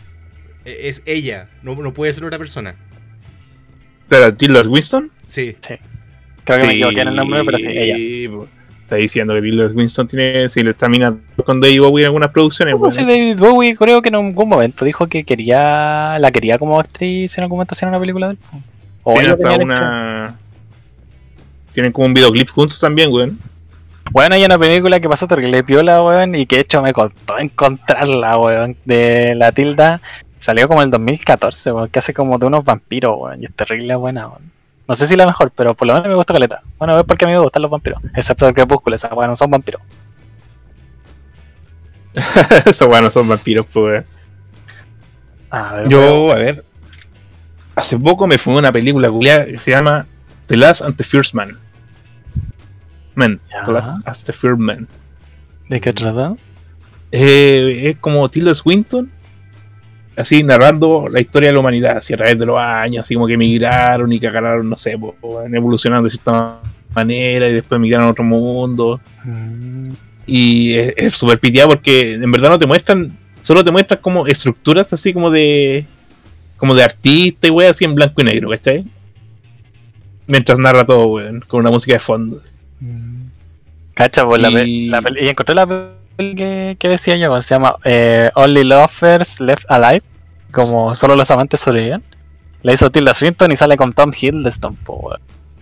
Eh, 0.66 0.82
Es 0.90 1.02
ella, 1.06 1.48
no, 1.64 1.74
no 1.76 1.94
puede 1.94 2.12
ser 2.12 2.26
otra 2.26 2.38
persona. 2.38 2.76
Pero, 4.10 4.36
Taylor 4.36 4.68
Winston. 4.68 5.10
Sí. 5.26 5.56
Creo 6.44 6.60
que 6.60 6.68
me 6.68 6.74
equivoqué 6.74 7.02
en 7.02 7.08
el 7.08 7.16
nombre, 7.16 7.42
pero 7.46 7.58
sí, 7.58 7.66
ella. 7.68 7.96
Está 8.88 8.96
diciendo 8.96 9.34
que 9.34 9.42
Taylor 9.42 9.74
Winston 9.76 10.08
tiene. 10.08 10.48
Si 10.48 10.64
le 10.64 10.70
está 10.70 10.88
minando 10.88 11.20
con 11.46 11.60
David 11.60 11.82
Bowie 11.82 12.04
en 12.04 12.06
algunas 12.06 12.30
producciones, 12.30 12.74
No, 12.74 12.80
weón. 12.80 12.92
sí, 12.94 13.04
David 13.04 13.38
Bowie 13.38 13.76
creo 13.76 14.02
que 14.02 14.08
en 14.08 14.16
algún 14.16 14.48
momento 14.48 14.86
dijo 14.86 15.08
que 15.08 15.26
quería 15.26 16.18
la 16.18 16.32
quería 16.32 16.58
como 16.58 16.80
actriz 16.80 17.38
en 17.38 17.44
algún 17.44 17.58
momento 17.58 17.74
hacer 17.74 17.90
una 17.90 18.00
película 18.00 18.28
de 18.28 18.34
él. 18.36 18.40
O 19.04 19.12
Tienen 19.12 19.32
ella 19.32 19.50
hasta 19.50 19.62
una. 19.62 20.36
Tienen 21.74 21.92
como 21.92 22.08
un 22.08 22.14
videoclip 22.14 22.48
juntos 22.48 22.80
también, 22.80 23.12
weón. 23.12 23.38
Bueno, 24.12 24.36
hay 24.36 24.46
una 24.46 24.58
película 24.58 25.02
que 25.02 25.10
pasó 25.10 25.28
terrible 25.28 25.66
piola, 25.66 26.02
weón, 26.02 26.34
y 26.36 26.46
que 26.46 26.56
de 26.56 26.62
hecho 26.62 26.82
me 26.82 26.94
costó 26.94 27.38
encontrarla, 27.40 28.38
weón, 28.38 28.78
de 28.86 29.36
la 29.36 29.52
tilda. 29.52 30.00
Salió 30.40 30.66
como 30.70 30.82
el 30.82 30.90
2014, 30.92 31.74
weón, 31.74 31.90
que 31.90 32.00
hace 32.00 32.14
como 32.14 32.38
de 32.38 32.46
unos 32.46 32.64
vampiros, 32.64 33.18
weón, 33.20 33.42
y 33.44 33.48
es 33.48 33.54
terrible 33.54 33.96
buena, 33.96 34.30
weón. 34.30 34.57
No 34.88 34.96
sé 34.96 35.06
si 35.06 35.16
la 35.16 35.26
mejor, 35.26 35.52
pero 35.56 35.76
por 35.76 35.88
lo 35.88 35.94
menos 35.94 36.08
me 36.08 36.16
gusta 36.16 36.34
caleta. 36.34 36.62
Bueno, 36.78 36.98
es 36.98 37.04
porque 37.04 37.26
a 37.26 37.28
mí 37.28 37.34
me 37.34 37.40
gustan 37.40 37.62
los 37.62 37.72
vampiros, 37.72 38.02
excepto 38.16 38.48
el 38.48 38.54
crepúsculo, 38.54 38.96
esas 38.96 39.12
weón 39.12 39.30
no 39.30 39.36
son 39.36 39.52
vampiros. 39.52 39.82
Esos 42.66 42.88
weones 42.88 43.14
son 43.14 43.28
vampiros, 43.28 43.66
pues. 43.72 44.28
A 45.50 45.74
ver. 45.74 45.90
Yo, 45.90 46.32
a 46.32 46.36
ver. 46.36 46.66
Hace 47.76 47.98
poco 47.98 48.26
me 48.26 48.38
fumé 48.38 48.58
una 48.58 48.72
película 48.72 49.12
que 49.46 49.58
se 49.58 49.72
llama 49.72 50.08
The 50.48 50.58
Last 50.58 50.82
and 50.82 50.96
the 50.96 51.04
First 51.04 51.36
Man. 51.36 51.58
Man. 53.14 53.40
The 53.66 53.72
Last 53.72 53.90
and 53.90 54.18
the 54.26 54.34
First 54.34 54.60
Man. 54.60 54.88
¿de 55.70 55.82
qué 55.82 55.94
trata? 55.94 56.36
Eh, 57.12 57.90
es 57.90 57.98
como 57.98 58.28
Tilda 58.30 58.56
Swinton, 58.56 59.12
así 60.18 60.44
narrando 60.44 61.08
la 61.10 61.22
historia 61.22 61.50
de 61.50 61.54
la 61.54 61.60
humanidad, 61.60 61.98
así 61.98 62.14
a 62.14 62.18
través 62.18 62.38
de 62.38 62.46
los 62.46 62.58
años, 62.60 63.02
así 63.02 63.14
como 63.14 63.28
que 63.28 63.34
emigraron 63.36 64.12
y 64.12 64.20
cagaron, 64.20 64.68
no 64.70 64.76
sé, 64.76 64.98
po, 64.98 65.16
evolucionando 65.52 66.06
de 66.06 66.10
cierta 66.10 66.60
manera 66.94 67.48
y 67.48 67.54
después 67.54 67.78
emigraron 67.78 68.08
a 68.08 68.12
otro 68.12 68.24
mundo. 68.24 69.00
Mm, 69.24 69.92
Y 70.26 70.74
es 70.74 71.14
súper 71.16 71.40
piteado 71.40 71.70
porque 71.70 72.14
en 72.14 72.32
verdad 72.32 72.50
no 72.50 72.60
te 72.60 72.66
muestran, 72.66 73.18
solo 73.42 73.64
te 73.64 73.72
muestran 73.72 74.00
como 74.02 74.28
estructuras 74.28 74.92
así 74.92 75.14
como 75.14 75.30
de 75.32 75.86
como 76.58 76.74
de 76.76 76.84
artista 76.84 77.48
y 77.48 77.52
wey 77.52 77.68
así 77.68 77.86
en 77.86 77.94
blanco 77.96 78.20
y 78.22 78.24
negro, 78.26 78.50
¿cachai? 78.50 78.84
Mientras 80.26 80.58
narra 80.60 80.86
todo, 80.86 81.08
weón, 81.08 81.40
con 81.48 81.62
una 81.62 81.70
música 81.70 81.94
de 81.94 82.00
fondo. 82.00 82.42
mm. 82.82 83.18
Cacha, 83.94 84.26
pues 84.28 84.42
la, 84.42 84.50
Y- 84.64 84.90
la 84.90 85.02
peli- 85.02 85.26
y 85.26 85.28
encontré 85.30 85.56
la 85.56 85.66
que, 86.18 86.78
que 86.80 86.90
decía 86.90 87.16
yo, 87.18 87.30
weón, 87.30 87.44
se 87.44 87.56
llama 87.56 87.76
eh, 87.84 88.30
Only 88.36 88.64
Lovers 88.64 89.40
Left 89.40 89.66
Alive, 89.70 90.04
como 90.52 90.96
solo 90.96 91.16
los 91.16 91.30
amantes 91.32 91.60
sobreviven. 91.60 92.04
La 92.64 92.74
hizo 92.74 92.90
Tilda 92.90 93.14
Swinton 93.14 93.52
y 93.52 93.56
sale 93.56 93.78
con 93.78 93.94
Tom 93.94 94.12
Hiddleston, 94.20 94.76
po. 94.76 95.16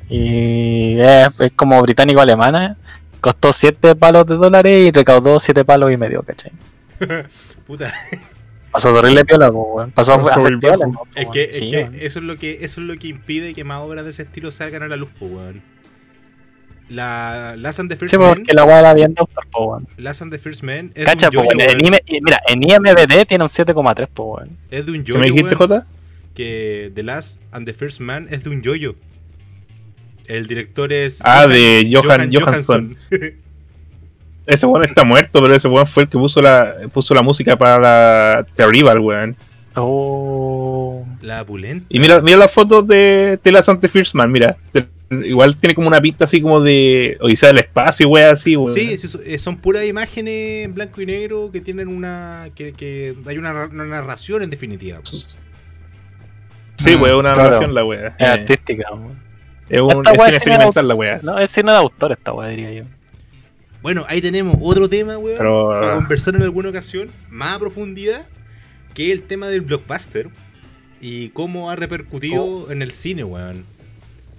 Y 0.09 0.99
es, 0.99 1.39
es 1.39 1.51
como 1.53 1.81
británico-alemana. 1.81 2.77
Costó 3.21 3.53
7 3.53 3.95
palos 3.95 4.25
de 4.27 4.35
dólares 4.35 4.87
y 4.87 4.91
recaudó 4.91 5.39
7 5.39 5.65
palos 5.65 5.91
y 5.91 5.97
medio, 5.97 6.23
¿cachai? 6.23 6.51
Puta. 7.67 7.93
Pasó 8.71 8.93
horrible 8.93 9.25
piola, 9.25 9.51
po, 9.51 9.73
weón. 9.73 9.91
Pasó 9.91 10.13
a 10.13 10.59
piola, 10.59 10.87
po, 10.87 11.07
Es 11.15 11.27
que, 11.29 11.43
es 11.45 11.55
Sí, 11.55 11.69
que 11.69 11.89
eso 12.01 12.19
es 12.19 12.25
lo 12.25 12.37
que 12.37 12.59
eso 12.61 12.81
es 12.81 12.87
lo 12.87 12.95
que 12.97 13.07
impide 13.07 13.53
que 13.53 13.63
más 13.63 13.81
obras 13.81 14.03
de 14.03 14.11
ese 14.11 14.23
estilo 14.23 14.51
salgan 14.51 14.83
a 14.83 14.87
la 14.87 14.95
luz, 14.95 15.09
po, 15.17 15.25
weón. 15.25 15.61
La 16.89 17.55
Last 17.57 17.79
and 17.79 17.89
the 17.89 17.95
First 17.95 18.11
Sí, 18.13 18.17
Man, 18.17 18.35
porque 18.35 18.53
la 18.53 18.63
weá 18.63 18.81
la 18.81 18.93
viendo 18.93 19.21
autor, 19.21 19.47
po, 19.51 19.65
weón. 19.71 19.87
Last 19.97 20.21
and 20.21 20.31
the 20.31 20.37
First 20.39 20.63
Man 20.63 20.91
es 20.93 21.05
Cacha, 21.05 21.29
de 21.29 21.37
un 21.37 21.45
po, 21.45 21.51
yoyo. 21.51 21.63
En 21.63 21.77
weón. 21.81 21.93
IM- 21.93 22.01
y 22.05 22.21
Mira, 22.21 22.41
en 22.47 22.61
IMBD 22.63 23.25
tiene 23.27 23.43
un 23.43 23.49
7,3, 23.49 24.07
po, 24.13 24.35
weón. 24.35 24.49
Es 24.69 24.85
de 24.85 24.91
un 24.91 25.03
¿Qué 25.03 25.11
yoyo, 25.13 25.19
me 25.19 25.25
dijiste, 25.27 25.55
Jota? 25.55 25.87
que 26.35 26.91
The 26.93 27.01
Last 27.03 27.41
and 27.51 27.65
the 27.65 27.73
First 27.73 27.99
Man 28.01 28.27
es 28.29 28.43
de 28.43 28.49
un 28.49 28.61
yoyo. 28.61 28.95
El 30.27 30.47
director 30.47 30.91
es 30.91 31.19
Ah, 31.23 31.47
de 31.47 31.87
Johan- 31.91 32.29
Johansson. 32.33 32.91
Ese 34.47 34.65
weón 34.67 34.83
está 34.83 35.03
muerto, 35.03 35.41
pero 35.41 35.55
ese 35.55 35.67
weón 35.67 35.87
fue 35.87 36.03
el 36.03 36.09
que 36.09 36.17
puso 36.19 36.39
la, 36.39 36.75
puso 36.93 37.15
la 37.15 37.23
música 37.23 37.57
para 37.57 37.79
la 37.79 38.45
The 38.53 38.61
Arrival, 38.63 38.99
weón. 38.99 39.35
Oh. 39.77 41.05
la 41.21 41.43
pulenta. 41.45 41.85
Y 41.89 41.99
mira, 41.99 42.21
mira 42.21 42.37
las 42.37 42.51
fotos 42.51 42.87
de 42.87 43.39
Tela 43.41 43.61
Sante 43.61 43.87
First 43.87 44.15
Man, 44.15 44.31
mira. 44.31 44.55
Te- 44.71 44.87
Igual 45.11 45.55
tiene 45.59 45.75
como 45.75 45.87
una 45.87 46.01
pista 46.01 46.23
así 46.25 46.41
como 46.41 46.59
de 46.61 47.15
Odisea 47.21 47.49
del 47.49 47.59
espacio, 47.59 48.09
weón, 48.09 48.31
así, 48.31 48.55
weón. 48.55 48.73
Sí, 48.73 48.95
eh, 49.23 49.37
son 49.37 49.55
puras 49.57 49.85
imágenes 49.85 50.65
en 50.65 50.73
blanco 50.73 50.99
y 50.99 51.05
negro 51.05 51.51
que 51.53 51.61
tienen 51.61 51.89
una. 51.89 52.47
que, 52.55 52.73
que 52.73 53.13
hay 53.27 53.37
una, 53.37 53.65
una 53.65 53.85
narración 53.85 54.41
en 54.41 54.49
definitiva. 54.49 54.99
Sí, 55.03 56.95
Mm, 56.97 57.01
una 57.03 57.19
claro. 57.21 57.35
narración 57.43 57.73
la 57.75 57.85
weá. 57.85 58.07
Es 58.07 58.13
Eh, 58.19 58.25
artística, 58.25 58.83
es 59.69 59.81
un 59.81 60.07
Esta 60.07 60.27
es 60.27 60.35
experimental 60.37 60.87
la 60.87 60.95
weá. 60.95 61.19
No, 61.23 61.37
es 61.39 61.51
cine 61.51 61.71
de 61.71 61.77
autor 61.77 62.11
esta 62.13 62.33
weá, 62.33 62.49
diría 62.49 62.71
yo. 62.73 62.83
Bueno, 63.83 64.05
ahí 64.09 64.19
tenemos 64.21 64.57
otro 64.59 64.89
tema, 64.89 65.17
weón, 65.19 65.37
Pero- 65.37 65.69
para 65.69 65.95
conversar 65.95 66.35
en 66.35 66.41
alguna 66.41 66.69
ocasión, 66.69 67.09
más 67.29 67.55
a 67.55 67.59
profundidad, 67.59 68.25
que 68.95 69.11
es 69.11 69.19
el 69.19 69.23
tema 69.23 69.47
del 69.49 69.61
blockbuster 69.61 70.29
y 71.01 71.29
cómo 71.29 71.69
ha 71.69 71.75
repercutido 71.75 72.43
Oh. 72.43 72.71
en 72.71 72.81
el 72.81 72.91
cine, 72.91 73.23
weón. 73.23 73.63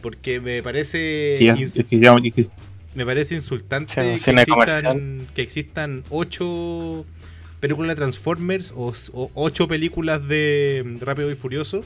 Porque 0.03 0.41
me 0.41 0.63
parece 0.63 1.37
que 1.39 1.45
ya- 1.45 1.55
que- 1.55 2.49
me 2.95 3.05
parece 3.07 3.35
insultante 3.37 3.93
Sí, 3.93 4.01
que, 4.01 4.15
existan, 4.15 4.45
comercial. 4.47 5.27
que 5.35 5.43
existan 5.43 6.05
ocho 6.11 7.05
películas 7.61 7.91
de 7.91 7.95
Transformers 7.97 8.73
o, 8.75 8.93
o 9.13 9.31
ocho 9.35 9.69
películas 9.69 10.27
de 10.27 10.83
mm, 10.85 10.99
Rápido 11.05 11.31
y 11.31 11.35
Furioso 11.35 11.83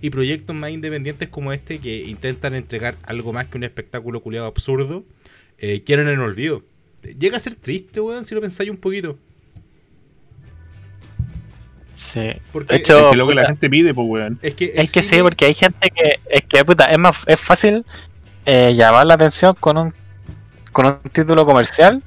y 0.00 0.10
proyectos 0.10 0.54
más 0.56 0.70
independientes 0.70 1.28
como 1.28 1.52
este 1.52 1.78
que 1.78 2.04
intentan 2.04 2.54
entregar 2.54 2.96
algo 3.02 3.32
más 3.32 3.46
que 3.46 3.56
un 3.58 3.64
espectáculo 3.64 4.20
culiado 4.22 4.46
absurdo, 4.46 5.04
eh, 5.58 5.82
quieren 5.84 6.06
en 6.08 6.14
el 6.14 6.20
olvido. 6.20 6.62
Llega 7.18 7.36
a 7.36 7.40
ser 7.40 7.54
triste, 7.54 8.00
weón, 8.00 8.24
si 8.24 8.34
lo 8.34 8.40
pensáis 8.40 8.68
un 8.70 8.76
poquito. 8.76 9.18
Sí. 11.96 12.30
Porque 12.52 12.74
De 12.74 12.80
hecho, 12.80 13.06
es 13.06 13.10
que 13.12 13.16
lo 13.16 13.26
que 13.26 13.34
la 13.34 13.46
gente 13.46 13.70
pide, 13.70 13.94
pues 13.94 14.06
weón. 14.06 14.38
es 14.42 14.54
que, 14.54 14.72
es 14.74 14.92
que 14.92 15.02
sí, 15.02 15.22
porque 15.22 15.46
hay 15.46 15.54
gente 15.54 15.90
que. 15.90 16.20
Es 16.28 16.42
que, 16.42 16.62
puta, 16.64 16.84
es 16.84 16.98
más 16.98 17.16
es 17.26 17.40
fácil 17.40 17.86
eh, 18.44 18.74
llamar 18.76 19.06
la 19.06 19.14
atención 19.14 19.54
con 19.58 19.78
un, 19.78 19.94
con 20.72 20.86
un 20.86 20.98
título 21.10 21.46
comercial 21.46 22.02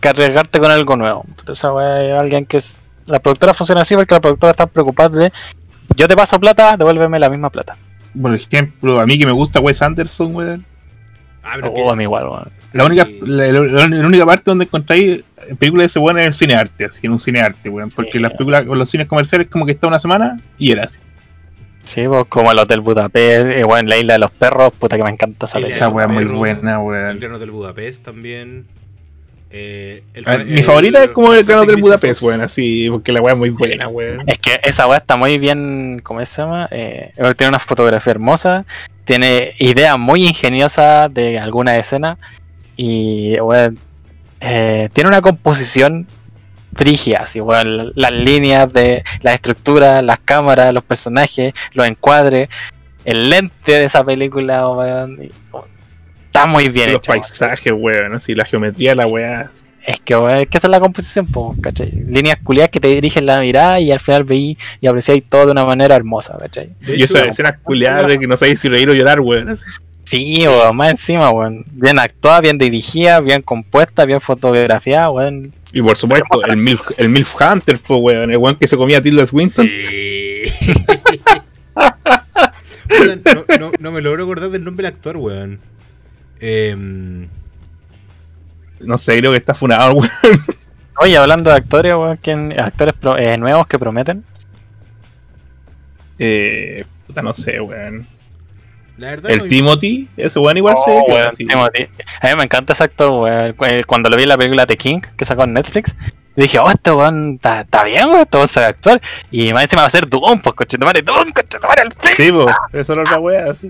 que 0.00 0.08
arriesgarte 0.08 0.58
con 0.58 0.70
algo 0.70 0.96
nuevo. 0.96 1.24
Esa 1.48 1.68
es 2.04 2.12
alguien 2.12 2.44
que 2.44 2.58
es. 2.58 2.80
La 3.06 3.20
productora 3.20 3.54
funciona 3.54 3.80
así 3.80 3.94
porque 3.94 4.14
la 4.14 4.20
productora 4.20 4.50
está 4.50 4.66
preocupada 4.66 5.16
de. 5.16 5.32
Yo 5.96 6.06
te 6.06 6.14
paso 6.14 6.38
plata, 6.38 6.76
devuélveme 6.76 7.18
la 7.18 7.30
misma 7.30 7.48
plata. 7.48 7.78
Por 8.20 8.34
ejemplo, 8.34 9.00
a 9.00 9.06
mí 9.06 9.18
que 9.18 9.24
me 9.24 9.32
gusta 9.32 9.60
Wes 9.60 9.80
Anderson, 9.80 10.34
weón. 10.36 10.66
Ah, 11.44 11.52
pero 11.56 11.68
O 11.70 11.74
que- 11.74 11.80
Oh, 11.82 11.90
a 11.90 11.96
mí 11.96 12.04
igual. 12.04 12.26
La 12.72 12.84
única, 12.84 13.04
Sí. 13.04 13.18
la, 13.22 13.46
la- 13.48 13.88
la 13.88 14.06
única 14.06 14.24
parte 14.26 14.44
donde 14.46 14.64
encontráis 14.64 15.22
películas 15.58 15.82
de 15.82 15.86
ese 15.86 15.98
weón 15.98 16.18
es 16.18 16.26
el 16.26 16.32
cine 16.34 16.54
arte, 16.54 16.84
así, 16.86 17.06
en 17.06 17.12
un 17.12 17.18
cine 17.18 17.40
arte, 17.40 17.68
weón. 17.68 17.90
Porque 17.90 18.12
Sí. 18.12 18.18
las 18.20 18.32
películas 18.32 18.64
con 18.64 18.78
los 18.78 18.88
cines 18.88 19.06
comerciales 19.06 19.48
como 19.48 19.66
que 19.66 19.72
está 19.72 19.86
una 19.88 19.98
semana 19.98 20.36
y 20.58 20.70
era 20.70 20.84
así. 20.84 21.00
Sí, 21.84 22.02
pues 22.06 22.26
como 22.28 22.52
el 22.52 22.58
Hotel 22.60 22.80
Budapest, 22.80 23.46
eh, 23.46 23.64
weón, 23.64 23.88
la 23.88 23.98
isla 23.98 24.12
de 24.12 24.18
los 24.20 24.30
perros, 24.30 24.72
puta 24.78 24.96
que 24.96 25.02
me 25.02 25.10
encanta 25.10 25.46
esa 25.46 25.54
película. 25.54 25.74
Esa 25.74 25.88
weá 25.88 26.06
es 26.06 26.12
muy 26.12 26.24
buena, 26.26 26.72
El 26.74 26.78
weón. 26.78 27.18
Gran 27.18 27.34
Hotel 27.34 27.50
Budapest 27.50 28.04
también. 28.04 28.66
Eh, 29.54 30.02
el 30.14 30.24
Ah, 30.26 30.38
Mi 30.38 30.54
el- 30.54 30.62
favorita 30.64 31.02
es 31.04 31.10
como 31.10 31.34
el 31.34 31.44
Gran 31.44 31.58
Hotel 31.60 31.76
Budapest, 31.76 32.22
weón, 32.22 32.40
así, 32.40 32.88
porque 32.90 33.12
la 33.12 33.20
weá 33.20 33.32
es 33.34 33.38
muy 33.38 33.50
buena, 33.50 33.88
weón. 33.88 34.22
Es 34.26 34.38
que 34.38 34.58
esa 34.62 34.86
weá 34.86 34.98
está 34.98 35.16
muy 35.16 35.38
bien, 35.38 36.00
¿cómo 36.02 36.24
se 36.24 36.40
llama? 36.40 36.68
Eh, 36.70 37.12
tiene 37.36 37.48
una 37.50 37.58
fotografía 37.58 38.12
hermosa, 38.12 38.64
tiene 39.04 39.54
ideas 39.58 39.98
muy 39.98 40.24
ingeniosas 40.26 41.12
de 41.12 41.38
alguna 41.38 41.76
escena 41.76 42.18
y 42.76 43.38
weón, 43.40 43.78
eh, 44.40 44.88
tiene 44.92 45.08
una 45.08 45.20
composición 45.20 46.06
frigia, 46.74 47.20
así, 47.24 47.40
weón, 47.40 47.92
las 47.94 48.12
líneas 48.12 48.72
de 48.72 49.04
la 49.20 49.34
estructura, 49.34 50.02
las 50.02 50.20
cámaras, 50.20 50.72
los 50.72 50.84
personajes, 50.84 51.52
los 51.74 51.86
encuadres, 51.86 52.48
el 53.04 53.30
lente 53.30 53.72
de 53.72 53.84
esa 53.84 54.02
película, 54.04 54.68
weón, 54.68 55.12
y, 55.22 55.30
weón, 55.52 55.66
está 56.26 56.46
muy 56.46 56.68
bien 56.68 56.92
Los 56.92 57.00
hecho. 57.00 57.12
paisajes, 57.12 57.72
weón, 57.76 58.14
así, 58.14 58.34
la 58.34 58.44
geometría 58.44 58.90
de 58.90 58.96
la 58.96 59.06
weá. 59.06 59.50
Es 59.84 59.98
que, 60.00 60.16
weón, 60.16 60.38
es 60.38 60.48
que 60.48 60.58
esa 60.58 60.68
es 60.68 60.70
la 60.70 60.78
composición, 60.80 61.26
po, 61.26 61.56
¿cachai? 61.60 61.90
Líneas 62.08 62.38
culiadas 62.44 62.70
que 62.70 62.78
te 62.78 62.88
dirigen 62.88 63.26
la 63.26 63.40
mirada 63.40 63.80
y 63.80 63.90
al 63.90 63.98
final 64.00 64.22
veí 64.24 64.56
y 64.80 64.86
apreciáis 64.86 65.24
todo 65.28 65.46
de 65.46 65.52
una 65.52 65.64
manera 65.64 65.96
hermosa, 65.96 66.36
¿cachai? 66.38 66.70
Y 66.86 67.02
esas 67.02 67.26
escenas 67.28 67.58
culiadas 67.62 68.06
de 68.06 68.18
que 68.18 68.26
no 68.28 68.36
sabéis 68.36 68.60
si 68.60 68.68
reír 68.68 68.88
o 68.90 68.94
llorar, 68.94 69.20
weón. 69.20 69.54
Sí, 70.04 70.44
weón, 70.46 70.76
más 70.76 70.90
encima, 70.92 71.30
weón. 71.30 71.64
Bien 71.72 71.98
actuada, 71.98 72.40
bien 72.42 72.58
dirigida, 72.58 73.20
bien 73.20 73.42
compuesta, 73.42 74.04
bien 74.04 74.20
fotografiada, 74.20 75.10
weón. 75.10 75.52
Y 75.72 75.80
por 75.82 75.96
supuesto, 75.96 76.44
el 76.44 76.58
Milf, 76.58 76.82
el 76.98 77.08
Milf 77.08 77.34
Hunter, 77.40 77.78
pues, 77.86 78.00
weón, 78.00 78.30
el 78.30 78.36
weón 78.36 78.56
que 78.56 78.68
se 78.68 78.76
comía 78.76 78.98
a 78.98 79.02
Tilda 79.02 79.26
Swinton. 79.26 79.66
Sí. 79.66 80.42
No, 83.34 83.44
no- 83.58 83.70
no 83.78 83.90
me 83.92 84.00
logro 84.00 84.24
acordar 84.24 84.50
del 84.50 84.64
nombre 84.64 84.84
del 84.86 84.94
actor, 84.94 85.16
weón. 85.16 85.58
Em, 86.40 87.26
No 88.82 88.98
sé, 88.98 89.18
creo 89.18 89.30
que 89.32 89.38
está 89.38 89.54
funado, 89.54 89.92
weón. 89.94 90.10
Oye, 90.98 91.16
hablando 91.16 91.50
de 91.50 91.56
actores, 91.56 91.92
weón, 91.94 92.18
¿quién- 92.22 92.58
actores 92.60 92.94
pro- 92.94 93.16
eh, 93.18 93.36
nuevos 93.38 93.66
que 93.66 93.78
prometen. 93.78 94.24
Eh, 96.18 96.84
puta, 97.06 97.22
no 97.22 97.34
sé, 97.34 97.60
weón. 97.60 98.06
la 98.98 99.08
verdad, 99.08 99.30
El 99.30 99.38
no- 99.38 99.44
Timothy, 99.46 100.08
ese 100.16 100.38
weón 100.38 100.56
igual 100.56 100.76
se 100.76 100.90
Oh, 100.90 101.04
weón, 101.08 101.28
así. 101.28 101.46
Timothy. 101.46 101.88
A 102.20 102.28
mí 102.28 102.36
me 102.36 102.44
encanta 102.44 102.72
ese 102.72 102.84
actor, 102.84 103.10
weón. 103.10 103.52
Cu- 103.54 103.66
Cuando 103.86 104.10
lo 104.10 104.16
vi 104.16 104.24
en 104.24 104.28
la 104.28 104.36
película 104.38 104.66
The 104.66 104.76
King, 104.76 105.00
que 105.16 105.24
sacó 105.24 105.44
en 105.44 105.54
Netflix, 105.54 105.94
dije, 106.36 106.58
oh, 106.58 106.70
este 106.70 106.90
weón 106.92 107.40
está 107.42 107.84
bien, 107.84 108.06
weón, 108.08 108.20
este 108.22 108.36
weón 108.36 108.48
sabe 108.48 108.66
actuar. 108.66 109.00
Y 109.30 109.52
más 109.52 109.64
encima 109.64 109.82
va 109.82 109.88
a 109.88 109.90
ser 109.90 110.08
Doom, 110.08 110.40
pues, 110.40 110.54
coche, 110.54 110.78
madre, 110.78 111.02
Doom, 111.02 111.30
coche, 111.32 111.58
madre, 111.62 111.82
al 111.82 111.92
fin. 111.92 112.12
Sí, 112.14 112.30
po, 112.32 112.46
eso 112.72 113.00
es 113.02 113.10
la 113.10 113.18
weá, 113.18 113.50
así. 113.50 113.68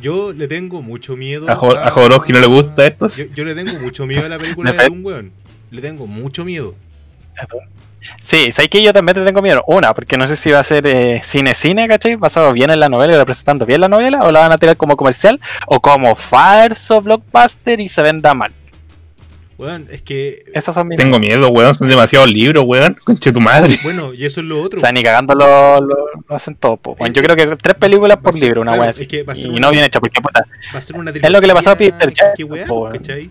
Yo 0.00 0.32
le 0.32 0.46
tengo 0.48 0.82
mucho 0.82 1.16
miedo. 1.16 1.48
A, 1.50 1.56
Jo- 1.56 1.76
a 1.76 1.90
Jodorowsky 1.90 2.32
no 2.32 2.40
le 2.40 2.46
gusta 2.46 2.86
esto. 2.86 3.08
Yo, 3.08 3.24
yo 3.34 3.44
le 3.44 3.54
tengo 3.54 3.72
mucho 3.80 4.06
miedo 4.06 4.26
a 4.26 4.28
la 4.28 4.38
película 4.38 4.72
de. 4.76 4.84
Doom, 4.84 5.04
weón. 5.04 5.32
Le 5.70 5.80
tengo 5.82 6.06
mucho 6.06 6.44
miedo. 6.44 6.74
Sí, 8.22 8.52
sabes 8.52 8.70
que 8.70 8.82
yo 8.82 8.92
también 8.92 9.14
te 9.16 9.24
tengo 9.24 9.42
miedo. 9.42 9.64
Una, 9.66 9.92
porque 9.94 10.16
no 10.16 10.28
sé 10.28 10.36
si 10.36 10.50
va 10.50 10.60
a 10.60 10.64
ser 10.64 10.86
eh, 10.86 11.20
cine-cine, 11.24 11.88
¿cachai? 11.88 12.14
Basado 12.16 12.52
bien 12.52 12.70
en 12.70 12.78
la 12.78 12.88
novela 12.88 13.14
y 13.14 13.16
representando 13.16 13.66
bien 13.66 13.80
la 13.80 13.88
novela, 13.88 14.20
o 14.22 14.30
la 14.30 14.40
van 14.40 14.52
a 14.52 14.58
tirar 14.58 14.76
como 14.76 14.96
comercial, 14.96 15.40
o 15.66 15.80
como 15.80 16.14
falso 16.14 17.00
blockbuster 17.00 17.80
y 17.80 17.88
se 17.88 18.02
venda 18.02 18.32
mal. 18.34 18.52
Weón, 19.58 19.86
es 19.90 20.02
que. 20.02 20.44
Esas 20.52 20.74
son 20.74 20.88
mis. 20.88 20.98
Tengo 20.98 21.18
miedo, 21.18 21.48
weón. 21.48 21.74
Son 21.74 21.88
demasiados 21.88 22.30
libros, 22.30 22.64
weón. 22.66 22.94
Conche 23.04 23.32
tu 23.32 23.40
madre. 23.40 23.78
Bueno, 23.84 24.12
y 24.12 24.24
eso 24.26 24.40
es 24.40 24.46
lo 24.46 24.60
O 24.60 24.64
otro. 24.64 24.78
sea, 24.78 24.92
ni 24.92 25.02
cagando 25.02 25.34
lo, 25.34 25.80
lo, 25.80 25.96
lo 26.28 26.36
hacen 26.36 26.54
todo. 26.56 26.76
po. 26.76 26.94
Bueno, 26.96 27.14
yo 27.14 27.22
creo 27.22 27.36
que 27.36 27.56
tres 27.56 27.74
películas 27.76 28.18
por 28.18 28.34
ser- 28.34 28.42
libro, 28.42 28.60
una 28.60 28.72
claro, 28.72 28.80
wea 28.82 28.90
es 28.90 28.96
así. 28.96 29.06
que 29.06 29.22
va 29.22 29.32
a 29.32 29.36
ser 29.36 29.46
Y 29.46 29.48
una- 29.50 29.60
no 29.60 29.70
bien 29.70 29.84
hecha, 29.84 29.98
porque 30.00 30.20
puta, 30.20 30.44
Va 30.74 30.78
a 30.78 30.82
ser 30.82 30.96
una 30.96 31.10
Es 31.10 31.30
lo 31.30 31.40
que 31.40 31.46
le 31.46 31.54
pasó 31.54 31.70
a 31.70 31.76
Peter 31.76 32.08
¿qué- 32.08 32.14
Jackson, 32.14 32.34
¿Qué 32.36 32.66
po, 32.66 32.80
weón. 32.82 32.92
¿Cachai? 32.98 33.30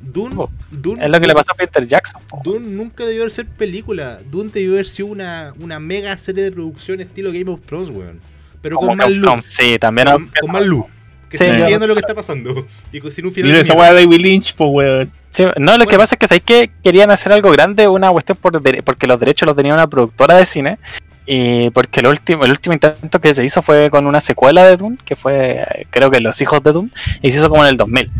Dune, 0.00 0.34
Po. 0.36 0.50
Dune, 0.70 1.02
es 1.04 1.10
lo 1.10 1.18
que 1.20 1.26
le 1.26 1.34
pasó 1.34 1.52
a 1.52 1.54
Peter 1.54 1.86
Jackson. 1.86 2.20
po. 2.28 2.40
Dune 2.44 2.66
nunca 2.68 3.04
debió 3.06 3.28
ser 3.30 3.46
película. 3.46 4.18
Dune 4.30 4.50
debió 4.52 4.72
haber 4.72 4.86
sido 4.86 5.08
una, 5.08 5.54
una 5.58 5.80
mega 5.80 6.16
serie 6.18 6.44
de 6.44 6.52
producción 6.52 7.00
estilo 7.00 7.32
Game 7.32 7.50
of 7.50 7.62
Thrones, 7.62 7.88
weón. 7.90 8.20
Pero 8.60 8.76
Como 8.76 8.88
con 8.88 8.96
más 8.98 9.06
Game 9.06 9.16
of 9.16 9.22
luz. 9.22 9.30
Thrones, 9.30 9.46
Sí, 9.46 9.78
también. 9.78 10.08
Con, 10.10 10.30
con 10.40 10.52
más 10.52 10.62
luz. 10.64 10.84
Que 11.28 11.38
Sí, 11.38 11.46
yo- 11.46 11.52
entienda 11.54 11.86
lo 11.86 11.94
que 11.94 12.00
está 12.00 12.14
pasando. 12.14 12.66
Y 12.92 13.00
con- 13.00 13.10
sin 13.12 13.26
un 13.26 13.32
final. 13.32 13.46
Mira 13.48 13.56
de 13.58 13.62
esa 13.62 13.74
weá 13.74 13.92
de 13.92 14.04
David 14.04 14.20
Lynch, 14.20 14.54
pues, 14.54 14.70
weón. 14.72 15.10
Sí, 15.30 15.44
no, 15.56 15.76
lo 15.76 15.86
que 15.86 15.96
pasa 15.96 16.14
es 16.14 16.18
que 16.18 16.28
sabéis 16.28 16.44
que 16.44 16.70
querían 16.82 17.10
hacer 17.10 17.32
algo 17.32 17.50
grande, 17.50 17.88
una 17.88 18.10
cuestión 18.10 18.38
por 18.40 18.60
porque 18.84 19.06
los 19.06 19.18
derechos 19.18 19.46
los 19.46 19.56
tenía 19.56 19.74
una 19.74 19.88
productora 19.88 20.36
de 20.36 20.44
cine. 20.44 20.78
Y 21.26 21.70
porque 21.70 22.00
el 22.00 22.06
último, 22.08 22.44
el 22.44 22.50
último 22.50 22.74
intento 22.74 23.18
que 23.20 23.32
se 23.32 23.44
hizo 23.44 23.62
fue 23.62 23.88
con 23.90 24.06
una 24.06 24.20
secuela 24.20 24.62
de 24.64 24.76
Dune, 24.76 24.98
que 25.04 25.16
fue, 25.16 25.64
creo 25.90 26.10
que 26.10 26.20
Los 26.20 26.40
Hijos 26.42 26.62
de 26.62 26.72
Dune, 26.72 26.90
y 27.22 27.32
se 27.32 27.38
hizo 27.38 27.48
como 27.48 27.64
en 27.64 27.70
el 27.70 27.76
2000. 27.78 28.10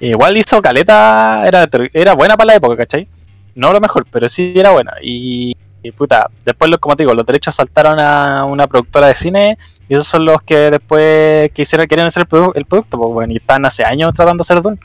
Igual 0.00 0.36
hizo 0.36 0.60
caleta, 0.62 1.42
era, 1.46 1.68
era 1.92 2.14
buena 2.14 2.36
para 2.36 2.46
la 2.48 2.54
época, 2.56 2.76
¿cachai? 2.78 3.06
No 3.54 3.72
lo 3.72 3.80
mejor, 3.80 4.06
pero 4.10 4.28
sí 4.28 4.54
era 4.56 4.70
buena. 4.70 4.94
Y, 5.02 5.54
y 5.84 5.92
puta, 5.92 6.28
después, 6.44 6.68
los- 6.70 6.80
como 6.80 6.96
te 6.96 7.02
digo, 7.04 7.14
los 7.14 7.24
derechos 7.24 7.54
saltaron 7.54 8.00
a 8.00 8.44
una 8.44 8.66
productora 8.66 9.06
de 9.06 9.14
cine, 9.14 9.56
y 9.88 9.94
esos 9.94 10.06
son 10.08 10.24
los 10.24 10.42
que 10.42 10.56
después 10.72 11.52
quisieron, 11.52 11.86
querían 11.86 12.08
hacer 12.08 12.22
el, 12.22 12.28
produ- 12.28 12.52
el 12.56 12.64
producto, 12.64 12.98
pues 12.98 13.12
bueno, 13.12 13.32
y 13.32 13.36
están 13.36 13.64
hace 13.64 13.84
años 13.84 14.12
tratando 14.14 14.42
de 14.42 14.46
hacer 14.46 14.62
Dune. 14.62 14.78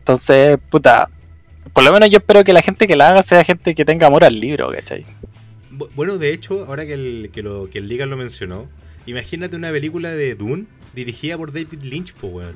Entonces, 0.00 0.58
puta, 0.70 1.08
por 1.72 1.84
lo 1.84 1.92
menos 1.92 2.10
yo 2.10 2.18
espero 2.18 2.42
que 2.44 2.52
la 2.52 2.62
gente 2.62 2.86
que 2.86 2.96
la 2.96 3.08
haga 3.10 3.22
sea 3.22 3.44
gente 3.44 3.74
que 3.74 3.84
tenga 3.84 4.06
amor 4.08 4.24
al 4.24 4.38
libro, 4.38 4.68
¿cachai? 4.68 5.04
Bu- 5.70 5.88
Bueno, 5.94 6.18
de 6.18 6.32
hecho, 6.32 6.64
ahora 6.66 6.84
que 6.84 6.94
el, 6.94 7.30
que 7.32 7.42
lo, 7.42 7.68
el 7.72 7.88
Ligan 7.88 8.10
lo 8.10 8.16
mencionó, 8.16 8.66
imagínate 9.06 9.56
una 9.56 9.70
película 9.70 10.10
de 10.10 10.34
Dune 10.34 10.64
dirigida 10.94 11.38
por 11.38 11.52
David 11.52 11.82
Lynch, 11.82 12.12
po, 12.14 12.26
weón. 12.26 12.54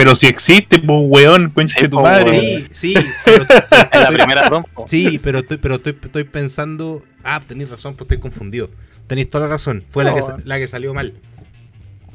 Pero 0.00 0.14
si 0.14 0.28
existe, 0.28 0.78
pues, 0.78 0.98
weón. 1.08 1.50
Conche 1.50 1.78
Sí, 1.78 1.88
tu 1.88 2.00
madre. 2.00 2.64
Sí, 2.72 2.94
sí, 2.94 3.04
pero, 3.22 3.44
En 3.92 4.00
la 4.02 4.08
primera 4.08 4.48
rompo. 4.48 4.86
sí, 4.88 5.18
pero 5.22 5.40
estoy, 5.40 5.58
pero 5.58 5.74
estoy, 5.74 5.94
estoy 6.02 6.24
pensando. 6.24 7.02
Ah, 7.22 7.38
tenéis 7.46 7.68
razón, 7.68 7.92
pues 7.96 8.06
estoy 8.06 8.16
confundido. 8.18 8.70
Tenéis 9.06 9.28
toda 9.28 9.44
la 9.44 9.50
razón. 9.50 9.84
Fue 9.90 10.02
la, 10.04 10.14
que, 10.14 10.20
la 10.44 10.58
que 10.58 10.66
salió 10.68 10.94
mal. 10.94 11.12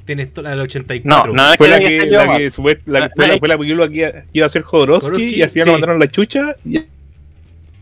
Tienes 0.06 0.34
toda 0.34 0.46
la 0.46 0.50
del 0.52 0.62
84. 0.62 1.32
No, 1.32 1.36
no 1.36 1.52
es 1.52 1.58
Fue 1.60 1.68
que 1.68 1.72
la 1.74 1.80
que, 1.80 1.88
que 1.90 1.96
yo, 2.08 2.14
la 2.26 2.38
que 2.38 2.44
la- 2.44 2.50
No, 2.50 2.50
fue, 2.50 2.80
la, 2.88 3.10
fue 3.38 3.48
la 3.50 3.58
película 3.60 3.88
que 3.88 3.96
iba, 3.98 4.12
que 4.34 4.42
a 4.42 4.46
hacer 4.48 4.64
Jodorowsky 4.64 5.10
Jodorowsky, 5.10 5.36
y 5.36 5.42
al 5.44 5.50
final 5.52 5.66
sí. 5.68 5.72
mandaron 5.74 6.00
la 6.00 6.08
chucha 6.08 6.56
y, 6.66 6.82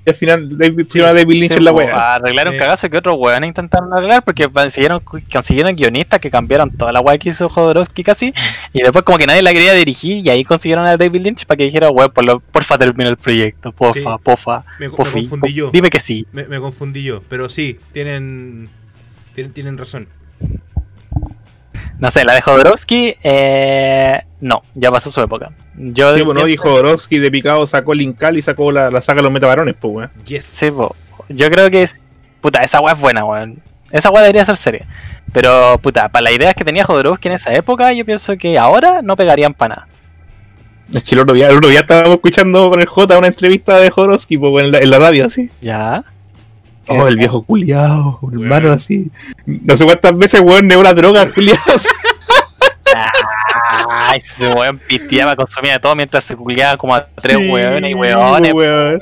y 0.06 0.10
al 0.10 0.16
final 0.16 0.58
David, 0.58 0.78
Sí. 0.80 0.84
pusieron 0.84 1.10
a 1.12 1.14
David 1.14 1.34
Lynch 1.36 1.52
Sí, 1.54 1.58
en 1.60 1.64
la 1.66 1.72
wea. 1.72 2.16
arreglar 2.16 2.50
un 2.50 2.56
Eh. 2.56 2.58
cagazo 2.58 2.90
que 2.90 2.98
otros 2.98 3.16
weones 3.18 3.48
intentaron 3.48 3.94
arreglar 3.94 4.24
porque 4.24 4.48
consiguieron, 4.50 5.02
consiguieron 5.32 5.76
guionistas 5.76 6.20
que 6.20 6.30
cambiaron 6.30 6.70
toda 6.72 6.92
la 6.92 7.00
weá 7.02 7.18
que 7.18 7.30
hizo 7.30 7.48
Jodorowsky 7.50 8.04
casi 8.04 8.34
y 8.74 8.82
después 8.82 9.04
como 9.04 9.18
que 9.18 9.26
nadie 9.28 9.42
la 9.42 9.54
quería 9.54 9.74
dirigir 9.74 10.18
y 10.26 10.30
ahí 10.30 10.44
consiguieron 10.44 10.86
a 10.88 10.98
David 10.98 11.22
Lynch 11.22 11.46
para 11.46 11.58
que 11.58 11.64
dijera 11.66 11.90
weón 11.90 12.12
por 12.12 12.26
lo- 12.26 12.40
porfa 12.40 12.78
termina 12.78 13.10
el 13.10 13.18
proyecto, 13.18 13.72
porfa, 13.72 14.00
Sí. 14.18 14.22
porfa, 14.24 14.64
me, 14.80 14.90
me 14.90 14.96
confundí 14.96 15.54
yo. 15.54 15.70
dime 15.72 15.90
que 15.90 16.00
sí. 16.00 16.28
Me, 16.34 16.46
me 16.48 16.60
confundí 16.60 17.04
yo. 17.04 17.22
Pero 17.30 17.50
sí, 17.50 17.80
tienen. 17.94 18.70
Tienen, 19.36 19.54
tienen 19.54 19.78
razón. 19.78 20.08
No 22.00 22.12
sé, 22.12 22.26
la 22.26 22.34
de 22.34 22.42
Jodorowsky, 22.42 23.16
eh, 23.24 24.22
no, 24.42 24.64
ya 24.74 24.92
pasó 24.92 25.12
su 25.12 25.22
época. 25.22 25.52
Yo 25.76 26.12
Sí, 26.12 26.22
bueno, 26.22 26.48
y 26.48 26.58
Jodorowsky 26.58 27.20
de 27.20 27.32
picado 27.32 27.66
sacó 27.66 27.94
Linkal 27.94 28.38
y 28.38 28.42
sacó 28.42 28.72
la, 28.72 28.90
la 28.90 29.02
saga 29.02 29.18
de 29.18 29.24
los 29.24 29.32
metabarones, 29.32 29.76
pues, 29.80 29.94
weón. 29.94 30.12
Yes. 30.26 30.44
Sí, 30.44 30.72
po. 30.72 30.94
Yo 31.30 31.50
creo 31.50 31.70
que 31.70 31.84
es. 31.84 31.96
Puta, 32.42 32.62
esa 32.64 32.82
weá 32.82 32.94
es 32.94 33.00
buena, 33.00 33.24
weón. 33.24 33.62
Esa 33.92 34.10
weá 34.10 34.22
debería 34.22 34.44
ser 34.44 34.58
serie. 34.58 34.86
Pero, 35.32 35.78
puta, 35.82 36.10
para 36.10 36.24
las 36.24 36.34
ideas 36.34 36.56
que 36.56 36.66
tenía 36.66 36.84
Jodorowsky 36.84 37.28
en 37.30 37.36
esa 37.36 37.54
época, 37.54 37.94
yo 37.94 38.06
pienso 38.06 38.36
que 38.38 38.58
ahora 38.58 39.02
no 39.02 39.16
pegarían 39.16 39.54
para 39.54 39.76
nada. 39.76 39.88
Es 40.94 41.04
que 41.04 41.16
el 41.16 41.22
otro 41.22 41.34
día, 41.34 41.48
el 41.50 41.58
otro 41.58 41.70
día 41.70 41.80
estábamos 41.80 42.16
escuchando 42.16 42.70
con 42.70 42.82
el 42.82 42.86
J 42.86 43.18
una 43.18 43.28
entrevista 43.28 43.80
de 43.80 43.90
Jodorowsky, 43.90 44.38
pues, 44.38 44.66
en 44.66 44.72
la, 44.72 44.80
en 44.80 44.90
la 44.90 45.00
radio, 45.00 45.26
así. 45.26 45.50
Ya. 45.62 46.04
Oh, 46.88 47.08
el 47.08 47.16
viejo 47.18 47.44
culiao, 47.44 48.20
hermano, 48.32 48.72
así. 48.72 49.10
No 49.46 49.76
sé 49.78 49.86
cuántas 49.86 50.18
veces, 50.18 50.42
weón, 50.42 50.68
de 50.68 50.76
una 50.78 50.94
droga, 50.94 51.32
culiao. 51.32 51.58
así. 51.76 51.88
Ay, 53.90 54.20
ese 54.24 54.54
weón 54.54 54.78
piteaba, 54.80 55.36
consumía 55.36 55.74
de 55.74 55.80
todo 55.80 55.96
mientras 55.96 56.24
se 56.26 56.36
culiaba 56.36 56.78
como 56.78 56.94
a 56.96 57.06
tres 57.06 57.38
Sí, 57.38 57.50
weones 57.50 57.92
y 57.92 57.94
weones. 57.94 58.54
weón. 58.54 59.02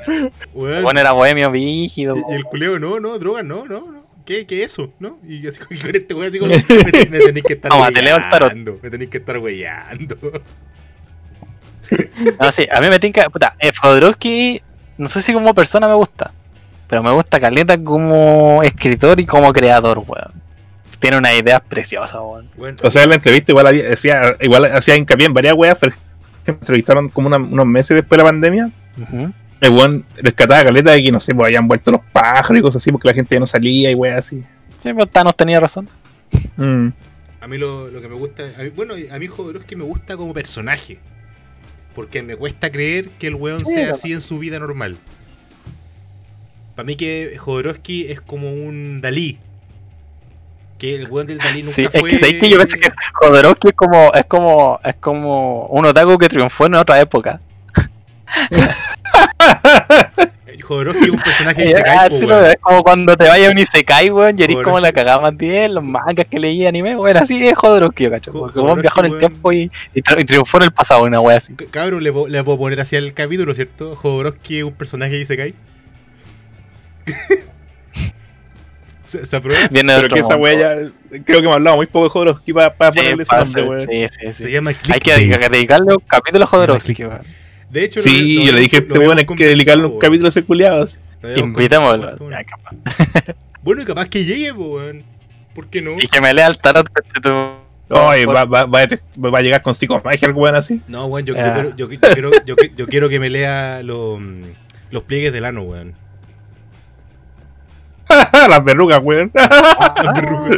Weón. 0.53 0.84
Weón 0.86 0.98
era 0.98 1.12
bohemio 1.12 1.52
vígido. 1.52 2.16
Y 2.30 2.34
el 2.36 2.44
culeo, 2.45 2.80
no, 2.80 2.99
no, 2.99 3.18
droga, 3.20 3.44
no, 3.44 3.66
no, 3.66 3.91
no. 3.91 4.02
¿Qué, 4.26 4.45
qué 4.45 4.64
es 4.64 4.74
eso? 4.74 4.94
¿No? 4.99 5.18
Y 5.28 5.45
así 5.48 5.60
con 5.60 5.76
este 5.95 6.14
weón 6.14 6.30
así 6.30 6.40
como. 6.40 6.52
Me, 6.52 7.10
me 7.10 7.20
tenéis 7.20 7.45
que 7.45 7.53
estar 7.53 7.72
Toma, 7.72 7.91
te 7.91 8.02
leo 8.02 8.18
el 8.18 8.30
tarot. 8.30 8.49
weyando, 8.52 8.80
Me 8.82 8.90
tenéis 8.90 9.10
que 9.10 9.18
estar 9.18 9.38
weyando. 9.40 10.18
No, 12.40 12.52
sí, 12.53 12.66
a 12.74 12.80
mí 12.80 12.88
me 12.88 12.99
tinca. 12.99 13.30
Puta, 13.30 13.53
eh, 13.60 13.72
Jodorowsky, 13.82 14.62
no 14.98 15.10
sé 15.10 15.22
si 15.22 15.34
como 15.34 15.53
persona 15.53 15.90
me 15.90 15.95
gusta, 15.95 16.32
pero 16.91 17.01
me 17.01 17.11
gusta 17.11 17.39
Caleta 17.39 17.77
como 17.77 18.61
escritor 18.63 19.18
y 19.22 19.26
como 19.26 19.53
creador, 19.53 19.99
weón. 20.05 20.34
Tiene 20.99 21.18
unas 21.18 21.34
ideas 21.39 21.61
preciosas, 21.68 22.19
weón. 22.22 22.49
Bueno, 22.57 22.77
O 22.84 22.91
sea, 22.91 23.03
en 23.03 23.09
la 23.09 23.15
entrevista 23.15 23.53
igual, 23.53 23.65
había- 23.68 23.93
hacía, 23.93 24.35
igual 24.41 24.65
hacía 24.65 24.97
hincapié 24.97 25.26
en 25.27 25.34
varias 25.34 25.53
weas, 25.55 25.77
pero 25.80 25.95
me 26.45 26.53
entrevistaron 26.53 27.07
como 27.09 27.27
una- 27.27 27.38
unos 27.38 27.65
meses 27.65 27.95
después 27.95 28.18
de 28.18 28.23
la 28.23 28.30
pandemia. 28.30 28.72
El 29.61 29.69
weón 29.72 30.05
rescataba 30.18 30.63
caleta 30.65 30.91
de 30.91 31.01
que 31.01 31.11
no 31.11 31.19
sé, 31.22 31.34
pues 31.34 31.45
habían 31.45 31.68
vuelto 31.68 31.91
los 31.91 32.01
pájaros 32.11 32.59
y 32.59 32.61
cosas 32.61 32.81
así, 32.84 32.91
porque 32.91 33.07
la 33.07 33.13
gente 33.13 33.35
ya 33.35 33.39
no 33.39 33.47
salía 33.47 33.89
y 33.89 33.95
weas 33.95 34.18
así. 34.18 34.41
Sí, 34.84 34.91
pero 34.93 35.05
Thanos 35.07 35.35
tenía 35.38 35.59
razón. 35.61 35.88
Mm. 36.57 36.88
a 37.39 37.47
mí 37.47 37.57
lo, 37.57 37.88
lo 37.89 38.01
que 38.01 38.07
me 38.09 38.15
gusta. 38.15 38.43
A 38.59 38.63
mí, 38.63 38.69
bueno, 38.69 38.95
a 39.11 39.18
mí 39.18 39.27
Jodorowsky 39.27 39.76
me 39.77 39.84
gusta 39.85 40.18
como 40.18 40.34
personaje. 40.34 40.99
Porque 41.95 42.22
me 42.22 42.35
cuesta 42.35 42.69
creer 42.72 43.09
que 43.19 43.27
el 43.27 43.35
weón 43.35 43.59
Sí, 43.59 43.73
sea 43.73 43.91
así 43.91 44.13
en 44.13 44.22
su 44.22 44.39
vida 44.39 44.59
normal. 44.59 44.97
Para 46.82 46.88
mí 46.88 46.95
que 46.95 47.36
Jodorowsky 47.38 48.08
es 48.10 48.22
como 48.22 48.52
un 48.52 49.02
Dalí. 49.02 49.38
Que 50.80 50.95
el 50.95 51.08
weón 51.12 51.28
del 51.28 51.38
Dalí 51.38 51.62
nunca 51.62 51.76
Sí, 51.76 51.86
fue. 51.91 51.99
es 51.99 52.06
que 52.10 52.18
sabéis 52.18 52.40
que 52.40 52.49
yo 52.49 52.58
pensé 52.58 52.80
que 52.80 52.90
Jodorowsky 53.14 53.68
es 53.68 53.74
como, 53.76 54.12
es 54.12 54.26
como, 54.26 54.80
es 54.84 54.95
como 54.95 55.68
un 55.68 55.86
otaku 55.86 56.18
que 56.18 56.28
triunfó 56.28 56.66
en 56.66 56.74
otra 56.74 56.99
época. 56.99 57.40
Jodorowsky 60.64 61.03
es 61.03 61.10
un 61.10 61.20
personaje 61.22 61.66
de 61.66 61.68
Ah, 61.76 62.08
Isekai, 62.08 62.10
po, 62.10 62.18
sí, 62.18 62.26
weón. 62.26 62.45
es 62.48 62.56
como 62.62 62.82
cuando 62.84 63.16
te 63.18 63.28
vayas 63.28 63.49
a 63.49 63.52
un 63.52 63.60
Isekai, 63.60 64.10
weón, 64.10 64.40
y 64.40 64.44
eres 64.44 64.56
como 64.56 64.64
Jodorowsky. 64.78 64.82
la 64.82 64.91
cagada 64.91 65.20
más 65.22 65.38
bien, 65.38 65.74
los 65.76 65.84
mangas 65.84 66.26
que 66.26 66.40
leí 66.40 66.66
anime, 66.66 66.98
weón, 66.98 67.18
así 67.18 67.45
es 67.48 67.56
Jodorowsky, 67.56 68.10
cacho. 68.10 68.32
Porque 68.32 68.60
weón 68.60 68.82
viajó 68.82 69.02
en 69.02 69.06
el 69.06 69.12
Jodorowsky, 69.12 69.34
tiempo 69.34 69.52
y, 69.53 69.70
y 69.94 70.02
tri- 70.02 70.22
y 70.22 70.26
triunfó 70.26 70.58
en 70.58 70.64
el 70.64 70.72
pasado, 70.72 71.03
una 71.03 71.20
wea 71.20 71.38
así. 71.38 71.53
Cabrón, 71.53 72.03
le, 72.03 72.12
le 72.30 72.44
puedo 72.44 72.58
poner 72.58 72.80
así 72.80 72.95
al 72.95 73.14
capítulo, 73.14 73.53
¿cierto? 73.53 73.95
Jodorowsky 73.95 74.60
es 74.60 74.64
un 74.64 74.74
personaje 74.74 75.12
de 75.14 75.20
Isekai. 75.20 75.53
¿Se, 79.06 79.26
¿Se 79.26 79.36
aprueba? 79.36 79.68
Viene 79.69 79.94
Pero 79.95 80.14
que 80.14 80.19
esa 80.22 80.38
wea 80.38 80.53
ya, 80.53 80.91
creo 81.10 81.23
que 81.26 81.38
hemos 81.45 81.53
hablado 81.56 81.76
muy 81.76 81.86
poco 81.86 82.03
de 82.06 82.10
Jodorowsky 82.11 82.53
para 82.53 82.69
Sí, 82.94 82.99
ponerle 82.99 83.23
ese 83.23 83.36
nombre, 83.36 83.64
weón. 83.64 83.88
sí, 83.90 84.06
sí, 84.10 84.32
sí. 84.32 84.44
Se 84.44 84.52
llama 84.52 84.72
Hay 84.90 84.99
que 85.02 85.11
dedicarle 85.49 85.94
un 85.95 86.03
capítulo 86.07 86.44
a 86.45 86.48
Jodorowsky. 86.48 87.03
De 87.69 87.84
hecho, 87.84 87.99
Sí, 87.99 88.38
lo- 88.38 88.44
yo 88.45 88.52
lo- 88.52 88.56
le 88.57 88.61
dije 88.64 88.78
a 88.78 88.80
este 88.80 88.99
weón 88.99 89.18
hay 89.18 89.26
que 89.26 89.45
dedicarle 89.45 89.86
un 89.86 89.99
capítulo 89.99 90.28
a 90.28 90.30
ese 90.30 90.44
culiado. 90.44 90.86
Invitémoslo. 91.36 92.15
Bueno, 93.64 93.84
y 93.84 93.86
capaz 93.86 94.07
que 94.07 94.26
llegue, 94.26 94.52
weón. 94.53 95.03
¿Por 95.53 95.68
qué 95.68 95.82
no? 95.84 95.91
Y 95.99 96.07
que 96.07 96.19
me 96.19 96.34
lea 96.34 96.48
el 96.48 96.57
tarot, 96.57 96.88
Ay, 97.90 98.26
va, 98.26 98.45
va, 98.45 98.65
va, 98.65 98.80
a 98.80 98.88
detest- 98.88 99.03
va 99.34 99.38
a 99.38 99.41
llegar 99.44 99.61
con 99.61 99.76
psicomagia 99.76 100.28
algo 100.28 100.41
weón 100.41 100.56
así. 100.56 100.82
No, 100.88 101.06
weón, 101.06 101.26
yo, 101.28 101.36
yo 101.36 101.44
quiero, 101.53 101.76
yo, 101.76 101.90
yo 101.91 101.99
quiero, 102.14 102.32
yo, 102.45 102.56
yo 102.76 102.88
quiero 102.88 103.07
que 103.10 103.19
me 103.19 103.30
lea 103.30 103.84
lo, 103.84 104.18
mm, 104.18 104.44
los 104.90 105.03
pliegues 105.03 105.32
del 105.32 105.45
ano, 105.45 105.61
weón. 105.61 105.94
Las 108.49 108.63
verrugas, 108.63 109.01
weón. 109.03 109.31
Las 109.34 110.13
verrugas. 110.22 110.57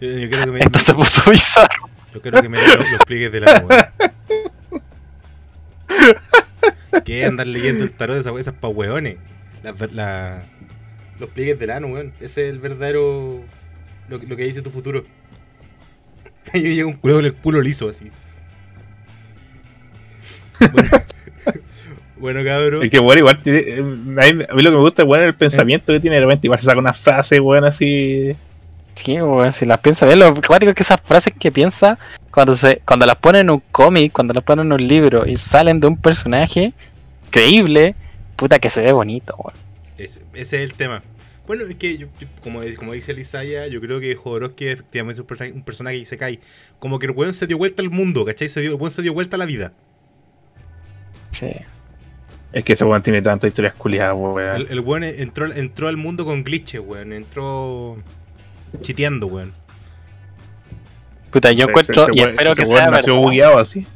Yo, 0.00 0.08
yo 0.08 0.28
quiero 0.28 0.44
que 0.46 0.50
me, 0.52 0.60
Esto 0.60 0.78
se 0.78 0.94
puso 0.94 1.30
bizarro. 1.30 1.88
yo 2.12 2.20
quiero 2.20 2.42
que 2.42 2.48
me 2.48 2.56
lea 2.58 2.76
los, 2.76 2.90
los 2.92 3.04
pliegues 3.04 3.32
del 3.32 3.48
ano, 3.48 3.66
weón. 3.68 3.84
¿Qué 7.04 7.24
andar 7.24 7.46
leyendo 7.46 7.84
el 7.84 7.92
tarot 7.92 8.14
de 8.16 8.20
esas 8.20 8.34
esas 8.38 8.54
pa' 8.54 8.68
weones? 8.68 9.16
La- 9.92 10.42
los 11.18 11.30
pliegues 11.30 11.58
del 11.58 11.70
ano, 11.70 11.86
weón. 11.88 12.12
Ese 12.20 12.48
es 12.48 12.54
el 12.54 12.58
verdadero. 12.58 13.42
Lo, 14.08 14.18
que- 14.18 14.26
lo 14.26 14.36
que 14.36 14.44
dice 14.44 14.62
tu 14.62 14.70
futuro. 14.70 15.02
Yo 16.54 16.60
llego 16.60 16.88
un 16.88 16.96
culo 16.96 17.14
con 17.16 17.24
el 17.24 17.34
culo 17.34 17.60
liso 17.62 17.88
así. 17.88 18.10
Bueno, 20.72 20.88
bueno 22.22 22.42
cabrón. 22.42 22.82
Es 22.82 22.88
que, 22.90 22.98
bueno, 22.98 23.18
igual 23.20 23.38
tiene, 23.42 23.58
eh, 23.60 23.78
a, 23.80 23.82
mí, 24.32 24.44
a 24.48 24.54
mí 24.54 24.62
lo 24.62 24.70
que 24.70 24.76
me 24.76 24.80
gusta, 24.80 25.04
bueno, 25.04 25.24
es 25.24 25.28
el 25.28 25.34
pensamiento 25.36 25.92
que 25.92 26.00
tiene 26.00 26.16
de 26.16 26.22
repente. 26.22 26.46
Igual 26.46 26.58
se 26.58 26.64
saca 26.64 26.78
una 26.78 26.94
frase, 26.94 27.38
weón, 27.40 27.64
así. 27.64 28.34
Sí, 28.94 29.20
weón, 29.20 29.52
si 29.52 29.66
las 29.66 29.80
piensa 29.80 30.06
bien, 30.06 30.18
lo 30.20 30.34
cuático 30.40 30.70
es 30.70 30.74
que 30.76 30.82
esas 30.82 31.00
frases 31.02 31.34
que 31.38 31.52
piensa 31.52 31.98
cuando 32.30 32.56
se 32.56 32.80
cuando 32.86 33.04
las 33.04 33.16
ponen 33.16 33.42
en 33.42 33.50
un 33.50 33.62
cómic, 33.70 34.12
cuando 34.12 34.32
las 34.32 34.44
ponen 34.44 34.66
en 34.66 34.72
un 34.72 34.86
libro 34.88 35.26
y 35.26 35.36
salen 35.36 35.80
de 35.80 35.86
un 35.88 35.96
personaje 35.96 36.72
creíble, 37.30 37.94
puta 38.36 38.58
que 38.58 38.70
se 38.70 38.80
ve 38.82 38.92
bonito, 38.92 39.34
weón. 39.36 39.54
Ese, 39.98 40.22
ese 40.34 40.56
es 40.62 40.70
el 40.70 40.74
tema. 40.74 41.02
Bueno, 41.46 41.64
es 41.64 41.74
que, 41.74 41.98
yo- 41.98 42.06
yo- 42.20 42.28
como, 42.42 42.60
como 42.76 42.92
dice 42.92 43.12
Elisaya, 43.12 43.66
yo 43.66 43.80
creo 43.80 43.98
que 43.98 44.14
Jodorowsky 44.14 44.68
efectivamente 44.68 45.14
es 45.14 45.20
un 45.20 45.26
personaje, 45.26 45.52
un 45.56 45.62
personaje 45.64 45.98
que 45.98 46.04
se 46.04 46.16
cae. 46.16 46.38
Como 46.78 46.98
que 47.00 47.06
el 47.06 47.12
weón 47.12 47.34
se 47.34 47.46
dio 47.48 47.58
vuelta 47.58 47.82
al 47.82 47.90
mundo, 47.90 48.24
¿cachai? 48.24 48.48
Se 48.48 48.60
dio, 48.60 48.70
el 48.70 48.76
weón 48.76 48.90
se 48.92 49.02
dio 49.02 49.12
vuelta 49.12 49.36
a 49.36 49.38
la 49.38 49.46
vida. 49.46 49.72
Sí. 51.30 51.50
Es 52.52 52.64
que 52.64 52.74
ese 52.74 52.84
weón 52.84 53.02
tiene 53.02 53.22
tantas 53.22 53.48
historias 53.48 53.74
culiadas, 53.74 54.14
weón. 54.16 54.56
El, 54.56 54.66
el 54.70 54.80
weón 54.80 55.04
entró, 55.04 55.50
entró 55.52 55.88
al 55.88 55.96
mundo 55.96 56.24
con 56.24 56.44
glitches, 56.44 56.80
weón. 56.84 57.12
Entró 57.12 57.96
chiteando, 58.82 59.26
weón. 59.26 59.52
Puta, 61.30 61.50
yo 61.52 61.64
Ese- 61.64 61.70
encuentro 61.70 62.02
ese 62.02 62.10
y 62.14 62.20
espero 62.20 62.50
ese 62.52 62.62
que 62.62 62.68
weón 62.68 62.80
sea 62.82 62.90
nació 62.90 63.12
verdad. 63.14 63.22
bugueado 63.26 63.58
así. 63.58 63.86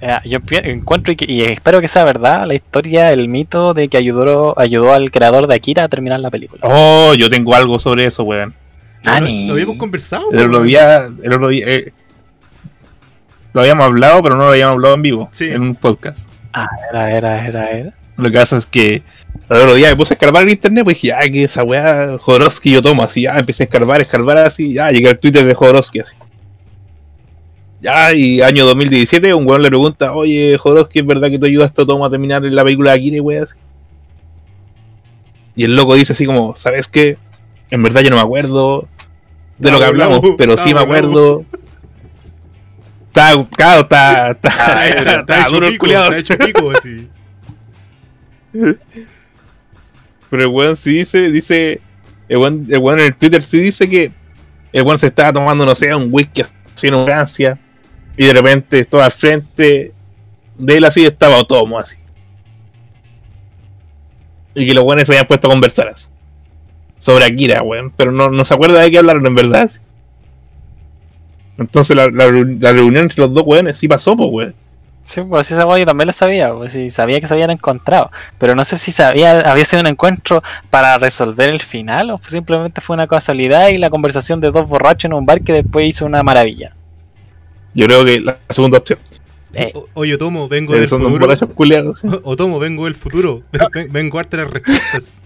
Eh, 0.00 0.14
yo 0.26 0.38
encuentro 0.50 1.12
y, 1.12 1.16
que- 1.16 1.24
y 1.30 1.42
espero 1.42 1.80
que 1.80 1.88
sea 1.88 2.04
verdad 2.04 2.46
la 2.46 2.54
historia, 2.54 3.12
el 3.12 3.28
mito 3.28 3.74
de 3.74 3.88
que 3.88 3.96
ayudó 3.96 4.56
ayudó 4.58 4.92
al 4.92 5.10
creador 5.10 5.46
de 5.48 5.54
Akira 5.56 5.84
a 5.84 5.88
terminar 5.88 6.20
la 6.20 6.30
película. 6.30 6.60
Oh, 6.64 7.14
yo 7.14 7.28
tengo 7.30 7.54
algo 7.54 7.78
sobre 7.78 8.04
eso, 8.06 8.22
weón. 8.24 8.54
Lo, 9.02 9.10
Ani. 9.10 9.46
lo 9.46 9.54
habíamos 9.54 9.76
conversado, 9.76 10.30
El 10.32 10.38
otro 10.38 10.50
weón. 10.58 10.66
día, 10.68 11.08
el 11.22 11.32
otro 11.32 11.48
día, 11.48 11.64
eh, 11.66 11.92
lo 13.54 13.62
habíamos 13.62 13.86
hablado, 13.86 14.20
pero 14.22 14.36
no 14.36 14.42
lo 14.44 14.48
habíamos 14.50 14.74
hablado 14.74 14.94
en 14.94 15.02
vivo, 15.02 15.28
Sí. 15.32 15.50
en 15.50 15.62
un 15.62 15.74
podcast. 15.74 16.30
Ah, 16.56 16.70
era, 16.90 17.14
era, 17.14 17.46
era, 17.46 17.70
era. 17.70 17.94
Lo 18.16 18.30
que 18.30 18.38
pasa 18.38 18.56
es 18.56 18.64
que 18.64 19.02
el 19.50 19.56
otro 19.56 19.74
día 19.74 19.90
me 19.90 19.96
puse 19.96 20.14
a 20.14 20.16
escarbar 20.16 20.42
en 20.44 20.48
internet, 20.48 20.84
pues 20.84 20.96
dije, 21.02 21.12
ah, 21.12 21.30
que 21.30 21.44
esa 21.44 21.62
weá, 21.64 22.16
Jodorowsky 22.18 22.72
yo 22.72 22.80
tomo, 22.80 23.02
así, 23.02 23.22
ya, 23.22 23.36
empecé 23.36 23.64
a 23.64 23.66
escarbar, 23.66 24.00
escarbar 24.00 24.38
así, 24.38 24.72
ya, 24.72 24.90
llegué 24.90 25.10
al 25.10 25.18
Twitter 25.18 25.44
de 25.44 25.52
Jodorowsky, 25.52 26.00
así. 26.00 26.16
Ya, 27.82 28.14
y 28.14 28.40
año 28.40 28.64
2017, 28.64 29.34
un 29.34 29.46
weón 29.46 29.62
le 29.62 29.68
pregunta, 29.68 30.14
oye, 30.14 30.56
Jodorowsky, 30.56 31.00
¿es 31.00 31.06
verdad 31.06 31.28
que 31.28 31.38
tú 31.38 31.44
ayudaste 31.44 31.82
a 31.82 31.84
Tomo 31.86 32.06
a 32.06 32.10
terminar 32.10 32.42
la 32.42 32.64
película 32.64 32.92
de 32.92 32.98
Akira, 32.98 33.22
weá, 33.22 33.42
así? 33.42 33.58
Y 35.54 35.64
el 35.64 35.76
loco 35.76 35.94
dice 35.94 36.14
así 36.14 36.24
como, 36.24 36.54
¿sabes 36.54 36.88
qué? 36.88 37.18
En 37.70 37.82
verdad 37.82 38.00
yo 38.00 38.08
no 38.08 38.16
me 38.16 38.22
acuerdo 38.22 38.88
de 39.58 39.70
lo 39.70 39.78
que 39.78 39.84
hablamos, 39.84 40.20
pero 40.38 40.56
sí 40.56 40.72
me 40.72 40.80
acuerdo. 40.80 41.44
Está, 43.16 43.32
claro, 43.56 43.80
está, 43.80 44.30
está, 44.32 44.88
Está, 44.88 45.00
está, 45.00 45.20
está 45.20 45.48
duro 45.48 45.68
el 45.68 45.78
culiado, 45.78 46.12
está 46.12 46.18
hecho 46.18 46.36
pico, 46.36 46.70
así. 46.70 47.08
Pero 50.28 50.42
el 50.42 50.48
weón 50.48 50.76
sí 50.76 50.98
dice, 50.98 51.30
dice, 51.30 51.80
el 52.28 52.36
weón, 52.36 52.66
el 52.68 52.76
weón 52.76 53.00
en 53.00 53.06
el 53.06 53.16
Twitter 53.16 53.42
sí 53.42 53.58
dice 53.58 53.88
que 53.88 54.12
el 54.70 54.82
weón 54.82 54.98
se 54.98 55.06
estaba 55.06 55.32
tomando, 55.32 55.64
no 55.64 55.74
sé, 55.74 55.94
un 55.94 56.08
whisky 56.12 56.42
así 56.74 56.88
en 56.88 57.04
Francia, 57.06 57.58
y 58.18 58.26
de 58.26 58.34
repente 58.34 58.84
todo 58.84 59.02
al 59.02 59.10
frente 59.10 59.94
de 60.56 60.76
él 60.76 60.84
así 60.84 61.06
estaba 61.06 61.38
Otomo 61.38 61.78
así. 61.78 61.96
Y 64.54 64.66
que 64.66 64.74
los 64.74 64.84
weones 64.84 65.06
se 65.06 65.14
habían 65.14 65.26
puesto 65.26 65.48
a 65.48 65.52
conversar 65.52 65.88
así. 65.88 66.08
Sobre 66.98 67.24
Akira, 67.24 67.62
weón. 67.62 67.92
Pero 67.96 68.12
no, 68.12 68.28
no 68.30 68.44
se 68.44 68.52
acuerda 68.52 68.80
de 68.80 68.90
qué 68.90 68.98
hablaron 68.98 69.26
en 69.26 69.34
verdad. 69.34 69.62
así. 69.62 69.80
Entonces 71.58 71.96
la, 71.96 72.06
la, 72.08 72.26
reu- 72.28 72.58
la 72.60 72.72
reunión 72.72 73.04
entre 73.04 73.20
los 73.20 73.32
dos 73.34 73.44
weones 73.46 73.76
sí 73.76 73.88
pasó, 73.88 74.14
pues 74.16 74.28
weón. 74.30 74.54
Sí, 75.04 75.20
pues 75.22 75.50
esa 75.52 75.64
weá 75.66 75.78
yo 75.78 75.86
también 75.86 76.08
la 76.08 76.12
sabía, 76.12 76.52
pues 76.52 76.72
sí, 76.72 76.90
sabía 76.90 77.20
que 77.20 77.28
se 77.28 77.34
habían 77.34 77.50
encontrado, 77.52 78.10
pero 78.38 78.56
no 78.56 78.64
sé 78.64 78.76
si 78.76 78.90
sabía, 78.90 79.38
había 79.40 79.64
sido 79.64 79.80
un 79.80 79.86
encuentro 79.86 80.42
para 80.68 80.98
resolver 80.98 81.48
el 81.48 81.60
final 81.62 82.10
o 82.10 82.20
simplemente 82.26 82.80
fue 82.80 82.94
una 82.94 83.06
casualidad 83.06 83.68
y 83.68 83.78
la 83.78 83.88
conversación 83.88 84.40
de 84.40 84.50
dos 84.50 84.68
borrachos 84.68 85.04
en 85.04 85.12
un 85.12 85.24
bar 85.24 85.42
que 85.42 85.52
después 85.52 85.86
hizo 85.86 86.06
una 86.06 86.24
maravilla. 86.24 86.74
Yo 87.72 87.86
creo 87.86 88.04
que 88.04 88.20
la 88.20 88.38
segunda 88.50 88.78
opción. 88.78 88.98
Eh. 89.54 89.70
O- 89.74 89.86
Oye, 89.94 90.14
Otomo, 90.14 90.48
vengo 90.48 90.74
Eh, 90.74 90.80
del 90.80 90.88
son 90.88 91.00
dos 91.00 91.12
futuro. 91.12 91.54
culiados. 91.54 92.00
¿sí? 92.00 92.08
Otomo, 92.24 92.58
vengo 92.58 92.84
del 92.86 92.96
futuro. 92.96 93.42
Ven- 93.72 93.92
Vengo 93.92 94.18
a 94.18 94.24
las 94.28 94.50
respuestas. 94.50 95.20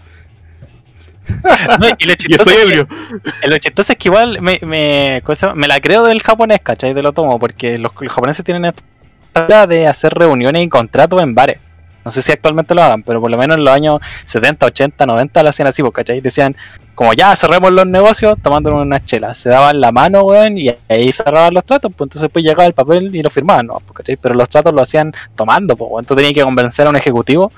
No, 1.79 1.87
y 1.97 2.05
lo 2.05 2.15
chistoso, 2.15 2.49
estoy 2.49 2.53
es 2.53 2.63
ebrio. 2.63 2.87
que, 2.87 3.47
lo 3.47 3.57
chistoso 3.57 3.91
es 3.93 3.97
que 3.97 4.09
igual 4.09 4.41
me, 4.41 4.59
me, 4.61 5.21
me 5.55 5.67
la 5.67 5.79
creo 5.79 6.03
del 6.05 6.21
japonés, 6.21 6.61
¿cachai? 6.61 6.93
Del 6.93 7.05
otomo, 7.05 7.39
porque 7.39 7.77
los, 7.77 7.91
los 7.99 8.13
japoneses 8.13 8.43
tienen 8.45 8.65
esta 8.65 9.67
de 9.67 9.87
hacer 9.87 10.13
reuniones 10.13 10.63
y 10.63 10.69
contratos 10.69 11.21
en 11.21 11.33
bares. 11.33 11.59
No 12.03 12.09
sé 12.09 12.21
si 12.21 12.31
actualmente 12.31 12.73
lo 12.73 12.81
hagan, 12.81 13.03
pero 13.03 13.21
por 13.21 13.29
lo 13.29 13.37
menos 13.37 13.57
en 13.57 13.63
los 13.63 13.73
años 13.73 13.99
70, 14.25 14.65
80, 14.65 15.05
90 15.05 15.43
lo 15.43 15.49
hacían 15.49 15.67
así, 15.67 15.83
pues, 15.83 15.93
¿cachai? 15.93 16.19
Decían, 16.19 16.55
como 16.95 17.13
ya 17.13 17.35
cerremos 17.35 17.71
los 17.71 17.85
negocios 17.85 18.37
tomándonos 18.41 18.81
unas 18.81 19.05
chelas. 19.05 19.37
Se 19.37 19.49
daban 19.49 19.79
la 19.79 19.91
mano, 19.91 20.21
weón, 20.21 20.57
y 20.57 20.75
ahí 20.89 21.11
cerraban 21.11 21.53
los 21.53 21.63
tratos, 21.63 21.91
pues 21.95 22.07
entonces 22.07 22.23
después 22.23 22.43
llegaba 22.43 22.65
el 22.65 22.73
papel 22.73 23.15
y 23.15 23.21
lo 23.21 23.29
firmaban, 23.29 23.67
¿no? 23.67 23.79
Pues, 23.79 23.97
¿cachai? 23.97 24.17
Pero 24.17 24.33
los 24.33 24.49
tratos 24.49 24.73
lo 24.73 24.81
hacían 24.81 25.13
tomando, 25.35 25.75
pues. 25.75 26.07
Tú 26.07 26.15
tenías 26.15 26.33
que 26.33 26.41
convencer 26.41 26.87
a 26.87 26.89
un 26.89 26.95
ejecutivo 26.95 27.51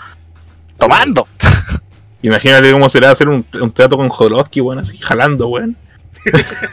tomando. 0.78 1.28
Imagínate 2.24 2.72
cómo 2.72 2.90
será 2.90 3.12
hacer 3.12 3.28
un, 3.28 3.46
un 3.62 3.72
trato 3.72 3.98
con 3.98 4.10
Jodorowsky, 4.10 4.62
weón, 4.62 4.80
así 4.80 4.98
jalando, 4.98 5.50
weón. 5.50 5.76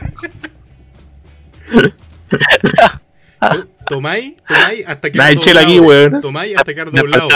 Tomáis, 3.88 4.36
tomáis 4.46 4.86
hasta 4.86 5.10
que 5.10 5.18
Nada, 5.18 5.34
chela 5.34 5.62
aquí, 5.62 5.80
weón. 5.80 6.20
Tomáis 6.20 6.56
hasta 6.56 6.72
quedar 6.72 6.92
doblado. 6.92 7.28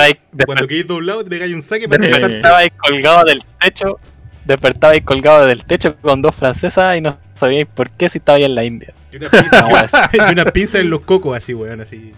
Cuando 0.47 0.69
quedáis 0.69 0.87
doblado, 0.87 1.25
te 1.25 1.31
pegáis 1.31 1.53
un 1.53 1.63
saque 1.63 1.89
para 1.89 2.05
empezar. 2.05 2.31
despertaba 2.31 2.59
ahí 2.59 2.71
colgado 2.71 3.25
del 3.25 3.45
techo, 3.61 3.99
despertaba 4.45 4.93
ahí 4.93 5.01
colgado 5.01 5.47
del 5.47 5.65
techo 5.65 5.97
con 5.97 6.23
dos 6.23 6.37
francesas 6.37 6.97
y 6.97 7.01
no 7.01 7.19
sabíais 7.35 7.67
por 7.67 7.91
qué 7.91 8.09
si 8.09 8.19
estaba 8.19 8.39
ahí 8.39 8.45
en 8.45 8.55
la 8.55 8.63
India. 8.63 8.95
Y 9.11 9.17
una 9.17 9.29
pinza, 9.29 9.61
No, 9.67 9.69
weón. 9.69 9.89
y 10.13 10.33
una 10.33 10.45
pinza 10.45 10.79
en 10.79 10.91
los 10.91 11.01
cocos, 11.01 11.37
así, 11.37 11.53
weón, 11.53 11.81
así. 11.81 12.13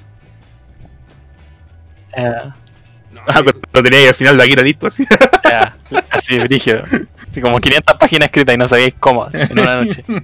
Eh, 2.15 2.51
Ah, 3.29 3.43
pero 3.45 3.59
lo 3.73 3.83
tenía 3.83 3.99
ahí 3.99 4.07
al 4.07 4.15
final 4.15 4.37
de 4.37 4.45
Akira 4.45 4.63
listo, 4.63 4.87
así. 4.87 5.05
ya, 5.45 5.77
así, 6.11 6.39
brígido. 6.39 6.83
Así 7.29 7.41
como 7.41 7.59
500 7.59 7.97
páginas 7.99 8.27
escritas 8.27 8.55
y 8.55 8.59
no 8.59 8.69
sabíais 8.69 8.95
cómo, 9.01 9.25
así, 9.25 9.39
en 9.41 9.59
una 9.59 9.85
noche. 9.85 10.05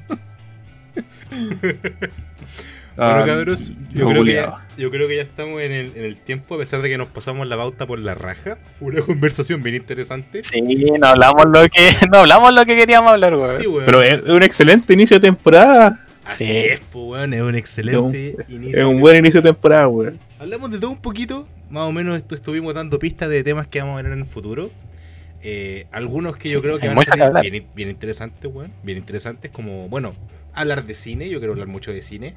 Bueno, 2.94 3.20
Ah, 3.20 3.24
cabros, 3.26 3.72
yo 3.94 4.06
creo, 4.06 4.22
que 4.22 4.34
ya, 4.34 4.66
yo 4.76 4.90
creo 4.90 5.08
que 5.08 5.16
ya 5.16 5.22
estamos 5.22 5.62
en 5.62 5.72
el, 5.72 5.92
en 5.96 6.04
el 6.04 6.16
tiempo, 6.16 6.56
a 6.56 6.58
pesar 6.58 6.82
de 6.82 6.90
que 6.90 6.98
nos 6.98 7.08
pasamos 7.08 7.46
la 7.46 7.56
pauta 7.56 7.86
por 7.86 7.98
la 7.98 8.14
raja. 8.14 8.58
Una 8.80 9.00
conversación 9.00 9.62
bien 9.62 9.76
interesante. 9.76 10.42
Sí, 10.42 10.60
no 10.60 11.06
hablamos 11.06 11.46
lo 11.46 11.68
que, 11.68 11.96
no 12.10 12.18
hablamos 12.18 12.52
lo 12.52 12.66
que 12.66 12.76
queríamos 12.76 13.12
hablar, 13.12 13.34
weón. 13.34 13.56
Sí, 13.56 13.66
weón. 13.66 13.86
Pero 13.86 14.02
es 14.02 14.22
un 14.22 14.42
excelente 14.42 14.92
inicio 14.92 15.18
de 15.18 15.28
temporada. 15.28 16.00
Así 16.24 16.46
Sí. 16.46 16.56
es, 16.56 16.80
pues, 16.92 17.04
weón, 17.04 17.34
es 17.34 17.42
un 17.42 17.54
excelente 17.54 18.36
inicio. 18.48 18.78
Es 18.80 18.84
un 18.86 19.00
buen 19.00 19.16
inicio 19.16 19.42
de 19.42 19.50
temporada, 19.52 19.88
weón. 19.88 20.18
Hablamos 20.38 20.70
de 20.70 20.78
todo 20.78 20.90
un 20.90 20.98
poquito, 20.98 21.46
más 21.70 21.88
o 21.88 21.92
menos 21.92 22.20
estu- 22.22 22.34
estuvimos 22.36 22.74
dando 22.74 22.98
pistas 22.98 23.28
de 23.28 23.42
temas 23.42 23.66
que 23.66 23.80
vamos 23.80 23.98
a 23.98 24.02
ver 24.02 24.12
en 24.12 24.18
el 24.20 24.26
futuro. 24.26 24.70
Eh, 25.42 25.86
algunos 25.90 26.36
que 26.36 26.48
yo 26.48 26.58
Sí, 26.58 26.62
creo 26.62 26.78
que 26.78 26.88
van 26.88 26.98
a 26.98 27.02
ser 27.42 27.50
bien, 27.50 27.66
bien 27.74 27.88
interesantes, 27.90 28.50
weón. 28.52 28.70
Bien 28.84 28.98
interesantes, 28.98 29.50
como, 29.50 29.88
bueno, 29.88 30.12
hablar 30.54 30.84
de 30.86 30.94
cine, 30.94 31.28
yo 31.28 31.38
quiero 31.40 31.52
hablar 31.54 31.66
mucho 31.66 31.92
de 31.92 32.02
cine. 32.02 32.34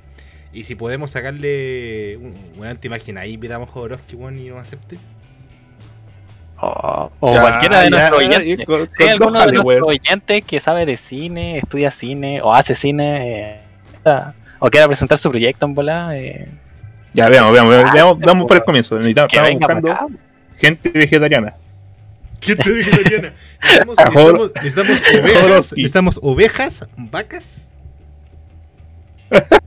Y 0.51 0.63
si 0.63 0.73
podemos 0.75 1.11
sacarle 1.11 2.17
un, 2.17 2.33
weón, 2.57 2.77
te 2.77 2.87
imaginas, 2.87 3.23
ahí 3.23 3.33
invitamos 3.33 3.69
a 3.69 3.71
Jodorowsky, 3.71 4.15
weón, 4.15 4.39
y 4.39 4.49
nos 4.49 4.59
acepte. 4.59 4.97
O, 6.59 7.11
o 7.19 7.33
Ya, 7.33 7.41
cualquiera 7.41 7.81
de 7.81 7.89
nuestros 7.89 8.23
Si 8.97 9.03
alguno 9.03 9.45
de 9.45 9.81
oyentes 9.81 10.43
que 10.45 10.59
sabe 10.59 10.85
de 10.85 10.95
cine, 10.97 11.57
estudia 11.57 11.91
cine 11.91 12.41
o 12.41 12.53
hace 12.53 12.73
cine, 12.75 13.41
eh, 13.41 13.59
o 14.59 14.69
quiera 14.69 14.87
presentar 14.87 15.17
su 15.17 15.29
proyecto 15.29 15.65
en 15.65 15.73
volada, 15.73 16.17
eh, 16.17 16.47
Ya, 17.13 17.29
veamos, 17.29 17.53
veamos, 17.53 17.71
veamos, 17.71 17.89
Ah, 17.89 17.93
veamos, 17.93 18.19
veamos 18.19 18.45
por 18.45 18.57
el 18.57 18.63
comienzo. 18.63 18.97
Necesitamos, 18.97 19.31
estamos 19.33 19.59
buscando 19.59 20.09
gente 20.57 20.89
vegetariana. 20.89 21.55
¿Qué 22.39 22.55
te 22.55 22.73
digo, 22.73 22.91
Mariana? 22.91 23.33
Necesitamos, 23.61 24.51
necesitamos, 24.53 24.53
necesitamos 24.55 25.03
ovejas, 25.13 25.71
necesitamos 25.73 26.19
ovejas, 26.21 26.87
vacas. 26.97 27.71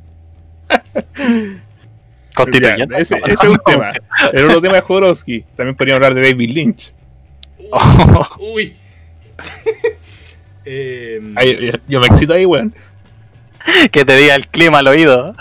Constituyente. 2.35 2.97
Ese, 2.97 3.17
ese 3.17 3.33
es 3.33 3.43
un 3.45 3.59
tema. 3.67 3.93
El 4.33 4.45
otro 4.45 4.61
tema 4.61 4.79
es 4.79 4.85
Jodorowsky. 4.85 5.45
También 5.57 5.77
podríamos 5.77 6.05
hablar 6.05 6.15
de 6.15 6.31
David 6.31 6.51
Lynch. 6.51 6.95
Uy. 8.39 8.77
Em, 10.71 11.33
Ay, 11.39 11.67
yo, 11.67 11.73
yo 11.89 12.01
me 12.01 12.09
excito 12.09 12.35
ahí, 12.35 12.45
weón. 12.45 12.75
que 13.93 14.05
te 14.05 14.17
diga 14.17 14.35
el 14.35 14.49
clima 14.49 14.79
al 14.79 14.89
oído. 14.89 15.35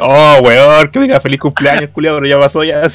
Oh, 0.00 0.38
weón, 0.44 0.90
que 0.90 0.98
venga 0.98 1.20
feliz 1.20 1.40
cumpleaños, 1.40 1.88
culiado, 1.90 2.18
pero 2.18 2.28
ya 2.28 2.38
pasó 2.38 2.62
ya. 2.64 2.82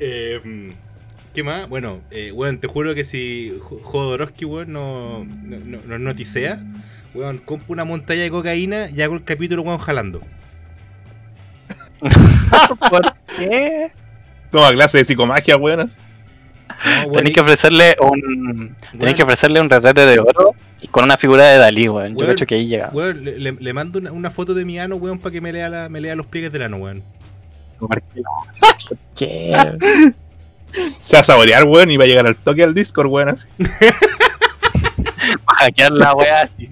em, 0.00 0.72
¿Qué 1.34 1.42
más? 1.42 1.68
Bueno, 1.68 2.00
eh, 2.10 2.32
weón, 2.32 2.58
te 2.58 2.66
juro 2.66 2.94
que 2.94 3.04
si 3.04 3.52
Jo- 3.60 3.80
Jodorowsky, 3.82 4.44
weón, 4.44 4.72
no, 4.72 5.24
no, 5.24 5.58
no- 5.64 5.80
nos 5.86 6.00
noticea, 6.00 6.60
weón, 7.14 7.38
compra 7.38 7.66
una 7.68 7.84
montaña 7.84 8.22
de 8.22 8.30
cocaína 8.30 8.88
y 8.90 9.02
hago 9.02 9.14
el 9.14 9.24
capítulo, 9.24 9.62
weón, 9.62 9.78
jalando. 9.78 10.20
¿Por 12.90 13.14
qué? 13.36 13.90
Toma 14.50 14.72
clase 14.72 14.98
de 14.98 15.04
psicomagia, 15.04 15.56
weón. 15.56 15.88
No, 17.06 17.12
Tenéis 17.12 17.34
que 17.34 17.40
ofrecerle 17.40 17.96
un. 18.00 18.22
weón, 18.22 18.76
Tenéis 18.98 19.16
que 19.16 19.22
ofrecerle 19.24 19.60
un 19.60 19.68
retrete 19.68 20.06
de 20.06 20.18
oro 20.20 20.54
y 20.80 20.86
con 20.88 21.04
una 21.04 21.16
figura 21.16 21.44
de 21.46 21.58
Dalí, 21.58 21.88
weón. 21.88 22.16
Yo 22.16 22.24
creo 22.26 22.46
que 22.46 22.54
ahí 22.54 22.66
llega. 22.68 22.90
weón, 22.92 23.24
le, 23.24 23.38
le- 23.38 23.52
le 23.52 23.72
mando 23.72 23.98
una, 23.98 24.12
una 24.12 24.30
foto 24.30 24.54
de 24.54 24.64
mi 24.64 24.78
ano, 24.78 24.96
weón, 24.96 25.18
para 25.18 25.32
que 25.32 25.40
me 25.40 25.52
lea, 25.52 25.68
la, 25.68 25.88
me 25.88 26.00
lea 26.00 26.14
los 26.14 26.26
pliegues 26.26 26.52
del 26.52 26.62
ano, 26.62 26.76
weón. 26.76 27.02
¿Por 27.78 28.02
qué? 29.16 29.50
Se 31.00 31.16
va 31.16 31.20
a 31.20 31.24
saborear, 31.24 31.64
weón, 31.64 31.90
y 31.90 31.96
va 31.96 32.04
a 32.04 32.06
llegar 32.06 32.26
al 32.26 32.36
toque 32.36 32.62
al 32.62 32.74
Discord, 32.74 33.06
weón. 33.08 33.30
Así. 33.30 33.48
Para 35.44 35.58
hackear 35.58 35.92
la 35.92 36.14
weá 36.14 36.42
así. 36.42 36.70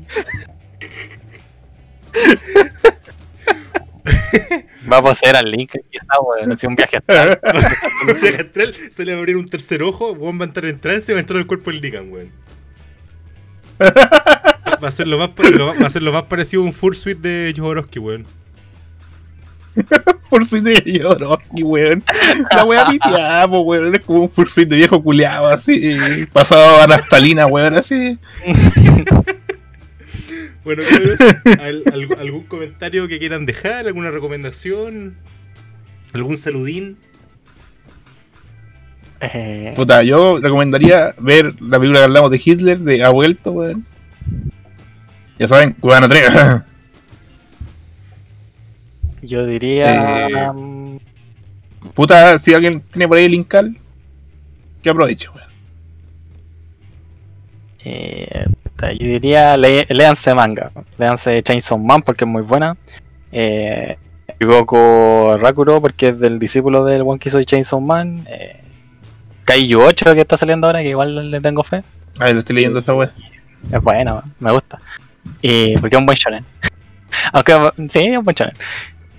Va 4.91 4.99
a 4.99 5.03
poseer 5.03 5.37
al 5.37 5.51
link 5.51 5.73
quizá, 5.91 6.21
weón. 6.21 6.53
Así 6.53 6.67
un 6.67 6.75
viaje 6.75 6.99
astral. 6.99 7.41
Haga 7.43 7.69
astral, 8.41 8.75
se 8.91 9.05
le 9.05 9.13
va 9.13 9.19
a 9.19 9.21
abrir 9.21 9.37
un 9.37 9.49
tercer 9.49 9.83
ojo, 9.83 10.13
weón 10.13 10.39
va 10.39 10.45
a 10.45 10.49
entrar 10.49 10.67
en 10.67 10.79
trance 10.79 11.11
y 11.11 11.15
va 11.15 11.19
a 11.19 11.21
entrar 11.21 11.39
al 11.39 11.47
cuerpo 11.47 11.71
del 11.71 11.81
Ligan, 11.81 12.11
weón. 12.11 12.31
Va 14.83 14.89
a 14.89 14.91
ser 14.91 15.07
lo 15.09 15.17
más, 15.17 15.31
lo 15.57 15.67
va 15.67 15.73
a 15.73 15.91
ser 15.91 16.03
lo 16.03 16.13
más 16.13 16.25
parecido 16.25 16.63
a 16.63 16.67
un 16.67 16.73
full 16.73 16.95
suite 16.95 17.27
de 17.27 17.55
Jodorowsky, 17.57 17.99
weón. 17.99 18.27
Full 20.29 20.43
suite 20.43 20.83
de 20.83 21.01
Jodorowsky, 21.01 21.63
weón. 21.63 22.05
La 22.51 22.65
weá 22.65 22.85
viciada, 22.91 23.49
po, 23.49 23.61
weón. 23.61 23.95
Es 23.95 24.03
como 24.03 24.23
un 24.23 24.29
full 24.29 24.49
suite 24.49 24.69
de 24.69 24.77
viejo 24.77 25.03
culiado, 25.03 25.49
así. 25.49 25.97
Pasado 26.33 26.83
a 26.83 26.87
naftalina, 26.87 27.47
weón, 27.47 27.75
así. 27.75 28.19
Bueno, 30.67 30.83
cabros, 30.83 31.19
¿al- 31.61 31.83
al- 31.93 32.19
¿algún 32.19 32.43
comentario 32.45 33.07
que 33.07 33.19
quieran 33.21 33.47
dejar? 33.47 33.87
¿Alguna 33.87 34.11
recomendación? 34.11 35.15
¿Algún 36.13 36.37
saludín? 36.37 36.97
Eh, 39.21 39.73
Puta, 39.77 40.03
yo 40.03 40.39
recomendaría 40.41 41.15
ver 41.19 41.53
la 41.63 41.79
película 41.79 42.01
que 42.01 42.05
hablamos 42.07 42.31
de 42.33 42.43
Hitler, 42.45 42.79
de 42.81 43.03
Ha 43.05 43.11
vuelto, 43.11 43.53
weón. 43.53 43.87
Ya 45.39 45.47
saben, 45.47 45.73
Cubano 45.75 46.09
3. 46.09 46.25
yo 49.23 49.47
diría. 49.47 50.27
Eh, 50.29 50.53
mm, 50.53 50.97
Puta, 51.95 52.39
si 52.39 52.53
alguien 52.55 52.81
tiene 52.91 53.07
por 53.07 53.19
ahí 53.19 53.27
el 53.27 53.35
Incal, 53.35 53.79
que 54.83 54.91
aproveche, 54.91 55.29
weón. 55.29 55.47
eh, 57.85 58.47
yo 58.79 59.07
diría. 59.07 59.57
Le, 59.57 59.87
léanse 59.89 60.35
manga. 60.35 60.71
Léanse 60.99 61.43
Chainsaw 61.43 61.79
Man 61.79 62.03
porque 62.03 62.25
es 62.25 62.31
muy 62.31 62.43
buena. 62.43 62.77
Eh, 63.33 63.97
Goku 64.41 65.37
Rakuro 65.39 65.81
porque 65.81 66.09
es 66.09 66.19
del 66.19 66.39
discípulo 66.39 66.85
del 66.85 67.03
one 67.03 67.19
que 67.19 67.29
hizo 67.29 67.43
Chainsaw 67.43 67.81
Man. 67.81 68.25
Eh, 68.29 68.61
Kaiju 69.45 69.81
8 69.81 70.15
que 70.15 70.21
está 70.21 70.37
saliendo 70.37 70.67
ahora, 70.67 70.83
que 70.83 70.91
igual 70.91 71.31
le 71.31 71.41
tengo 71.41 71.63
fe. 71.63 71.85
A 72.19 72.25
ver, 72.25 72.35
lo 72.35 72.41
estoy 72.41 72.57
leyendo 72.57 72.79
esta 72.79 72.95
weón. 72.95 73.13
Es 73.73 73.81
bueno, 73.81 74.23
me 74.41 74.53
gusta. 74.53 74.79
Y 75.41 75.75
porque 75.77 75.97
es 75.97 76.01
un 76.01 76.07
buen 76.07 76.17
shonen. 76.17 76.45
Aunque 77.33 77.53
sí, 77.89 78.01
es 78.01 78.19
un 78.19 78.25
buen 78.25 78.35
shonen. 78.35 78.55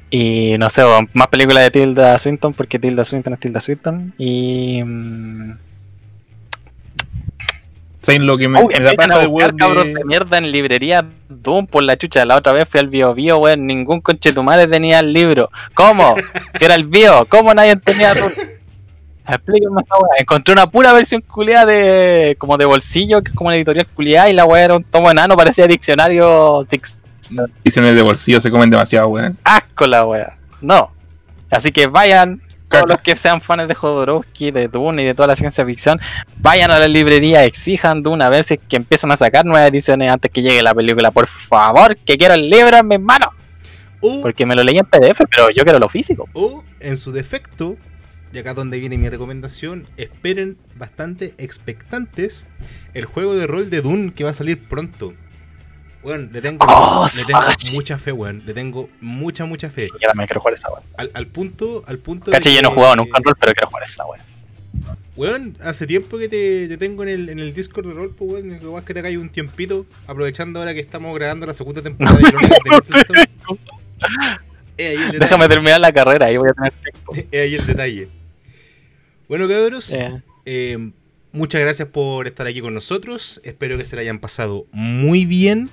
Y 0.10 0.58
no 0.58 0.70
sé, 0.70 0.84
más 1.14 1.28
películas 1.28 1.64
de 1.64 1.72
Tilda 1.72 2.18
Swinton 2.18 2.54
porque 2.54 2.80
Tilda 2.80 3.06
Swinton 3.06 3.34
es 3.34 3.40
Tilda 3.40 3.62
Swinton. 3.62 4.14
Y. 4.18 4.84
mm, 4.84 5.67
¿Saben 8.08 8.26
lo 8.26 8.38
que 8.38 8.48
me, 8.48 8.64
me 8.64 8.70
da 8.70 8.92
empiezan 8.92 9.10
paja 9.10 9.16
a 9.16 9.20
de 9.20 9.28
weón? 9.28 9.58
cabros 9.58 9.84
De... 9.84 10.06
mierda 10.06 10.38
en 10.38 10.50
librería 10.50 11.06
Doom 11.28 11.68
por 11.68 11.84
la 11.84 11.98
chucha. 11.98 12.24
La 12.24 12.38
otra 12.38 12.54
vez 12.54 12.66
fui 12.70 12.80
al 12.80 12.88
Bio 12.88 13.14
Bio, 13.14 13.40
weón. 13.40 13.68
Ningún 13.68 14.00
conchetumare 14.00 14.66
tenía 14.66 15.00
el 15.00 15.12
libro. 15.12 15.52
¿Cómo? 15.74 16.16
si 16.58 16.64
era 16.64 16.76
el 16.76 16.88
Bio, 16.88 17.26
¿cómo 17.28 17.54
nadie 17.54 17.76
tenía 17.76 18.14
Doom? 18.14 18.32
Explíquenme 19.28 19.82
esa 19.82 19.96
weá. 19.96 20.14
Encontré 20.20 20.54
una 20.54 20.72
pura 20.72 20.94
versión 20.94 21.20
culiada 21.20 21.66
de. 21.66 22.38
como 22.40 22.56
de 22.56 22.64
bolsillo, 22.64 23.22
que 23.22 23.32
es 23.32 23.36
como 23.36 23.50
una 23.50 23.58
editorial 23.58 23.86
culiada, 23.94 24.30
y 24.30 24.34
la 24.34 24.46
weá 24.46 24.64
era 24.64 24.78
un 24.78 24.86
tomo 24.86 25.12
enano, 25.12 25.36
parecía 25.36 25.68
diccionario 25.68 26.66
Six 26.70 27.00
Ediciones 27.62 27.94
de 27.94 28.02
bolsillo 28.04 28.40
se 28.40 28.50
comen 28.50 28.70
demasiado, 28.70 29.10
weón. 29.10 29.38
asco 29.44 29.86
la 29.86 30.06
wea. 30.06 30.38
No. 30.62 30.92
Así 31.50 31.74
que 31.74 31.88
vayan. 31.88 32.42
Todos 32.68 32.88
los 32.88 33.02
que 33.02 33.16
sean 33.16 33.42
fans 33.42 33.68
de 33.68 33.74
Jodorowsky, 33.74 34.52
de 34.52 34.68
Dune 34.68 35.02
y 35.02 35.06
de 35.06 35.14
toda 35.14 35.28
la 35.28 35.36
ciencia 35.36 35.66
ficción, 35.66 36.00
vayan 36.38 36.72
a 36.72 36.80
la 36.80 36.88
librería, 36.88 37.44
exijan 37.44 38.02
Dune 38.02 38.24
a 38.24 38.30
ver 38.30 38.44
si 38.44 38.56
es 38.56 38.60
que 38.68 38.76
empiezan 38.76 39.12
a 39.12 39.18
sacar 39.18 39.46
nuevas 39.46 39.70
ediciones 39.70 40.12
antes 40.12 40.32
que 40.32 40.42
llegue 40.42 40.62
la 40.62 40.74
película. 40.74 41.12
Por 41.12 41.28
favor, 41.28 41.96
que 41.98 42.18
quiero 42.18 42.34
el 42.34 42.50
libro 42.50 42.78
en 42.78 42.88
mis 42.88 43.00
manos. 43.00 43.30
O, 44.02 44.22
Porque 44.22 44.46
me 44.46 44.56
lo 44.56 44.64
leí 44.64 44.78
en 44.78 44.86
PDF, 44.86 45.22
pero 45.30 45.50
yo 45.56 45.64
quiero 45.64 45.80
lo 45.80 45.90
físico. 45.90 46.28
o, 46.34 46.64
en 46.80 46.98
su 46.98 47.12
defecto, 47.12 47.78
y 48.32 48.38
acá 48.38 48.54
donde 48.54 48.78
viene 48.80 48.98
mi 48.98 49.10
recomendación, 49.10 49.88
esperen 49.98 50.58
bastante 50.76 51.34
expectantes 51.38 52.46
el 52.94 53.06
juego 53.06 53.34
de 53.36 53.48
rol 53.48 53.70
de 53.70 53.82
Dune 53.82 54.14
que 54.14 54.24
va 54.24 54.32
a 54.32 54.34
salir 54.34 54.68
pronto. 54.68 55.14
Weón, 56.08 56.30
le 56.32 56.42
tengo, 56.42 56.66
Oh, 56.70 57.06
le 57.18 57.26
tengo 57.26 57.42
Smash. 57.42 57.72
mucha 57.74 57.98
fe, 58.00 58.14
weón. 58.14 58.42
Le 58.46 58.54
tengo 58.54 58.90
mucha, 59.02 59.44
mucha 59.44 59.70
fe. 59.70 59.86
Sí, 59.88 59.92
yo 60.02 60.08
también 60.08 60.26
quiero 60.28 60.40
jugar 60.40 60.54
esa 60.54 60.70
wea. 60.72 60.82
Al, 60.96 61.12
al 61.14 61.28
punto, 61.28 61.84
al 61.86 61.98
punto 61.98 62.32
Caché, 62.32 62.54
yo 62.56 62.62
no 62.62 62.70
he 62.70 62.74
jugado 62.74 62.96
nunca 62.96 63.18
en 63.18 63.24
rol, 63.26 63.36
pero 63.38 63.52
quiero 63.54 63.68
jugar 63.68 63.84
esa 63.84 64.06
wea. 64.06 64.24
Weón, 65.18 65.58
hace 65.62 65.86
tiempo 65.86 66.18
que 66.18 66.30
te, 66.30 66.68
te 66.70 66.78
tengo 66.78 67.04
en 67.04 67.10
el, 67.10 67.30
en 67.30 67.40
el 67.40 67.54
Discord 67.54 67.88
de 67.88 67.94
rol, 67.94 68.16
pues 68.18 68.32
weón, 68.32 68.60
lo 68.64 68.72
que 68.74 68.80
es 68.80 68.84
que 68.86 68.94
te 68.94 69.02
cae 69.02 69.18
un 69.18 69.28
tiempito, 69.30 69.86
aprovechando 70.06 70.60
ahora 70.60 70.74
que 70.74 70.80
estamos 70.80 71.14
grabando 71.18 71.46
la 71.46 71.54
segunda 71.54 71.82
temporada 71.82 72.18
de 72.18 72.28
Ironia 72.30 72.50
de 72.50 73.26
el 74.78 75.00
detalle. 75.00 75.20
Déjame 75.20 75.48
terminar 75.50 75.82
la 75.82 75.92
carrera, 75.92 76.28
ahí 76.28 76.38
voy 76.38 76.50
a 76.50 76.54
tener 76.54 76.72
tiempo. 76.72 77.16
Es 77.16 77.42
ahí 77.42 77.56
el 77.56 77.66
detalle. 77.68 78.08
Bueno, 79.28 79.48
cabros, 79.50 79.92
Eh, 79.92 80.22
eh, 80.46 80.92
muchas 81.32 81.62
gracias 81.62 81.88
por 81.88 82.28
estar 82.28 82.48
aquí 82.48 82.62
con 82.62 82.74
nosotros. 82.74 83.42
Espero 83.44 83.78
que 83.78 83.86
se 83.86 83.96
la 83.96 84.02
hayan 84.02 84.20
pasado 84.20 84.66
muy 84.72 85.26
bien. 85.26 85.70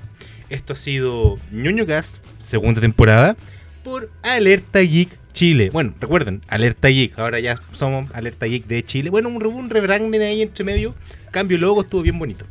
Esto 0.51 0.75
ha 0.75 0.77
sido 0.77 1.39
ñoño 1.51 1.87
Cast, 1.87 2.19
segunda 2.39 2.81
temporada, 2.81 3.37
por 3.83 4.11
Alerta 4.23 4.81
Geek 4.81 5.11
Chile. 5.33 5.71
Bueno, 5.71 5.95
recuerden, 6.01 6.43
Alerta 6.49 6.89
Geek. 6.89 7.19
Ahora 7.19 7.41
ya 7.41 7.59
somos 7.73 8.11
Alerta 8.15 8.47
Geek 8.47 8.67
de 8.67 8.85
Chile. 8.85 9.11
Bueno, 9.11 9.29
un, 9.29 9.45
un 9.45 9.71
rebranding 9.71 10.23
ahí 10.23 10.43
entre 10.43 10.65
medio. 10.65 10.95
Cambio 11.31 11.59
logo, 11.59 11.83
estuvo 11.83 12.03
bien 12.03 12.19
bonito. 12.19 12.47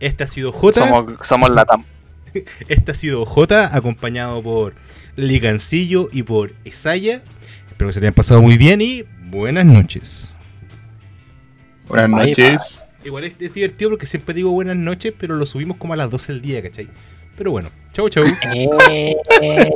Este 0.00 0.24
ha 0.24 0.26
sido 0.26 0.52
J. 0.52 0.80
somos, 0.86 1.26
somos 1.26 1.50
la 1.50 1.64
TAM. 1.64 1.84
Este 2.68 2.92
ha 2.92 2.94
sido 2.94 3.24
J, 3.24 3.74
acompañado 3.74 4.42
por 4.42 4.74
Ligancillo 5.16 6.08
y 6.12 6.22
por 6.22 6.52
Esaya. 6.64 7.22
Espero 7.70 7.88
que 7.88 7.94
se 7.94 8.00
le 8.00 8.06
hayan 8.06 8.14
pasado 8.14 8.42
muy 8.42 8.58
bien 8.58 8.80
y 8.80 9.04
buenas 9.30 9.64
noches. 9.64 10.36
Buenas 11.88 12.10
noches. 12.10 12.86
Igual 13.04 13.24
es, 13.24 13.34
es 13.38 13.54
divertido 13.54 13.90
porque 13.90 14.06
siempre 14.06 14.34
digo 14.34 14.50
buenas 14.50 14.76
noches, 14.76 15.14
pero 15.18 15.36
lo 15.36 15.46
subimos 15.46 15.76
como 15.76 15.94
a 15.94 15.96
las 15.96 16.10
12 16.10 16.32
del 16.32 16.42
día, 16.42 16.62
¿cachai? 16.62 16.88
Pero 17.36 17.52
bueno, 17.52 17.70
chau 17.92 18.08
chau. 18.08 18.24
Eh, 18.90 19.70